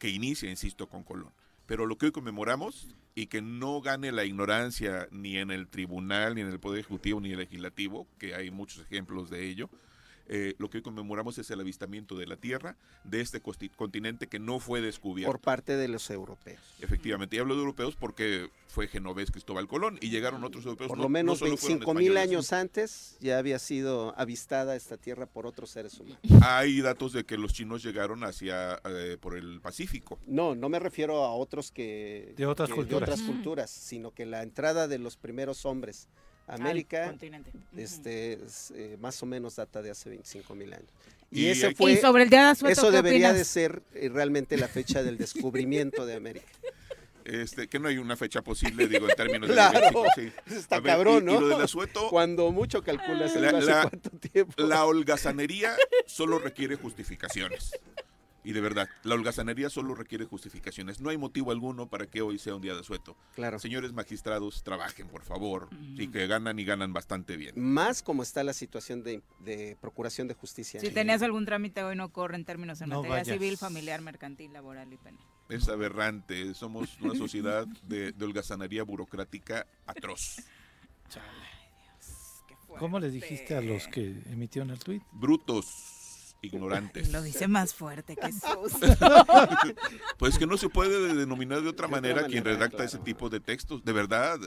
que 0.00 0.08
inicia, 0.08 0.50
insisto, 0.50 0.88
con 0.88 1.04
Colón. 1.04 1.32
Pero 1.72 1.86
lo 1.86 1.96
que 1.96 2.04
hoy 2.04 2.12
conmemoramos 2.12 2.94
y 3.14 3.28
que 3.28 3.40
no 3.40 3.80
gane 3.80 4.12
la 4.12 4.26
ignorancia 4.26 5.08
ni 5.10 5.38
en 5.38 5.50
el 5.50 5.68
tribunal, 5.68 6.34
ni 6.34 6.42
en 6.42 6.48
el 6.48 6.60
Poder 6.60 6.80
Ejecutivo, 6.80 7.18
ni 7.18 7.32
el 7.32 7.38
Legislativo, 7.38 8.06
que 8.18 8.34
hay 8.34 8.50
muchos 8.50 8.82
ejemplos 8.82 9.30
de 9.30 9.48
ello, 9.48 9.70
eh, 10.28 10.54
lo 10.58 10.70
que 10.70 10.78
hoy 10.78 10.82
conmemoramos 10.82 11.38
es 11.38 11.50
el 11.50 11.60
avistamiento 11.60 12.16
de 12.16 12.26
la 12.26 12.36
Tierra 12.36 12.76
de 13.04 13.20
este 13.20 13.40
continente 13.40 14.26
que 14.26 14.38
no 14.38 14.60
fue 14.60 14.80
descubierto. 14.80 15.30
por 15.32 15.40
parte 15.40 15.76
de 15.76 15.88
los 15.88 16.08
europeos. 16.10 16.60
Efectivamente, 16.80 17.36
y 17.36 17.38
hablo 17.38 17.54
de 17.54 17.60
europeos 17.60 17.96
porque 17.96 18.50
fue 18.68 18.88
genovés 18.88 19.30
Cristóbal 19.30 19.68
Colón 19.68 19.98
y 20.00 20.10
llegaron 20.10 20.42
otros 20.44 20.64
europeos. 20.64 20.88
Por 20.88 20.96
no- 20.98 21.02
lo 21.04 21.08
no 21.08 21.12
menos 21.12 21.38
fueron 21.40 21.56
25 21.60 21.94
mil 21.94 22.16
años 22.16 22.52
antes 22.52 23.16
ya 23.20 23.38
había 23.38 23.58
sido 23.58 24.14
avistada 24.18 24.76
esta 24.76 24.96
tierra 24.96 25.26
por 25.26 25.46
otros 25.46 25.70
seres 25.70 25.98
humanos. 26.00 26.18
Hay 26.42 26.80
datos 26.80 27.12
de 27.12 27.24
que 27.24 27.36
los 27.36 27.52
chinos 27.52 27.82
llegaron 27.82 28.24
hacia 28.24 28.80
eh, 28.84 29.16
por 29.20 29.36
el 29.36 29.60
Pacífico. 29.60 30.18
No, 30.26 30.54
no 30.54 30.68
me 30.68 30.78
refiero 30.78 31.24
a 31.24 31.34
otros 31.34 31.70
que 31.70 32.32
De 32.36 32.46
otras 32.46 32.68
que- 32.68 32.74
culturas. 32.74 33.02
otras 33.08 33.20
Mm. 33.22 33.26
culturas, 33.26 33.70
sino 33.70 34.10
que 34.12 34.24
la 34.26 34.42
entrada 34.42 34.88
de 34.88 34.98
los 34.98 35.16
primeros 35.16 35.64
hombres 35.66 36.08
América 36.46 37.06
continente. 37.06 37.50
este, 37.76 38.34
es, 38.44 38.72
eh, 38.76 38.96
más 39.00 39.22
o 39.22 39.26
menos 39.26 39.56
data 39.56 39.80
de 39.82 39.90
hace 39.90 40.10
25 40.10 40.54
mil 40.54 40.72
años. 40.72 40.88
Y 41.30 41.46
Y, 41.46 41.48
ese 41.48 41.74
fue, 41.74 41.92
Y 41.92 41.96
sobre 41.96 42.24
el 42.24 42.30
día 42.30 42.44
de 42.44 42.50
Asueto, 42.50 42.72
eso 42.72 42.90
¿qué 42.90 42.96
debería 42.96 43.28
opinas? 43.28 43.36
de 43.38 43.44
ser 43.44 43.82
eh, 43.94 44.10
realmente 44.12 44.56
la 44.56 44.68
fecha 44.68 45.02
del 45.02 45.16
descubrimiento 45.16 46.04
de 46.04 46.14
América. 46.14 46.46
Este, 47.24 47.68
que 47.68 47.78
no 47.78 47.86
hay 47.88 47.98
una 47.98 48.16
fecha 48.16 48.42
posible, 48.42 48.88
digo, 48.88 49.08
en 49.08 49.14
términos 49.14 49.48
de 49.48 49.54
Claro, 49.54 49.90
logística, 49.92 50.42
sí. 50.48 50.54
está 50.56 50.80
ver, 50.80 50.92
cabrón, 50.94 51.22
y- 51.22 51.26
¿no? 51.26 51.36
Y 51.36 51.40
lo 51.40 51.48
del 51.50 51.62
asueto, 51.62 52.08
Cuando 52.10 52.50
mucho 52.50 52.82
calculas 52.82 53.34
el 53.36 53.42
La- 53.42 53.48
hace 53.58 53.66
la- 53.66 53.82
cuánto 53.88 54.10
tiempo. 54.10 54.52
la 54.62 54.84
holgazanería 54.84 55.76
solo 56.06 56.40
requiere 56.40 56.74
justificaciones. 56.74 57.70
Y 58.44 58.52
de 58.52 58.60
verdad, 58.60 58.88
la 59.04 59.14
holgazanería 59.14 59.70
solo 59.70 59.94
requiere 59.94 60.24
justificaciones. 60.24 61.00
No 61.00 61.10
hay 61.10 61.16
motivo 61.16 61.52
alguno 61.52 61.88
para 61.88 62.06
que 62.06 62.22
hoy 62.22 62.38
sea 62.38 62.54
un 62.56 62.62
día 62.62 62.74
de 62.74 62.80
asueto. 62.80 63.16
Claro. 63.34 63.58
Señores 63.58 63.92
magistrados, 63.92 64.62
trabajen, 64.64 65.08
por 65.08 65.22
favor. 65.22 65.68
Y 65.80 66.08
que 66.08 66.26
ganan 66.26 66.58
y 66.58 66.64
ganan 66.64 66.92
bastante 66.92 67.36
bien. 67.36 67.54
Más 67.56 68.02
como 68.02 68.22
está 68.22 68.42
la 68.42 68.52
situación 68.52 69.02
de, 69.04 69.22
de 69.40 69.76
procuración 69.80 70.26
de 70.28 70.34
justicia. 70.34 70.80
Si 70.80 70.90
tenías 70.90 71.22
algún 71.22 71.44
trámite 71.44 71.82
hoy 71.84 71.94
no 71.96 72.08
corre 72.12 72.36
en 72.36 72.44
términos 72.44 72.80
en 72.80 72.88
No 72.88 72.96
materia 73.02 73.18
vayas. 73.22 73.38
civil, 73.38 73.56
familiar, 73.56 74.00
mercantil, 74.00 74.52
laboral 74.52 74.92
y 74.92 74.96
penal. 74.96 75.22
Es 75.48 75.68
aberrante. 75.68 76.54
Somos 76.54 76.98
una 77.00 77.14
sociedad 77.14 77.66
de, 77.84 78.12
de 78.12 78.24
holgazanería 78.24 78.82
burocrática 78.82 79.66
atroz. 79.86 80.36
¿Cómo 82.78 82.98
les 82.98 83.12
dijiste 83.12 83.54
a 83.54 83.60
los 83.60 83.86
que 83.88 84.22
emitieron 84.30 84.70
el 84.70 84.78
tuit? 84.78 85.02
Brutos, 85.12 85.91
ignorantes. 86.42 87.10
Lo 87.12 87.22
dice 87.22 87.48
más 87.48 87.72
fuerte 87.74 88.16
que 88.16 88.30
sus. 88.32 88.72
Pues 90.18 90.38
que 90.38 90.46
no 90.46 90.56
se 90.56 90.68
puede 90.68 91.14
denominar 91.14 91.62
de 91.62 91.68
otra 91.68 91.88
manera 91.88 92.24
quien 92.26 92.44
manera, 92.44 92.58
redacta 92.66 92.84
ese 92.84 92.98
tipo 92.98 93.28
de 93.30 93.40
textos. 93.40 93.84
De 93.84 93.92
verdad, 93.92 94.38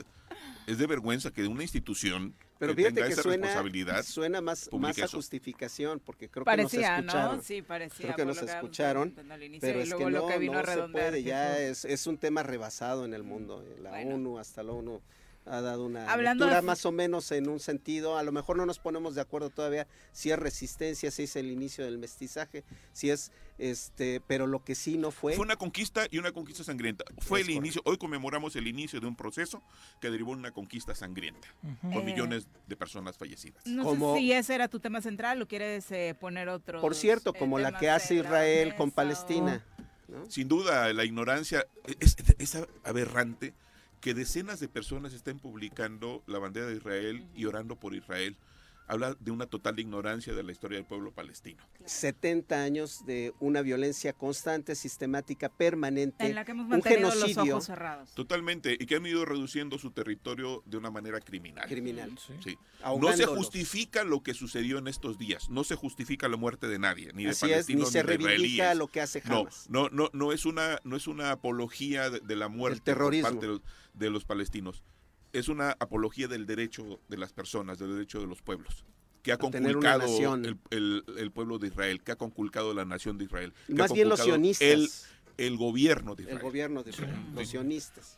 es 0.68 0.78
de 0.78 0.88
vergüenza 0.88 1.32
que 1.32 1.46
una 1.48 1.64
institución 1.64 2.34
Pero 2.60 2.72
que 2.74 2.78
fíjate 2.84 2.96
tenga 2.96 3.08
que 3.08 3.14
esa 3.14 3.24
suena, 3.24 3.48
responsabilidad 3.48 4.04
suena 4.04 4.42
más, 4.42 4.70
más 4.72 5.00
a 5.00 5.08
justificación, 5.08 6.00
porque 6.00 6.30
creo 6.30 6.46
Parecía, 6.46 6.98
que 6.98 7.02
¿no? 7.02 7.06
nos 7.06 7.14
escucharon. 7.14 7.44
Sí, 7.44 7.62
parecía, 7.62 8.06
Creo 8.06 8.16
que 8.16 8.26
nos 8.26 8.42
escucharon, 8.42 9.10
inicio, 9.42 9.60
pero 9.62 9.80
es 9.82 9.94
que 9.94 10.06
no, 10.06 10.28
que 10.28 10.38
vino 10.38 10.60
a 10.60 10.64
no 10.64 10.72
se 10.88 10.92
puede, 10.92 11.24
ya 11.24 11.60
es, 11.60 11.86
es 11.86 12.08
un 12.08 12.18
tema 12.18 12.44
rebasado 12.44 13.06
en 13.06 13.14
el 13.14 13.24
mundo. 13.24 13.64
eh, 13.66 13.80
La 13.82 13.92
ONU, 13.92 14.40
hasta 14.40 14.64
la 14.64 14.72
ONU 14.74 15.02
ha 15.48 15.62
dado 15.62 15.86
una 15.86 16.12
Hablando 16.12 16.46
lectura 16.46 16.62
de- 16.62 16.66
más 16.68 16.86
o 16.86 16.92
menos 16.92 17.32
en 17.32 17.48
un 17.50 17.60
sentido, 17.60 18.18
a 18.18 18.24
lo 18.24 18.32
mejor 18.32 18.58
no 18.58 18.66
nos 18.66 18.80
ponemos 18.80 19.14
de 19.16 19.22
acuerdo 19.22 19.50
todavía 19.50 19.88
si 20.12 20.32
es 20.32 20.40
resistencia, 20.40 21.12
si 21.12 21.24
es 21.24 21.36
el 21.36 21.48
inicio 21.52 21.86
del 21.86 21.98
mestizaje, 21.98 22.64
si 22.94 23.10
es 23.12 23.32
este, 23.58 24.22
pero 24.28 24.48
lo 24.48 24.64
que 24.66 24.76
sí 24.76 24.98
no 24.98 25.12
fue 25.12 25.34
Fue 25.36 25.46
una 25.46 25.56
conquista 25.56 26.08
y 26.12 26.18
una 26.18 26.32
conquista 26.34 26.64
sangrienta. 26.64 27.06
Fue 27.20 27.42
Es 27.42 27.48
el 27.48 27.54
inicio, 27.54 27.82
hoy 27.86 27.98
conmemoramos 27.98 28.56
el 28.58 28.68
inicio 28.68 29.00
de 29.00 29.08
un 29.08 29.16
proceso 29.16 29.62
que 30.02 30.10
derivó 30.10 30.34
en 30.34 30.40
una 30.40 30.52
conquista 30.52 30.94
sangrienta, 30.96 31.48
con 31.82 31.94
Eh, 31.94 32.04
millones 32.04 32.48
de 32.68 32.76
personas 32.76 33.18
fallecidas. 33.18 33.66
No 33.66 33.84
Como- 33.84 34.16
sé 34.16 34.20
si 34.22 34.32
ese 34.34 34.56
era 34.56 34.68
tu 34.68 34.80
tema 34.80 35.02
central 35.02 35.42
o 35.42 35.48
quieres 35.48 35.90
eh, 35.92 36.16
poner 36.20 36.50
otro. 36.50 36.82
por 36.82 36.96
cierto, 36.96 37.34
como 37.34 37.60
la 37.60 37.78
que 37.78 37.90
hace 37.90 38.16
Israel 38.16 38.76
con 38.76 38.92
Palestina. 38.92 39.64
Sin 40.30 40.48
duda, 40.48 40.92
la 40.94 41.04
ignorancia 41.04 41.66
es, 42.00 42.16
es 42.38 42.58
aberrante 42.84 43.54
que 44.06 44.14
decenas 44.14 44.60
de 44.60 44.68
personas 44.68 45.14
estén 45.14 45.40
publicando 45.40 46.22
la 46.27 46.38
bandera 46.38 46.68
de 46.68 46.76
Israel 46.76 47.26
y 47.36 47.45
orando 47.45 47.76
por 47.76 47.95
Israel. 47.95 48.38
Habla 48.88 49.16
de 49.20 49.32
una 49.32 49.48
total 49.48 49.80
ignorancia 49.80 50.34
de 50.34 50.44
la 50.44 50.52
historia 50.52 50.78
del 50.78 50.86
pueblo 50.86 51.12
palestino. 51.12 51.64
70 51.86 52.62
años 52.62 53.03
de 53.06 53.34
una 53.40 53.62
violencia 53.62 54.14
constante, 54.14 54.76
sistemática, 54.76 55.49
permanente, 55.49 56.26
En 56.26 56.36
la 56.36 56.45
que 56.45 56.52
hemos 56.52 56.66
un 56.66 56.70
mantenido 56.70 57.10
los 57.10 57.14
genocidio. 57.16 57.53
ojos 57.56 57.66
cerrados. 57.66 58.14
Totalmente, 58.14 58.78
y 58.80 58.86
que 58.86 58.95
han 58.95 59.06
ido 59.06 59.26
reduciendo 59.26 59.80
su 59.80 59.90
territorio 59.91 60.62
de 60.68 60.78
una 60.78 60.91
manera 60.91 61.20
criminal. 61.20 61.68
Criminal. 61.68 62.12
Sí. 62.44 62.57
No 62.99 63.12
se 63.14 63.26
justifica 63.26 64.03
lo 64.03 64.22
que 64.22 64.34
sucedió 64.34 64.78
en 64.78 64.88
estos 64.88 65.18
días, 65.18 65.49
no 65.49 65.64
se 65.64 65.76
justifica 65.76 66.28
la 66.28 66.38
muerte 66.38 66.68
de 66.68 66.78
nadie, 66.78 67.12
ni 67.14 67.24
de 67.24 67.32
Así 67.32 67.45
es, 67.45 67.68
ni 67.70 67.76
palestinos 67.82 67.90
se 67.91 67.98
ni 67.99 68.02
de 68.03 68.07
reivindica 68.18 68.45
israelíes. 68.48 68.78
lo 68.78 68.88
que 68.88 69.02
hace 69.02 69.22
No, 69.26 69.40
Hamas. 69.41 69.66
no, 69.70 69.90
no, 69.90 70.10
no 70.14 70.32
es 70.32 70.45
una, 70.45 70.80
no 70.84 70.95
es 70.95 71.07
una 71.07 71.32
apología 71.32 72.10
de, 72.10 72.20
de 72.20 72.36
la 72.36 72.49
muerte 72.49 72.78
por 72.78 72.86
terrorismo. 72.86 73.30
parte 73.30 73.45
de 73.48 73.52
los, 73.53 73.62
de 73.95 74.10
los 74.12 74.26
palestinos. 74.26 74.84
Es 75.38 75.48
una 75.49 75.72
apología 75.80 76.28
del 76.28 76.45
derecho 76.45 76.99
de 77.10 77.18
las 77.18 77.34
personas, 77.34 77.78
del 77.80 77.94
derecho 77.94 78.20
de 78.20 78.28
los 78.28 78.41
pueblos 78.41 78.86
que 79.22 79.32
ha 79.32 79.38
conculcado 79.40 80.06
el, 80.36 80.60
el- 80.70 81.03
el 81.18 81.32
pueblo 81.32 81.57
de 81.57 81.68
Israel, 81.68 82.03
que 82.03 82.12
ha 82.12 82.16
conculcado 82.16 82.76
la 82.76 82.86
nación 82.86 83.18
de 83.18 83.26
Israel. 83.26 83.53
que 83.66 83.74
ha 83.74 83.76
Más 83.76 83.91
bien 83.91 84.07
los 84.07 84.20
sionistas. 84.20 84.68
El, 84.68 84.88
el 85.38 85.57
gobierno 85.57 86.14
de 86.14 86.24
Israel. 86.24 86.38
El 86.38 86.44
gobierno 86.44 86.84
de 86.84 86.91
Israel, 86.91 87.16
los 87.34 87.48
sionistas. 87.49 88.18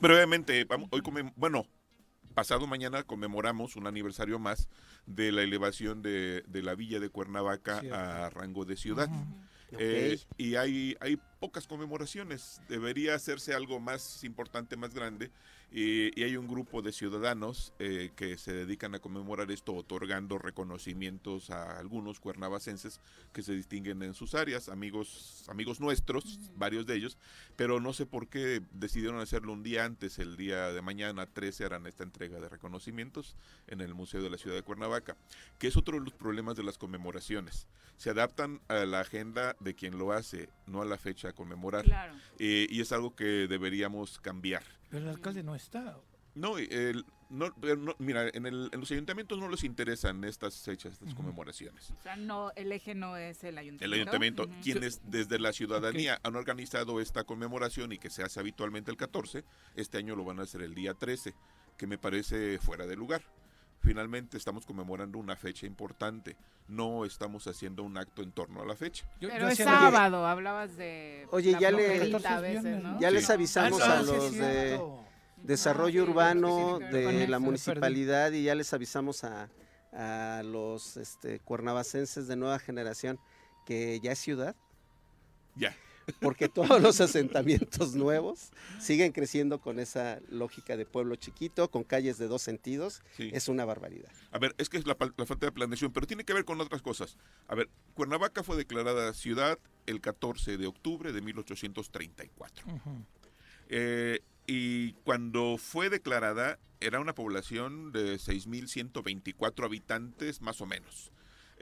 Brevemente, 0.00 0.64
vamos, 0.64 0.88
hoy 0.90 1.02
bueno, 1.36 1.66
pasado 2.34 2.66
mañana 2.66 3.02
conmemoramos 3.02 3.76
un 3.76 3.86
aniversario 3.86 4.38
más 4.38 4.68
de 5.06 5.32
la 5.32 5.42
elevación 5.42 6.00
de, 6.00 6.42
de 6.48 6.62
la 6.62 6.74
villa 6.74 6.98
de 6.98 7.10
Cuernavaca 7.10 7.80
Cierto. 7.80 7.96
a 7.98 8.30
rango 8.30 8.64
de 8.64 8.76
ciudad. 8.76 9.08
Eh, 9.78 10.18
y 10.36 10.56
hay, 10.56 10.96
hay 11.00 11.18
pocas 11.40 11.66
conmemoraciones, 11.66 12.60
debería 12.68 13.14
hacerse 13.14 13.54
algo 13.54 13.80
más 13.80 14.22
importante, 14.24 14.76
más 14.76 14.92
grande, 14.94 15.30
y, 15.72 16.18
y 16.20 16.24
hay 16.24 16.36
un 16.36 16.46
grupo 16.46 16.82
de 16.82 16.92
ciudadanos 16.92 17.72
eh, 17.78 18.10
que 18.14 18.36
se 18.36 18.52
dedican 18.52 18.94
a 18.94 18.98
conmemorar 18.98 19.50
esto, 19.50 19.74
otorgando 19.74 20.38
reconocimientos 20.38 21.50
a 21.50 21.78
algunos 21.78 22.20
cuernavacenses 22.20 23.00
que 23.32 23.42
se 23.42 23.52
distinguen 23.52 24.02
en 24.02 24.14
sus 24.14 24.34
áreas, 24.34 24.68
amigos, 24.68 25.44
amigos 25.48 25.80
nuestros, 25.80 26.38
varios 26.56 26.86
de 26.86 26.96
ellos, 26.96 27.16
pero 27.56 27.80
no 27.80 27.92
sé 27.92 28.06
por 28.06 28.28
qué 28.28 28.60
decidieron 28.72 29.20
hacerlo 29.20 29.52
un 29.52 29.62
día 29.62 29.84
antes, 29.84 30.18
el 30.18 30.36
día 30.36 30.72
de 30.72 30.82
mañana 30.82 31.26
13 31.26 31.64
harán 31.64 31.86
esta 31.86 32.04
entrega 32.04 32.38
de 32.38 32.48
reconocimientos 32.48 33.36
en 33.66 33.80
el 33.80 33.94
Museo 33.94 34.22
de 34.22 34.30
la 34.30 34.38
Ciudad 34.38 34.56
de 34.56 34.62
Cuernavaca, 34.62 35.16
que 35.58 35.68
es 35.68 35.76
otro 35.76 35.98
de 35.98 36.04
los 36.04 36.14
problemas 36.14 36.56
de 36.56 36.64
las 36.64 36.78
conmemoraciones. 36.78 37.66
Se 37.96 38.10
adaptan 38.10 38.60
a 38.68 38.84
la 38.84 39.00
agenda 39.00 39.56
de 39.60 39.74
quien 39.74 39.98
lo 39.98 40.12
hace, 40.12 40.48
no 40.66 40.82
a 40.82 40.84
la 40.84 40.98
fecha 40.98 41.28
a 41.28 41.32
conmemorar. 41.32 41.84
Claro. 41.84 42.14
Eh, 42.38 42.66
y 42.68 42.80
es 42.80 42.92
algo 42.92 43.14
que 43.14 43.46
deberíamos 43.48 44.18
cambiar. 44.18 44.64
Pero 44.92 45.04
el 45.04 45.08
alcalde 45.10 45.42
no 45.42 45.54
está. 45.56 45.98
No, 46.34 46.56
el- 46.58 47.04
no, 47.30 47.52
pero 47.60 47.76
no, 47.76 47.94
mira, 47.98 48.28
en, 48.32 48.46
el- 48.46 48.68
en 48.72 48.80
los 48.80 48.90
ayuntamientos 48.90 49.38
no 49.38 49.48
les 49.48 49.64
interesan 49.64 50.22
estas 50.24 50.62
fechas, 50.62 50.92
estas 50.92 51.14
conmemoraciones. 51.14 51.90
O 51.90 52.02
sea, 52.02 52.14
no, 52.16 52.52
el 52.56 52.70
eje 52.72 52.94
no 52.94 53.16
es 53.16 53.42
el 53.44 53.56
ayuntamiento. 53.58 53.84
El 53.86 53.92
ayuntamiento, 53.94 54.46
quienes 54.62 55.00
desde 55.10 55.38
la 55.38 55.52
ciudadanía 55.54 56.20
han 56.22 56.36
organizado 56.36 57.00
esta 57.00 57.24
conmemoración 57.24 57.92
y 57.92 57.98
que 57.98 58.10
se 58.10 58.22
hace 58.22 58.38
habitualmente 58.38 58.90
el 58.90 58.96
14, 58.98 59.44
este 59.76 59.96
año 59.98 60.14
lo 60.14 60.24
van 60.24 60.40
a 60.40 60.42
hacer 60.42 60.60
el 60.62 60.74
día 60.74 60.92
13, 60.94 61.34
que 61.78 61.86
me 61.86 61.96
parece 61.98 62.58
fuera 62.58 62.86
de 62.86 62.96
lugar. 62.96 63.22
Finalmente 63.82 64.36
estamos 64.36 64.64
conmemorando 64.64 65.18
una 65.18 65.34
fecha 65.34 65.66
importante, 65.66 66.36
no 66.68 67.04
estamos 67.04 67.46
haciendo 67.48 67.82
un 67.82 67.98
acto 67.98 68.22
en 68.22 68.30
torno 68.30 68.62
a 68.62 68.64
la 68.64 68.76
fecha. 68.76 69.04
Pero 69.20 69.48
es 69.48 69.58
sábado, 69.58 70.24
hablabas 70.26 70.76
de. 70.76 71.26
Oye, 71.32 71.52
la 71.52 71.58
ya 71.60 71.70
le- 71.72 72.16
a 72.26 72.40
veces, 72.40 72.82
¿no? 72.82 73.00
Ya 73.00 73.10
les 73.10 73.28
avisamos 73.28 73.80
Ah, 73.82 73.98
a 73.98 74.02
los 74.02 74.32
de 74.32 74.80
desarrollo 75.42 76.04
urbano 76.04 76.78
ver 76.78 76.90
con 76.90 76.92
de 76.92 77.00
eso, 77.22 77.30
la 77.30 77.36
perdí. 77.38 77.44
municipalidad 77.44 78.30
y 78.32 78.44
ya 78.44 78.54
les 78.54 78.72
avisamos 78.72 79.24
a, 79.24 79.48
a 79.92 80.42
los 80.44 80.96
este, 80.96 81.40
cuernavacenses 81.40 82.28
de 82.28 82.36
nueva 82.36 82.60
generación 82.60 83.18
que 83.66 83.98
ya 84.00 84.12
es 84.12 84.18
ciudad. 84.20 84.54
Ya. 85.56 85.74
Porque 86.20 86.48
todos 86.48 86.80
los 86.80 87.00
asentamientos 87.00 87.94
nuevos 87.94 88.50
siguen 88.80 89.12
creciendo 89.12 89.60
con 89.60 89.78
esa 89.78 90.20
lógica 90.30 90.76
de 90.76 90.86
pueblo 90.86 91.16
chiquito, 91.16 91.70
con 91.70 91.84
calles 91.84 92.18
de 92.18 92.28
dos 92.28 92.42
sentidos. 92.42 93.02
Sí. 93.16 93.30
Es 93.32 93.48
una 93.48 93.64
barbaridad. 93.64 94.10
A 94.30 94.38
ver, 94.38 94.54
es 94.58 94.68
que 94.68 94.78
es 94.78 94.86
la, 94.86 94.96
falta 94.96 95.46
de 95.46 95.52
planeación, 95.52 95.92
pero 95.92 96.06
tiene 96.06 96.24
que 96.24 96.32
ver 96.32 96.44
con 96.44 96.60
otras 96.60 96.82
cosas. 96.82 97.16
A 97.48 97.54
ver, 97.54 97.68
Cuernavaca 97.94 98.42
fue 98.42 98.56
declarada 98.56 99.12
ciudad 99.14 99.58
el 99.86 100.00
14 100.00 100.56
de 100.56 100.66
octubre 100.66 101.12
de 101.12 101.20
1834. 101.20 102.66
Eh, 103.68 104.20
y 104.46 104.92
cuando 105.04 105.56
fue 105.58 105.88
declarada, 105.88 106.58
era 106.80 107.00
una 107.00 107.14
población 107.14 107.92
de 107.92 108.16
6.124 108.16 109.64
habitantes, 109.64 110.40
más 110.40 110.60
o 110.60 110.66
menos. 110.66 111.12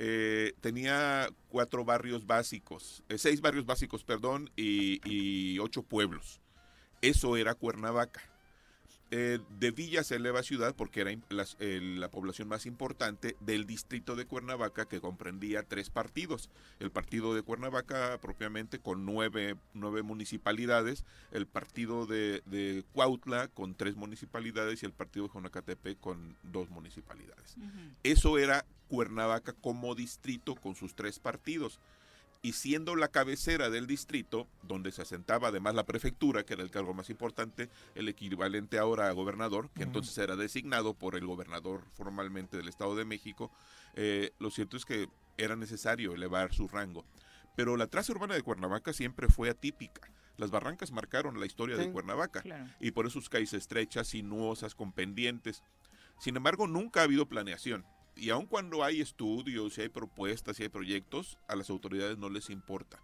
Eh, 0.02 0.54
tenía 0.62 1.28
cuatro 1.50 1.84
barrios 1.84 2.26
básicos, 2.26 3.04
eh, 3.10 3.18
seis 3.18 3.42
barrios 3.42 3.66
básicos, 3.66 4.02
perdón, 4.02 4.50
y, 4.56 4.98
y 5.04 5.58
ocho 5.58 5.82
pueblos. 5.82 6.40
Eso 7.02 7.36
era 7.36 7.54
Cuernavaca. 7.54 8.22
Eh, 9.12 9.40
de 9.58 9.70
Villa 9.72 10.04
se 10.04 10.16
eleva 10.16 10.38
a 10.38 10.44
ciudad 10.44 10.76
porque 10.76 11.00
era 11.00 11.10
eh, 11.10 11.80
la 11.82 12.10
población 12.10 12.46
más 12.46 12.64
importante 12.64 13.36
del 13.40 13.66
distrito 13.66 14.14
de 14.14 14.24
Cuernavaca 14.24 14.86
que 14.86 15.00
comprendía 15.00 15.64
tres 15.64 15.90
partidos. 15.90 16.48
El 16.78 16.92
partido 16.92 17.34
de 17.34 17.42
Cuernavaca 17.42 18.18
propiamente 18.22 18.78
con 18.78 19.04
nueve, 19.04 19.56
nueve 19.74 20.02
municipalidades, 20.02 21.04
el 21.32 21.46
partido 21.46 22.06
de, 22.06 22.42
de 22.46 22.84
Cuautla 22.92 23.48
con 23.48 23.74
tres 23.74 23.96
municipalidades 23.96 24.82
y 24.82 24.86
el 24.86 24.92
partido 24.92 25.26
de 25.26 25.34
Jonacatepec 25.34 25.98
con 25.98 26.36
dos 26.44 26.70
municipalidades. 26.70 27.56
Eso 28.04 28.38
era 28.38 28.64
Cuernavaca 28.88 29.54
como 29.54 29.96
distrito 29.96 30.54
con 30.54 30.76
sus 30.76 30.94
tres 30.94 31.18
partidos. 31.18 31.80
Y 32.42 32.52
siendo 32.54 32.96
la 32.96 33.08
cabecera 33.08 33.68
del 33.68 33.86
distrito, 33.86 34.48
donde 34.62 34.92
se 34.92 35.02
asentaba 35.02 35.48
además 35.48 35.74
la 35.74 35.84
prefectura, 35.84 36.44
que 36.44 36.54
era 36.54 36.62
el 36.62 36.70
cargo 36.70 36.94
más 36.94 37.10
importante, 37.10 37.68
el 37.94 38.08
equivalente 38.08 38.78
ahora 38.78 39.08
a 39.08 39.12
gobernador, 39.12 39.68
que 39.74 39.82
entonces 39.82 40.16
era 40.16 40.36
designado 40.36 40.94
por 40.94 41.16
el 41.16 41.26
gobernador 41.26 41.84
formalmente 41.92 42.56
del 42.56 42.68
Estado 42.68 42.96
de 42.96 43.04
México, 43.04 43.50
eh, 43.94 44.32
lo 44.38 44.50
cierto 44.50 44.78
es 44.78 44.86
que 44.86 45.08
era 45.36 45.54
necesario 45.54 46.14
elevar 46.14 46.54
su 46.54 46.66
rango. 46.66 47.04
Pero 47.56 47.76
la 47.76 47.88
traza 47.88 48.12
urbana 48.12 48.34
de 48.34 48.42
Cuernavaca 48.42 48.94
siempre 48.94 49.28
fue 49.28 49.50
atípica. 49.50 50.10
Las 50.38 50.50
barrancas 50.50 50.92
marcaron 50.92 51.38
la 51.40 51.44
historia 51.46 51.76
Sí, 51.76 51.82
de 51.82 51.92
Cuernavaca 51.92 52.40
claro. 52.40 52.70
y 52.80 52.92
por 52.92 53.04
eso 53.04 53.20
sus 53.20 53.28
calles 53.28 53.52
estrechas, 53.52 54.08
sinuosas, 54.08 54.74
con 54.74 54.92
pendientes. 54.92 55.62
Sin 56.18 56.36
embargo, 56.36 56.66
nunca 56.66 57.00
ha 57.00 57.04
habido 57.04 57.26
planeación. 57.28 57.84
Y 58.20 58.28
aun 58.28 58.44
cuando 58.44 58.84
hay 58.84 59.00
estudios, 59.00 59.78
y 59.78 59.80
hay 59.80 59.88
propuestas, 59.88 60.60
y 60.60 60.64
hay 60.64 60.68
proyectos, 60.68 61.38
a 61.48 61.56
las 61.56 61.70
autoridades 61.70 62.18
no 62.18 62.28
les 62.28 62.50
importa. 62.50 63.00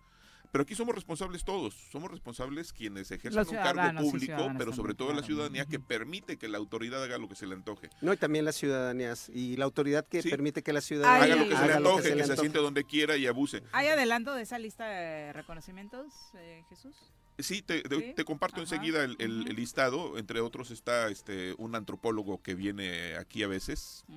Pero 0.52 0.62
aquí 0.62 0.74
somos 0.74 0.94
responsables 0.94 1.42
todos, 1.42 1.74
somos 1.90 2.10
responsables 2.10 2.72
quienes 2.72 3.10
ejercen 3.10 3.46
un 3.48 3.54
cargo 3.56 4.00
público, 4.00 4.50
pero 4.58 4.74
sobre 4.74 4.94
todo 4.94 5.14
la 5.14 5.22
ciudadanía 5.22 5.64
que 5.64 5.80
permite 5.80 6.36
que 6.36 6.48
la 6.48 6.58
autoridad 6.58 7.02
haga 7.02 7.16
lo 7.16 7.28
que 7.28 7.34
se 7.34 7.46
le 7.46 7.54
antoje. 7.54 7.88
No, 8.02 8.12
y 8.12 8.16
también 8.18 8.44
las 8.44 8.56
ciudadanías 8.56 9.30
y 9.30 9.56
la 9.56 9.64
autoridad 9.64 10.06
que 10.06 10.22
Sí. 10.22 10.28
permite 10.28 10.62
que 10.62 10.72
la 10.72 10.82
ciudadanía 10.82 11.34
Haga 11.34 11.36
lo 11.36 11.48
que 11.48 11.56
se 11.56 11.66
le 11.66 11.72
antoje, 11.72 12.14
que, 12.14 12.24
se 12.24 12.36
siente 12.36 12.58
donde 12.58 12.84
quiera 12.84 13.16
y 13.16 13.26
abuse. 13.26 13.62
¿Hay 13.72 13.88
adelanto 13.88 14.34
de 14.34 14.42
esa 14.42 14.58
lista 14.58 14.86
de 14.86 15.32
reconocimientos, 15.32 16.12
eh, 16.34 16.62
Jesús? 16.68 16.94
Sí, 17.38 17.60
te, 17.62 17.82
te- 17.82 18.12
te 18.14 18.24
comparto 18.24 18.60
enseguida 18.60 19.04
el, 19.04 19.16
el- 19.18 19.46
el 19.48 19.56
listado. 19.56 20.16
Entre 20.18 20.40
otros 20.40 20.70
está 20.70 21.08
este 21.08 21.54
un 21.58 21.74
antropólogo 21.74 22.42
que 22.42 22.54
viene 22.54 23.16
aquí 23.16 23.42
a 23.42 23.48
veces. 23.48 24.04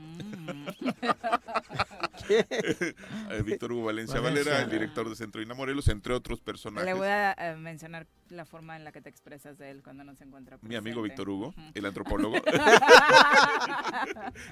Eh, 2.30 3.41
Víctor 3.44 3.72
Hugo 3.72 3.86
Valencia, 3.86 4.20
Valencia. 4.20 4.52
Valera, 4.52 4.66
el 4.66 4.72
director 4.72 5.10
de 5.10 5.16
Centro 5.16 5.41
Ina 5.41 5.54
Morelos, 5.56 5.88
entre 5.88 6.14
otros 6.14 6.40
personajes. 6.41 6.86
Le 6.86 6.94
voy 6.94 7.08
a 7.08 7.32
eh, 7.34 7.56
mencionar 7.56 8.06
la 8.30 8.45
forma 8.45 8.76
en 8.76 8.84
la 8.84 8.91
que 8.91 9.01
te 9.01 9.10
expresas 9.10 9.57
de 9.57 9.72
él 9.72 9.81
cuando 9.84 10.03
no 10.03 10.15
se 10.15 10.23
encuentra 10.23 10.57
Mi 10.61 10.76
amigo 10.76 11.01
presente. 11.01 11.22
Víctor 11.23 11.30
Hugo, 11.30 11.53
el 11.73 11.85
antropólogo. 11.85 12.35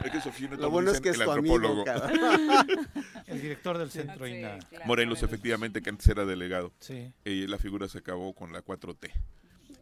es 0.03 0.11
que 0.11 0.21
Sofía 0.21 0.49
Lo 0.51 0.69
bueno 0.69 0.91
es 0.91 1.01
que 1.01 1.09
es 1.09 1.19
el 1.19 1.25
tu 1.25 1.31
amigo, 1.31 1.55
antropólogo. 1.55 1.85
cabrón. 1.85 2.87
El 3.27 3.41
director 3.41 3.77
del 3.77 3.91
centro 3.91 4.25
Sí, 4.25 4.31
INA. 4.35 4.57
claro. 4.69 4.85
Morelos, 4.85 5.21
efectivamente, 5.21 5.81
que 5.81 5.89
antes 5.89 6.07
era 6.07 6.25
delegado. 6.25 6.71
Sí. 6.79 7.11
Eh, 7.25 7.45
la 7.49 7.57
figura 7.57 7.87
se 7.89 7.97
acabó 7.97 8.33
con 8.33 8.53
la 8.53 8.63
4T. 8.63 9.11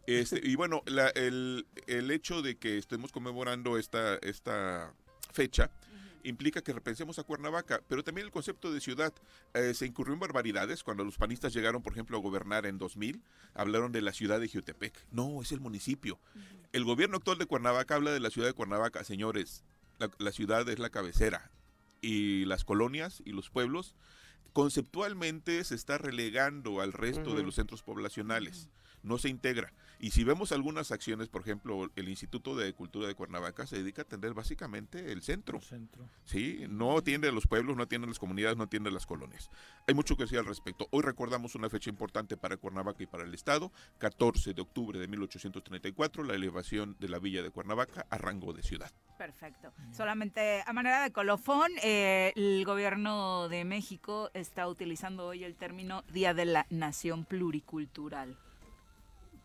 Este, 0.08 0.40
y 0.42 0.56
bueno, 0.56 0.82
la- 0.86 1.08
el, 1.10 1.66
el 1.86 2.10
hecho 2.10 2.42
de 2.42 2.56
que 2.56 2.76
estemos 2.78 3.12
conmemorando 3.12 3.78
esta, 3.78 4.16
esta 4.16 4.92
fecha 5.32 5.70
implica 6.26 6.62
que 6.62 6.72
repensemos 6.72 7.18
a 7.18 7.22
Cuernavaca, 7.22 7.82
pero 7.88 8.02
también 8.02 8.26
el 8.26 8.32
concepto 8.32 8.72
de 8.72 8.80
ciudad 8.80 9.12
eh, 9.54 9.74
se 9.74 9.86
incurrió 9.86 10.14
en 10.14 10.20
barbaridades 10.20 10.82
cuando 10.82 11.04
los 11.04 11.16
panistas 11.18 11.52
llegaron, 11.52 11.82
por 11.82 11.92
ejemplo, 11.92 12.16
a 12.16 12.20
gobernar 12.20 12.66
en 12.66 12.78
2000, 12.78 13.22
hablaron 13.54 13.92
de 13.92 14.02
la 14.02 14.12
ciudad 14.12 14.40
de 14.40 14.48
Jiutepec. 14.48 15.06
No, 15.10 15.40
es 15.40 15.52
el 15.52 15.60
municipio. 15.60 16.18
El 16.72 16.84
gobierno 16.84 17.16
actual 17.16 17.38
de 17.38 17.46
Cuernavaca 17.46 17.94
habla 17.94 18.10
de 18.10 18.20
la 18.20 18.30
ciudad 18.30 18.48
de 18.48 18.54
Cuernavaca. 18.54 19.04
Señores, 19.04 19.64
la, 19.98 20.10
la 20.18 20.32
ciudad 20.32 20.68
es 20.68 20.78
la 20.78 20.90
cabecera 20.90 21.50
y 22.00 22.44
las 22.44 22.64
colonias 22.64 23.22
y 23.24 23.32
los 23.32 23.50
pueblos 23.50 23.94
conceptualmente 24.52 25.62
se 25.64 25.74
está 25.74 25.98
relegando 25.98 26.80
al 26.80 26.92
resto 26.92 27.34
de 27.34 27.42
los 27.42 27.54
centros 27.54 27.82
poblacionales. 27.82 28.70
No 29.02 29.18
se 29.18 29.28
integra. 29.28 29.72
Y 29.98 30.10
si 30.10 30.24
vemos 30.24 30.52
algunas 30.52 30.92
acciones, 30.92 31.28
por 31.28 31.42
ejemplo, 31.42 31.90
el 31.96 32.08
Instituto 32.08 32.54
de 32.54 32.72
Cultura 32.74 33.08
de 33.08 33.14
Cuernavaca 33.14 33.66
se 33.66 33.76
dedica 33.76 34.02
a 34.02 34.04
atender 34.04 34.34
básicamente 34.34 35.12
el 35.12 35.22
centro. 35.22 35.60
Sí, 36.24 36.66
no 36.68 36.98
atiende 36.98 37.28
a 37.28 37.32
los 37.32 37.46
pueblos, 37.46 37.76
no 37.76 37.82
atiende 37.82 38.06
a 38.06 38.08
las 38.08 38.18
comunidades, 38.18 38.56
no 38.56 38.64
atiende 38.64 38.90
a 38.90 38.92
las 38.92 39.06
colonias. 39.06 39.50
Hay 39.86 39.94
mucho 39.94 40.16
que 40.16 40.24
decir 40.24 40.38
al 40.38 40.46
respecto. 40.46 40.88
Hoy 40.90 41.02
recordamos 41.02 41.54
una 41.54 41.70
fecha 41.70 41.90
importante 41.90 42.36
para 42.36 42.56
Cuernavaca 42.56 43.02
y 43.02 43.06
para 43.06 43.24
el 43.24 43.34
Estado, 43.34 43.72
14 43.98 44.54
de 44.54 44.62
octubre 44.62 44.98
de 44.98 45.08
1834, 45.08 46.24
la 46.24 46.34
elevación 46.34 46.96
de 47.00 47.08
la 47.08 47.18
villa 47.18 47.42
de 47.42 47.50
Cuernavaca 47.50 48.06
a 48.10 48.18
rango 48.18 48.52
de 48.52 48.62
ciudad. 48.62 48.90
Perfecto. 49.16 49.72
Solamente 49.92 50.62
a 50.66 50.72
manera 50.72 51.02
de 51.02 51.10
colofón, 51.10 51.70
eh, 51.82 52.32
el 52.36 52.64
gobierno 52.64 53.48
de 53.48 53.64
México 53.64 54.30
está 54.34 54.68
utilizando 54.68 55.26
hoy 55.26 55.44
el 55.44 55.56
término 55.56 56.02
Día 56.12 56.34
de 56.34 56.44
la 56.44 56.66
Nación 56.70 57.24
Pluricultural. 57.24 58.36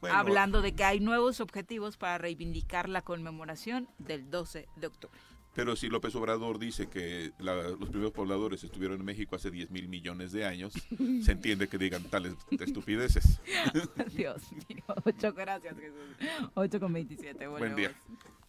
Bueno, 0.02 0.18
hablando 0.18 0.62
de 0.62 0.74
que 0.74 0.84
hay 0.84 1.00
nuevos 1.00 1.40
objetivos 1.40 1.96
para 1.98 2.18
reivindicar 2.18 2.90
la 2.90 3.02
conmemoración 3.04 3.88
del 4.00 4.30
12 4.30 4.68
de 4.76 4.88
octubre. 4.88 5.18
Pero 5.54 5.76
si 5.76 5.90
López 5.90 6.16
Obrador 6.16 6.60
dice 6.60 6.88
que 6.88 7.34
la- 7.38 7.56
los 7.64 7.90
primeros 7.90 8.12
pobladores 8.14 8.64
estuvieron 8.64 9.00
en 9.02 9.06
México 9.06 9.36
hace 9.36 9.52
10 9.52 9.70
mil 9.70 9.90
millones 9.90 10.32
de 10.32 10.46
años, 10.46 10.74
se 11.26 11.32
entiende 11.34 11.68
que 11.68 11.78
digan 11.78 12.04
tales 12.06 12.36
estupideces. 12.52 13.42
Dios 14.16 14.42
mío, 14.70 14.84
muchas 15.06 15.36
gracias 15.36 15.76
Jesús. 15.78 16.50
8 16.54 16.80
con 16.80 16.94
27. 16.94 17.48
Buen 17.48 17.76
día. 17.76 17.94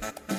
Bye. 0.00 0.37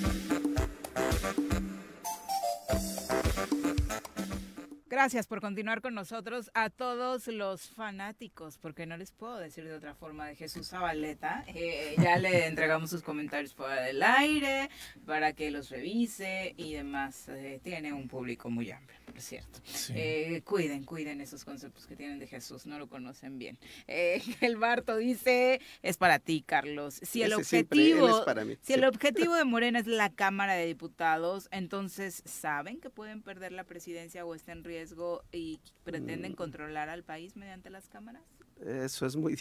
Gracias 4.99 5.27
por 5.27 5.39
continuar 5.39 5.81
con 5.81 5.93
nosotros 5.93 6.51
a 6.53 6.69
todos 6.69 7.27
los 7.27 7.69
fanáticos, 7.69 8.57
porque 8.57 8.85
no 8.85 8.97
les 8.97 9.13
puedo 9.13 9.37
decir 9.37 9.63
de 9.63 9.73
otra 9.73 9.95
forma 9.95 10.27
de 10.27 10.35
Jesús 10.35 10.67
Zabaleta. 10.67 11.45
Eh, 11.47 11.95
ya 11.97 12.17
le 12.17 12.45
entregamos 12.47 12.89
sus 12.89 13.01
comentarios 13.01 13.53
fuera 13.53 13.81
del 13.81 14.03
aire 14.03 14.69
para 15.05 15.31
que 15.31 15.51
los 15.51 15.69
revise 15.69 16.53
y 16.57 16.73
demás. 16.73 17.29
Eh, 17.29 17.61
tiene 17.63 17.93
un 17.93 18.09
público 18.09 18.49
muy 18.49 18.71
amplio, 18.71 18.99
por 19.05 19.21
cierto. 19.21 19.61
Eh, 19.93 20.41
cuiden, 20.43 20.83
cuiden 20.83 21.21
esos 21.21 21.45
conceptos 21.45 21.87
que 21.87 21.95
tienen 21.95 22.19
de 22.19 22.27
Jesús, 22.27 22.65
no 22.65 22.77
lo 22.77 22.89
conocen 22.89 23.39
bien. 23.39 23.57
El 23.87 24.57
Barto 24.57 24.97
dice, 24.97 25.61
es 25.81 25.95
para 25.95 26.19
ti, 26.19 26.43
Carlos. 26.45 26.99
Si 27.01 27.23
el 27.23 27.31
Ese 27.31 27.35
objetivo, 27.59 28.19
es 28.19 28.25
para 28.25 28.43
mí, 28.43 28.57
si 28.59 28.73
el 28.73 28.83
objetivo 28.83 29.33
de 29.35 29.45
Morena 29.45 29.79
es 29.79 29.87
la 29.87 30.09
Cámara 30.09 30.55
de 30.55 30.65
Diputados, 30.65 31.47
entonces 31.51 32.21
saben 32.25 32.81
que 32.81 32.89
pueden 32.89 33.21
perder 33.21 33.53
la 33.53 33.63
presidencia 33.63 34.25
o 34.25 34.35
está 34.35 34.51
en 34.51 34.65
riesgo 34.65 34.88
y 35.31 35.59
pretenden 35.83 36.33
Mm. 36.33 36.35
controlar 36.35 36.89
al 36.89 37.03
país 37.03 37.35
mediante 37.35 37.69
las 37.69 37.87
cámaras. 37.89 38.23
Eso 38.65 39.05
es 39.05 39.15
muy 39.15 39.35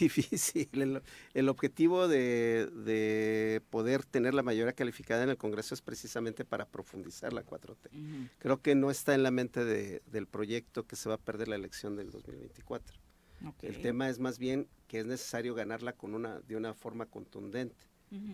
difícil. 0.55 0.69
El, 0.73 1.01
el 1.33 1.49
objetivo 1.49 2.07
de, 2.07 2.67
de 2.85 3.61
poder 3.69 4.05
tener 4.05 4.33
la 4.33 4.43
mayoría 4.43 4.71
calificada 4.73 5.23
en 5.23 5.29
el 5.29 5.37
Congreso 5.37 5.73
es 5.73 5.81
precisamente 5.81 6.45
para 6.45 6.65
profundizar 6.65 7.33
la 7.33 7.45
4T. 7.45 8.29
Creo 8.39 8.61
que 8.61 8.75
no 8.75 8.89
está 8.91 9.13
en 9.15 9.23
la 9.23 9.31
mente 9.31 9.65
de- 9.65 10.01
del 10.05 10.25
proyecto 10.27 10.87
que 10.87 10.95
se 10.95 11.09
va 11.09 11.15
a 11.15 11.19
perder 11.19 11.49
la 11.49 11.55
elección 11.55 11.95
del 11.97 12.11
2024. 12.11 12.97
El 13.41 13.47
Ok. 13.75 13.81
tema 13.81 14.09
es 14.09 14.19
más 14.19 14.37
bien 14.39 14.67
que 14.87 14.99
es 14.99 15.05
necesario 15.05 15.53
ganarla 15.55 15.93
con 15.93 16.13
una, 16.13 16.39
de 16.41 16.55
una 16.55 16.73
forma 16.73 17.05
contundente. 17.05 17.87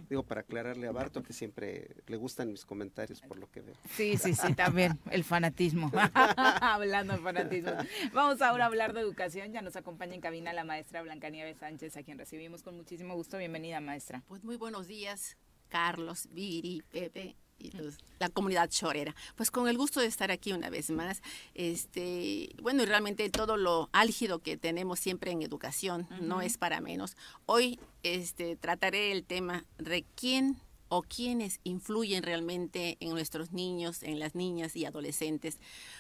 Digo, 0.10 0.24
para 0.24 0.42
aclararle 0.42 0.88
a 0.88 0.92
Barto 0.92 1.22
que 1.22 1.34
siempre 1.34 1.96
le 2.08 2.18
gustan 2.18 2.52
mis 2.52 2.66
comentarios 2.66 3.22
por 3.22 3.38
lo 3.38 3.50
que 3.52 3.62
veo. 3.62 3.76
Sí, 3.90 4.18
sí, 4.18 4.34
sí, 4.34 4.54
también 4.54 5.00
el 5.12 5.24
fanatismo. 5.24 5.92
Hablando 6.62 7.14
de 7.14 7.20
fanatismo. 7.20 7.72
Vamos 8.14 8.42
ahora 8.42 8.66
a 8.66 8.68
hablar 8.68 8.94
de 8.94 9.02
educación. 9.02 9.52
Ya 9.52 9.62
nos 9.62 9.76
acompaña 9.76 10.16
en 10.16 10.22
cabina 10.22 10.54
la 10.54 10.64
maestra 10.64 11.02
Blancanieves 11.02 11.58
Sánchez, 11.58 11.98
a 11.98 12.04
quien 12.04 12.18
recibimos 12.18 12.64
con 12.64 12.76
muchísimo 12.76 13.16
gusto. 13.16 13.38
Bienvenida, 13.38 13.80
maestra. 13.82 14.24
Pues 14.28 14.44
muy 14.44 14.56
buenos 14.56 14.88
días, 14.88 15.38
Carlos, 15.70 16.30
Viri, 16.32 16.84
Pepe 16.92 17.36
y 17.58 17.72
los- 17.72 17.98
la 18.20 18.30
comunidad 18.30 18.70
chorera. 18.70 19.16
Pues 19.36 19.52
con 19.52 19.68
el 19.68 19.78
gusto 19.78 20.00
de 20.00 20.08
estar 20.08 20.32
aquí 20.32 20.54
una 20.54 20.70
vez 20.70 20.90
más. 20.90 21.22
Este, 21.54 22.50
bueno, 22.62 22.84
y 22.84 22.86
realmente 22.86 23.30
todo 23.30 23.58
lo 23.58 23.90
álgido 23.92 24.40
que 24.40 24.58
tenemos 24.58 25.00
siempre 25.00 25.32
en 25.32 25.42
educación 25.42 26.08
no 26.22 26.42
es 26.42 26.58
para 26.58 26.82
menos. 26.82 27.16
Hoy 27.46 27.80
este, 28.04 28.56
trataré 28.56 29.12
el 29.12 29.24
tema 29.24 29.66
de 29.78 30.06
quién 30.16 30.58
o 30.88 31.02
quiénes 31.02 31.60
influyen 31.64 32.22
realmente 32.24 32.98
en 33.00 33.10
nuestros 33.10 33.52
niños, 33.52 34.04
en 34.04 34.20
las 34.20 34.36
niñas 34.36 34.76
y 34.76 34.86
adolescentes, 34.86 35.58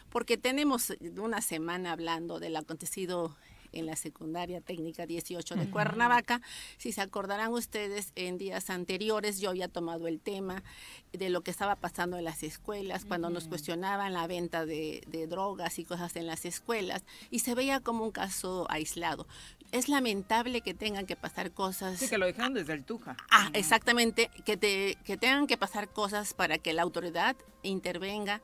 porque 0.10 0.38
tenemos 0.38 0.94
una 1.18 1.42
semana 1.42 1.92
hablando 1.92 2.40
del 2.40 2.56
acontecido 2.56 3.36
en 3.72 3.86
la 3.86 3.96
secundaria 3.96 4.62
técnica 4.62 5.06
18 5.06 5.56
de. 5.56 5.70
Cuernavaca. 5.70 6.42
Si 6.78 6.92
se 6.92 7.02
acordarán 7.02 7.52
ustedes, 7.52 8.12
en 8.16 8.38
días 8.38 8.70
anteriores 8.70 9.40
yo 9.40 9.50
había 9.50 9.68
tomado 9.68 10.08
el 10.08 10.20
tema 10.20 10.64
de 11.12 11.30
lo 11.30 11.42
que 11.42 11.52
estaba 11.52 11.76
pasando 11.76 12.18
en 12.18 12.24
las 12.24 12.44
escuelas, 12.44 13.06
cuando 13.06 13.30
nos 13.30 13.48
cuestionaban 13.48 14.14
la 14.14 14.28
venta 14.28 14.66
de, 14.66 15.04
de 15.08 15.28
drogas 15.28 15.80
y 15.80 15.86
cosas 15.86 16.16
en 16.16 16.28
las 16.28 16.46
escuelas, 16.46 17.04
y 17.32 17.40
se 17.40 17.56
veía 17.56 17.80
como 17.80 18.04
un 18.04 18.12
caso 18.12 18.68
aislado. 18.70 19.28
Es 19.72 19.90
lamentable 19.90 20.62
que 20.62 20.74
tengan 20.74 21.06
que 21.06 21.16
pasar 21.16 21.52
cosas. 21.52 22.00
Sí, 22.00 22.08
que 22.08 22.18
lo 22.18 22.28
dijeron 22.28 22.54
desde 22.54 22.74
el 22.74 22.84
Tuja. 22.84 23.18
Ah, 23.32 23.50
exactamente, 23.54 24.30
que, 24.46 24.58
te, 24.58 24.98
que 25.04 25.18
tengan 25.18 25.48
que 25.48 25.58
pasar 25.58 25.90
cosas 25.90 26.34
para 26.34 26.58
que 26.58 26.74
la 26.74 26.84
autoridad 26.84 27.36
intervenga 27.64 28.42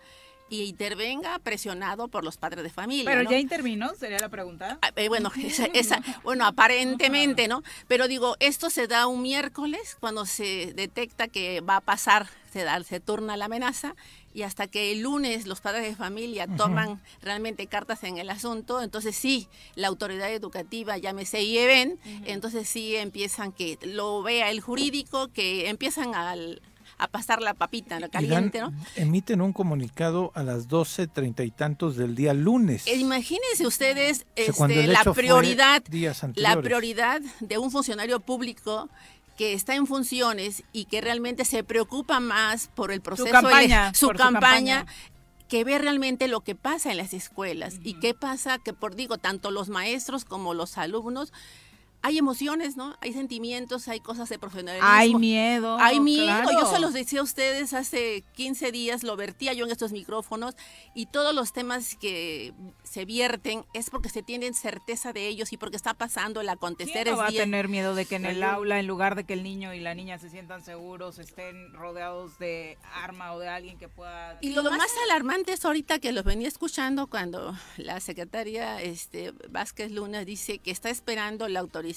y 0.52 0.64
intervenga 0.64 1.40
presionado 1.40 2.10
por 2.10 2.26
los 2.26 2.36
padres 2.36 2.61
de 2.64 2.69
familia. 2.69 3.06
Pero 3.10 3.23
¿no? 3.23 3.32
ya 3.32 3.40
intervino, 3.40 3.90
sería 3.98 4.19
la 4.19 4.28
pregunta. 4.28 4.78
Ah, 4.82 4.91
eh, 4.98 5.07
bueno, 5.07 5.32
esa, 5.44 5.65
esa- 5.68 6.03
bueno, 6.23 6.45
aparentemente, 6.45 7.48
¿no? 7.48 7.64
Pero 7.88 8.10
digo, 8.10 8.36
esto 8.41 8.69
se 8.69 8.86
da 8.88 9.07
un 9.07 9.22
miércoles 9.22 9.95
cuando 9.99 10.26
se 10.26 10.73
detecta 10.76 11.30
que 11.30 11.61
va 11.61 11.78
a 11.78 11.82
pasar, 11.82 12.28
se, 12.52 12.64
da, 12.65 12.84
se 12.84 12.99
turna 12.99 13.38
la 13.38 13.45
amenaza 13.45 13.95
y 14.34 14.41
hasta 14.44 14.68
que 14.68 14.91
el 14.91 15.02
lunes 15.02 15.48
los 15.48 15.61
padres 15.61 15.84
de 15.84 15.95
familia 15.95 16.48
toman 16.57 17.02
realmente 17.22 17.68
cartas 17.68 18.03
en 18.03 18.18
el 18.18 18.30
asunto, 18.30 18.82
entonces 18.82 19.15
sí, 19.15 19.48
la 19.76 19.88
autoridad 19.88 20.32
educativa, 20.34 20.98
llámese 20.98 21.41
IEBEN, 21.44 21.98
entonces 22.26 22.68
sí 22.68 22.95
empiezan 22.98 23.53
que 23.53 23.78
lo 23.84 24.22
vea 24.22 24.49
el 24.52 24.60
jurídico, 24.60 25.30
que 25.30 25.69
empiezan 25.69 26.14
al- 26.14 26.61
a 27.03 27.07
pasar 27.07 27.41
la 27.41 27.53
papita 27.53 27.95
¿no? 27.95 28.02
Dan- 28.02 28.10
caliente, 28.11 28.60
¿no? 28.61 28.72
emiten 28.95 29.41
un 29.41 29.53
comunicado 29.53 30.32
a 30.36 30.44
las 30.44 30.68
12 30.68 31.07
treinta 31.07 31.44
y 31.44 31.52
tantos 31.52 31.95
del 31.98 32.15
día 32.15 32.34
lunes. 32.34 32.86
Eh, 32.88 32.95
Imagínense 32.98 33.65
ustedes 33.65 34.26
este, 34.36 34.88
la 34.88 35.03
prioridad, 35.03 35.84
días 35.86 36.22
la 36.36 36.61
prioridad 36.61 37.22
de 37.40 37.57
un 37.57 37.72
funcionario 37.72 38.19
público 38.19 38.88
que 39.38 39.53
está 39.53 39.73
en 39.76 39.88
funciones 39.88 40.64
y 40.72 40.86
que 40.86 41.02
realmente 41.02 41.44
se 41.45 41.64
preocupa 41.64 42.19
más 42.19 42.69
por 42.76 42.91
el 42.91 43.02
proceso, 43.02 43.28
ele- 43.30 43.34
campaña, 43.41 43.94
su 43.95 44.07
por 44.07 44.18
su 44.18 44.23
campaña, 44.23 44.78
campaña. 44.80 44.86
que 45.48 45.64
ve 45.64 45.80
realmente 45.80 46.28
lo 46.28 46.41
que 46.41 46.53
pasa 46.53 46.91
en 46.91 46.98
las 46.98 47.14
escuelas 47.15 47.76
y 47.84 47.95
qué 47.99 48.14
pasa 48.14 48.60
que 48.60 48.73
por 48.73 48.95
digo 48.95 49.18
tanto 49.18 49.49
los 49.49 49.69
maestros 49.69 50.23
como 50.26 50.53
los 50.53 50.78
alumnos 50.78 51.34
hay 52.03 52.18
emociones, 52.18 52.78
¿no? 52.78 52.95
Hay 53.02 53.14
sentimientos, 53.14 53.88
hay 53.88 53.99
cosas 53.99 54.30
de 54.30 54.40
profesionalismo. 54.40 54.88
Hay 54.90 55.14
miedo, 55.14 55.78
Hay 55.80 55.99
miedo. 55.99 56.26
claro. 56.26 56.52
Yo 56.52 56.65
se 56.65 56.80
los 56.80 56.94
decía 56.94 57.19
a 57.19 57.23
ustedes 57.23 57.73
hace 57.73 58.23
15 58.34 58.72
días, 58.72 59.03
lo 59.03 59.15
vertía 59.15 59.53
yo 59.53 59.65
en 59.65 59.72
estos 59.72 59.91
micrófonos 59.91 60.56
y 60.95 61.06
todos 61.06 61.36
los 61.36 61.53
temas 61.53 61.95
que 61.95 62.53
se 62.84 63.06
vierten 63.06 63.65
es 63.73 63.90
porque 63.90 64.10
se 64.10 64.23
tienen 64.23 64.53
certeza 64.53 65.14
de 65.14 65.28
ellos 65.28 65.53
y 65.53 65.57
porque 65.57 65.78
está 65.78 65.94
pasando 65.94 66.41
el 66.41 66.49
acontecer. 66.49 67.03
¿Quién 67.03 67.15
no 67.15 67.22
va 67.22 67.28
a 67.28 67.32
tener 67.32 67.68
miedo 67.68 67.94
de 67.94 68.06
que 68.06 68.15
en 68.15 68.26
el 68.26 68.41
aula, 68.44 68.80
en 68.80 68.88
lugar 68.88 69.15
de 69.15 69.23
que 69.23 69.34
el 69.34 69.44
niño 69.44 69.73
y 69.73 69.80
la 69.80 69.94
niña 69.94 70.18
se 70.18 70.30
sientan 70.30 70.64
seguros, 70.64 71.19
estén 71.19 71.73
rodeados 71.73 72.40
de 72.40 72.78
arma 72.94 73.34
o 73.34 73.40
de 73.40 73.48
alguien 73.48 73.78
que 73.78 73.88
pueda... 73.88 74.38
Y 74.41 74.52
lo 74.52 74.64
más 74.64 74.91
alarmante 75.06 75.53
es 75.53 75.64
ahorita 75.65 75.99
que 75.99 76.11
los 76.11 76.23
venía 76.23 76.48
escuchando 76.48 77.07
cuando 77.07 77.56
la 77.78 77.99
secretaria 77.99 78.82
este, 78.82 79.34
Vázquez 79.49 79.91
Luna 79.91 80.26
dice 80.26 80.60
que 80.60 80.72
está 80.72 80.90
esperando 80.90 81.48
la 81.48 81.60
autorización, 81.60 81.91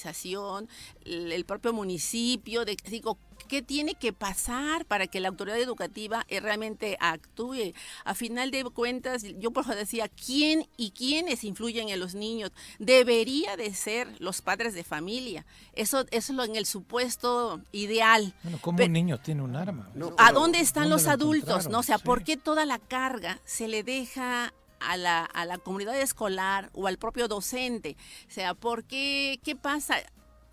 el, 1.05 1.33
el 1.33 1.45
propio 1.45 1.73
municipio, 1.73 2.65
de, 2.65 2.77
digo, 2.89 3.19
¿qué 3.49 3.63
tiene 3.63 3.95
que 3.95 4.13
pasar 4.13 4.85
para 4.87 5.07
que 5.07 5.21
la 5.21 5.29
autoridad 5.29 5.59
educativa 5.59 6.25
eh, 6.29 6.41
realmente 6.41 6.97
actúe? 7.01 7.73
A 8.05 8.15
final 8.15 8.51
de 8.51 8.65
cuentas, 8.65 9.23
yo 9.39 9.51
por 9.51 9.65
eso 9.65 9.75
decía, 9.75 10.09
¿quién 10.09 10.67
y 10.77 10.91
quiénes 10.93 11.45
influyen 11.45 11.89
en 11.89 12.01
los 12.01 12.15
niños? 12.15 12.51
Debería 12.79 13.57
de 13.57 13.75
ser 13.75 14.09
los 14.21 14.43
padres 14.43 14.75
de 14.75 14.85
familia. 14.85 15.45
Eso, 15.75 16.01
eso 16.11 16.33
es 16.33 16.37
lo 16.37 16.45
en 16.45 16.57
el 16.57 16.67
supuesto 16.67 17.61
ideal. 17.73 18.35
Bueno, 18.43 18.59
¿cómo 18.61 18.83
un 18.83 18.93
niño 18.93 19.19
tiene 19.21 19.43
un 19.43 19.57
arma? 19.57 19.91
¿A 20.19 20.33
dónde 20.33 20.61
están 20.61 20.85
¿Dónde 20.89 20.97
los 21.05 21.07
adultos? 21.07 21.69
¿no? 21.69 21.81
O 21.81 21.83
sea, 21.83 21.99
Sí. 21.99 22.05
¿por 22.05 22.25
qué 22.25 22.37
toda 22.37 22.65
la 22.65 22.79
carga 22.79 23.41
se 23.45 23.69
le 23.69 23.83
deja 23.83 24.53
a 24.91 24.97
la, 24.97 25.25
a 25.25 25.45
la 25.45 25.59
comunidad 25.59 25.99
escolar 26.01 26.71
o 26.73 26.87
al 26.87 26.99
propio 26.99 27.29
docente? 27.29 27.97
O 28.29 28.31
sea, 28.31 28.55
¿por 28.55 28.85
qué? 28.85 29.41
¿Qué 29.43 29.57
pasa? 29.57 29.97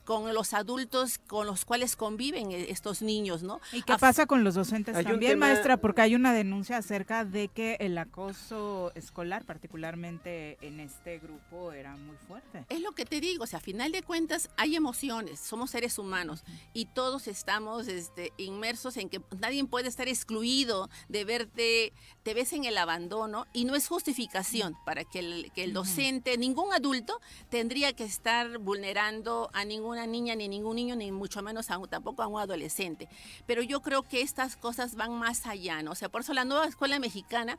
con 0.03 0.33
los 0.33 0.53
adultos 0.55 1.19
con 1.19 1.45
los 1.45 1.63
cuales 1.63 1.95
conviven 1.95 2.51
eh, 2.51 2.65
estos 2.69 3.03
niños, 3.03 3.43
¿no? 3.43 3.61
¿Y 3.71 3.83
qué 3.83 3.95
pasa 3.99 4.25
con 4.25 4.43
los 4.43 4.55
docentes 4.55 4.95
Hay 4.95 5.05
también, 5.05 5.33
tema- 5.33 5.45
maestra? 5.45 5.77
Porque 5.77 6.01
hay 6.01 6.15
una 6.15 6.33
denuncia 6.33 6.75
acerca 6.77 7.23
de 7.23 7.49
que 7.49 7.77
el 7.79 7.95
acoso 7.99 8.91
escolar, 8.95 9.45
particularmente 9.45 10.57
en 10.61 10.79
este 10.79 11.19
grupo, 11.19 11.71
era 11.71 11.95
muy 11.97 12.15
fuerte. 12.27 12.65
Es 12.69 12.81
lo 12.81 12.93
que 12.93 13.05
te 13.05 13.21
digo, 13.21 13.43
o 13.43 13.47
sea, 13.47 13.59
a 13.59 13.61
final 13.61 13.91
de 13.91 14.01
cuentas 14.01 14.49
hay 14.57 14.75
emociones, 14.75 15.39
somos 15.39 15.69
seres 15.69 15.99
humanos 15.99 16.43
y 16.73 16.85
todos 16.87 17.27
estamos 17.27 17.87
este, 17.87 18.33
inmersos 18.37 18.97
en 18.97 19.07
que 19.07 19.21
nadie 19.39 19.63
puede 19.65 19.87
estar 19.87 20.07
excluido 20.07 20.89
de 21.09 21.25
verte, 21.25 21.93
te 22.23 22.33
ves 22.33 22.53
en 22.53 22.65
el 22.65 22.77
abandono 22.77 23.47
y 23.51 23.65
no 23.65 23.75
es 23.75 23.87
justificación 23.87 24.75
para 24.85 25.03
que 25.03 25.19
el, 25.19 25.51
que 25.53 25.63
el 25.63 25.73
docente, 25.73 26.37
ningún 26.37 26.71
adulto 26.71 27.19
tendría 27.49 27.93
que 27.93 28.03
estar 28.03 28.57
vulnerando 28.59 29.49
a 29.53 29.65
ninguna 29.65 30.05
niña, 30.05 30.35
ni 30.35 30.47
ningún 30.47 30.75
niño, 30.75 30.95
ni 30.95 31.11
mucho 31.11 31.41
menos 31.41 31.71
a 31.71 31.77
un- 31.77 31.89
tampoco 31.89 32.21
a 32.21 32.27
un 32.27 32.39
adolescente. 32.39 33.07
Pero 33.47 33.63
yo 33.63 33.81
creo 33.81 34.03
que 34.03 34.21
estas 34.21 34.55
cosas 34.55 34.95
van 34.95 35.13
más 35.17 35.47
allá, 35.47 35.81
¿no? 35.81 35.91
O 35.91 35.95
sea, 35.95 36.09
por 36.09 36.21
eso 36.21 36.33
la 36.33 36.45
nueva 36.45 36.67
escuela 36.67 36.99
mexicana 36.99 37.57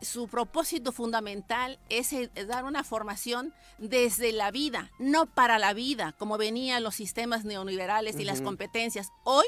su 0.00 0.26
propósito 0.28 0.92
fundamental 0.92 1.78
es 1.88 2.12
eh, 2.12 2.28
dar 2.46 2.64
una 2.64 2.84
formación 2.84 3.54
desde 3.78 4.32
la 4.32 4.50
vida, 4.50 4.90
no 4.98 5.24
para 5.26 5.58
la 5.58 5.72
vida, 5.72 6.12
como 6.18 6.36
venían 6.36 6.82
los 6.82 6.96
sistemas 6.96 7.44
neoliberales 7.44 8.18
y 8.18 8.24
las 8.24 8.42
competencias. 8.42 9.08
Hoy 9.22 9.46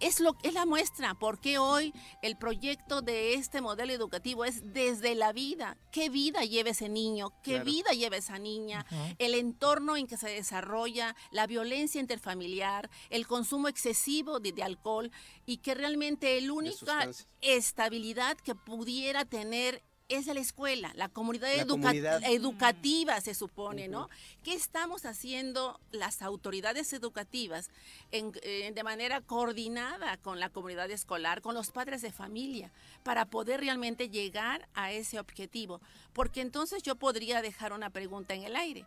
es 0.00 0.20
lo 0.20 0.36
es 0.42 0.54
la 0.54 0.66
muestra, 0.66 1.14
porque 1.14 1.58
hoy 1.58 1.92
el 2.22 2.36
proyecto 2.36 3.02
de 3.02 3.34
este 3.34 3.60
modelo 3.60 3.92
educativo 3.92 4.44
es 4.44 4.72
desde 4.72 5.14
la 5.14 5.32
vida. 5.32 5.76
¿Qué 5.90 6.08
vida 6.10 6.44
lleva 6.44 6.70
ese 6.70 6.88
niño? 6.88 7.30
¿Qué 7.42 7.52
Claro. 7.52 7.64
vida 7.64 7.90
lleva 7.92 8.16
esa 8.16 8.38
niña? 8.38 8.86
El 9.18 9.34
entorno 9.34 9.96
en 9.96 10.06
que 10.06 10.16
se 10.16 10.28
desarrolla, 10.28 11.16
la 11.30 11.46
violencia 11.46 12.00
interfamiliar, 12.00 12.90
el 13.10 13.26
consumo 13.26 13.68
excesivo 13.68 14.40
de, 14.40 14.52
de 14.52 14.62
alcohol 14.62 15.10
y 15.46 15.58
que 15.58 15.74
realmente 15.74 16.38
el 16.38 16.50
única 16.50 17.04
estabilidad 17.40 18.36
que 18.38 18.54
pudiera 18.54 19.24
tener 19.24 19.82
es 20.08 20.26
la 20.26 20.40
escuela, 20.40 20.92
la 20.94 21.08
comunidad, 21.08 21.48
La 21.54 21.62
educa- 21.62 21.82
comunidad. 21.82 22.22
educativa 22.24 23.20
se 23.20 23.34
supone, 23.34 23.88
¿no? 23.88 24.08
¿Qué 24.42 24.54
estamos 24.54 25.04
haciendo 25.04 25.78
las 25.90 26.22
autoridades 26.22 26.92
educativas 26.94 27.70
en- 28.10 28.32
eh, 28.42 28.72
de 28.74 28.82
manera 28.82 29.20
coordinada 29.20 30.16
con 30.16 30.40
la 30.40 30.48
comunidad 30.48 30.90
escolar, 30.90 31.42
con 31.42 31.54
los 31.54 31.70
padres 31.70 32.00
de 32.00 32.10
familia, 32.10 32.72
para 33.02 33.26
poder 33.26 33.60
realmente 33.60 34.08
llegar 34.08 34.66
a 34.74 34.92
ese 34.92 35.20
objetivo? 35.20 35.80
Porque 36.14 36.40
entonces 36.40 36.82
yo 36.82 36.96
podría 36.96 37.42
dejar 37.42 37.72
una 37.74 37.90
pregunta 37.90 38.34
en 38.34 38.44
el 38.44 38.56
aire. 38.56 38.86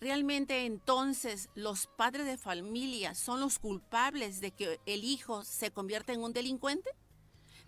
¿Realmente 0.00 0.64
entonces 0.66 1.48
los 1.54 1.86
padres 1.86 2.26
de 2.26 2.38
familia 2.38 3.14
son 3.14 3.40
los 3.40 3.58
culpables 3.58 4.40
de 4.40 4.50
que 4.52 4.80
el 4.86 5.02
hijo 5.04 5.44
se 5.44 5.70
convierta 5.70 6.12
en 6.12 6.22
un 6.22 6.32
delincuente? 6.32 6.90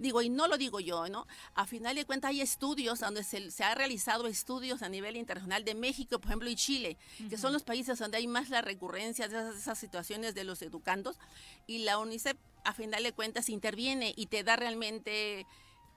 Digo, 0.01 0.22
y 0.22 0.31
no 0.31 0.48
lo 0.48 0.56
digo 0.56 0.81
yo, 0.81 1.09
¿no? 1.10 1.27
A 1.55 1.66
final 1.66 1.94
de 1.94 2.06
cuentas 2.06 2.31
hay 2.31 2.40
estudios 2.40 3.01
donde 3.01 3.22
se, 3.22 3.51
se 3.51 3.64
ha 3.64 3.74
realizado 3.74 4.27
estudios 4.27 4.81
a 4.81 4.89
nivel 4.89 5.14
internacional 5.14 5.62
de 5.62 5.74
México, 5.74 6.18
por 6.18 6.31
ejemplo, 6.31 6.48
y 6.48 6.56
Chile, 6.56 6.97
que 7.28 7.36
son 7.36 7.52
los 7.52 7.64
países 7.64 7.98
donde 7.98 8.16
hay 8.16 8.27
más 8.27 8.48
la 8.48 8.62
recurrencia 8.62 9.28
de 9.28 9.36
esas, 9.36 9.56
esas 9.56 9.78
situaciones 9.78 10.35
de 10.35 10.44
los 10.44 10.62
educandos. 10.62 11.18
Y 11.66 11.81
la 11.81 11.98
UNICEF, 11.98 12.39
a 12.64 12.72
final 12.72 13.02
de 13.02 13.12
cuentas, 13.12 13.51
interviene 13.51 14.14
y 14.16 14.24
te 14.27 14.43
da 14.43 14.56
realmente, 14.56 15.47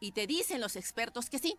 y 0.02 0.12
te 0.12 0.28
dicen 0.28 0.60
los 0.60 0.76
expertos 0.76 1.30
que 1.30 1.40
sí, 1.40 1.58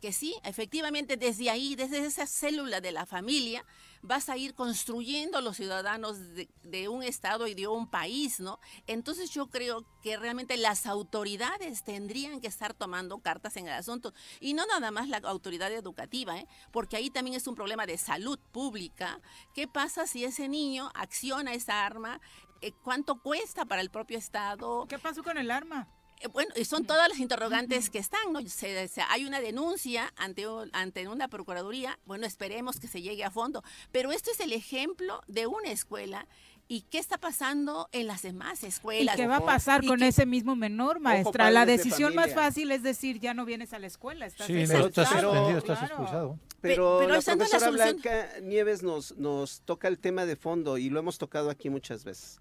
que 0.00 0.12
sí, 0.12 0.34
efectivamente 0.44 1.16
desde 1.16 1.50
ahí, 1.50 1.76
desde 1.76 2.04
esa 2.04 2.26
célula 2.26 2.80
de 2.80 2.92
la 2.92 3.06
familia, 3.06 3.64
vas 4.02 4.28
a 4.28 4.36
ir 4.36 4.54
construyendo 4.54 5.40
los 5.40 5.56
ciudadanos 5.56 6.18
de, 6.34 6.88
un 6.88 7.02
estado 7.02 7.46
y 7.46 7.54
de 7.54 7.66
un 7.66 7.88
país, 7.88 8.40
¿no? 8.40 8.58
Entonces 8.86 9.30
yo 9.30 9.48
creo 9.48 9.84
que 10.02 10.16
realmente 10.16 10.56
las 10.56 10.86
autoridades 10.86 11.84
tendrían 11.84 12.40
que 12.40 12.48
estar 12.48 12.72
tomando 12.72 13.18
cartas 13.18 13.56
en 13.56 13.66
el 13.66 13.74
asunto 13.74 14.14
y 14.40 14.54
no 14.54 14.64
nada 14.66 14.90
más 14.90 15.08
la 15.08 15.18
autoridad 15.18 15.70
educativa, 15.72 16.38
¿eh? 16.38 16.48
porque 16.72 16.96
ahí 16.96 17.10
también 17.10 17.36
es 17.36 17.46
un 17.46 17.54
problema 17.54 17.86
de 17.86 17.98
salud 17.98 18.38
pública. 18.52 19.20
¿Qué 19.54 19.68
pasa 19.68 20.06
si 20.06 20.24
ese 20.24 20.48
niño 20.48 20.90
acciona 20.94 21.52
esa 21.52 21.84
arma? 21.84 22.20
Eh, 22.62 22.72
¿Cuánto 22.82 23.20
cuesta 23.20 23.66
para 23.66 23.82
el 23.82 23.90
propio 23.90 24.18
estado? 24.18 24.86
¿Qué 24.88 24.98
pasó 24.98 25.22
con 25.22 25.36
el 25.36 25.50
arma? 25.50 25.88
Eh, 26.20 26.28
Bueno, 26.28 26.52
y 26.56 26.64
son 26.64 26.84
todas 26.84 27.08
las 27.08 27.18
interrogantes 27.18 27.90
que 27.90 27.98
están, 27.98 28.32
¿no? 28.32 28.40
Se- 28.42 28.88
se- 28.88 29.02
hay 29.08 29.24
una 29.24 29.40
denuncia 29.40 30.12
ante, 30.16 30.46
un- 30.46 30.70
ante 30.72 31.08
una 31.08 31.28
procuraduría, 31.28 31.98
bueno, 32.06 32.26
esperemos 32.26 32.78
que 32.78 32.88
se 32.88 33.00
llegue 33.02 33.24
a 33.24 33.30
fondo, 33.30 33.62
pero 33.90 34.12
esto 34.12 34.30
es 34.30 34.40
el 34.40 34.52
ejemplo 34.52 35.22
de 35.26 35.46
una 35.46 35.70
escuela 35.72 36.26
y 36.68 36.82
qué 36.82 36.98
está 36.98 37.18
pasando 37.18 37.88
en 37.92 38.06
las 38.06 38.22
demás 38.22 38.62
¿Y 38.62 38.66
escuelas. 38.66 39.16
qué 39.16 39.26
va 39.26 39.36
a 39.38 39.44
pasar 39.44 39.82
Y 39.82 39.88
con 39.88 39.98
que- 40.00 40.08
ese 40.08 40.24
mismo 40.26 40.54
menor, 40.54 41.00
maestra? 41.00 41.50
La 41.50 41.66
de 41.66 41.78
decisión 41.78 42.14
más 42.14 42.32
fácil 42.34 42.70
es 42.70 42.82
decir, 42.82 43.18
ya 43.18 43.34
no 43.34 43.44
vienes 43.44 43.72
a 43.72 43.78
la 43.78 43.86
escuela. 43.88 44.26
Estás 44.26 44.46
Sí, 44.46 44.52
expulsado. 44.58 44.88
estás 44.88 45.08
suspendido, 45.08 45.58
estás 45.58 45.78
Claro. 45.78 45.94
expulsado. 45.94 46.38
Pero, 46.60 46.98
pero 47.00 47.14
la 47.14 47.20
profesora 47.22 47.58
solución. 47.58 47.72
Blanca 48.02 48.28
Nieves 48.42 48.82
nos, 48.82 49.16
nos 49.16 49.62
toca 49.62 49.88
el 49.88 49.98
tema 49.98 50.26
de 50.26 50.36
fondo 50.36 50.76
y 50.78 50.90
lo 50.90 50.98
hemos 51.00 51.16
tocado 51.18 51.48
aquí 51.50 51.70
muchas 51.70 52.04
veces. 52.04 52.38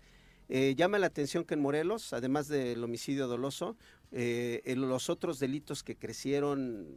Eh, 0.49 0.73
llama 0.75 0.97
la 0.97 1.07
atención 1.07 1.43
que 1.45 1.53
en 1.53 1.61
Morelos, 1.61 2.11
además 2.13 2.47
del 2.47 2.83
homicidio 2.83 3.27
doloso, 3.27 3.77
eh, 4.11 4.61
en 4.65 4.81
los 4.81 5.09
otros 5.09 5.37
delitos 5.39 5.83
que 5.83 5.95
crecieron 5.95 6.87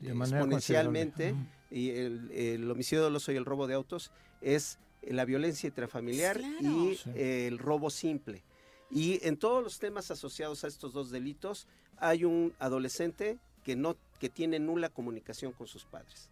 De 0.00 0.10
exponencialmente, 0.10 1.34
y 1.70 1.90
el, 1.90 2.30
el 2.32 2.70
homicidio 2.70 3.02
doloso 3.04 3.30
y 3.32 3.36
el 3.36 3.44
robo 3.44 3.66
de 3.66 3.74
autos, 3.74 4.10
es 4.40 4.78
la 5.02 5.24
violencia 5.24 5.68
intrafamiliar 5.68 6.40
y 6.60 6.96
Sí. 6.96 7.10
eh, 7.14 7.46
el 7.46 7.58
robo 7.58 7.90
simple. 7.90 8.42
Y 8.90 9.24
en 9.26 9.36
todos 9.36 9.62
los 9.62 9.78
temas 9.78 10.10
asociados 10.10 10.64
a 10.64 10.68
estos 10.68 10.92
dos 10.92 11.10
delitos 11.10 11.66
hay 11.98 12.24
un 12.24 12.54
adolescente 12.58 13.38
que 13.64 13.76
no 13.76 13.96
que 14.18 14.28
tienen 14.28 14.66
nula 14.66 14.88
comunicación 14.88 15.52
con 15.52 15.66
sus 15.66 15.84
padres. 15.84 16.28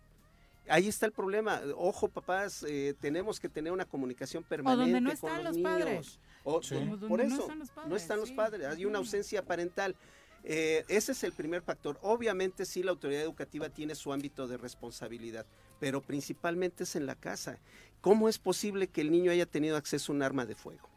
Ahí 0.68 0.88
está 0.88 1.04
el 1.04 1.12
problema. 1.12 1.60
Ojo, 1.76 2.08
papás, 2.08 2.64
eh, 2.66 2.94
tenemos 2.98 3.38
que 3.38 3.48
tener 3.50 3.72
una 3.72 3.84
comunicación 3.84 4.42
permanente 4.42 4.92
donde 4.92 5.00
no 5.02 5.08
con 5.20 5.30
están 5.30 5.44
los, 5.44 5.54
los 5.54 5.62
padres. 5.62 6.18
Niños. 6.44 6.56
O- 6.56 6.62
Sí. 6.62 6.74
por- 7.08 7.18
no 7.20 7.34
eso, 7.34 7.42
están 7.42 7.58
los 7.58 7.70
no 7.88 7.96
están 7.96 8.20
los 8.20 8.30
padres. 8.32 8.66
Hay 8.66 8.84
una 8.84 8.98
ausencia 8.98 9.44
parental. 9.44 9.96
Eh, 10.46 10.84
ese 10.88 11.12
es 11.12 11.24
el 11.24 11.32
primer 11.32 11.62
factor. 11.62 11.98
Obviamente 12.02 12.66
sí, 12.66 12.82
la 12.82 12.90
autoridad 12.90 13.22
educativa 13.22 13.70
tiene 13.70 13.94
su 13.94 14.12
ámbito 14.12 14.46
de 14.46 14.58
responsabilidad, 14.58 15.46
pero 15.80 16.02
principalmente 16.02 16.84
es 16.84 16.96
en 16.96 17.06
la 17.06 17.14
casa. 17.14 17.58
¿Cómo 18.02 18.28
es 18.28 18.38
posible 18.38 18.88
que 18.88 19.00
el 19.00 19.10
niño 19.10 19.30
haya 19.32 19.46
tenido 19.46 19.76
acceso 19.78 20.12
a 20.12 20.16
un 20.16 20.22
arma 20.22 20.44
de 20.44 20.54
fuego? 20.54 20.90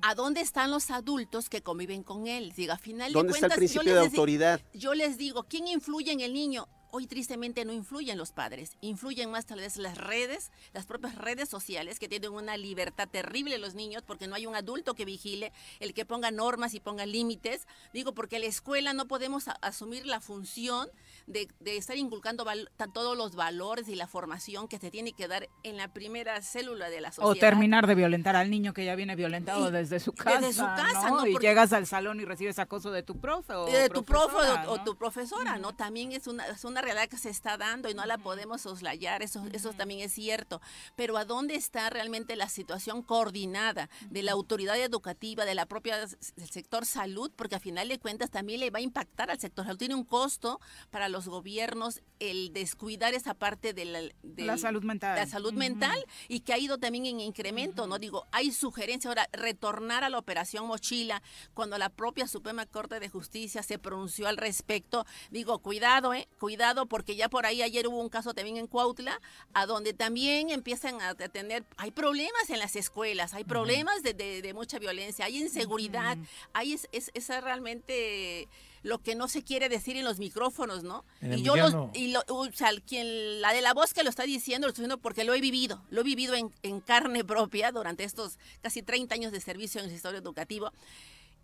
¿A 0.00 0.14
dónde 0.14 0.40
están 0.40 0.70
los 0.70 0.90
adultos 0.90 1.50
que 1.50 1.60
conviven 1.62 2.02
con 2.02 2.26
él? 2.26 2.52
Digo, 2.56 2.72
a 2.72 2.78
final 2.78 3.12
¿Dónde 3.12 3.32
de 3.32 3.36
está 3.36 3.46
el 3.46 3.50
cuentas, 3.50 3.58
principio 3.58 3.82
yo 3.92 3.94
de 3.96 4.00
les 4.04 4.10
autoridad? 4.12 4.60
Yo 4.72 4.94
les 4.94 5.18
digo, 5.18 5.44
¿quién 5.44 5.66
influye 5.68 6.10
en 6.10 6.20
el 6.20 6.32
niño? 6.32 6.66
Hoy 6.92 7.06
tristemente 7.06 7.64
no 7.64 7.72
influyen 7.72 8.18
los 8.18 8.32
padres, 8.32 8.76
influyen 8.80 9.30
más 9.30 9.46
tal 9.46 9.60
vez 9.60 9.76
las 9.76 9.96
redes, 9.96 10.50
las 10.72 10.86
propias 10.86 11.14
redes 11.16 11.48
sociales 11.48 11.98
que 11.98 12.08
tienen 12.08 12.32
una 12.32 12.56
libertad 12.56 13.08
terrible 13.08 13.58
los 13.58 13.74
niños 13.74 14.02
porque 14.06 14.26
no 14.26 14.34
hay 14.34 14.46
un 14.46 14.54
adulto 14.54 14.94
que 14.94 15.04
vigile, 15.04 15.52
el 15.78 15.94
que 15.94 16.04
ponga 16.04 16.30
normas 16.30 16.74
y 16.74 16.80
ponga 16.80 17.06
límites. 17.06 17.66
Digo, 17.92 18.12
porque 18.14 18.38
la 18.38 18.46
escuela 18.46 18.92
no 18.92 19.06
podemos 19.06 19.46
asumir 19.62 20.06
la 20.06 20.20
función 20.20 20.88
de, 21.26 21.48
de 21.60 21.76
estar 21.76 21.96
inculcando 21.96 22.44
todos 22.92 23.16
los 23.16 23.34
valores 23.36 23.88
y 23.88 23.94
la 23.94 24.06
formación 24.06 24.68
que 24.68 24.78
se 24.78 24.90
tiene 24.90 25.12
que 25.12 25.28
dar 25.28 25.48
en 25.62 25.76
la 25.76 25.92
primera 25.92 26.40
célula 26.42 26.90
de 26.90 27.00
la 27.00 27.12
sociedad. 27.12 27.30
O 27.30 27.34
terminar 27.36 27.86
de 27.86 27.94
violentar 27.94 28.36
al 28.36 28.50
niño 28.50 28.72
que 28.72 28.84
ya 28.84 28.94
viene 28.94 29.14
violentado 29.16 29.68
Y- 29.68 29.72
desde 29.72 30.00
su 30.00 30.12
casa. 30.12 30.40
desde 30.40 30.54
su 30.54 30.64
casa, 30.64 31.08
¿no? 31.10 31.16
¿no? 31.20 31.26
Y 31.26 31.32
Porque- 31.32 31.46
llegas 31.46 31.72
al 31.72 31.86
salón 31.86 32.20
y 32.20 32.24
recibes 32.24 32.58
acoso 32.58 32.90
de 32.90 33.02
tu 33.02 33.20
profe 33.20 33.54
o 33.54 33.66
de 33.66 33.88
tu 33.88 34.04
profe 34.04 34.28
profesora, 34.34 34.68
o, 34.68 34.72
o 34.72 34.76
¿no? 34.78 34.84
tu 34.84 34.96
profesora, 34.96 35.58
¿no? 35.58 35.74
También 35.74 36.12
es 36.12 36.26
una, 36.26 36.46
es 36.46 36.64
una 36.64 36.79
realidad 36.80 37.08
que 37.08 37.18
se 37.18 37.30
está 37.30 37.56
dando 37.56 37.88
y 37.88 37.94
no 37.94 38.04
la 38.06 38.18
podemos 38.18 38.62
soslayar, 38.62 39.22
eso, 39.22 39.44
eso 39.52 39.72
también 39.72 40.00
es 40.00 40.12
cierto. 40.12 40.60
Pero 40.96 41.16
¿a 41.16 41.24
dónde 41.24 41.54
está 41.54 41.90
realmente 41.90 42.36
la 42.36 42.48
situación 42.48 43.02
coordinada 43.02 43.88
de 44.10 44.22
la 44.22 44.32
autoridad 44.32 44.78
educativa, 44.78 45.44
de 45.44 45.54
la 45.54 45.66
propia 45.66 45.98
del 45.98 46.48
sector 46.50 46.86
salud? 46.86 47.30
Porque 47.34 47.56
a 47.56 47.60
final 47.60 47.88
de 47.88 47.98
cuentas 47.98 48.30
también 48.30 48.60
le 48.60 48.70
va 48.70 48.78
a 48.78 48.82
impactar 48.82 49.30
al 49.30 49.40
sector 49.40 49.64
salud. 49.64 49.78
Tiene 49.78 49.94
un 49.94 50.04
costo 50.04 50.60
para 50.90 51.08
los 51.08 51.28
gobiernos 51.28 52.02
el 52.18 52.52
descuidar 52.52 53.14
esa 53.14 53.34
parte 53.34 53.72
de 53.72 54.12
La 54.36 54.58
salud 54.58 54.82
mental. 54.82 55.16
la 55.16 55.26
salud 55.26 55.52
mental 55.52 56.04
y 56.28 56.40
que 56.40 56.52
ha 56.52 56.58
ido 56.58 56.78
también 56.78 57.06
en 57.06 57.20
incremento, 57.20 57.86
¿no? 57.86 57.98
Digo, 57.98 58.26
hay 58.30 58.52
sugerencia 58.52 59.08
ahora, 59.08 59.28
retornar 59.32 60.04
a 60.04 60.10
la 60.10 60.18
operación 60.18 60.66
mochila, 60.66 61.22
cuando 61.54 61.78
la 61.78 61.88
propia 61.88 62.26
Suprema 62.26 62.66
Corte 62.66 63.00
de 63.00 63.08
Justicia 63.08 63.62
se 63.62 63.78
pronunció 63.78 64.28
al 64.28 64.36
respecto, 64.36 65.06
digo, 65.30 65.58
cuidado, 65.60 66.14
¿eh? 66.14 66.28
Cuidado, 66.38 66.69
porque 66.86 67.16
ya 67.16 67.28
por 67.28 67.46
ahí 67.46 67.62
ayer 67.62 67.86
hubo 67.88 68.00
un 68.00 68.08
caso 68.08 68.34
también 68.34 68.56
en 68.56 68.66
Cuautla, 68.66 69.20
a 69.54 69.66
donde 69.66 69.92
también 69.92 70.50
empiezan 70.50 71.00
a 71.02 71.14
tener, 71.14 71.64
hay 71.76 71.90
problemas 71.90 72.48
en 72.50 72.58
las 72.58 72.76
escuelas, 72.76 73.34
hay 73.34 73.44
problemas 73.44 74.02
de, 74.02 74.14
de- 74.14 74.42
de 74.42 74.54
mucha 74.54 74.78
violencia, 74.78 75.24
hay 75.26 75.38
inseguridad, 75.42 76.16
hay 76.52 76.74
es, 76.92 77.10
realmente 77.42 78.48
lo 78.82 78.98
que 78.98 79.14
no 79.14 79.28
se 79.28 79.42
quiere 79.42 79.68
decir 79.68 79.96
en 79.96 80.04
los 80.04 80.18
micrófonos, 80.18 80.82
¿no? 80.84 81.04
En 81.20 81.38
y 81.38 81.42
yo 81.42 81.54
los, 81.56 81.74
Emiliano. 81.74 81.90
y 81.94 82.08
lo, 82.12 82.22
o 82.28 82.50
sea, 82.52 82.70
quien, 82.86 83.40
la 83.42 83.52
de 83.52 83.60
la 83.60 83.74
voz 83.74 83.92
que 83.92 84.02
lo 84.02 84.08
está 84.08 84.22
diciendo, 84.22 84.66
lo 84.66 84.70
estoy 84.70 84.84
diciendo 84.84 85.02
porque 85.02 85.24
lo 85.24 85.34
he 85.34 85.40
vivido, 85.40 85.82
lo 85.90 86.00
he 86.00 86.04
vivido 86.04 86.34
en, 86.34 86.50
en 86.62 86.80
carne 86.80 87.22
propia 87.24 87.72
durante 87.72 88.04
estos 88.04 88.38
casi 88.62 88.82
30 88.82 89.14
años 89.14 89.32
de 89.32 89.40
servicio 89.40 89.80
en 89.80 89.86
el 89.86 89.92
sector 89.92 90.14
educativo 90.14 90.72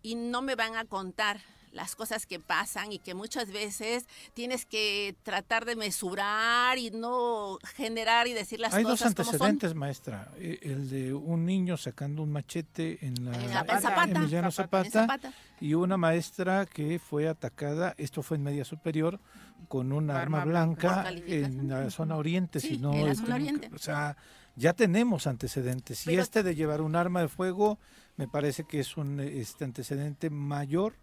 y 0.01 0.15
no 0.15 0.41
me 0.41 0.55
van 0.55 0.75
a 0.75 0.85
contar 0.85 1.41
las 1.71 1.95
cosas 1.95 2.25
que 2.25 2.39
pasan 2.39 2.91
y 2.91 2.99
que 2.99 3.13
muchas 3.13 3.51
veces 3.51 4.05
tienes 4.33 4.65
que 4.65 5.15
tratar 5.23 5.65
de 5.65 5.75
mesurar 5.75 6.77
y 6.77 6.89
no 6.91 7.59
generar 7.75 8.27
y 8.27 8.33
decir 8.33 8.59
las 8.59 8.73
Hay 8.73 8.83
dos 8.83 8.93
cosas 8.99 9.13
como 9.13 9.25
son. 9.25 9.33
antecedentes, 9.35 9.75
maestra. 9.75 10.31
Eh, 10.37 10.59
El 10.63 10.89
de 10.89 11.13
un 11.13 11.45
niño 11.45 11.77
sacando 11.77 12.23
un 12.23 12.31
machete 12.31 13.05
en 13.05 13.25
la 13.25 13.35
En 13.35 13.49
la- 13.53 13.59
en 13.61 13.81
Zapata. 13.81 14.03
Emiliano 14.19 14.51
Zapata, 14.51 14.85
en 14.85 14.91
Zapata, 14.91 15.21
Zapata. 15.29 15.33
y 15.59 15.73
una 15.73 15.97
maestra 15.97 16.65
que 16.65 16.99
fue 16.99 17.27
atacada, 17.27 17.93
esto 17.97 18.23
fue 18.23 18.37
en 18.37 18.43
media 18.43 18.65
superior, 18.65 19.19
con 19.67 19.91
un 19.91 20.09
arma, 20.09 20.45
blanca 20.45 21.03
Por 21.03 21.29
en 21.29 21.67
la 21.67 21.89
zona 21.91 22.15
oriente, 22.15 22.59
Sí, 22.59 22.69
si 22.69 22.77
no 22.77 22.93
en 22.93 23.05
la 23.07 23.15
zona 23.15 23.35
oriente. 23.35 23.69
O 23.73 23.77
sea, 23.77 24.15
ya 24.55 24.73
tenemos 24.73 25.27
antecedentes. 25.27 26.03
Y 26.03 26.11
Pero- 26.11 26.21
este 26.21 26.43
de 26.43 26.55
llevar 26.55 26.81
un 26.81 26.95
arma 26.95 27.21
de 27.21 27.27
fuego 27.27 27.77
me 28.15 28.27
parece 28.27 28.63
que 28.63 28.79
es 28.79 28.97
un 28.97 29.19
este 29.19 29.63
antecedente 29.65 30.29
mayor 30.29 30.95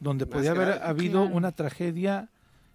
donde 0.00 0.24
Más 0.26 0.34
podía 0.34 0.50
haber 0.50 0.68
grave. 0.68 0.84
habido 0.84 1.20
Claro. 1.22 1.36
una 1.36 1.52
tragedia 1.52 2.28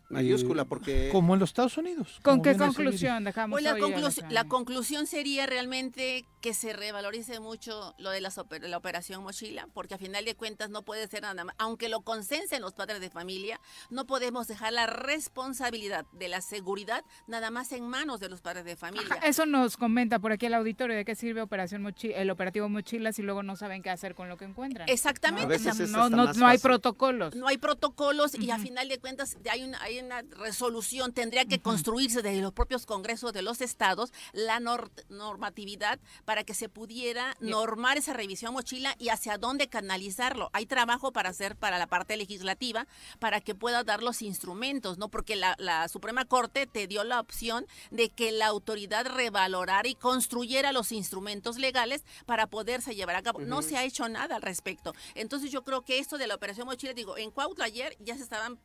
Mayúscula, 0.09 0.61
eh, 0.61 0.65
porque- 0.69 1.09
como 1.11 1.33
en 1.33 1.39
los 1.39 1.49
Estados 1.49 1.77
Unidos. 1.77 2.19
¿Con 2.21 2.41
qué 2.43 2.55
conclusión 2.55 3.23
dejamos 3.23 3.55
Pues 3.59 3.63
la, 3.63 3.75
conclu- 3.75 4.29
la 4.29 4.43
conclusión 4.45 5.07
sería 5.07 5.47
realmente 5.47 6.25
que 6.45 6.53
se 6.53 6.73
revalorice 6.73 7.39
mucho 7.39 7.95
lo 7.97 8.11
de 8.11 8.21
las 8.21 8.37
oper- 8.37 8.61
la 8.67 8.77
operación 8.77 9.23
mochila, 9.23 9.67
porque 9.73 9.95
a 9.95 9.97
final 9.97 10.23
de 10.25 10.35
cuentas 10.35 10.69
no 10.69 10.83
puede 10.83 11.07
ser 11.07 11.23
nada 11.23 11.43
más, 11.43 11.55
aunque 11.57 11.89
lo 11.89 12.01
consensen 12.01 12.61
los 12.61 12.73
padres 12.73 13.01
de 13.01 13.09
familia, 13.09 13.59
no 13.89 14.05
podemos 14.05 14.47
dejar 14.47 14.71
la 14.71 14.85
responsabilidad 14.85 16.05
de 16.11 16.27
la 16.27 16.41
seguridad 16.41 17.03
nada 17.25 17.49
más 17.49 17.71
en 17.71 17.87
manos 17.87 18.19
de 18.19 18.29
los 18.29 18.41
padres 18.41 18.63
de 18.63 18.75
familia. 18.75 19.07
Ajá, 19.15 19.25
Eso 19.27 19.47
nos 19.47 19.75
comenta 19.75 20.19
por 20.19 20.31
aquí 20.33 20.45
el 20.45 20.53
auditorio 20.53 20.95
de 20.95 21.03
qué 21.03 21.15
sirve 21.15 21.41
operación 21.41 21.81
Mochi- 21.83 22.13
el 22.15 22.29
operativo 22.29 22.69
mochilas 22.69 23.17
y 23.17 23.23
luego 23.23 23.41
no 23.41 23.55
saben 23.55 23.81
qué 23.81 23.89
hacer 23.89 24.13
con 24.13 24.29
lo 24.29 24.37
que 24.37 24.45
encuentran. 24.45 24.87
Exactamente. 24.87 25.57
No, 25.57 25.71
O 25.71 25.73
sea, 26.03 26.33
no, 26.35 26.45
hay 26.47 26.59
protocolos. 26.59 27.33
No 27.35 27.47
hay 27.47 27.57
protocolos 27.57 28.35
y 28.35 28.51
a 28.51 28.59
final 28.59 28.87
de 28.87 28.99
cuentas 28.99 29.35
hay 29.49 29.63
una, 29.63 29.81
hay 29.81 29.97
una 29.97 30.21
resolución, 30.21 31.11
tendría 31.11 31.45
que 31.45 31.57
construirse 31.59 32.21
desde 32.21 32.41
los 32.41 32.53
propios 32.53 32.85
congresos 32.85 33.33
de 33.33 33.41
los 33.41 33.61
estados 33.61 34.13
la 34.31 34.59
nor- 34.59 34.91
normatividad 35.09 35.99
para 36.23 36.34
que 36.43 36.53
se 36.53 36.69
pudiera 36.69 37.35
normar 37.39 37.97
esa 37.97 38.13
revisión 38.13 38.53
mochila 38.53 38.95
y 38.99 39.09
hacia 39.09 39.37
dónde 39.37 39.67
canalizarlo. 39.67 40.49
Hay 40.53 40.65
trabajo 40.65 41.11
para 41.11 41.29
hacer 41.29 41.55
para 41.55 41.79
la 41.79 41.87
parte 41.87 42.17
legislativa 42.17 42.87
para 43.19 43.41
que 43.41 43.55
pueda 43.55 43.83
dar 43.83 44.03
los 44.03 44.21
instrumentos, 44.21 44.97
¿no? 44.97 45.09
Porque 45.09 45.35
la, 45.35 45.55
la 45.57 45.87
Suprema 45.87 46.25
Corte 46.25 46.67
te 46.67 46.87
dio 46.87 47.03
la 47.03 47.19
opción 47.19 47.65
de 47.91 48.09
que 48.09 48.31
la 48.31 48.47
autoridad 48.47 49.05
revalorara 49.07 49.87
y 49.87 49.95
construyera 49.95 50.71
los 50.71 50.91
instrumentos 50.91 51.57
legales 51.57 52.03
para 52.25 52.47
poderse 52.47 52.95
llevar 52.95 53.15
a 53.15 53.23
cabo. 53.23 53.39
No 53.39 53.61
se 53.61 53.77
ha 53.77 53.83
hecho 53.83 54.07
nada 54.09 54.35
al 54.35 54.41
respecto. 54.41 54.93
Entonces 55.13 55.51
yo 55.51 55.63
creo 55.63 55.83
que 55.83 55.99
esto 55.99 56.17
de 56.17 56.27
la 56.27 56.35
operación 56.35 56.67
mochila, 56.67 56.93
digo, 56.93 57.17
en 57.17 57.31
Cuautla 57.31 57.65
ayer 57.65 57.95
ya 57.99 58.15
se 58.15 58.23
estaban 58.23 58.59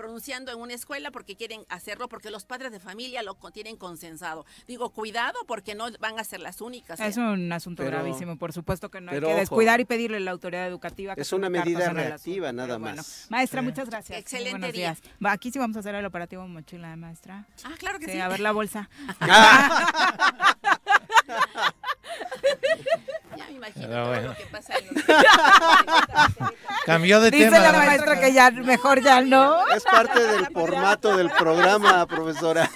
pronunciando 0.00 0.50
en 0.50 0.58
una 0.58 0.72
escuela 0.72 1.10
porque 1.10 1.36
quieren 1.36 1.66
hacerlo, 1.68 2.08
porque 2.08 2.30
los 2.30 2.46
padres 2.46 2.72
de 2.72 2.80
familia 2.80 3.22
lo 3.22 3.34
tienen 3.52 3.76
consensado. 3.76 4.46
Digo, 4.66 4.88
cuidado 4.90 5.38
porque 5.46 5.74
no 5.74 5.88
van 6.00 6.18
a 6.18 6.24
ser 6.24 6.40
las 6.40 6.62
únicas. 6.62 6.98
Es 7.00 7.18
¿eh? 7.18 7.20
un 7.20 7.52
asunto 7.52 7.82
Pero- 7.82 7.98
gravísimo, 7.98 8.38
por 8.38 8.54
supuesto 8.54 8.90
que 8.90 9.02
no 9.02 9.12
hay 9.12 9.20
que 9.20 9.26
ojo. 9.26 9.36
descuidar 9.36 9.78
y 9.80 9.84
pedirle 9.84 10.16
a 10.16 10.20
la 10.20 10.30
autoridad 10.30 10.66
educativa 10.66 11.14
que 11.14 11.20
Es 11.20 11.32
una 11.34 11.50
medida 11.50 11.90
reactiva, 11.90 12.50
nada 12.50 12.78
bueno. 12.78 12.96
más. 12.96 13.26
Maestra, 13.28 13.60
Sí. 13.60 13.66
muchas 13.66 13.90
gracias. 13.90 14.18
Excelente 14.18 14.52
buenos 14.52 14.72
día. 14.72 14.94
días. 14.94 15.02
Va, 15.24 15.32
aquí 15.32 15.52
sí 15.52 15.58
vamos 15.58 15.76
a 15.76 15.80
hacer 15.80 15.94
el 15.94 16.06
operativo 16.06 16.48
mochila, 16.48 16.96
maestra. 16.96 17.44
Ah, 17.64 17.74
claro 17.78 17.98
que 17.98 18.06
sí. 18.10 18.18
a 18.18 18.28
ver 18.28 18.40
la 18.40 18.52
bolsa. 18.52 18.88
Ya 23.36 23.44
me 23.46 23.52
imagino 23.52 23.86
Pero 23.88 24.00
todo 24.02 24.08
bueno. 24.08 24.28
lo 24.28 24.34
que 24.36 24.46
pasa 24.46 24.74
en 24.76 24.86
los- 24.86 25.04
Cambió 26.84 27.20
de 27.20 27.30
Dice 27.30 27.44
tema. 27.44 27.58
la 27.60 27.72
maestra 27.72 28.20
que 28.20 28.32
ya 28.32 28.50
mejor 28.50 29.02
ya 29.02 29.20
no. 29.20 29.66
Es 29.68 29.84
parte 29.84 30.20
del 30.26 30.46
formato 30.52 31.16
del 31.16 31.30
programa, 31.30 32.06
profesora. 32.06 32.68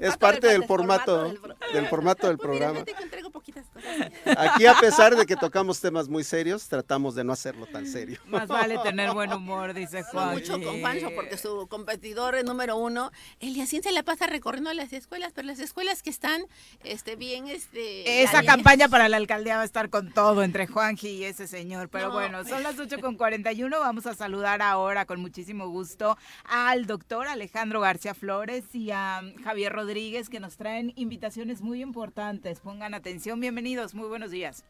Es 0.00 0.16
parte 0.16 0.48
del 0.48 0.64
formato, 0.64 1.32
del 1.72 1.86
formato 1.88 2.26
del 2.26 2.38
programa. 2.38 2.84
Poquitas 3.32 3.64
cosas. 3.72 4.12
Aquí, 4.36 4.66
a 4.66 4.74
pesar 4.74 5.16
de 5.16 5.24
que 5.26 5.36
tocamos 5.36 5.80
temas 5.80 6.08
muy 6.08 6.22
serios, 6.24 6.68
tratamos 6.68 7.14
de 7.14 7.24
no 7.24 7.32
hacerlo 7.32 7.66
tan 7.66 7.86
serio. 7.86 8.18
Más 8.26 8.46
vale 8.48 8.78
tener 8.78 9.12
buen 9.12 9.32
humor, 9.32 9.72
dice 9.74 10.02
Juan. 10.02 10.32
mucho 10.34 10.60
con 10.60 10.80
Juancho 10.80 11.10
porque 11.14 11.38
su 11.38 11.66
competidor 11.68 12.34
es 12.34 12.44
número 12.44 12.76
uno, 12.76 13.10
el 13.40 13.54
Yacín 13.54 13.82
se 13.82 13.90
la 13.92 14.02
pasa 14.02 14.26
recorriendo 14.26 14.72
las 14.74 14.92
escuelas, 14.92 15.32
pero 15.34 15.46
las 15.46 15.60
escuelas 15.60 16.02
que 16.02 16.10
están 16.10 16.42
este, 16.84 17.16
bien... 17.16 17.48
Este, 17.48 18.21
Esa 18.22 18.42
campaña 18.42 18.88
para 18.88 19.08
la 19.08 19.16
alcaldía 19.16 19.56
va 19.56 19.62
a 19.62 19.64
estar 19.64 19.90
con 19.90 20.12
todo 20.12 20.42
entre 20.42 20.66
Juanji 20.66 21.08
y 21.08 21.24
ese 21.24 21.46
señor. 21.46 21.88
Pero 21.88 22.08
No. 22.08 22.12
bueno, 22.14 22.44
son 22.44 22.62
las 22.62 22.78
8 22.78 23.00
con 23.00 23.16
41. 23.16 23.78
Vamos 23.80 24.06
a 24.06 24.14
saludar 24.14 24.62
ahora 24.62 25.04
con 25.06 25.20
muchísimo 25.20 25.68
gusto 25.68 26.16
al 26.44 26.86
doctor 26.86 27.26
Alejandro 27.26 27.80
García 27.80 28.14
Flores 28.14 28.64
y 28.74 28.90
a 28.90 29.22
Javier 29.44 29.72
Rodríguez 29.72 30.28
que 30.28 30.40
nos 30.40 30.56
traen 30.56 30.92
invitaciones 30.96 31.60
muy 31.62 31.82
importantes. 31.82 32.60
Pongan 32.60 32.94
atención, 32.94 33.40
bienvenidos, 33.40 33.94
muy 33.94 34.08
buenos 34.08 34.30
días. 34.30 34.64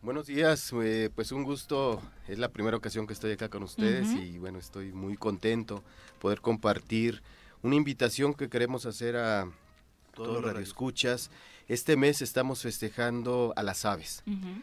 Buenos 0.00 0.26
días, 0.28 0.72
eh, 0.80 1.10
pues 1.12 1.32
un 1.32 1.42
gusto, 1.42 2.00
es 2.28 2.38
la 2.38 2.50
primera 2.50 2.76
ocasión 2.76 3.06
que 3.08 3.12
estoy 3.14 3.32
acá 3.32 3.48
con 3.48 3.64
ustedes 3.64 4.08
y 4.10 4.38
bueno, 4.38 4.60
estoy 4.60 4.92
muy 4.92 5.16
contento 5.16 5.82
poder 6.20 6.40
compartir 6.40 7.20
una 7.62 7.74
invitación 7.74 8.32
que 8.32 8.48
queremos 8.48 8.86
hacer 8.86 9.16
a 9.16 9.48
todos 10.14 10.34
los 10.34 10.44
radioescuchas. 10.44 11.30
Este 11.68 11.98
mes 11.98 12.22
estamos 12.22 12.62
festejando 12.62 13.52
a 13.54 13.62
las 13.62 13.84
aves. 13.84 14.22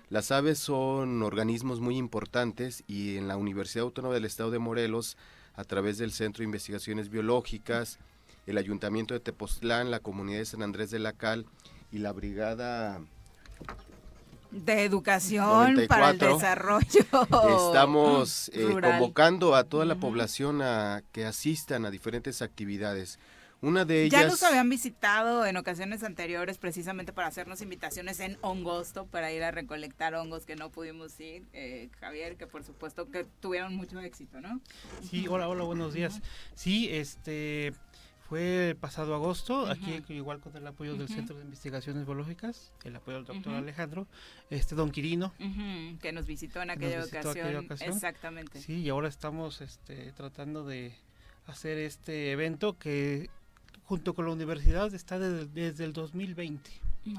Las 0.10 0.32
aves 0.32 0.58
son 0.58 1.22
organismos 1.22 1.80
muy 1.80 1.98
importantes 1.98 2.84
y 2.88 3.18
en 3.18 3.28
la 3.28 3.38
Universidad 3.38 3.84
Autónoma 3.84 4.16
del 4.16 4.26
Estado 4.26 4.50
de 4.50 4.58
Morelos 4.58 5.16
a 5.54 5.64
través 5.66 6.00
del 6.00 6.12
Centro 6.12 6.40
de 6.40 6.46
Investigaciones 6.46 7.10
Biológicas, 7.10 8.00
el 8.48 8.58
Ayuntamiento 8.58 9.14
de 9.14 9.20
Tepoztlán, 9.20 9.92
la 9.92 10.00
Comunidad 10.00 10.40
de 10.40 10.46
San 10.46 10.64
Andrés 10.64 10.90
de 10.90 10.98
la 10.98 11.14
Cal 11.14 11.46
y 11.92 12.00
la 12.00 12.12
Brigada 12.12 13.00
De 14.50 14.84
educación 14.84 15.86
para 15.88 16.10
el 16.10 16.18
94. 16.18 16.34
desarrollo. 16.34 17.68
Estamos 17.68 18.50
eh, 18.52 18.68
convocando 18.82 19.54
a 19.54 19.64
toda 19.64 19.86
la 19.86 19.96
población 19.96 20.64
a 20.64 21.04
que 21.12 21.26
asistan 21.26 21.86
a 21.86 21.92
diferentes 21.92 22.42
actividades. 22.42 23.20
Una 23.66 23.84
de 23.84 24.04
ellas... 24.04 24.22
Ya 24.22 24.28
nos 24.28 24.44
habían 24.44 24.70
visitado 24.70 25.44
en 25.46 25.58
ocasiones 25.58 26.04
anteriores 26.04 26.60
precisamente 26.60 27.14
para 27.14 27.28
hacernos 27.28 27.62
invitaciones 27.62 28.20
en 28.20 28.38
Hongosto 28.42 29.08
para 29.08 29.32
ir 29.32 29.44
a 29.44 29.50
recolectar 29.50 30.14
hongos 30.14 30.46
que 30.46 30.56
no 30.56 30.70
pudimos 30.70 31.20
ir. 31.20 31.44
Eh, 31.52 31.90
Javier, 32.00 32.38
que 32.38 32.46
por 32.46 32.64
supuesto 32.64 33.10
que 33.10 33.26
tuvieron 33.40 33.76
mucho 33.76 34.00
éxito, 34.00 34.40
¿no? 34.40 34.62
Sí, 35.10 35.28
hola, 35.28 35.48
hola, 35.48 35.64
buenos 35.64 35.96
días. 35.96 36.22
Sí, 36.54 36.90
este 36.92 37.74
fue 38.30 38.70
el 38.70 38.76
pasado 38.76 39.16
agosto, 39.16 39.68
aquí 39.68 40.04
igual 40.10 40.40
con 40.40 40.56
el 40.56 40.68
apoyo 40.68 40.96
del. 40.96 41.08
Centro 41.08 41.36
de 41.36 41.44
Investigaciones 41.44 42.06
Biológicas, 42.06 42.72
el 42.84 42.96
apoyo 42.96 43.18
del 43.18 43.26
doctor. 43.26 43.54
Alejandro, 43.54 44.08
este 44.52 44.76
don 44.76 44.92
Quirino. 44.92 45.34
Que 46.02 46.12
nos 46.12 46.28
visitó 46.28 46.62
en 46.62 46.68
nos 46.68 46.78
aquella, 46.78 46.98
visitó 46.98 47.20
ocasión. 47.20 47.46
aquella 47.46 47.60
ocasión. 47.62 47.94
Exactamente. 47.94 48.60
Sí, 48.60 48.82
y 48.82 48.90
ahora 48.90 49.08
estamos 49.08 49.62
este, 49.62 50.12
tratando 50.12 50.66
de 50.66 50.94
hacer 51.48 51.78
este 51.78 52.32
evento 52.32 52.78
que 52.78 53.30
junto 53.86 54.14
con 54.14 54.26
la 54.26 54.32
universidad 54.32 54.94
está 54.94 55.20
desde, 55.20 55.46
desde 55.48 55.86
el 55.86 55.94
2020. 55.94 56.70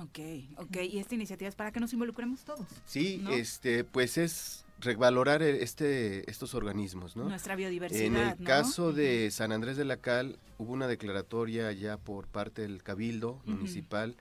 Ok, 0.01 0.18
ok. 0.59 0.76
Y 0.90 0.98
esta 0.98 1.14
iniciativa 1.14 1.48
es 1.48 1.55
para 1.55 1.70
que 1.72 1.78
nos 1.80 1.93
involucremos 1.93 2.44
todos. 2.44 2.66
Sí, 2.86 3.20
¿no? 3.22 3.30
este, 3.30 3.84
pues 3.84 4.18
es 4.18 4.64
revalorar 4.80 5.43
e- 5.43 5.62
este, 5.62 6.28
estos 6.30 6.55
organismos, 6.55 7.16
¿no? 7.16 7.28
Nuestra 7.28 7.55
biodiversidad, 7.55 8.05
En 8.05 8.16
el 8.16 8.28
¿no? 8.40 8.44
caso 8.44 8.93
de 8.93 9.30
San 9.30 9.52
Andrés 9.52 9.76
de 9.76 9.84
la 9.84 9.97
Cal, 9.98 10.38
hubo 10.59 10.72
una 10.72 10.88
declaratoria 10.88 11.70
ya 11.72 11.97
por 11.98 12.26
parte 12.26 12.62
del 12.62 12.82
Cabildo. 12.82 13.40
Municipal. 13.44 14.16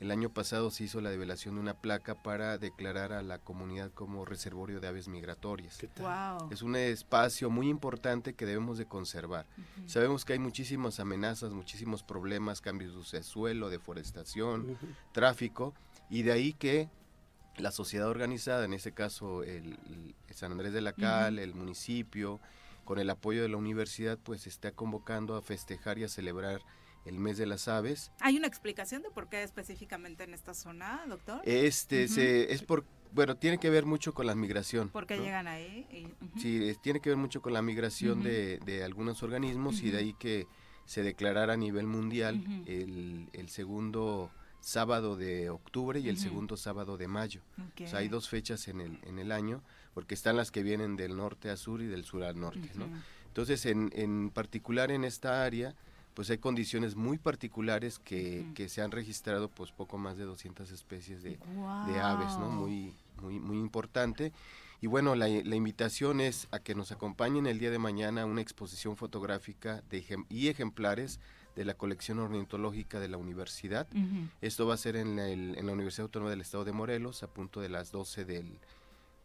El 0.00 0.10
año 0.10 0.30
pasado 0.30 0.70
se 0.70 0.84
hizo 0.84 1.02
la 1.02 1.10
develación 1.10 1.56
de 1.56 1.60
una 1.60 1.74
placa 1.74 2.14
para 2.14 2.56
declarar 2.56 3.12
a 3.12 3.22
la 3.22 3.38
comunidad 3.38 3.92
como 3.92 4.24
reservorio 4.24 4.80
de 4.80 4.88
aves 4.88 5.08
migratorias. 5.08 5.78
Wow. 5.98 6.50
Es 6.50 6.62
un 6.62 6.74
espacio 6.74 7.50
muy 7.50 7.68
importante 7.68 8.32
que 8.32 8.46
debemos 8.46 8.78
de 8.78 8.86
conservar. 8.86 9.44
Sabemos 9.84 10.24
que 10.24 10.32
hay 10.32 10.38
muchísimas 10.38 11.00
amenazas, 11.00 11.52
muchísimos 11.52 12.02
problemas, 12.02 12.62
cambios 12.62 13.12
de 13.12 13.22
suelo, 13.22 13.68
deforestación, 13.68 14.78
tráfico, 15.12 15.74
y 16.08 16.22
de 16.22 16.32
ahí 16.32 16.54
que 16.54 16.88
la 17.58 17.70
sociedad 17.70 18.08
organizada, 18.08 18.64
en 18.64 18.72
este 18.72 18.92
caso 18.92 19.42
el, 19.42 19.78
el 20.28 20.34
San 20.34 20.52
Andrés 20.52 20.72
de 20.72 20.80
la 20.80 20.94
Cal, 20.94 21.38
el 21.38 21.54
municipio, 21.54 22.40
con 22.86 22.98
el 22.98 23.10
apoyo 23.10 23.42
de 23.42 23.50
la 23.50 23.58
universidad, 23.58 24.18
pues 24.18 24.46
está 24.46 24.72
convocando 24.72 25.36
a 25.36 25.42
festejar 25.42 25.98
y 25.98 26.04
a 26.04 26.08
celebrar 26.08 26.62
el 27.04 27.18
mes 27.18 27.38
de 27.38 27.46
las 27.46 27.68
aves. 27.68 28.12
¿Hay 28.20 28.36
una 28.36 28.46
explicación 28.46 29.02
de 29.02 29.10
por 29.10 29.28
qué 29.28 29.42
específicamente 29.42 30.24
en 30.24 30.34
esta 30.34 30.54
zona, 30.54 31.02
doctor? 31.08 31.40
Este 31.44 32.04
Ujú. 32.04 32.14
se, 32.14 32.52
es 32.52 32.62
por, 32.62 32.84
bueno, 33.12 33.36
tiene 33.36 33.58
que 33.58 33.70
ver 33.70 33.86
mucho 33.86 34.12
con 34.14 34.26
la 34.26 34.34
migración. 34.34 34.88
¿Por 34.90 35.06
qué 35.06 35.16
¿no? 35.16 35.24
llegan 35.24 35.48
ahí? 35.48 35.86
Y- 35.90 36.24
ujú. 36.24 36.38
Sí, 36.40 36.68
es- 36.68 36.80
tiene 36.82 37.00
que 37.00 37.08
ver 37.10 37.18
mucho 37.18 37.40
con 37.40 37.52
la 37.52 37.62
migración 37.62 38.18
Ujú. 38.20 38.28
de, 38.28 38.58
de 38.66 38.84
algunos 38.84 39.22
organismos 39.22 39.80
y 39.82 39.90
de 39.90 39.98
ahí 39.98 40.14
que 40.18 40.46
se 40.84 41.02
declarara 41.02 41.54
a 41.54 41.56
nivel 41.56 41.86
mundial 41.86 42.42
el, 42.66 43.28
el 43.32 43.48
segundo 43.48 44.30
sábado 44.60 45.16
de 45.16 45.48
octubre 45.48 46.00
y 46.00 46.08
el 46.10 46.18
segundo 46.18 46.56
sábado 46.56 46.98
de 46.98 47.08
mayo. 47.08 47.40
Ok. 47.58 47.82
O 47.84 47.86
sea, 47.88 48.00
hay 48.00 48.08
dos 48.08 48.28
fechas 48.28 48.68
en 48.68 48.80
el, 48.80 48.98
en 49.04 49.18
el 49.18 49.32
año, 49.32 49.62
porque 49.94 50.14
están 50.14 50.36
las 50.36 50.50
que 50.50 50.62
vienen 50.62 50.96
del 50.96 51.16
norte 51.16 51.48
a 51.48 51.56
sur 51.56 51.80
y 51.80 51.86
del 51.86 52.04
sur 52.04 52.24
al 52.24 52.38
norte, 52.38 52.70
¿no? 52.74 52.86
Entonces, 53.28 53.64
en, 53.66 53.90
en 53.94 54.30
particular 54.30 54.90
en 54.90 55.04
esta 55.04 55.44
área, 55.44 55.74
pues 56.14 56.28
hay 56.30 56.38
condiciones 56.38 56.96
muy 56.96 57.18
particulares 57.18 57.98
que, 57.98 58.42
Ujú. 58.44 58.54
que 58.54 58.68
se 58.68 58.82
han 58.82 58.90
registrado 58.90 59.48
pues 59.48 59.72
poco 59.72 59.96
más 59.98 60.16
de 60.16 60.24
200 60.24 60.70
especies 60.70 61.22
de, 61.22 61.38
de 61.86 62.00
aves, 62.00 62.36
¿no? 62.38 62.50
Muy, 62.50 62.94
muy, 63.22 63.38
muy 63.38 63.58
importante. 63.58 64.32
Y 64.82 64.86
bueno, 64.86 65.14
la, 65.14 65.28
la 65.28 65.56
invitación 65.56 66.20
es 66.20 66.48
a 66.52 66.58
que 66.58 66.74
nos 66.74 66.90
acompañen 66.90 67.46
el 67.46 67.58
día 67.58 67.70
de 67.70 67.78
mañana 67.78 68.22
a 68.22 68.26
una 68.26 68.40
exposición 68.40 68.96
fotográfica 68.96 69.82
de 69.90 70.02
ejem- 70.02 70.24
y 70.30 70.48
ejemplares 70.48 71.20
de 71.54 71.64
la 71.64 71.74
colección 71.74 72.18
ornitológica 72.18 72.98
de 73.00 73.08
la 73.08 73.16
universidad. 73.18 73.86
Esto 74.40 74.66
va 74.66 74.74
a 74.74 74.78
ser 74.78 74.96
en 74.96 75.16
la, 75.16 75.28
el- 75.28 75.56
en 75.58 75.66
la 75.66 75.72
Universidad 75.72 76.04
Autónoma 76.06 76.30
del 76.30 76.40
Estado 76.40 76.64
de 76.64 76.72
Morelos 76.72 77.22
a 77.22 77.26
punto 77.26 77.60
de 77.60 77.68
las 77.68 77.92
12 77.92 78.24
del, 78.24 78.58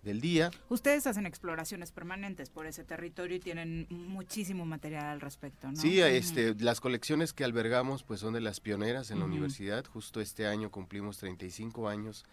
del 0.05 0.21
día. 0.21 0.51
Ustedes 0.69 1.07
hacen 1.07 1.25
exploraciones 1.25 1.91
permanentes 1.91 2.49
por 2.49 2.67
ese 2.67 2.83
territorio 2.83 3.35
y 3.35 3.39
tienen 3.39 3.87
muchísimo 3.89 4.65
material 4.65 5.07
al 5.07 5.19
respecto, 5.19 5.69
¿no? 5.69 5.75
Sí, 5.75 5.99
este, 5.99 6.55
las 6.55 6.79
colecciones 6.79 7.33
que 7.33 7.43
albergamos 7.43 8.03
pues 8.03 8.21
son 8.21 8.33
de 8.33 8.41
las 8.41 8.59
pioneras 8.61 9.11
en 9.11 9.19
la 9.19 9.25
universidad. 9.25 9.83
Justo 9.85 10.21
este 10.21 10.47
año 10.47 10.69
cumplimos 10.69 11.17
35 11.17 11.89
años 11.89 12.23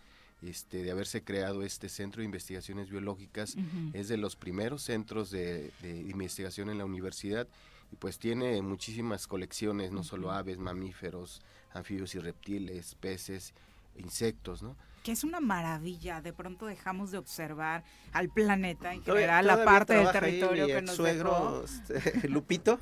este, 0.43 0.83
de 0.83 0.91
haberse 0.91 1.25
creado 1.25 1.63
este 1.63 1.89
Centro 1.89 2.21
de 2.21 2.27
Investigaciones 2.27 2.91
Biológicas. 2.91 3.57
Es 3.95 4.09
de 4.09 4.19
los 4.19 4.37
primeros 4.37 4.83
centros 4.83 5.31
de, 5.31 5.71
de 5.81 5.97
investigación 6.03 6.69
en 6.69 6.79
la 6.79 6.85
universidad 6.85 7.49
y 7.91 7.97
pues 7.97 8.19
tiene 8.19 8.61
muchísimas 8.61 9.27
colecciones, 9.27 9.93
no 9.93 10.05
solo 10.05 10.31
aves, 10.31 10.59
mamíferos, 10.59 11.41
anfibios 11.73 12.15
y 12.15 12.19
reptiles, 12.19 12.95
peces, 12.97 13.55
insectos, 13.97 14.63
¿no? 14.63 14.77
Que 15.03 15.13
es 15.13 15.25
una 15.25 15.41
maravilla. 15.41 16.21
De 16.21 16.33
pronto 16.33 16.67
dejamos 16.67 17.11
de 17.11 17.19
observar 17.19 17.85
al 18.13 18.29
planeta 18.29 18.93
en 18.95 19.03
general, 19.03 19.47
la 19.47 19.65
parte 19.65 19.95
del 19.95 20.11
territorio 20.13 20.67
mi 20.67 20.73
que 20.73 20.83
nos 20.83 20.91
ex-suegro, 20.91 21.31
dejó. 21.31 21.65
este, 21.65 22.29
Lupito. 22.29 22.79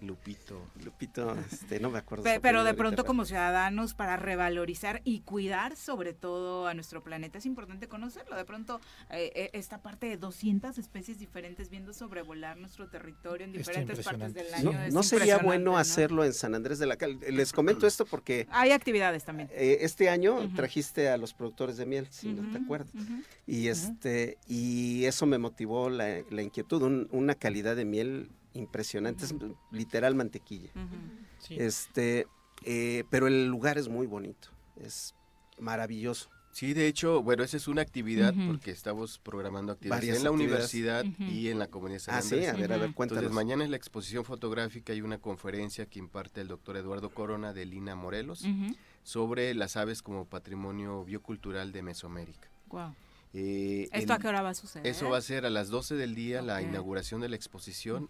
Lupito. 0.00 0.60
Lupito, 0.84 1.36
este, 1.50 1.80
no 1.80 1.90
me 1.90 1.98
acuerdo. 1.98 2.24
Pe- 2.24 2.40
Pero 2.40 2.64
de 2.64 2.74
pronto 2.74 3.04
como 3.04 3.24
ciudadanos 3.24 3.94
para 3.94 4.16
revalorizar 4.16 5.00
y 5.04 5.20
cuidar 5.20 5.76
sobre 5.76 6.12
todo 6.12 6.66
a 6.66 6.74
nuestro 6.74 7.02
planeta 7.02 7.38
es 7.38 7.46
importante 7.46 7.88
conocerlo. 7.88 8.36
De 8.36 8.44
pronto 8.44 8.80
eh, 9.10 9.30
eh, 9.34 9.50
esta 9.52 9.82
parte 9.82 10.06
de 10.06 10.16
200 10.16 10.78
especies 10.78 11.18
diferentes 11.18 11.70
viendo 11.70 11.92
sobrevolar 11.92 12.56
nuestro 12.56 12.88
territorio 12.88 13.44
en 13.44 13.52
diferentes 13.52 14.04
partes 14.04 14.34
del 14.34 14.46
No, 14.64 14.70
año. 14.70 14.82
es 14.84 14.94
no 14.94 15.02
sería 15.02 15.38
bueno 15.38 15.72
¿no? 15.72 15.78
hacerlo 15.78 16.24
en 16.24 16.32
San 16.32 16.54
Andrés 16.54 16.78
de 16.78 16.86
la 16.86 16.96
Cal. 16.96 17.18
Les 17.30 17.52
comento 17.52 17.86
esto 17.86 18.04
porque 18.06 18.46
Hay 18.50 18.70
actividades 18.72 19.24
también. 19.24 19.48
eh, 19.52 19.78
este 19.82 20.08
año 20.08 20.52
trajiste 20.54 21.08
a 21.08 21.16
los 21.16 21.34
productores 21.34 21.76
de 21.76 21.86
miel, 21.86 22.06
si 22.10 22.32
no 22.32 22.50
te 22.50 22.58
acuerdas. 22.58 22.90
Y 23.46 23.68
este 23.68 24.38
y 24.46 25.04
eso 25.04 25.26
me 25.26 25.38
motivó 25.38 25.90
la, 25.90 26.22
la 26.30 26.42
inquietud, 26.42 26.82
un- 26.82 27.08
una 27.10 27.34
calidad 27.34 27.76
de 27.76 27.84
miel 27.84 28.30
impresionante, 28.54 29.24
es 29.24 29.34
literal 29.70 30.14
mantequilla. 30.14 30.70
Sí. 31.38 31.56
Este, 31.58 32.26
eh, 32.64 33.04
pero 33.10 33.26
el 33.26 33.46
lugar 33.46 33.78
es 33.78 33.88
muy 33.88 34.06
bonito, 34.06 34.48
es 34.76 35.14
maravilloso. 35.58 36.28
Sí, 36.52 36.74
de 36.74 36.88
hecho, 36.88 37.22
bueno, 37.22 37.44
esa 37.44 37.56
es 37.56 37.68
una 37.68 37.80
actividad 37.80 38.34
porque 38.48 38.72
estamos 38.72 39.20
programando 39.20 39.72
actividades 39.72 40.00
Varias 40.00 40.16
en 40.18 40.24
la 40.24 40.30
actividades. 40.30 40.74
universidad 40.74 41.04
y 41.30 41.48
en 41.48 41.58
la 41.60 41.68
comunidad 41.68 42.00
San 42.00 42.16
Ah, 42.16 42.22
sí, 42.22 42.34
a 42.44 42.52
ver, 42.54 42.72
a 42.72 42.76
ver, 42.76 42.86
Entonces, 42.88 42.94
cuéntanos. 42.96 43.30
mañana 43.32 43.62
es 43.62 43.70
la 43.70 43.76
exposición 43.76 44.24
fotográfica 44.24 44.92
y 44.92 45.00
una 45.00 45.18
conferencia 45.18 45.86
que 45.86 46.00
imparte 46.00 46.40
el 46.40 46.48
doctor 46.48 46.76
Eduardo 46.76 47.10
Corona 47.10 47.52
de 47.52 47.66
Lina 47.66 47.94
Morelos 47.94 48.44
sobre 49.04 49.54
las 49.54 49.76
aves 49.76 50.02
como 50.02 50.24
patrimonio 50.26 51.04
biocultural 51.04 51.70
de 51.70 51.82
Mesoamérica. 51.82 52.48
Guau. 52.66 52.94
Eh, 53.32 53.88
¿Esto 53.92 54.14
a 54.14 54.18
qué 54.18 54.26
hora 54.26 54.42
va 54.42 54.50
a 54.50 54.54
suceder? 54.54 54.84
Eso 54.88 55.08
va 55.08 55.18
a 55.18 55.22
ser 55.22 55.46
a 55.46 55.50
las 55.50 55.68
12 55.68 55.94
del 55.94 56.16
día, 56.16 56.42
la 56.42 56.62
inauguración 56.62 57.20
de 57.20 57.28
la 57.28 57.36
exposición. 57.36 58.08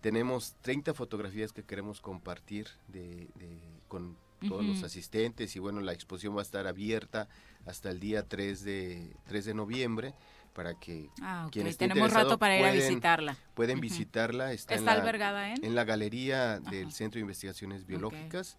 Tenemos 0.00 0.54
30 0.60 0.94
fotografías 0.94 1.52
que 1.52 1.64
queremos 1.64 2.00
compartir 2.00 2.68
de, 2.88 3.28
de- 3.34 3.60
con 3.88 4.16
todos 4.46 4.64
los 4.64 4.82
asistentes. 4.84 5.56
Y 5.56 5.58
bueno, 5.58 5.80
la 5.80 5.92
exposición 5.92 6.36
va 6.36 6.40
a 6.40 6.42
estar 6.42 6.66
abierta 6.66 7.28
hasta 7.66 7.90
el 7.90 7.98
día 7.98 8.22
3 8.28 8.62
de, 8.64 9.16
3 9.26 9.44
de 9.46 9.54
noviembre 9.54 10.14
para 10.54 10.74
que 10.78 11.08
Ah, 11.22 11.44
ok. 11.46 11.52
quien 11.52 11.66
esté 11.66 11.88
Tenemos 11.88 12.12
rato 12.12 12.38
para 12.38 12.58
ir 12.58 12.64
a 12.64 12.72
visitarla. 12.72 13.36
Pueden 13.54 13.80
visitarla. 13.80 14.52
Está, 14.52 14.74
en 14.74 14.80
¿Está 14.80 14.94
la- 14.94 15.00
albergada 15.00 15.54
en? 15.54 15.74
la 15.74 15.84
galería 15.84 16.60
del 16.60 16.92
Centro 16.92 17.18
de 17.18 17.22
Investigaciones 17.22 17.84
Biológicas. 17.86 18.56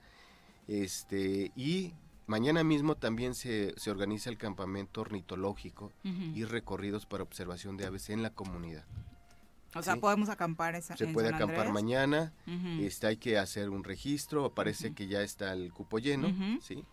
Este, 0.67 1.51
y 1.55 1.93
mañana 2.27 2.63
mismo 2.63 2.95
también 2.95 3.33
se, 3.33 3.73
se 3.77 3.89
organiza 3.91 4.29
el 4.29 4.37
campamento 4.37 5.01
ornitológico 5.01 5.91
y 6.03 6.43
recorridos 6.43 7.05
para 7.05 7.23
observación 7.23 7.77
de 7.77 7.85
aves 7.85 8.09
en 8.09 8.21
la 8.23 8.29
comunidad. 8.31 8.83
O 9.75 9.83
sea, 9.83 9.93
Sí. 9.95 9.99
podemos 9.99 10.29
acampar 10.29 10.75
esa, 10.75 10.97
Se 10.97 11.03
en 11.05 11.13
puede 11.13 11.27
San 11.27 11.35
acampar 11.35 11.67
Andrés? 11.67 11.73
mañana, 11.73 12.33
este, 12.79 13.07
hay 13.07 13.17
que 13.17 13.37
hacer 13.37 13.69
un 13.69 13.83
registro, 13.83 14.53
parece 14.53 14.93
que 14.93 15.07
ya 15.07 15.21
está 15.21 15.53
el 15.53 15.71
cupo 15.73 15.99
lleno. 15.99 16.29
¿sí? 16.61 16.83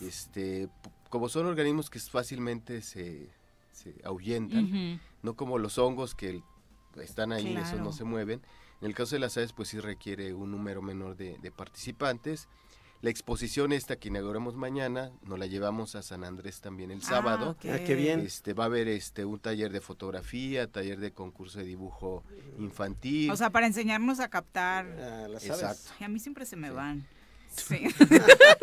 Este, 0.00 0.68
como 1.08 1.28
son 1.28 1.46
organismos 1.46 1.88
que 1.88 1.98
fácilmente 1.98 2.82
se, 2.82 3.30
se 3.72 3.94
ahuyentan, 4.04 5.00
no 5.22 5.34
como 5.34 5.58
los 5.58 5.78
hongos 5.78 6.14
que 6.14 6.42
están 7.02 7.32
ahí, 7.32 7.54
esos 7.56 7.70
Claro. 7.70 7.84
no 7.84 7.92
se 7.92 8.04
mueven. 8.04 8.42
En 8.82 8.88
el 8.88 8.94
caso 8.94 9.14
de 9.14 9.20
las 9.20 9.36
aves, 9.38 9.54
pues 9.54 9.70
sí 9.70 9.80
requiere 9.80 10.34
un 10.34 10.50
número 10.50 10.82
menor 10.82 11.16
de, 11.16 11.38
de 11.38 11.50
participantes. 11.50 12.48
La 13.02 13.10
exposición 13.10 13.72
esta 13.72 13.96
que 13.96 14.08
inauguramos 14.08 14.54
mañana, 14.56 15.10
nos 15.22 15.38
la 15.38 15.46
llevamos 15.46 15.94
a 15.94 16.02
San 16.02 16.24
Andrés 16.24 16.60
también 16.60 16.90
el 16.90 17.00
Ah, 17.02 17.06
sábado. 17.08 17.50
ok. 17.50 17.66
Ah, 17.70 17.78
qué 17.86 17.94
bien. 17.94 18.20
Este, 18.20 18.52
va 18.54 18.64
a 18.64 18.66
haber 18.66 18.88
este, 18.88 19.24
un 19.24 19.38
taller 19.38 19.70
de 19.70 19.80
fotografía, 19.80 20.66
taller 20.66 20.98
de 20.98 21.12
concurso 21.12 21.58
de 21.58 21.64
dibujo 21.66 22.24
infantil. 22.58 23.30
O 23.30 23.36
sea, 23.36 23.50
para 23.50 23.66
enseñarnos 23.66 24.18
a 24.20 24.28
captar. 24.28 24.86
Exacto. 25.42 25.90
Ay, 26.00 26.06
a 26.06 26.08
mí 26.08 26.18
siempre 26.18 26.46
se 26.46 26.56
me 26.56 26.70
van. 26.70 27.06
Sí. 27.54 27.76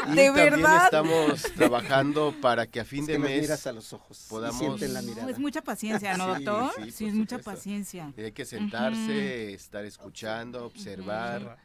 Y 0.05 0.15
de 0.15 0.25
también 0.25 0.33
verdad. 0.33 0.85
estamos 0.85 1.41
trabajando 1.55 2.35
para 2.41 2.67
que 2.67 2.79
a 2.81 2.85
fin 2.85 3.01
Es 3.01 3.07
de 3.07 3.13
que 3.13 3.19
nos 3.19 3.29
mes 3.29 3.41
miras 3.41 3.65
a 3.67 3.71
los 3.71 3.93
ojos 3.93 4.25
y 4.25 4.29
podamos 4.29 4.59
sienten 4.59 4.93
la 4.93 5.01
No, 5.01 5.07
mirada. 5.07 5.31
es 5.31 5.39
mucha 5.39 5.61
paciencia, 5.61 6.17
¿no, 6.17 6.35
Sí, 6.35 6.43
doctor? 6.43 6.71
sí, 6.83 6.91
Sí, 6.91 7.03
por 7.05 7.09
es 7.09 7.15
mucha 7.15 7.37
supuesto. 7.37 7.51
paciencia. 7.59 8.13
Hay 8.17 8.31
que 8.33 8.45
sentarse, 8.45 9.53
estar 9.53 9.85
escuchando, 9.85 10.65
observar. 10.65 11.57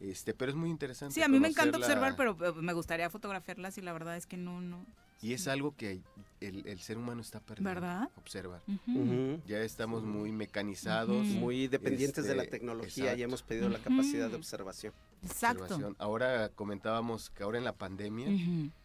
Este, 0.00 0.34
pero 0.34 0.50
es 0.50 0.56
muy 0.56 0.70
interesante. 0.70 1.14
Sí, 1.14 1.22
a 1.22 1.28
mí 1.28 1.38
me 1.40 1.48
encanta 1.48 1.78
observar, 1.78 2.14
pero 2.16 2.36
eh, 2.44 2.52
me 2.60 2.72
gustaría 2.72 3.08
fotografiarlas 3.10 3.78
y 3.78 3.82
la 3.82 3.92
verdad 3.92 4.16
es 4.16 4.26
que 4.26 4.36
no, 4.36 4.60
no. 4.60 4.84
Y 5.22 5.32
es 5.32 5.48
algo 5.48 5.74
que 5.74 6.02
el, 6.40 6.66
el 6.66 6.80
ser 6.80 6.98
humano 6.98 7.22
está 7.22 7.40
perdiendo. 7.40 7.70
¿Verdad? 7.70 8.10
Observar. 8.16 8.60
Ujú. 8.68 9.00
Ujú. 9.00 9.42
Ya 9.46 9.60
estamos 9.60 10.02
muy 10.02 10.32
mecanizados. 10.32 11.24
Muy 11.26 11.66
dependientes 11.68 12.26
de 12.26 12.34
la 12.34 12.42
este, 12.42 12.58
tecnología 12.58 13.04
exacto. 13.04 13.20
y 13.20 13.22
hemos 13.22 13.42
perdido 13.42 13.68
la 13.70 13.78
capacidad 13.78 14.28
de 14.28 14.36
observación. 14.36 14.92
observación. 15.22 15.96
Ahora 15.98 16.50
comentábamos 16.50 17.30
que 17.30 17.42
ahora 17.42 17.56
en 17.56 17.64
la 17.64 17.72
pandemia 17.72 18.28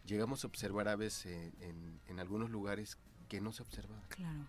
llegamos 0.06 0.44
a 0.44 0.46
observar 0.46 0.88
aves 0.88 1.26
en, 1.26 1.52
en- 1.60 2.00
en 2.06 2.20
algunos 2.20 2.48
lugares 2.50 2.96
que 3.28 3.40
no 3.42 3.52
se 3.52 3.62
observaban. 3.62 4.02
Claro. 4.08 4.38
¿no? 4.38 4.46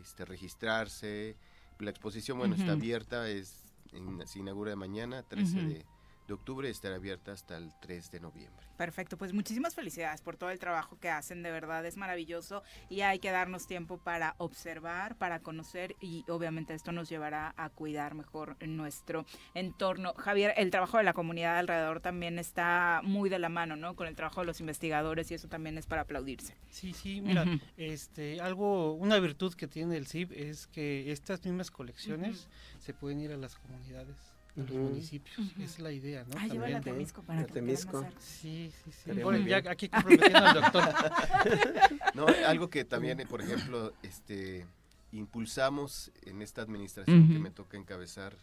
este, 0.00 0.24
registrarse. 0.24 1.36
La 1.78 1.90
exposición, 1.90 2.38
bueno, 2.38 2.54
está 2.54 2.72
abierta, 2.72 3.28
es, 3.28 3.72
en- 3.92 4.26
se 4.26 4.38
inaugura 4.38 4.76
mañana, 4.76 5.22
13 5.22 5.58
Ujú. 5.58 5.68
de, 5.70 5.86
de 6.30 6.34
octubre, 6.34 6.68
y 6.68 6.70
estará 6.70 6.96
abierta 6.96 7.32
hasta 7.32 7.56
el 7.56 7.72
3 7.80 8.10
de 8.10 8.20
noviembre. 8.20 8.66
Perfecto, 8.76 9.18
pues 9.18 9.32
muchísimas 9.34 9.74
felicidades 9.74 10.22
por 10.22 10.36
todo 10.36 10.50
el 10.50 10.58
trabajo 10.58 10.98
que 10.98 11.10
hacen, 11.10 11.42
de 11.42 11.50
verdad 11.50 11.84
es 11.84 11.96
maravilloso 11.96 12.62
y 12.88 13.02
hay 13.02 13.18
que 13.18 13.30
darnos 13.30 13.66
tiempo 13.66 13.98
para 13.98 14.36
observar, 14.38 15.16
para 15.16 15.40
conocer 15.40 15.96
y 16.00 16.24
obviamente 16.28 16.72
esto 16.72 16.92
nos 16.92 17.08
llevará 17.08 17.52
a 17.56 17.68
cuidar 17.68 18.14
mejor 18.14 18.56
nuestro 18.66 19.26
entorno. 19.54 20.14
Javier, 20.14 20.54
el 20.56 20.70
trabajo 20.70 20.96
de 20.96 21.02
la 21.02 21.12
comunidad 21.12 21.58
alrededor 21.58 22.00
también 22.00 22.38
está 22.38 23.00
muy 23.02 23.28
de 23.28 23.38
la 23.38 23.48
mano, 23.48 23.76
¿no? 23.76 23.96
Con 23.96 24.06
el 24.06 24.16
trabajo 24.16 24.40
de 24.40 24.46
los 24.46 24.60
investigadores 24.60 25.30
y 25.30 25.34
eso 25.34 25.48
también 25.48 25.76
es 25.76 25.86
para 25.86 26.02
aplaudirse. 26.02 26.56
Sí, 26.70 26.94
sí, 26.94 27.20
mira, 27.20 27.44
este, 27.76 28.40
algo, 28.40 28.94
una 28.94 29.18
virtud 29.18 29.52
que 29.54 29.66
tiene 29.66 29.96
el 29.96 30.06
CIP 30.06 30.32
es 30.32 30.66
que 30.68 31.12
estas 31.12 31.44
mismas 31.44 31.70
colecciones 31.70 32.48
se 32.78 32.94
pueden 32.94 33.20
ir 33.20 33.32
a 33.32 33.36
las 33.36 33.56
comunidades, 33.56 34.16
a 34.56 34.60
los 34.60 34.70
Ujú. 34.70 34.78
municipios. 34.80 35.38
Ujú. 35.38 35.62
Esa 35.62 35.64
es 35.74 35.78
la 35.80 35.92
idea, 35.92 36.24
¿no? 36.24 36.30
Ah, 36.38 36.46
llévala 36.46 36.78
a 36.78 36.80
También. 36.80 36.94
Temisco 36.96 37.22
para 37.22 37.46
que 37.46 37.52
Temisco. 37.52 38.06
Sí, 38.18 38.72
sí, 38.84 38.92
sí. 38.92 39.12
Bueno, 39.22 39.38
ya 39.46 39.60
bien. 39.60 39.68
aquí 39.68 39.88
comprometiendo 39.90 40.38
al 40.38 40.54
doctor. 40.54 40.82
No, 42.14 42.26
algo 42.46 42.68
que 42.68 42.84
también, 42.84 43.18
por 43.28 43.40
ejemplo, 43.40 43.92
este, 44.02 44.66
impulsamos 45.12 46.10
en 46.22 46.42
esta 46.42 46.62
administración 46.62 47.26
que 47.28 47.34
Ujú. 47.34 47.42
me 47.42 47.50
toca 47.50 47.76
encabezar 47.76 48.34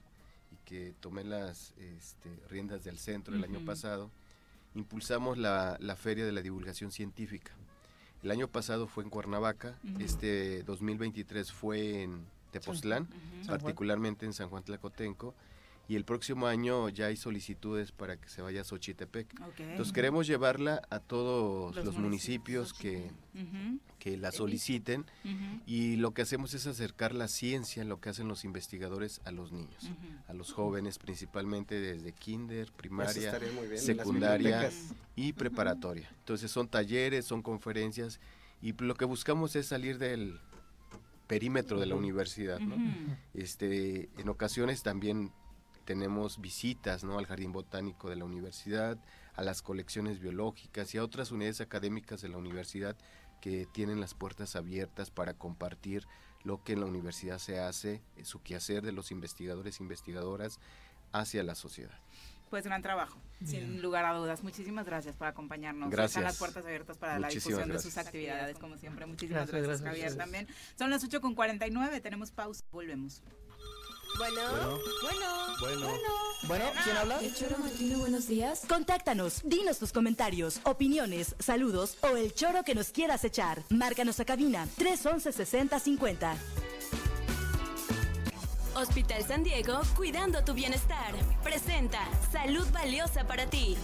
y 0.51 0.55
que 0.65 0.93
tomé 0.99 1.23
las 1.23 1.73
este, 1.77 2.29
riendas 2.49 2.83
del 2.83 2.97
centro 2.97 3.35
el 3.35 3.43
año 3.43 3.59
pasado, 3.65 4.09
impulsamos 4.75 5.37
la, 5.37 5.77
la 5.81 5.95
Feria 5.95 6.25
de 6.25 6.31
la 6.31 6.41
Divulgación 6.41 6.91
Científica. 6.91 7.51
El 8.23 8.31
año 8.31 8.47
pasado 8.47 8.87
fue 8.87 9.03
en 9.03 9.09
Cuernavaca, 9.09 9.77
este 9.99 10.63
2023 10.63 11.51
fue 11.51 12.03
en 12.03 12.25
Tepoztlán, 12.51 13.07
particularmente 13.47 14.25
en 14.25 14.33
San 14.33 14.49
Juan 14.49 14.63
Tlacotenco, 14.63 15.35
y 15.89 15.95
el 15.95 16.03
próximo 16.03 16.47
año 16.47 16.89
ya 16.89 17.05
hay 17.05 17.15
solicitudes 17.15 17.91
para 17.91 18.17
que 18.17 18.27
se 18.27 18.41
vaya 18.41 18.61
a 18.61 18.63
Xochitepec. 18.65 19.27
Ok. 19.41 19.59
Entonces 19.59 19.93
queremos 19.93 20.27
llevarla 20.27 20.81
a 20.89 20.99
todos 20.99 21.75
Los 21.75 21.85
los, 21.85 21.97
municipios 21.97 22.73
que, 22.73 23.09
Ujú. 23.33 23.79
que 23.99 24.17
la 24.17 24.31
soliciten 24.33 25.05
Ujú. 25.23 25.61
y 25.65 25.95
lo 25.95 26.11
que 26.13 26.23
hacemos 26.23 26.53
es 26.53 26.67
acercar 26.67 27.13
la 27.15 27.27
ciencia, 27.29 27.85
lo 27.85 28.01
que 28.01 28.09
hacen 28.09 28.27
los 28.27 28.43
investigadores 28.43 29.21
a 29.23 29.31
los 29.31 29.51
niños, 29.53 29.83
Ujú. 29.83 29.93
a 30.27 30.33
los 30.33 30.51
jóvenes 30.51 30.99
principalmente 30.99 31.79
desde 31.79 32.11
kinder, 32.11 32.69
primaria, 32.73 33.37
bien, 33.39 33.77
secundaria 33.77 34.69
y 35.15 35.31
preparatoria. 35.33 36.09
Entonces 36.19 36.51
son 36.51 36.67
talleres, 36.67 37.25
son 37.25 37.41
conferencias 37.41 38.19
y 38.61 38.73
lo 38.73 38.95
que 38.95 39.05
buscamos 39.05 39.55
es 39.55 39.67
salir 39.67 39.99
del 39.99 40.39
perímetro 41.27 41.79
de 41.79 41.85
la 41.85 41.95
universidad, 41.95 42.59
¿no? 42.59 42.75
Este, 43.33 44.09
en 44.17 44.29
ocasiones 44.29 44.81
también 44.83 45.31
tenemos 45.87 46.41
visitas 46.41 47.05
¿no? 47.05 47.17
al 47.17 47.25
Jardín 47.25 47.53
Botánico 47.53 48.09
de 48.09 48.17
la 48.17 48.25
universidad, 48.25 48.99
a 49.35 49.41
las 49.41 49.61
colecciones 49.61 50.19
biológicas 50.19 50.93
y 50.93 50.97
a 50.97 51.03
otras 51.03 51.31
unidades 51.31 51.61
académicas 51.61 52.21
de 52.21 52.27
la 52.27 52.37
universidad 52.37 52.97
que 53.39 53.65
tienen 53.71 54.01
las 54.01 54.13
puertas 54.13 54.57
abiertas 54.57 55.11
para 55.11 55.33
compartir 55.33 56.05
lo 56.43 56.61
que 56.61 56.73
en 56.73 56.81
la 56.81 56.87
universidad 56.87 57.37
se 57.37 57.59
hace, 57.59 58.03
su 58.23 58.43
quehacer 58.43 58.83
de 58.83 58.91
los 58.91 59.11
investigadores 59.11 59.79
e 59.79 59.83
investigadoras 59.83 60.59
hacia 61.13 61.41
la 61.41 61.55
sociedad. 61.55 61.97
Pues 62.49 62.65
gran 62.65 62.81
trabajo, 62.81 63.17
sin 63.45 63.81
lugar 63.81 64.03
a 64.03 64.13
dudas. 64.13 64.43
Muchísimas 64.43 64.85
gracias 64.85 65.15
por 65.15 65.27
acompañarnos. 65.27 65.89
Gracias. 65.89 66.11
Están 66.11 66.23
las 66.25 66.37
puertas 66.37 66.65
abiertas 66.65 66.97
para 66.97 67.17
la 67.17 67.29
difusión 67.29 67.69
de 67.69 67.79
sus 67.79 67.97
actividades, 67.97 68.59
como 68.59 68.77
siempre. 68.77 69.05
Muchísimas 69.05 69.47
Gracias, 69.47 69.67
gracias, 69.67 69.87
Javier, 69.87 70.17
también. 70.17 70.47
Son 70.77 70.89
las 70.89 71.01
8 71.01 71.21
con 71.21 71.33
49, 71.33 72.01
tenemos 72.01 72.31
pausa. 72.31 72.65
Volvemos. 72.71 73.21
Bueno, 74.15 74.79
bueno, 75.03 75.57
Bueno. 75.59 75.87
Bueno, 76.43 76.65
¿quién 76.83 76.97
habla? 76.97 77.19
El 77.19 77.33
choro 77.35 77.57
matutino, 77.57 77.99
buenos 77.99 78.27
días. 78.27 78.61
Contáctanos, 78.67 79.41
dinos 79.43 79.79
tus 79.79 79.91
comentarios, 79.91 80.59
opiniones, 80.63 81.35
saludos 81.39 81.97
o 82.01 82.15
el 82.15 82.33
choro 82.33 82.63
que 82.63 82.73
nos 82.73 82.89
quieras 82.89 83.23
echar. 83.25 83.63
Márcanos 83.69 84.19
a 84.19 84.25
cabina 84.25 84.67
311 84.77 85.31
6050. 85.33 86.35
Hospital 88.75 89.23
San 89.27 89.43
Diego, 89.43 89.81
cuidando 89.95 90.43
tu 90.43 90.53
bienestar. 90.53 91.13
Presenta 91.43 91.99
Salud 92.31 92.67
Valiosa 92.71 93.25
para 93.27 93.47
ti. 93.47 93.75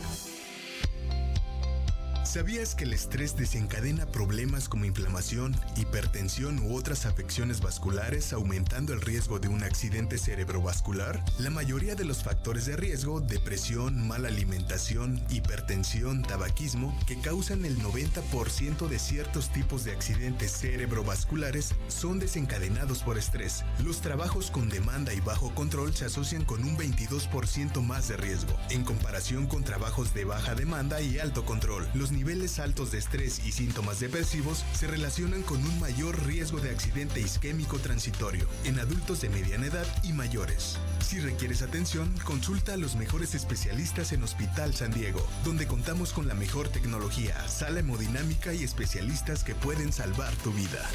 ¿Sabías 2.24 2.74
que 2.74 2.86
el 2.86 2.94
estrés 2.94 3.36
desencadena 3.36 4.06
problemas 4.06 4.70
como 4.70 4.86
inflamación, 4.86 5.60
hipertensión 5.76 6.58
u 6.60 6.76
otras 6.76 7.06
afecciones 7.06 7.60
vasculares, 7.60 8.32
aumentando 8.32 8.94
el 8.94 9.02
riesgo 9.02 9.40
de 9.40 9.50
un 9.50 9.62
accidente 9.62 10.18
cerebrovascular? 10.18 11.24
La 11.38 11.50
mayoría 11.50 11.96
de 11.96 12.06
los 12.06 12.24
factores 12.24 12.66
de 12.66 12.78
riesgo, 12.78 13.20
depresión, 13.20 14.08
mala 14.08 14.30
alimentación, 14.30 15.22
hipertensión, 15.30 16.24
tabaquismo, 16.24 16.98
que 17.06 17.20
causan 17.20 17.66
el 17.66 17.78
90% 17.80 18.88
de 18.88 19.00
ciertos 19.00 19.52
tipos 19.52 19.84
de 19.84 19.92
accidentes 19.92 20.52
cerebrovasculares, 20.54 21.76
son 21.90 22.20
desencadenados 22.20 23.04
por 23.04 23.18
estrés. 23.18 23.66
Los 23.84 24.00
trabajos 24.00 24.50
con 24.50 24.70
demanda 24.70 25.14
y 25.14 25.20
bajo 25.20 25.54
control 25.54 25.94
se 25.94 26.06
asocian 26.06 26.46
con 26.46 26.64
un 26.64 26.78
22% 26.78 27.82
más 27.82 28.08
de 28.08 28.16
riesgo, 28.16 28.58
en 28.70 28.86
comparación 28.86 29.46
con 29.46 29.66
trabajos 29.66 30.14
de 30.14 30.24
baja 30.24 30.56
demanda 30.56 31.02
y 31.02 31.20
alto 31.20 31.46
control. 31.46 31.86
Niveles 32.14 32.60
altos 32.60 32.92
de 32.92 33.00
estrés 33.00 33.46
y 33.46 33.52
síntomas 33.52 34.00
depresivos 34.00 34.64
se 34.74 34.88
relacionan 34.88 35.42
con 35.44 35.58
un 35.64 35.80
mayor 35.80 36.26
riesgo 36.26 36.60
de 36.60 36.70
accidente 36.70 37.20
isquémico 37.20 37.80
transitorio 37.80 38.48
en 38.64 38.80
adultos 38.80 39.22
de 39.22 39.30
mediana 39.30 39.68
edad 39.68 39.88
y 40.04 40.14
mayores. 40.14 40.78
Si 41.06 41.20
requieres 41.20 41.62
atención, 41.62 42.14
consulta 42.24 42.74
a 42.74 42.78
los 42.78 42.96
mejores 42.96 43.36
especialistas 43.36 44.14
en 44.14 44.24
Hospital 44.24 44.74
San 44.74 44.92
Diego, 44.92 45.26
donde 45.44 45.68
contamos 45.68 46.14
con 46.14 46.28
la 46.28 46.34
mejor 46.34 46.70
tecnología, 46.70 47.48
sala 47.48 47.80
hemodinámica 47.80 48.54
y 48.54 48.64
especialistas 48.64 49.44
que 49.44 49.56
pueden 49.56 49.92
salvar 49.92 50.34
tu 50.38 50.52
vida. 50.52 50.90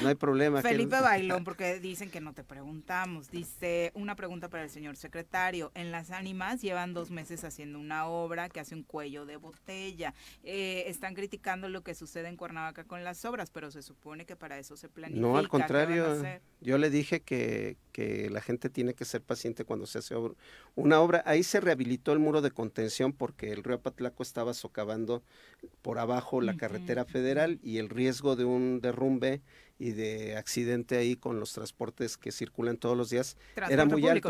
no 0.02 0.08
hay 0.08 0.14
problema. 0.14 0.62
que 0.62 0.68
Felipe 0.68 1.00
Bailón, 1.00 1.44
porque 1.44 1.80
dicen 1.80 2.10
que 2.10 2.20
no 2.20 2.32
te 2.32 2.44
preguntamos. 2.44 3.30
Dice, 3.30 3.92
una 3.94 4.16
pregunta 4.16 4.48
para 4.48 4.64
el 4.64 4.70
señor 4.70 4.96
secretario. 4.96 5.70
En 5.74 5.90
Las 5.90 6.10
Ánimas 6.10 6.60
llevan 6.60 6.94
dos 6.94 7.10
meses 7.10 7.44
haciendo 7.44 7.78
una 7.78 8.06
obra 8.06 8.48
que 8.48 8.60
hace 8.60 8.74
un 8.74 8.82
cuello 8.82 9.26
de 9.26 9.36
botella. 9.36 10.14
Eh, 10.42 10.84
están 10.86 11.14
criticando 11.14 11.68
lo 11.68 11.82
que 11.82 11.94
sucede 11.94 12.28
en 12.28 12.36
Cuernavaca 12.36 12.84
con 12.84 13.04
las 13.04 13.24
obras, 13.24 13.50
pero 13.50 13.70
se 13.70 13.82
supone 13.82 14.26
que 14.26 14.36
para 14.36 14.58
eso 14.58 14.76
se 14.76 14.88
planifica. 14.88 15.20
No, 15.20 15.36
al 15.36 15.48
¿Qué 15.48 15.56
van 15.56 15.62
a 15.62 15.66
contrario, 15.66 16.40
yo 16.60 16.78
le 16.78 16.90
dije 16.90 17.20
que, 17.20 17.76
que 18.00 18.30
la 18.30 18.40
gente 18.40 18.70
tiene 18.70 18.94
que 18.94 19.04
ser 19.04 19.20
paciente 19.20 19.64
cuando 19.64 19.86
se 19.86 19.98
hace 19.98 20.14
una 20.74 21.00
obra. 21.00 21.22
Ahí 21.26 21.42
se 21.42 21.60
rehabilitó 21.60 22.12
el 22.12 22.18
muro 22.18 22.40
de 22.40 22.50
contención 22.50 23.12
porque 23.12 23.52
el 23.52 23.62
río 23.62 23.76
Apatlaco 23.76 24.22
estaba 24.22 24.54
socavando 24.54 25.22
por 25.82 25.98
abajo 25.98 26.40
la 26.40 26.56
carretera 26.56 27.04
federal 27.04 27.58
y 27.62 27.76
el 27.76 27.90
riesgo 27.90 28.36
de 28.36 28.44
un 28.46 28.80
derrumbe 28.80 29.42
y 29.78 29.90
de 29.90 30.36
accidente 30.36 30.96
ahí 30.96 31.16
con 31.16 31.40
los 31.40 31.52
transportes 31.52 32.16
que 32.16 32.32
circulan 32.32 32.76
todos 32.78 32.96
los 32.96 33.10
días 33.10 33.36
era 33.74 33.84
muy 33.84 34.02
alto. 34.08 34.28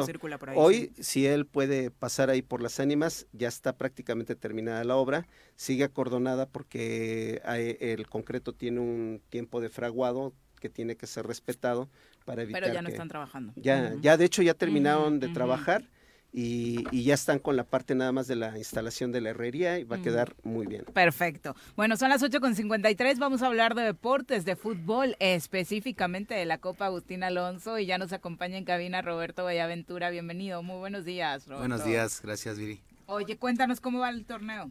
ahí, 0.49 0.57
Hoy, 0.59 0.93
si 1.01 1.27
él 1.27 1.47
puede 1.47 1.91
pasar 1.91 2.31
ahí 2.31 2.43
por 2.43 2.63
las 2.63 2.81
ánimas, 2.81 3.27
ya 3.33 3.49
está 3.49 3.77
prácticamente 3.77 4.35
terminada 4.35 4.83
la 4.85 4.97
obra, 4.97 5.29
sigue 5.55 5.85
acordonada 5.85 6.47
porque 6.47 7.41
hay- 7.45 7.77
el 7.81 8.09
concreto 8.09 8.53
tiene 8.53 8.81
un 8.81 9.21
tiempo 9.29 9.61
de 9.61 9.69
fraguado 9.69 10.33
que 10.61 10.69
tiene 10.69 10.97
que 10.97 11.07
ser 11.07 11.27
respetado 11.27 11.89
para 12.25 12.43
evitar 12.43 12.63
Pero 12.63 12.75
ya 12.75 12.83
no 12.83 12.87
que- 12.87 12.93
están 12.93 13.09
trabajando. 13.09 13.53
Ya, 13.57 13.95
ya 14.01 14.17
de 14.17 14.25
hecho 14.25 14.43
ya 14.43 14.55
terminaron 14.55 15.21
de 15.21 15.29
trabajar 15.29 15.85
y, 16.33 16.85
y 16.93 17.03
ya 17.03 17.15
están 17.15 17.41
con 17.41 17.57
la 17.57 17.65
parte 17.65 17.95
nada 17.97 18.13
más 18.13 18.29
de 18.29 18.37
la 18.37 18.57
instalación 18.57 19.11
de 19.11 19.21
la 19.21 19.31
herrería 19.31 19.81
y 19.81 19.85
va 19.85 19.97
a 19.97 20.01
quedar 20.03 20.35
muy 20.45 20.65
bien. 20.67 20.85
Perfecto. 20.95 21.57
Bueno, 21.75 21.97
son 21.97 22.09
las 22.11 22.23
8 22.23 22.41
con 22.41 22.55
53. 22.55 23.19
Vamos 23.19 23.43
a 23.43 23.47
hablar 23.49 23.75
de 23.75 23.83
deportes, 23.83 24.45
de 24.45 24.55
fútbol, 24.55 25.17
específicamente 25.19 26.35
de 26.35 26.45
la 26.47 26.59
Copa 26.59 26.87
Agustín 26.87 27.25
Alonso. 27.25 27.79
Y 27.81 27.87
ya 27.87 27.99
nos 27.99 28.13
acompaña 28.13 28.57
en 28.59 28.65
cabina 28.65 29.03
Roberto 29.03 29.43
Vallaventura. 29.45 30.11
Bienvenido. 30.11 30.63
Muy 30.63 30.79
buenos 30.79 31.05
días, 31.05 31.47
Roberto. 31.49 31.59
Buenos 31.69 31.85
días, 31.85 32.21
gracias 32.23 32.59
Viri. 32.59 32.81
Oye, 33.07 33.37
cuéntanos 33.37 33.81
cómo 33.81 33.99
va 33.99 34.11
el 34.11 34.25
torneo. 34.25 34.71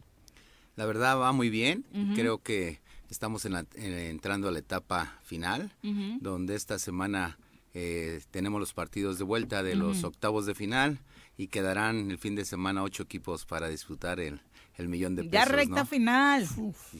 La 0.76 0.86
verdad 0.86 1.18
va 1.18 1.32
muy 1.32 1.50
bien, 1.50 1.84
creo 2.14 2.38
que 2.38 2.80
estamos 3.10 3.44
en 3.44 3.52
la- 3.52 3.66
entrando 3.74 4.48
a 4.48 4.52
la 4.52 4.58
etapa 4.60 5.18
final, 5.24 5.72
donde 6.20 6.54
esta 6.54 6.78
semana 6.78 7.38
eh, 7.74 8.20
tenemos 8.30 8.58
los 8.60 8.72
partidos 8.72 9.18
de 9.18 9.24
vuelta 9.24 9.62
de 9.62 9.74
los 9.76 10.02
octavos 10.04 10.46
de 10.46 10.54
final 10.54 10.98
y 11.36 11.46
quedarán 11.48 12.10
el 12.10 12.18
fin 12.18 12.34
de 12.34 12.44
semana 12.44 12.82
ocho 12.82 13.02
equipos 13.04 13.44
para 13.46 13.68
disputar 13.68 14.18
el, 14.20 14.40
el 14.76 14.88
millón 14.88 15.14
de 15.16 15.22
pesos. 15.24 15.32
Ya 15.32 15.44
recta 15.44 15.80
¿no? 15.80 15.86
final. 15.86 16.46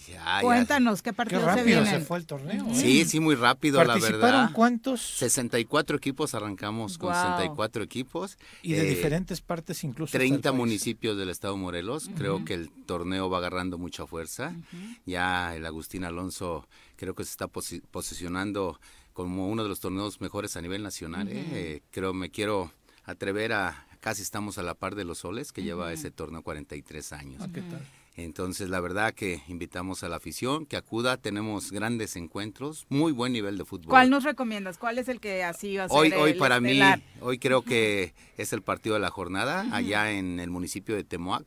Ya, 0.07 0.13
ya. 0.13 0.41
Cuéntanos 0.43 1.01
qué 1.03 1.13
partidos 1.13 1.43
se 1.45 1.49
rápido 1.49 1.65
vienen. 1.83 1.87
se 1.87 2.01
fue 2.01 2.19
el 2.19 2.27
torneo. 2.27 2.67
¿eh? 2.69 2.75
Sí, 2.75 3.05
sí, 3.05 3.21
muy 3.21 3.35
rápido, 3.35 3.79
la 3.79 3.87
¿Participaron 3.95 4.21
verdad. 4.21 4.51
cuántos? 4.53 5.01
64 5.01 5.97
equipos, 5.97 6.35
arrancamos 6.35 6.99
con 6.99 7.09
Guau. 7.11 7.23
64 7.39 7.83
equipos. 7.83 8.37
Y 8.63 8.73
de 8.73 8.81
Eh, 8.87 8.91
diferentes 8.91 9.41
partes 9.41 9.83
incluso. 9.85 10.11
hasta 10.11 10.19
el 10.19 10.29
30 10.31 10.51
país. 10.51 10.59
municipios 10.59 11.17
del 11.17 11.31
estado 11.31 11.55
de 11.55 11.61
Morelos. 11.61 12.11
Creo 12.17 12.45
que 12.45 12.55
el 12.55 12.71
torneo 12.87 13.31
va 13.31 13.39
agarrando 13.39 13.79
mucha 13.79 14.07
fuerza. 14.07 14.55
Ya 15.07 15.55
el 15.57 15.65
Agustín 15.67 16.05
Alonso 16.05 16.67
creo 16.97 17.15
que 17.15 17.25
se 17.25 17.31
está 17.31 17.47
posi- 17.49 17.83
posicionando 17.91 18.79
como 19.13 19.49
uno 19.49 19.63
de 19.63 19.69
los 19.69 19.81
torneos 19.81 20.21
mejores 20.21 20.57
a 20.57 20.61
nivel 20.63 20.83
nacional. 20.83 21.29
¿eh? 21.29 21.43
Ujú. 21.47 21.55
Eh, 21.57 21.83
creo 21.91 22.13
me 22.15 22.31
quiero 22.31 22.73
atrever 23.05 23.53
a 23.53 23.87
casi 24.01 24.23
estamos 24.23 24.59
a 24.59 24.63
la 24.63 24.75
par 24.75 24.95
de 24.95 25.05
los 25.05 25.19
soles 25.19 25.53
que 25.53 25.63
lleva 25.63 25.93
ese 25.93 26.11
torneo 26.11 26.43
43 26.43 27.13
años. 27.13 27.43
Ah, 27.45 27.49
¿qué 27.53 27.63
tal? 27.63 27.87
Entonces, 28.17 28.69
la 28.69 28.81
verdad 28.81 29.15
que 29.15 29.43
invitamos 29.49 30.03
a 30.03 30.09
la 30.09 30.17
afición 30.17 30.67
que 30.67 30.77
acuda. 30.77 31.17
Tenemos 31.17 31.71
grandes 31.71 32.17
encuentros, 32.17 32.87
muy 32.89 33.13
buen 33.13 33.33
nivel 33.33 33.57
de 33.57 33.65
fútbol. 33.65 33.89
¿Cuál 33.89 34.11
nos 34.11 34.25
recomiendas? 34.25 34.79
¿Cuál 34.79 34.99
es 34.99 35.09
el 35.09 35.21
que 35.21 35.45
así 35.45 35.77
va 35.77 35.85
a 35.85 35.89
ser 35.89 35.97
Hoy, 35.97 36.13
hoy 36.13 36.31
el 36.33 36.39
para 36.39 36.61
mí, 36.61 36.81
hoy 37.21 37.39
creo 37.39 37.63
que 37.63 38.15
es 38.37 38.53
el 38.53 38.63
partido 38.63 38.95
de 38.95 39.01
la 39.01 39.11
jornada, 39.11 39.67
allá 39.73 40.11
en 40.11 40.41
el 40.41 40.51
municipio 40.51 40.97
de 40.97 41.05
Temoac. 41.05 41.47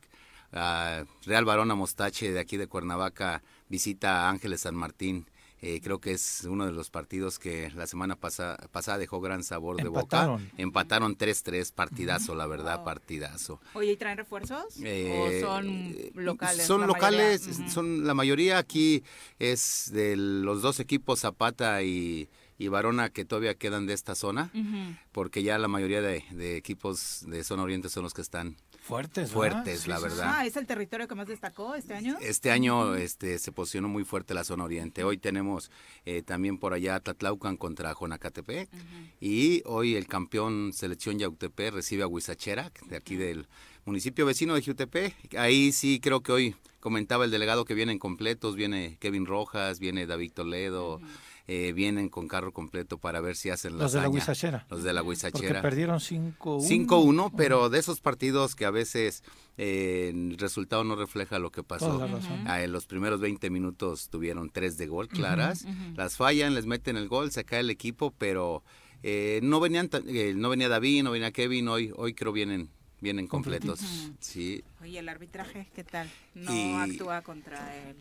Ah, 0.52 1.04
Real 1.24 1.44
Barona 1.44 1.74
Mostache 1.74 2.32
de 2.32 2.40
aquí 2.40 2.56
de 2.56 2.66
Cuernavaca 2.68 3.42
visita 3.68 4.22
a 4.22 4.30
Ángeles 4.30 4.62
San 4.62 4.74
Martín. 4.74 5.26
Eh, 5.66 5.80
creo 5.82 5.98
que 5.98 6.12
es 6.12 6.44
uno 6.48 6.66
de 6.66 6.72
los 6.72 6.90
partidos 6.90 7.38
que 7.38 7.70
la 7.74 7.86
semana 7.86 8.16
pasa- 8.16 8.58
pasada 8.70 8.98
dejó 8.98 9.20
gran 9.22 9.42
sabor 9.42 9.76
de 9.76 9.84
Empataron. 9.88 10.42
boca. 10.44 10.54
Empataron 10.58 11.16
3-3, 11.16 11.72
partidazo, 11.72 12.34
la 12.34 12.46
verdad, 12.46 12.84
partidazo. 12.84 13.60
Oye, 13.72 13.92
¿y 13.92 13.96
traen 13.96 14.18
refuerzos? 14.18 14.74
Eh, 14.82 15.40
¿O 15.42 15.46
son 15.46 15.94
locales? 16.14 16.66
Son 16.66 16.82
la 16.82 16.86
locales, 16.86 17.40
mayoría? 17.46 17.64
Ujú. 17.64 17.72
son 17.74 18.06
la 18.06 18.12
mayoría 18.14 18.58
aquí 18.58 19.02
es 19.38 19.90
de 19.92 20.16
los 20.16 20.60
dos 20.60 20.80
equipos 20.80 21.20
Zapata 21.20 21.82
y, 21.82 22.28
y 22.58 22.68
Varona 22.68 23.08
que 23.08 23.24
todavía 23.24 23.54
quedan 23.54 23.86
de 23.86 23.94
esta 23.94 24.14
zona, 24.14 24.50
porque 25.12 25.42
ya 25.42 25.56
la 25.58 25.68
mayoría 25.68 26.02
de, 26.02 26.24
de 26.32 26.56
equipos 26.58 27.24
de 27.26 27.42
zona 27.42 27.62
oriente 27.62 27.88
son 27.88 28.02
los 28.02 28.12
que 28.12 28.20
están 28.22 28.56
fuertes, 28.84 29.34
¿verdad? 29.34 29.62
fuertes, 29.64 29.86
la 29.88 29.96
sí, 29.96 30.02
verdad. 30.02 30.34
Ah, 30.36 30.46
¿es 30.46 30.56
el 30.56 30.66
territorio 30.66 31.08
que 31.08 31.14
más 31.14 31.26
destacó 31.26 31.74
este 31.74 31.94
año? 31.94 32.16
Este 32.20 32.50
año 32.50 32.94
este, 32.96 33.38
se 33.38 33.50
posicionó 33.50 33.88
muy 33.88 34.04
fuerte 34.04 34.34
la 34.34 34.44
zona 34.44 34.64
oriente. 34.64 35.04
Hoy 35.04 35.16
tenemos 35.16 35.70
eh, 36.04 36.22
también 36.22 36.58
por 36.58 36.74
allá 36.74 37.00
Tlatlaucan 37.00 37.56
contra 37.56 37.94
Jonacatepec. 37.94 38.68
Y 39.20 39.62
hoy 39.64 39.96
el 39.96 40.06
campeón 40.06 40.72
selección 40.74 41.18
Yautepec 41.18 41.72
recibe 41.72 42.02
a 42.02 42.06
Huizachera, 42.06 42.70
de 42.86 42.96
aquí 42.96 43.16
del 43.16 43.48
municipio 43.86 44.26
vecino 44.26 44.54
de 44.54 44.60
Yautepec. 44.60 45.34
Ahí 45.36 45.72
sí 45.72 45.98
creo 45.98 46.22
que 46.22 46.32
hoy 46.32 46.56
comentaba 46.80 47.24
el 47.24 47.30
delegado 47.30 47.64
que 47.64 47.72
vienen 47.72 47.98
completos. 47.98 48.54
Viene 48.54 48.98
Kevin 49.00 49.24
Rojas, 49.24 49.78
viene 49.78 50.06
David 50.06 50.32
Toledo. 50.32 51.00
Eh, 51.46 51.72
vienen 51.74 52.08
con 52.08 52.26
carro 52.26 52.52
completo 52.52 52.96
para 52.98 53.20
ver 53.20 53.36
si 53.36 53.50
hacen 53.50 53.76
la 53.76 53.84
Los 53.84 53.92
de 53.92 54.00
la. 54.00 54.08
Huizachera. 54.08 54.66
Los 54.70 54.82
de 54.82 54.92
la 54.92 55.00
Porque 55.02 55.08
Huizachera. 55.10 55.60
perdieron 55.62 55.98
5-1. 56.00 56.62
5-1, 56.88 57.32
pero 57.36 57.68
de 57.68 57.78
esos 57.78 58.00
partidos 58.00 58.54
que 58.54 58.64
a 58.64 58.70
veces 58.70 59.22
eh, 59.58 60.10
el 60.14 60.38
resultado 60.38 60.84
no 60.84 60.96
refleja 60.96 61.38
lo 61.38 61.50
que 61.50 61.62
pasó. 61.62 61.86
Toda 61.88 62.06
la 62.08 62.14
razón. 62.16 62.44
Ah, 62.46 62.62
en 62.62 62.72
los 62.72 62.86
primeros 62.86 63.20
20 63.20 63.50
minutos 63.50 64.08
tuvieron 64.08 64.48
tres 64.50 64.78
de 64.78 64.86
gol 64.86 65.08
claras, 65.08 65.66
las 65.96 66.16
fallan, 66.16 66.54
les 66.54 66.66
meten 66.66 66.96
el 66.96 67.08
gol, 67.08 67.30
se 67.30 67.44
cae 67.44 67.60
el 67.60 67.70
equipo, 67.70 68.12
pero 68.16 68.62
eh, 69.02 69.40
no 69.42 69.60
venían 69.60 69.88
tan- 69.90 70.04
eh, 70.08 70.32
no 70.34 70.48
venía 70.48 70.68
David, 70.70 71.02
no 71.02 71.10
venía 71.10 71.30
Kevin, 71.30 71.68
hoy 71.68 71.92
hoy 71.94 72.14
creo 72.14 72.32
vienen 72.32 72.70
vienen 73.02 73.26
completos. 73.26 73.80
Sí. 74.18 74.64
Oye, 74.80 74.98
el 74.98 75.08
arbitraje, 75.10 75.68
¿qué 75.74 75.84
tal? 75.84 76.10
No 76.34 76.54
Y- 76.54 76.72
actúa 76.92 77.20
contra 77.20 77.76
él. 77.86 77.96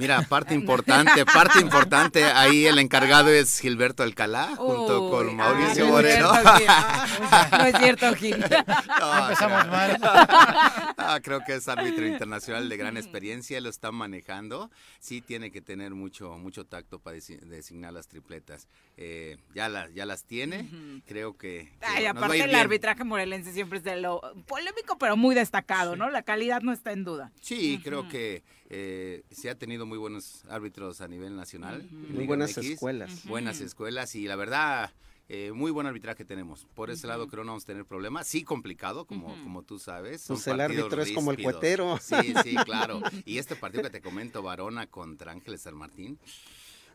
Mira, 0.00 0.22
parte 0.28 0.54
importante, 0.54 1.24
parte 1.26 1.60
importante, 1.60 2.24
ahí 2.24 2.66
el 2.66 2.78
encargado 2.78 3.28
es 3.28 3.60
Gilberto 3.60 4.02
Alcalá, 4.02 4.56
junto 4.56 5.04
Uy, 5.04 5.10
con 5.10 5.28
ah, 5.28 5.32
Mauricio 5.34 5.86
Moreno. 5.86 6.30
Ah, 6.32 7.48
no 7.58 7.64
es 7.66 7.76
cierto, 7.78 8.14
Gil. 8.14 8.38
No, 8.40 9.18
Empezamos 9.22 9.60
creo- 9.62 9.72
mal. 9.72 10.00
Ah, 11.02 11.18
creo 11.22 11.40
que 11.44 11.54
es 11.54 11.66
árbitro 11.66 12.06
internacional 12.06 12.68
de 12.68 12.76
gran 12.76 12.96
experiencia, 12.96 13.60
lo 13.60 13.68
está 13.68 13.90
manejando. 13.90 14.70
Sí 15.00 15.20
tiene 15.20 15.50
que 15.50 15.60
tener 15.60 15.92
mucho 15.94 16.36
mucho 16.38 16.64
tacto 16.66 16.98
para 17.00 17.16
desi- 17.16 17.40
designar 17.40 17.92
las 17.92 18.06
tripletas. 18.06 18.68
Eh, 18.96 19.36
ya 19.54 19.68
las 19.68 19.92
ya 19.94 20.06
las 20.06 20.24
tiene. 20.24 20.68
Creo 21.06 21.36
que, 21.36 21.72
que 21.80 21.86
Ay, 21.86 22.06
aparte 22.06 22.40
el 22.40 22.48
bien. 22.50 22.60
arbitraje 22.60 23.02
morelense 23.02 23.52
siempre 23.52 23.78
es 23.78 23.84
de 23.84 23.96
lo 23.96 24.20
polémico, 24.46 24.98
pero 24.98 25.16
muy 25.16 25.34
destacado, 25.34 25.96
¿no? 25.96 26.10
La 26.10 26.22
calidad 26.22 26.60
no 26.62 26.72
está 26.72 26.92
en 26.92 27.02
duda. 27.04 27.32
Sí, 27.40 27.80
creo 27.82 28.08
que 28.08 28.42
eh, 28.70 29.22
se 29.30 29.50
ha 29.50 29.54
tenido 29.56 29.84
muy 29.84 29.98
buenos 29.98 30.44
árbitros 30.48 31.00
a 31.00 31.08
nivel 31.08 31.36
nacional. 31.36 31.86
Muy 31.90 32.12
Liga 32.12 32.26
buenas 32.26 32.56
MX, 32.56 32.70
escuelas. 32.70 33.24
Buenas 33.26 33.60
escuelas 33.60 34.14
y 34.14 34.26
la 34.28 34.36
verdad, 34.36 34.92
eh, 35.28 35.50
muy 35.52 35.70
buen 35.72 35.86
arbitraje 35.88 36.24
tenemos. 36.24 36.66
Por 36.74 36.90
ese 36.90 37.06
lado 37.08 37.26
creo 37.28 37.42
no 37.44 37.50
vamos 37.52 37.64
a 37.64 37.66
tener 37.66 37.84
problemas. 37.84 38.26
Sí, 38.28 38.44
complicado, 38.44 39.04
como, 39.06 39.40
como 39.42 39.62
tú 39.62 39.78
sabes. 39.78 40.24
Pues 40.28 40.46
el 40.46 40.60
árbitro 40.60 41.02
es 41.02 41.10
como 41.12 41.32
el 41.32 41.42
cuetero. 41.42 41.98
Sí, 42.00 42.32
sí, 42.44 42.54
claro. 42.64 43.00
Y 43.24 43.38
este 43.38 43.56
partido 43.56 43.82
que 43.82 43.90
te 43.90 44.00
comento, 44.00 44.42
Varona 44.42 44.86
contra 44.86 45.32
Ángeles 45.32 45.62
San 45.62 45.74
Martín. 45.76 46.18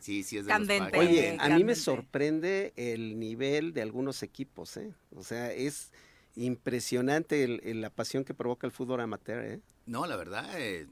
Sí, 0.00 0.22
sí, 0.22 0.38
es 0.38 0.46
de 0.46 0.52
los 0.52 0.58
Candente. 0.58 0.90
padres. 0.92 1.08
Oye, 1.10 1.36
a 1.38 1.48
mí 1.50 1.64
me 1.64 1.74
sorprende 1.74 2.72
el 2.76 3.18
nivel 3.18 3.72
de 3.72 3.82
algunos 3.82 4.22
equipos, 4.22 4.76
¿eh? 4.76 4.94
O 5.14 5.24
sea, 5.24 5.52
es 5.52 5.90
impresionante 6.36 7.42
el- 7.44 7.60
el- 7.64 7.80
la 7.80 7.90
pasión 7.90 8.24
que 8.24 8.32
provoca 8.34 8.66
el 8.66 8.72
fútbol 8.72 9.00
amateur, 9.00 9.44
¿eh? 9.44 9.60
No, 9.86 10.06
la 10.06 10.16
verdad, 10.16 10.48
eh, 10.60 10.86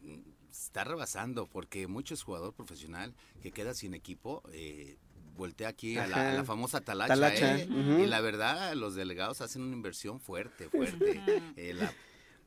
está 0.63 0.85
rebasando 0.85 1.47
porque 1.47 1.87
muchos 1.87 2.23
jugador 2.23 2.55
profesional 2.55 3.13
que 3.43 3.53
queda 3.53 3.75
sin 3.75 3.95
equipo, 3.95 4.43
eh, 4.53 4.97
voltea 5.37 5.69
aquí 5.69 5.97
a 5.99 6.07
la, 6.07 6.17
a 6.17 6.33
la 6.33 6.33
Ajá. 6.33 6.45
famosa 6.45 6.81
talacha, 6.81 7.15
Talacha, 7.15 7.57
¿eh? 7.57 7.69
y 7.71 8.07
la 8.07 8.21
verdad, 8.21 8.75
los 8.75 8.95
delegados 8.95 9.41
hacen 9.41 9.63
una 9.63 9.75
inversión 9.75 10.21
fuerte, 10.21 10.69
fuerte. 10.69 11.23
Eh, 11.57 11.75
la 11.75 11.93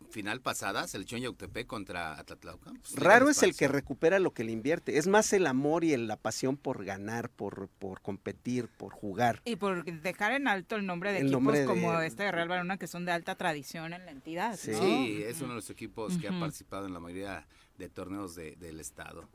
final 0.10 0.42
pasada, 0.42 0.88
selección 0.88 1.22
Yautepec 1.22 1.68
contra 1.68 2.18
Atlatlauca. 2.20 2.72
pues, 2.72 2.96
Raro 2.96 3.26
¿qué 3.26 3.32
es 3.32 3.44
el 3.44 3.56
que 3.56 3.68
recupera 3.68 4.20
lo 4.20 4.32
que 4.34 4.44
le 4.44 4.52
invierte. 4.52 4.98
Es 4.98 5.08
más 5.08 5.32
el 5.34 5.46
amor 5.48 5.84
y 5.84 5.94
el- 5.94 6.08
la 6.08 6.16
pasión 6.18 6.56
por 6.58 6.84
ganar, 6.86 7.30
por, 7.30 7.68
por 7.80 8.02
competir, 8.02 8.68
por 8.68 8.94
jugar. 8.94 9.42
Y 9.46 9.56
por 9.58 9.84
dejar 9.84 10.32
en 10.32 10.48
alto 10.48 10.76
el 10.76 10.86
nombre 10.86 11.12
de 11.12 11.18
El 11.20 11.24
equipos 11.28 11.42
nombre 11.44 11.60
de- 11.60 11.66
como 11.66 12.00
este 12.02 12.24
de 12.24 12.32
Real 12.32 12.48
Barona 12.48 12.78
que 12.78 12.88
son 12.88 13.06
de 13.06 13.12
alta 13.12 13.36
tradición 13.36 13.94
en 13.94 14.06
la 14.06 14.12
entidad. 14.12 14.58
Sí, 14.58 14.72
¿no? 14.72 15.28
es 15.28 15.40
uno 15.42 15.50
de 15.50 15.56
los 15.56 15.70
equipos 15.70 16.18
que 16.18 16.28
ha 16.30 16.40
participado 16.40 16.86
en 16.88 16.94
la 16.94 17.00
mayoría 17.00 17.46
de 17.78 17.90
torneos 17.90 18.34
de- 18.36 18.56
del 18.56 18.80
estado. 18.80 19.28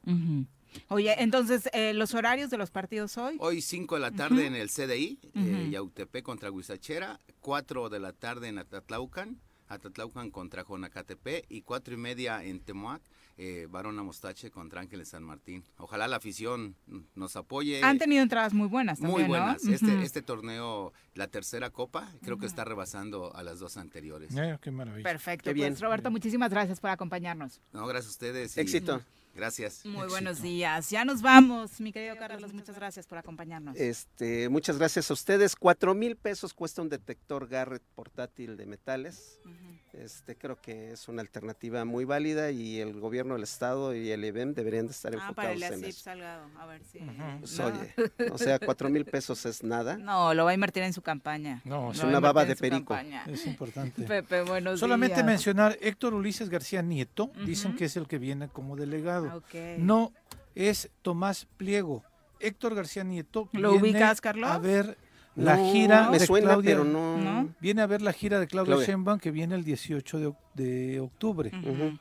Oye, 0.88 1.14
entonces, 1.22 1.68
eh, 1.74 1.92
¿los 1.94 2.14
horarios 2.14 2.50
de 2.50 2.56
los 2.56 2.70
partidos 2.70 3.16
hoy? 3.18 3.36
Hoy 3.40 3.60
5 3.60 3.94
de 3.96 4.00
la 4.00 4.10
tarde 4.10 4.46
en 4.46 4.54
el 4.54 4.70
CDI, 4.70 5.18
eh. 5.34 5.68
Yautepec 5.70 6.24
contra 6.24 6.50
Huizachera, 6.50 7.20
4 7.40 7.88
de 7.90 8.00
la 8.00 8.12
tarde 8.14 8.48
en 8.48 8.58
Atatlaucan, 8.58 9.38
Atatlaucan 9.74 10.30
contra 10.30 10.64
Jonacatepec 10.64 11.46
y 11.48 11.62
4 11.62 11.94
y 11.94 11.96
media 11.96 12.42
en 12.44 12.60
Temuac, 12.60 13.02
eh, 13.38 13.66
Barona 13.70 14.02
Mostache 14.02 14.50
contra 14.50 14.80
Ángeles 14.80 15.08
San 15.08 15.22
Martín. 15.22 15.64
Ojalá 15.78 16.06
la 16.08 16.16
afición 16.16 16.76
nos 17.14 17.36
apoye. 17.36 17.82
Han 17.82 17.98
tenido 17.98 18.22
entradas 18.22 18.52
muy 18.52 18.68
buenas 18.68 19.00
Muy 19.00 19.22
también, 19.22 19.30
¿no? 19.30 19.38
buenas. 19.44 19.64
Este, 19.64 19.86
Ujú. 19.94 20.02
este 20.02 20.22
torneo, 20.22 20.92
la 21.14 21.28
tercera 21.28 21.70
copa, 21.70 22.12
creo 22.22 22.38
que 22.38 22.46
está 22.46 22.64
rebasando 22.64 23.34
a 23.34 23.42
las 23.42 23.58
dos 23.58 23.76
anteriores. 23.76 24.34
Eh, 24.36 24.58
qué 24.60 24.70
maravilla. 24.70 25.02
Perfecto, 25.04 25.44
Qué 25.50 25.54
bien. 25.54 25.70
pues 25.72 25.80
Roberto, 25.80 26.10
muchísimas 26.10 26.50
gracias 26.50 26.80
por 26.80 26.90
acompañarnos. 26.90 27.60
No, 27.72 27.86
gracias 27.86 28.08
a 28.08 28.10
ustedes. 28.12 28.56
y 28.56 28.60
Éxito. 28.60 29.02
Gracias. 29.34 29.84
Muy 29.86 30.08
buenos 30.08 30.42
días. 30.42 30.90
Ya 30.90 31.04
nos 31.04 31.22
vamos, 31.22 31.80
mi 31.80 31.90
querido 31.92 32.16
Carlos. 32.18 32.52
Muchas 32.52 32.76
gracias 32.76 33.06
por 33.06 33.16
acompañarnos. 33.18 33.76
Este, 33.78 34.48
muchas 34.50 34.76
gracias 34.78 35.10
a 35.10 35.14
ustedes. 35.14 35.56
Cuatro 35.56 35.94
mil 35.94 36.16
pesos 36.16 36.52
cuesta 36.52 36.82
un 36.82 36.88
detector 36.90 37.48
Garrett 37.48 37.82
portátil 37.94 38.56
de 38.56 38.66
metales. 38.66 39.38
Este, 39.94 40.36
creo 40.36 40.56
que 40.60 40.92
es 40.92 41.06
una 41.08 41.20
alternativa 41.20 41.84
muy 41.84 42.06
válida 42.06 42.50
y 42.50 42.80
el 42.80 42.98
gobierno 42.98 43.34
del 43.34 43.42
estado 43.42 43.94
y 43.94 44.10
el 44.10 44.24
IBEM 44.24 44.54
deberían 44.54 44.86
de 44.86 44.92
estar 44.92 45.12
Ah, 45.14 45.32
para 45.34 45.52
enfocados 45.52 45.78
el 45.78 45.84
en 45.84 45.90
eso. 45.90 46.00
Salgado. 46.00 46.46
A 46.58 46.66
ver 46.66 46.82
si. 46.84 46.98
Pues, 46.98 47.58
No. 47.58 47.66
oye, 47.66 47.94
o 48.32 48.38
sea, 48.38 48.58
cuatro 48.58 48.88
mil 48.88 49.04
pesos 49.04 49.44
es 49.44 49.62
nada. 49.62 49.98
No, 49.98 50.32
lo 50.32 50.44
va 50.46 50.52
a 50.52 50.54
invertir 50.54 50.82
en 50.82 50.94
su 50.94 51.02
campaña. 51.02 51.60
No, 51.66 51.92
es 51.92 52.02
una 52.02 52.20
baba 52.20 52.46
de 52.46 52.56
perico. 52.56 52.94
campaña. 52.94 53.24
Es 53.26 53.46
importante. 53.46 54.02
Pepe, 54.04 54.42
buenos 54.42 54.80
Solamente 54.80 55.16
días. 55.16 55.26
mencionar, 55.26 55.76
Héctor 55.82 56.14
Ulises 56.14 56.48
García 56.48 56.80
Nieto, 56.80 57.30
dicen 57.44 57.76
que 57.76 57.84
es 57.84 57.96
el 57.98 58.06
que 58.08 58.16
viene 58.18 58.48
como 58.48 58.76
delegado. 58.76 59.21
Ok. 59.28 59.54
No, 59.78 60.12
es 60.54 60.90
Tomás 61.02 61.46
Pliego. 61.56 62.02
Héctor 62.40 62.74
García 62.74 63.04
Nieto 63.04 63.48
¿Lo 63.52 63.72
viene 63.72 63.90
ubicas, 63.90 64.20
Carlos? 64.20 64.50
a 64.50 64.58
ver 64.58 64.98
la 65.36 65.56
No, 65.56 65.72
gira 65.72 66.10
me 66.10 66.18
de 66.18 66.26
suena, 66.26 66.48
Claudia. 66.48 66.70
pero 66.72 66.84
no- 66.84 67.16
¿No? 67.16 67.54
Viene 67.60 67.80
a 67.82 67.86
ver 67.86 68.02
la 68.02 68.12
gira 68.12 68.38
de 68.40 68.46
Claudia, 68.48 68.74
Claudia. 68.74 68.86
Sheinbaum 68.86 69.18
que 69.18 69.30
viene 69.30 69.54
el 69.54 69.64
18 69.64 70.18
de, 70.18 70.28
oc- 70.28 70.36
de 70.54 71.00
octubre. 71.00 71.50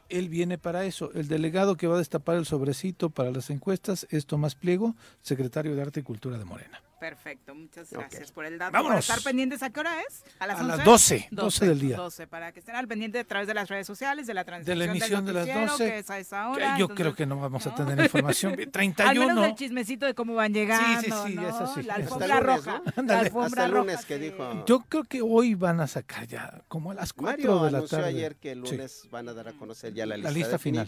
Él 0.10 0.28
viene 0.30 0.58
para 0.58 0.84
eso. 0.84 1.12
El 1.14 1.28
delegado 1.28 1.78
que 1.78 1.88
va 1.88 1.96
a 1.96 2.00
destapar 2.00 2.36
el 2.38 2.46
sobrecito 2.46 3.10
para 3.10 3.32
las 3.32 3.50
encuestas 3.50 4.06
es 4.10 4.26
Tomás 4.26 4.56
Pliego, 4.56 4.96
secretario 5.22 5.76
de 5.76 5.82
Arte 5.82 6.00
y 6.02 6.04
Cultura 6.04 6.38
de 6.38 6.44
Morena. 6.46 6.82
Perfecto, 7.02 7.56
muchas 7.56 7.90
gracias 7.90 8.32
por 8.32 8.46
el 8.46 8.60
dato. 8.60 8.74
Vámonos. 8.74 8.90
Para 9.08 9.18
estar 9.18 9.22
pendientes, 9.24 9.64
¿a 9.64 9.72
qué 9.72 9.80
hora 9.80 10.00
es? 10.08 10.24
A 10.38 10.46
las, 10.46 10.60
A 10.60 10.64
las 10.64 10.78
11? 10.82 10.84
12, 10.86 11.28
12 11.32 11.66
del 11.68 11.80
día. 11.80 11.98
12, 11.98 12.28
para 12.28 12.52
que 12.52 12.60
estén 12.60 12.76
al 12.76 12.88
pendiente 12.88 13.18
a 13.18 13.24
través 13.24 13.48
de 13.48 13.56
las 13.56 13.70
redes 13.70 13.88
sociales, 13.88 14.28
de 14.28 14.36
la 14.36 14.42
De 14.44 14.46
transmisión 14.46 14.78
la 14.78 14.86
del 14.86 14.90
emisión 14.92 15.26
de 15.26 15.34
las 15.34 15.48
noticiero, 15.48 15.72
12. 15.72 15.86
que 15.90 15.98
es 15.98 16.10
a 16.12 16.20
esa 16.20 16.42
que 16.44 16.48
hora. 16.50 16.78
yo 16.78 16.84
entonces- 16.84 16.96
creo 16.98 17.16
que 17.16 17.26
no 17.26 17.40
vamos 17.40 17.66
a 17.66 17.74
tener 17.74 18.00
información. 18.00 18.56
bien. 18.56 18.68
Al 18.70 18.72
31. 18.72 19.28
menos 19.30 19.46
el 19.48 19.56
chismecito 19.56 20.06
de 20.06 20.14
cómo 20.14 20.36
van 20.36 20.54
llegando, 20.54 21.02
Sí, 21.02 21.10
sí, 21.12 21.18
sí, 21.26 21.34
¿no? 21.34 21.50
eso 21.50 21.74
sí. 21.74 21.82
La 21.82 21.96
Hasta 21.96 22.04
alfombra 22.04 22.38
el 22.38 22.44
lunes, 22.46 22.66
roja. 22.66 22.82
¿no? 22.96 23.04
La 23.04 23.20
alfombra 23.20 23.46
Hasta 23.64 23.68
roja, 23.68 23.80
lunes 23.82 24.06
que 24.06 24.18
sí. 24.18 24.24
dijo. 24.24 24.66
Yo 24.68 24.80
creo 24.88 25.04
que 25.06 25.22
hoy 25.24 25.56
van 25.56 25.80
a 25.82 25.88
sacar 25.88 26.28
ya 26.28 26.62
como 26.68 26.92
a 26.92 26.94
las 26.94 27.14
4 27.14 27.32
Mario 27.32 27.66
de 27.66 27.72
la 27.72 27.78
anunció 27.80 27.98
tarde. 27.98 28.10
ayer 28.12 28.36
que 28.36 28.52
el 28.52 28.64
Sí. 28.68 28.74
lunes 28.74 29.08
van 29.10 29.28
a 29.28 29.34
dar 29.34 29.48
a 29.48 29.54
conocer 29.54 29.92
ya 29.96 30.06
la 30.06 30.18
La 30.18 30.30
lista, 30.30 30.38
lista 30.38 30.60
final. 30.60 30.88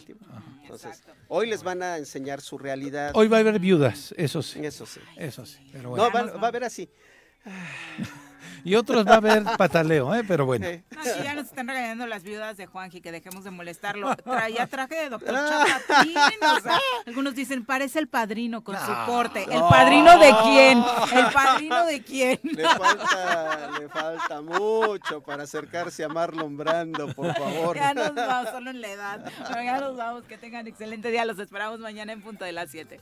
Entonces, 0.61 1.01
hoy 1.27 1.49
les 1.49 1.63
van 1.63 1.81
a 1.81 1.97
enseñar 1.97 2.39
su 2.39 2.59
realidad. 2.59 3.13
Hoy 3.15 3.27
va 3.27 3.37
a 3.37 3.39
haber 3.39 3.57
viudas, 3.59 4.13
eso 4.15 4.43
sí. 4.43 4.63
Eso 4.63 4.85
sí. 4.85 4.99
Eso 5.17 5.43
sí. 5.47 5.57
Pero 5.71 6.02
No, 6.09 6.11
va, 6.11 6.37
va 6.37 6.45
a 6.45 6.47
haber 6.49 6.63
así. 6.63 6.89
Y 8.65 8.75
otros 8.75 9.05
va 9.05 9.15
a 9.15 9.17
haber 9.17 9.43
pataleo, 9.57 10.15
¿eh? 10.15 10.23
pero 10.25 10.45
bueno. 10.45 10.65
No, 10.91 11.03
ya 11.21 11.33
nos 11.33 11.47
están 11.47 11.67
regañando 11.67 12.07
las 12.07 12.23
viudas 12.23 12.55
de 12.55 12.65
Juanji, 12.65 13.01
que 13.01 13.11
dejemos 13.11 13.43
de 13.43 13.51
molestarlo. 13.51 14.15
Traía 14.23 14.67
traje 14.67 14.95
de 14.95 15.09
doctor 15.09 15.35
Ah. 15.37 15.65
Chapatín. 15.67 16.15
o 16.15 16.59
sea, 16.61 16.79
algunos 17.05 17.35
dicen, 17.35 17.65
parece 17.65 17.99
el 17.99 18.07
padrino 18.07 18.63
con 18.63 18.77
su 18.79 18.89
No. 18.89 19.05
corte. 19.05 19.43
¿El 19.51 19.59
No. 19.59 19.67
padrino 19.69 20.17
de 20.17 20.33
quién? 20.43 20.83
¿El 21.13 21.25
padrino 21.33 21.85
de 21.87 22.03
quién? 22.03 22.39
Le 22.41 22.63
falta, 22.69 23.69
le 23.81 23.89
falta 23.89 24.41
mucho 24.41 25.21
para 25.21 25.43
acercarse 25.43 26.05
a 26.05 26.07
Marlon 26.07 26.55
Brando, 26.55 27.13
por 27.13 27.35
favor. 27.35 27.75
Ya 27.75 27.93
nos 27.93 28.15
vamos, 28.15 28.49
solo 28.49 28.69
en 28.69 28.79
la 28.79 28.87
edad. 28.87 29.31
Pero 29.49 29.61
ya 29.61 29.77
nos 29.81 29.97
vamos, 29.97 30.23
que 30.23 30.37
tengan 30.37 30.67
excelente 30.67 31.11
día. 31.11 31.25
Los 31.25 31.37
esperamos 31.37 31.81
mañana 31.81 32.13
en 32.13 32.21
punto 32.21 32.45
de 32.45 32.53
las 32.53 32.71
7. 32.71 33.01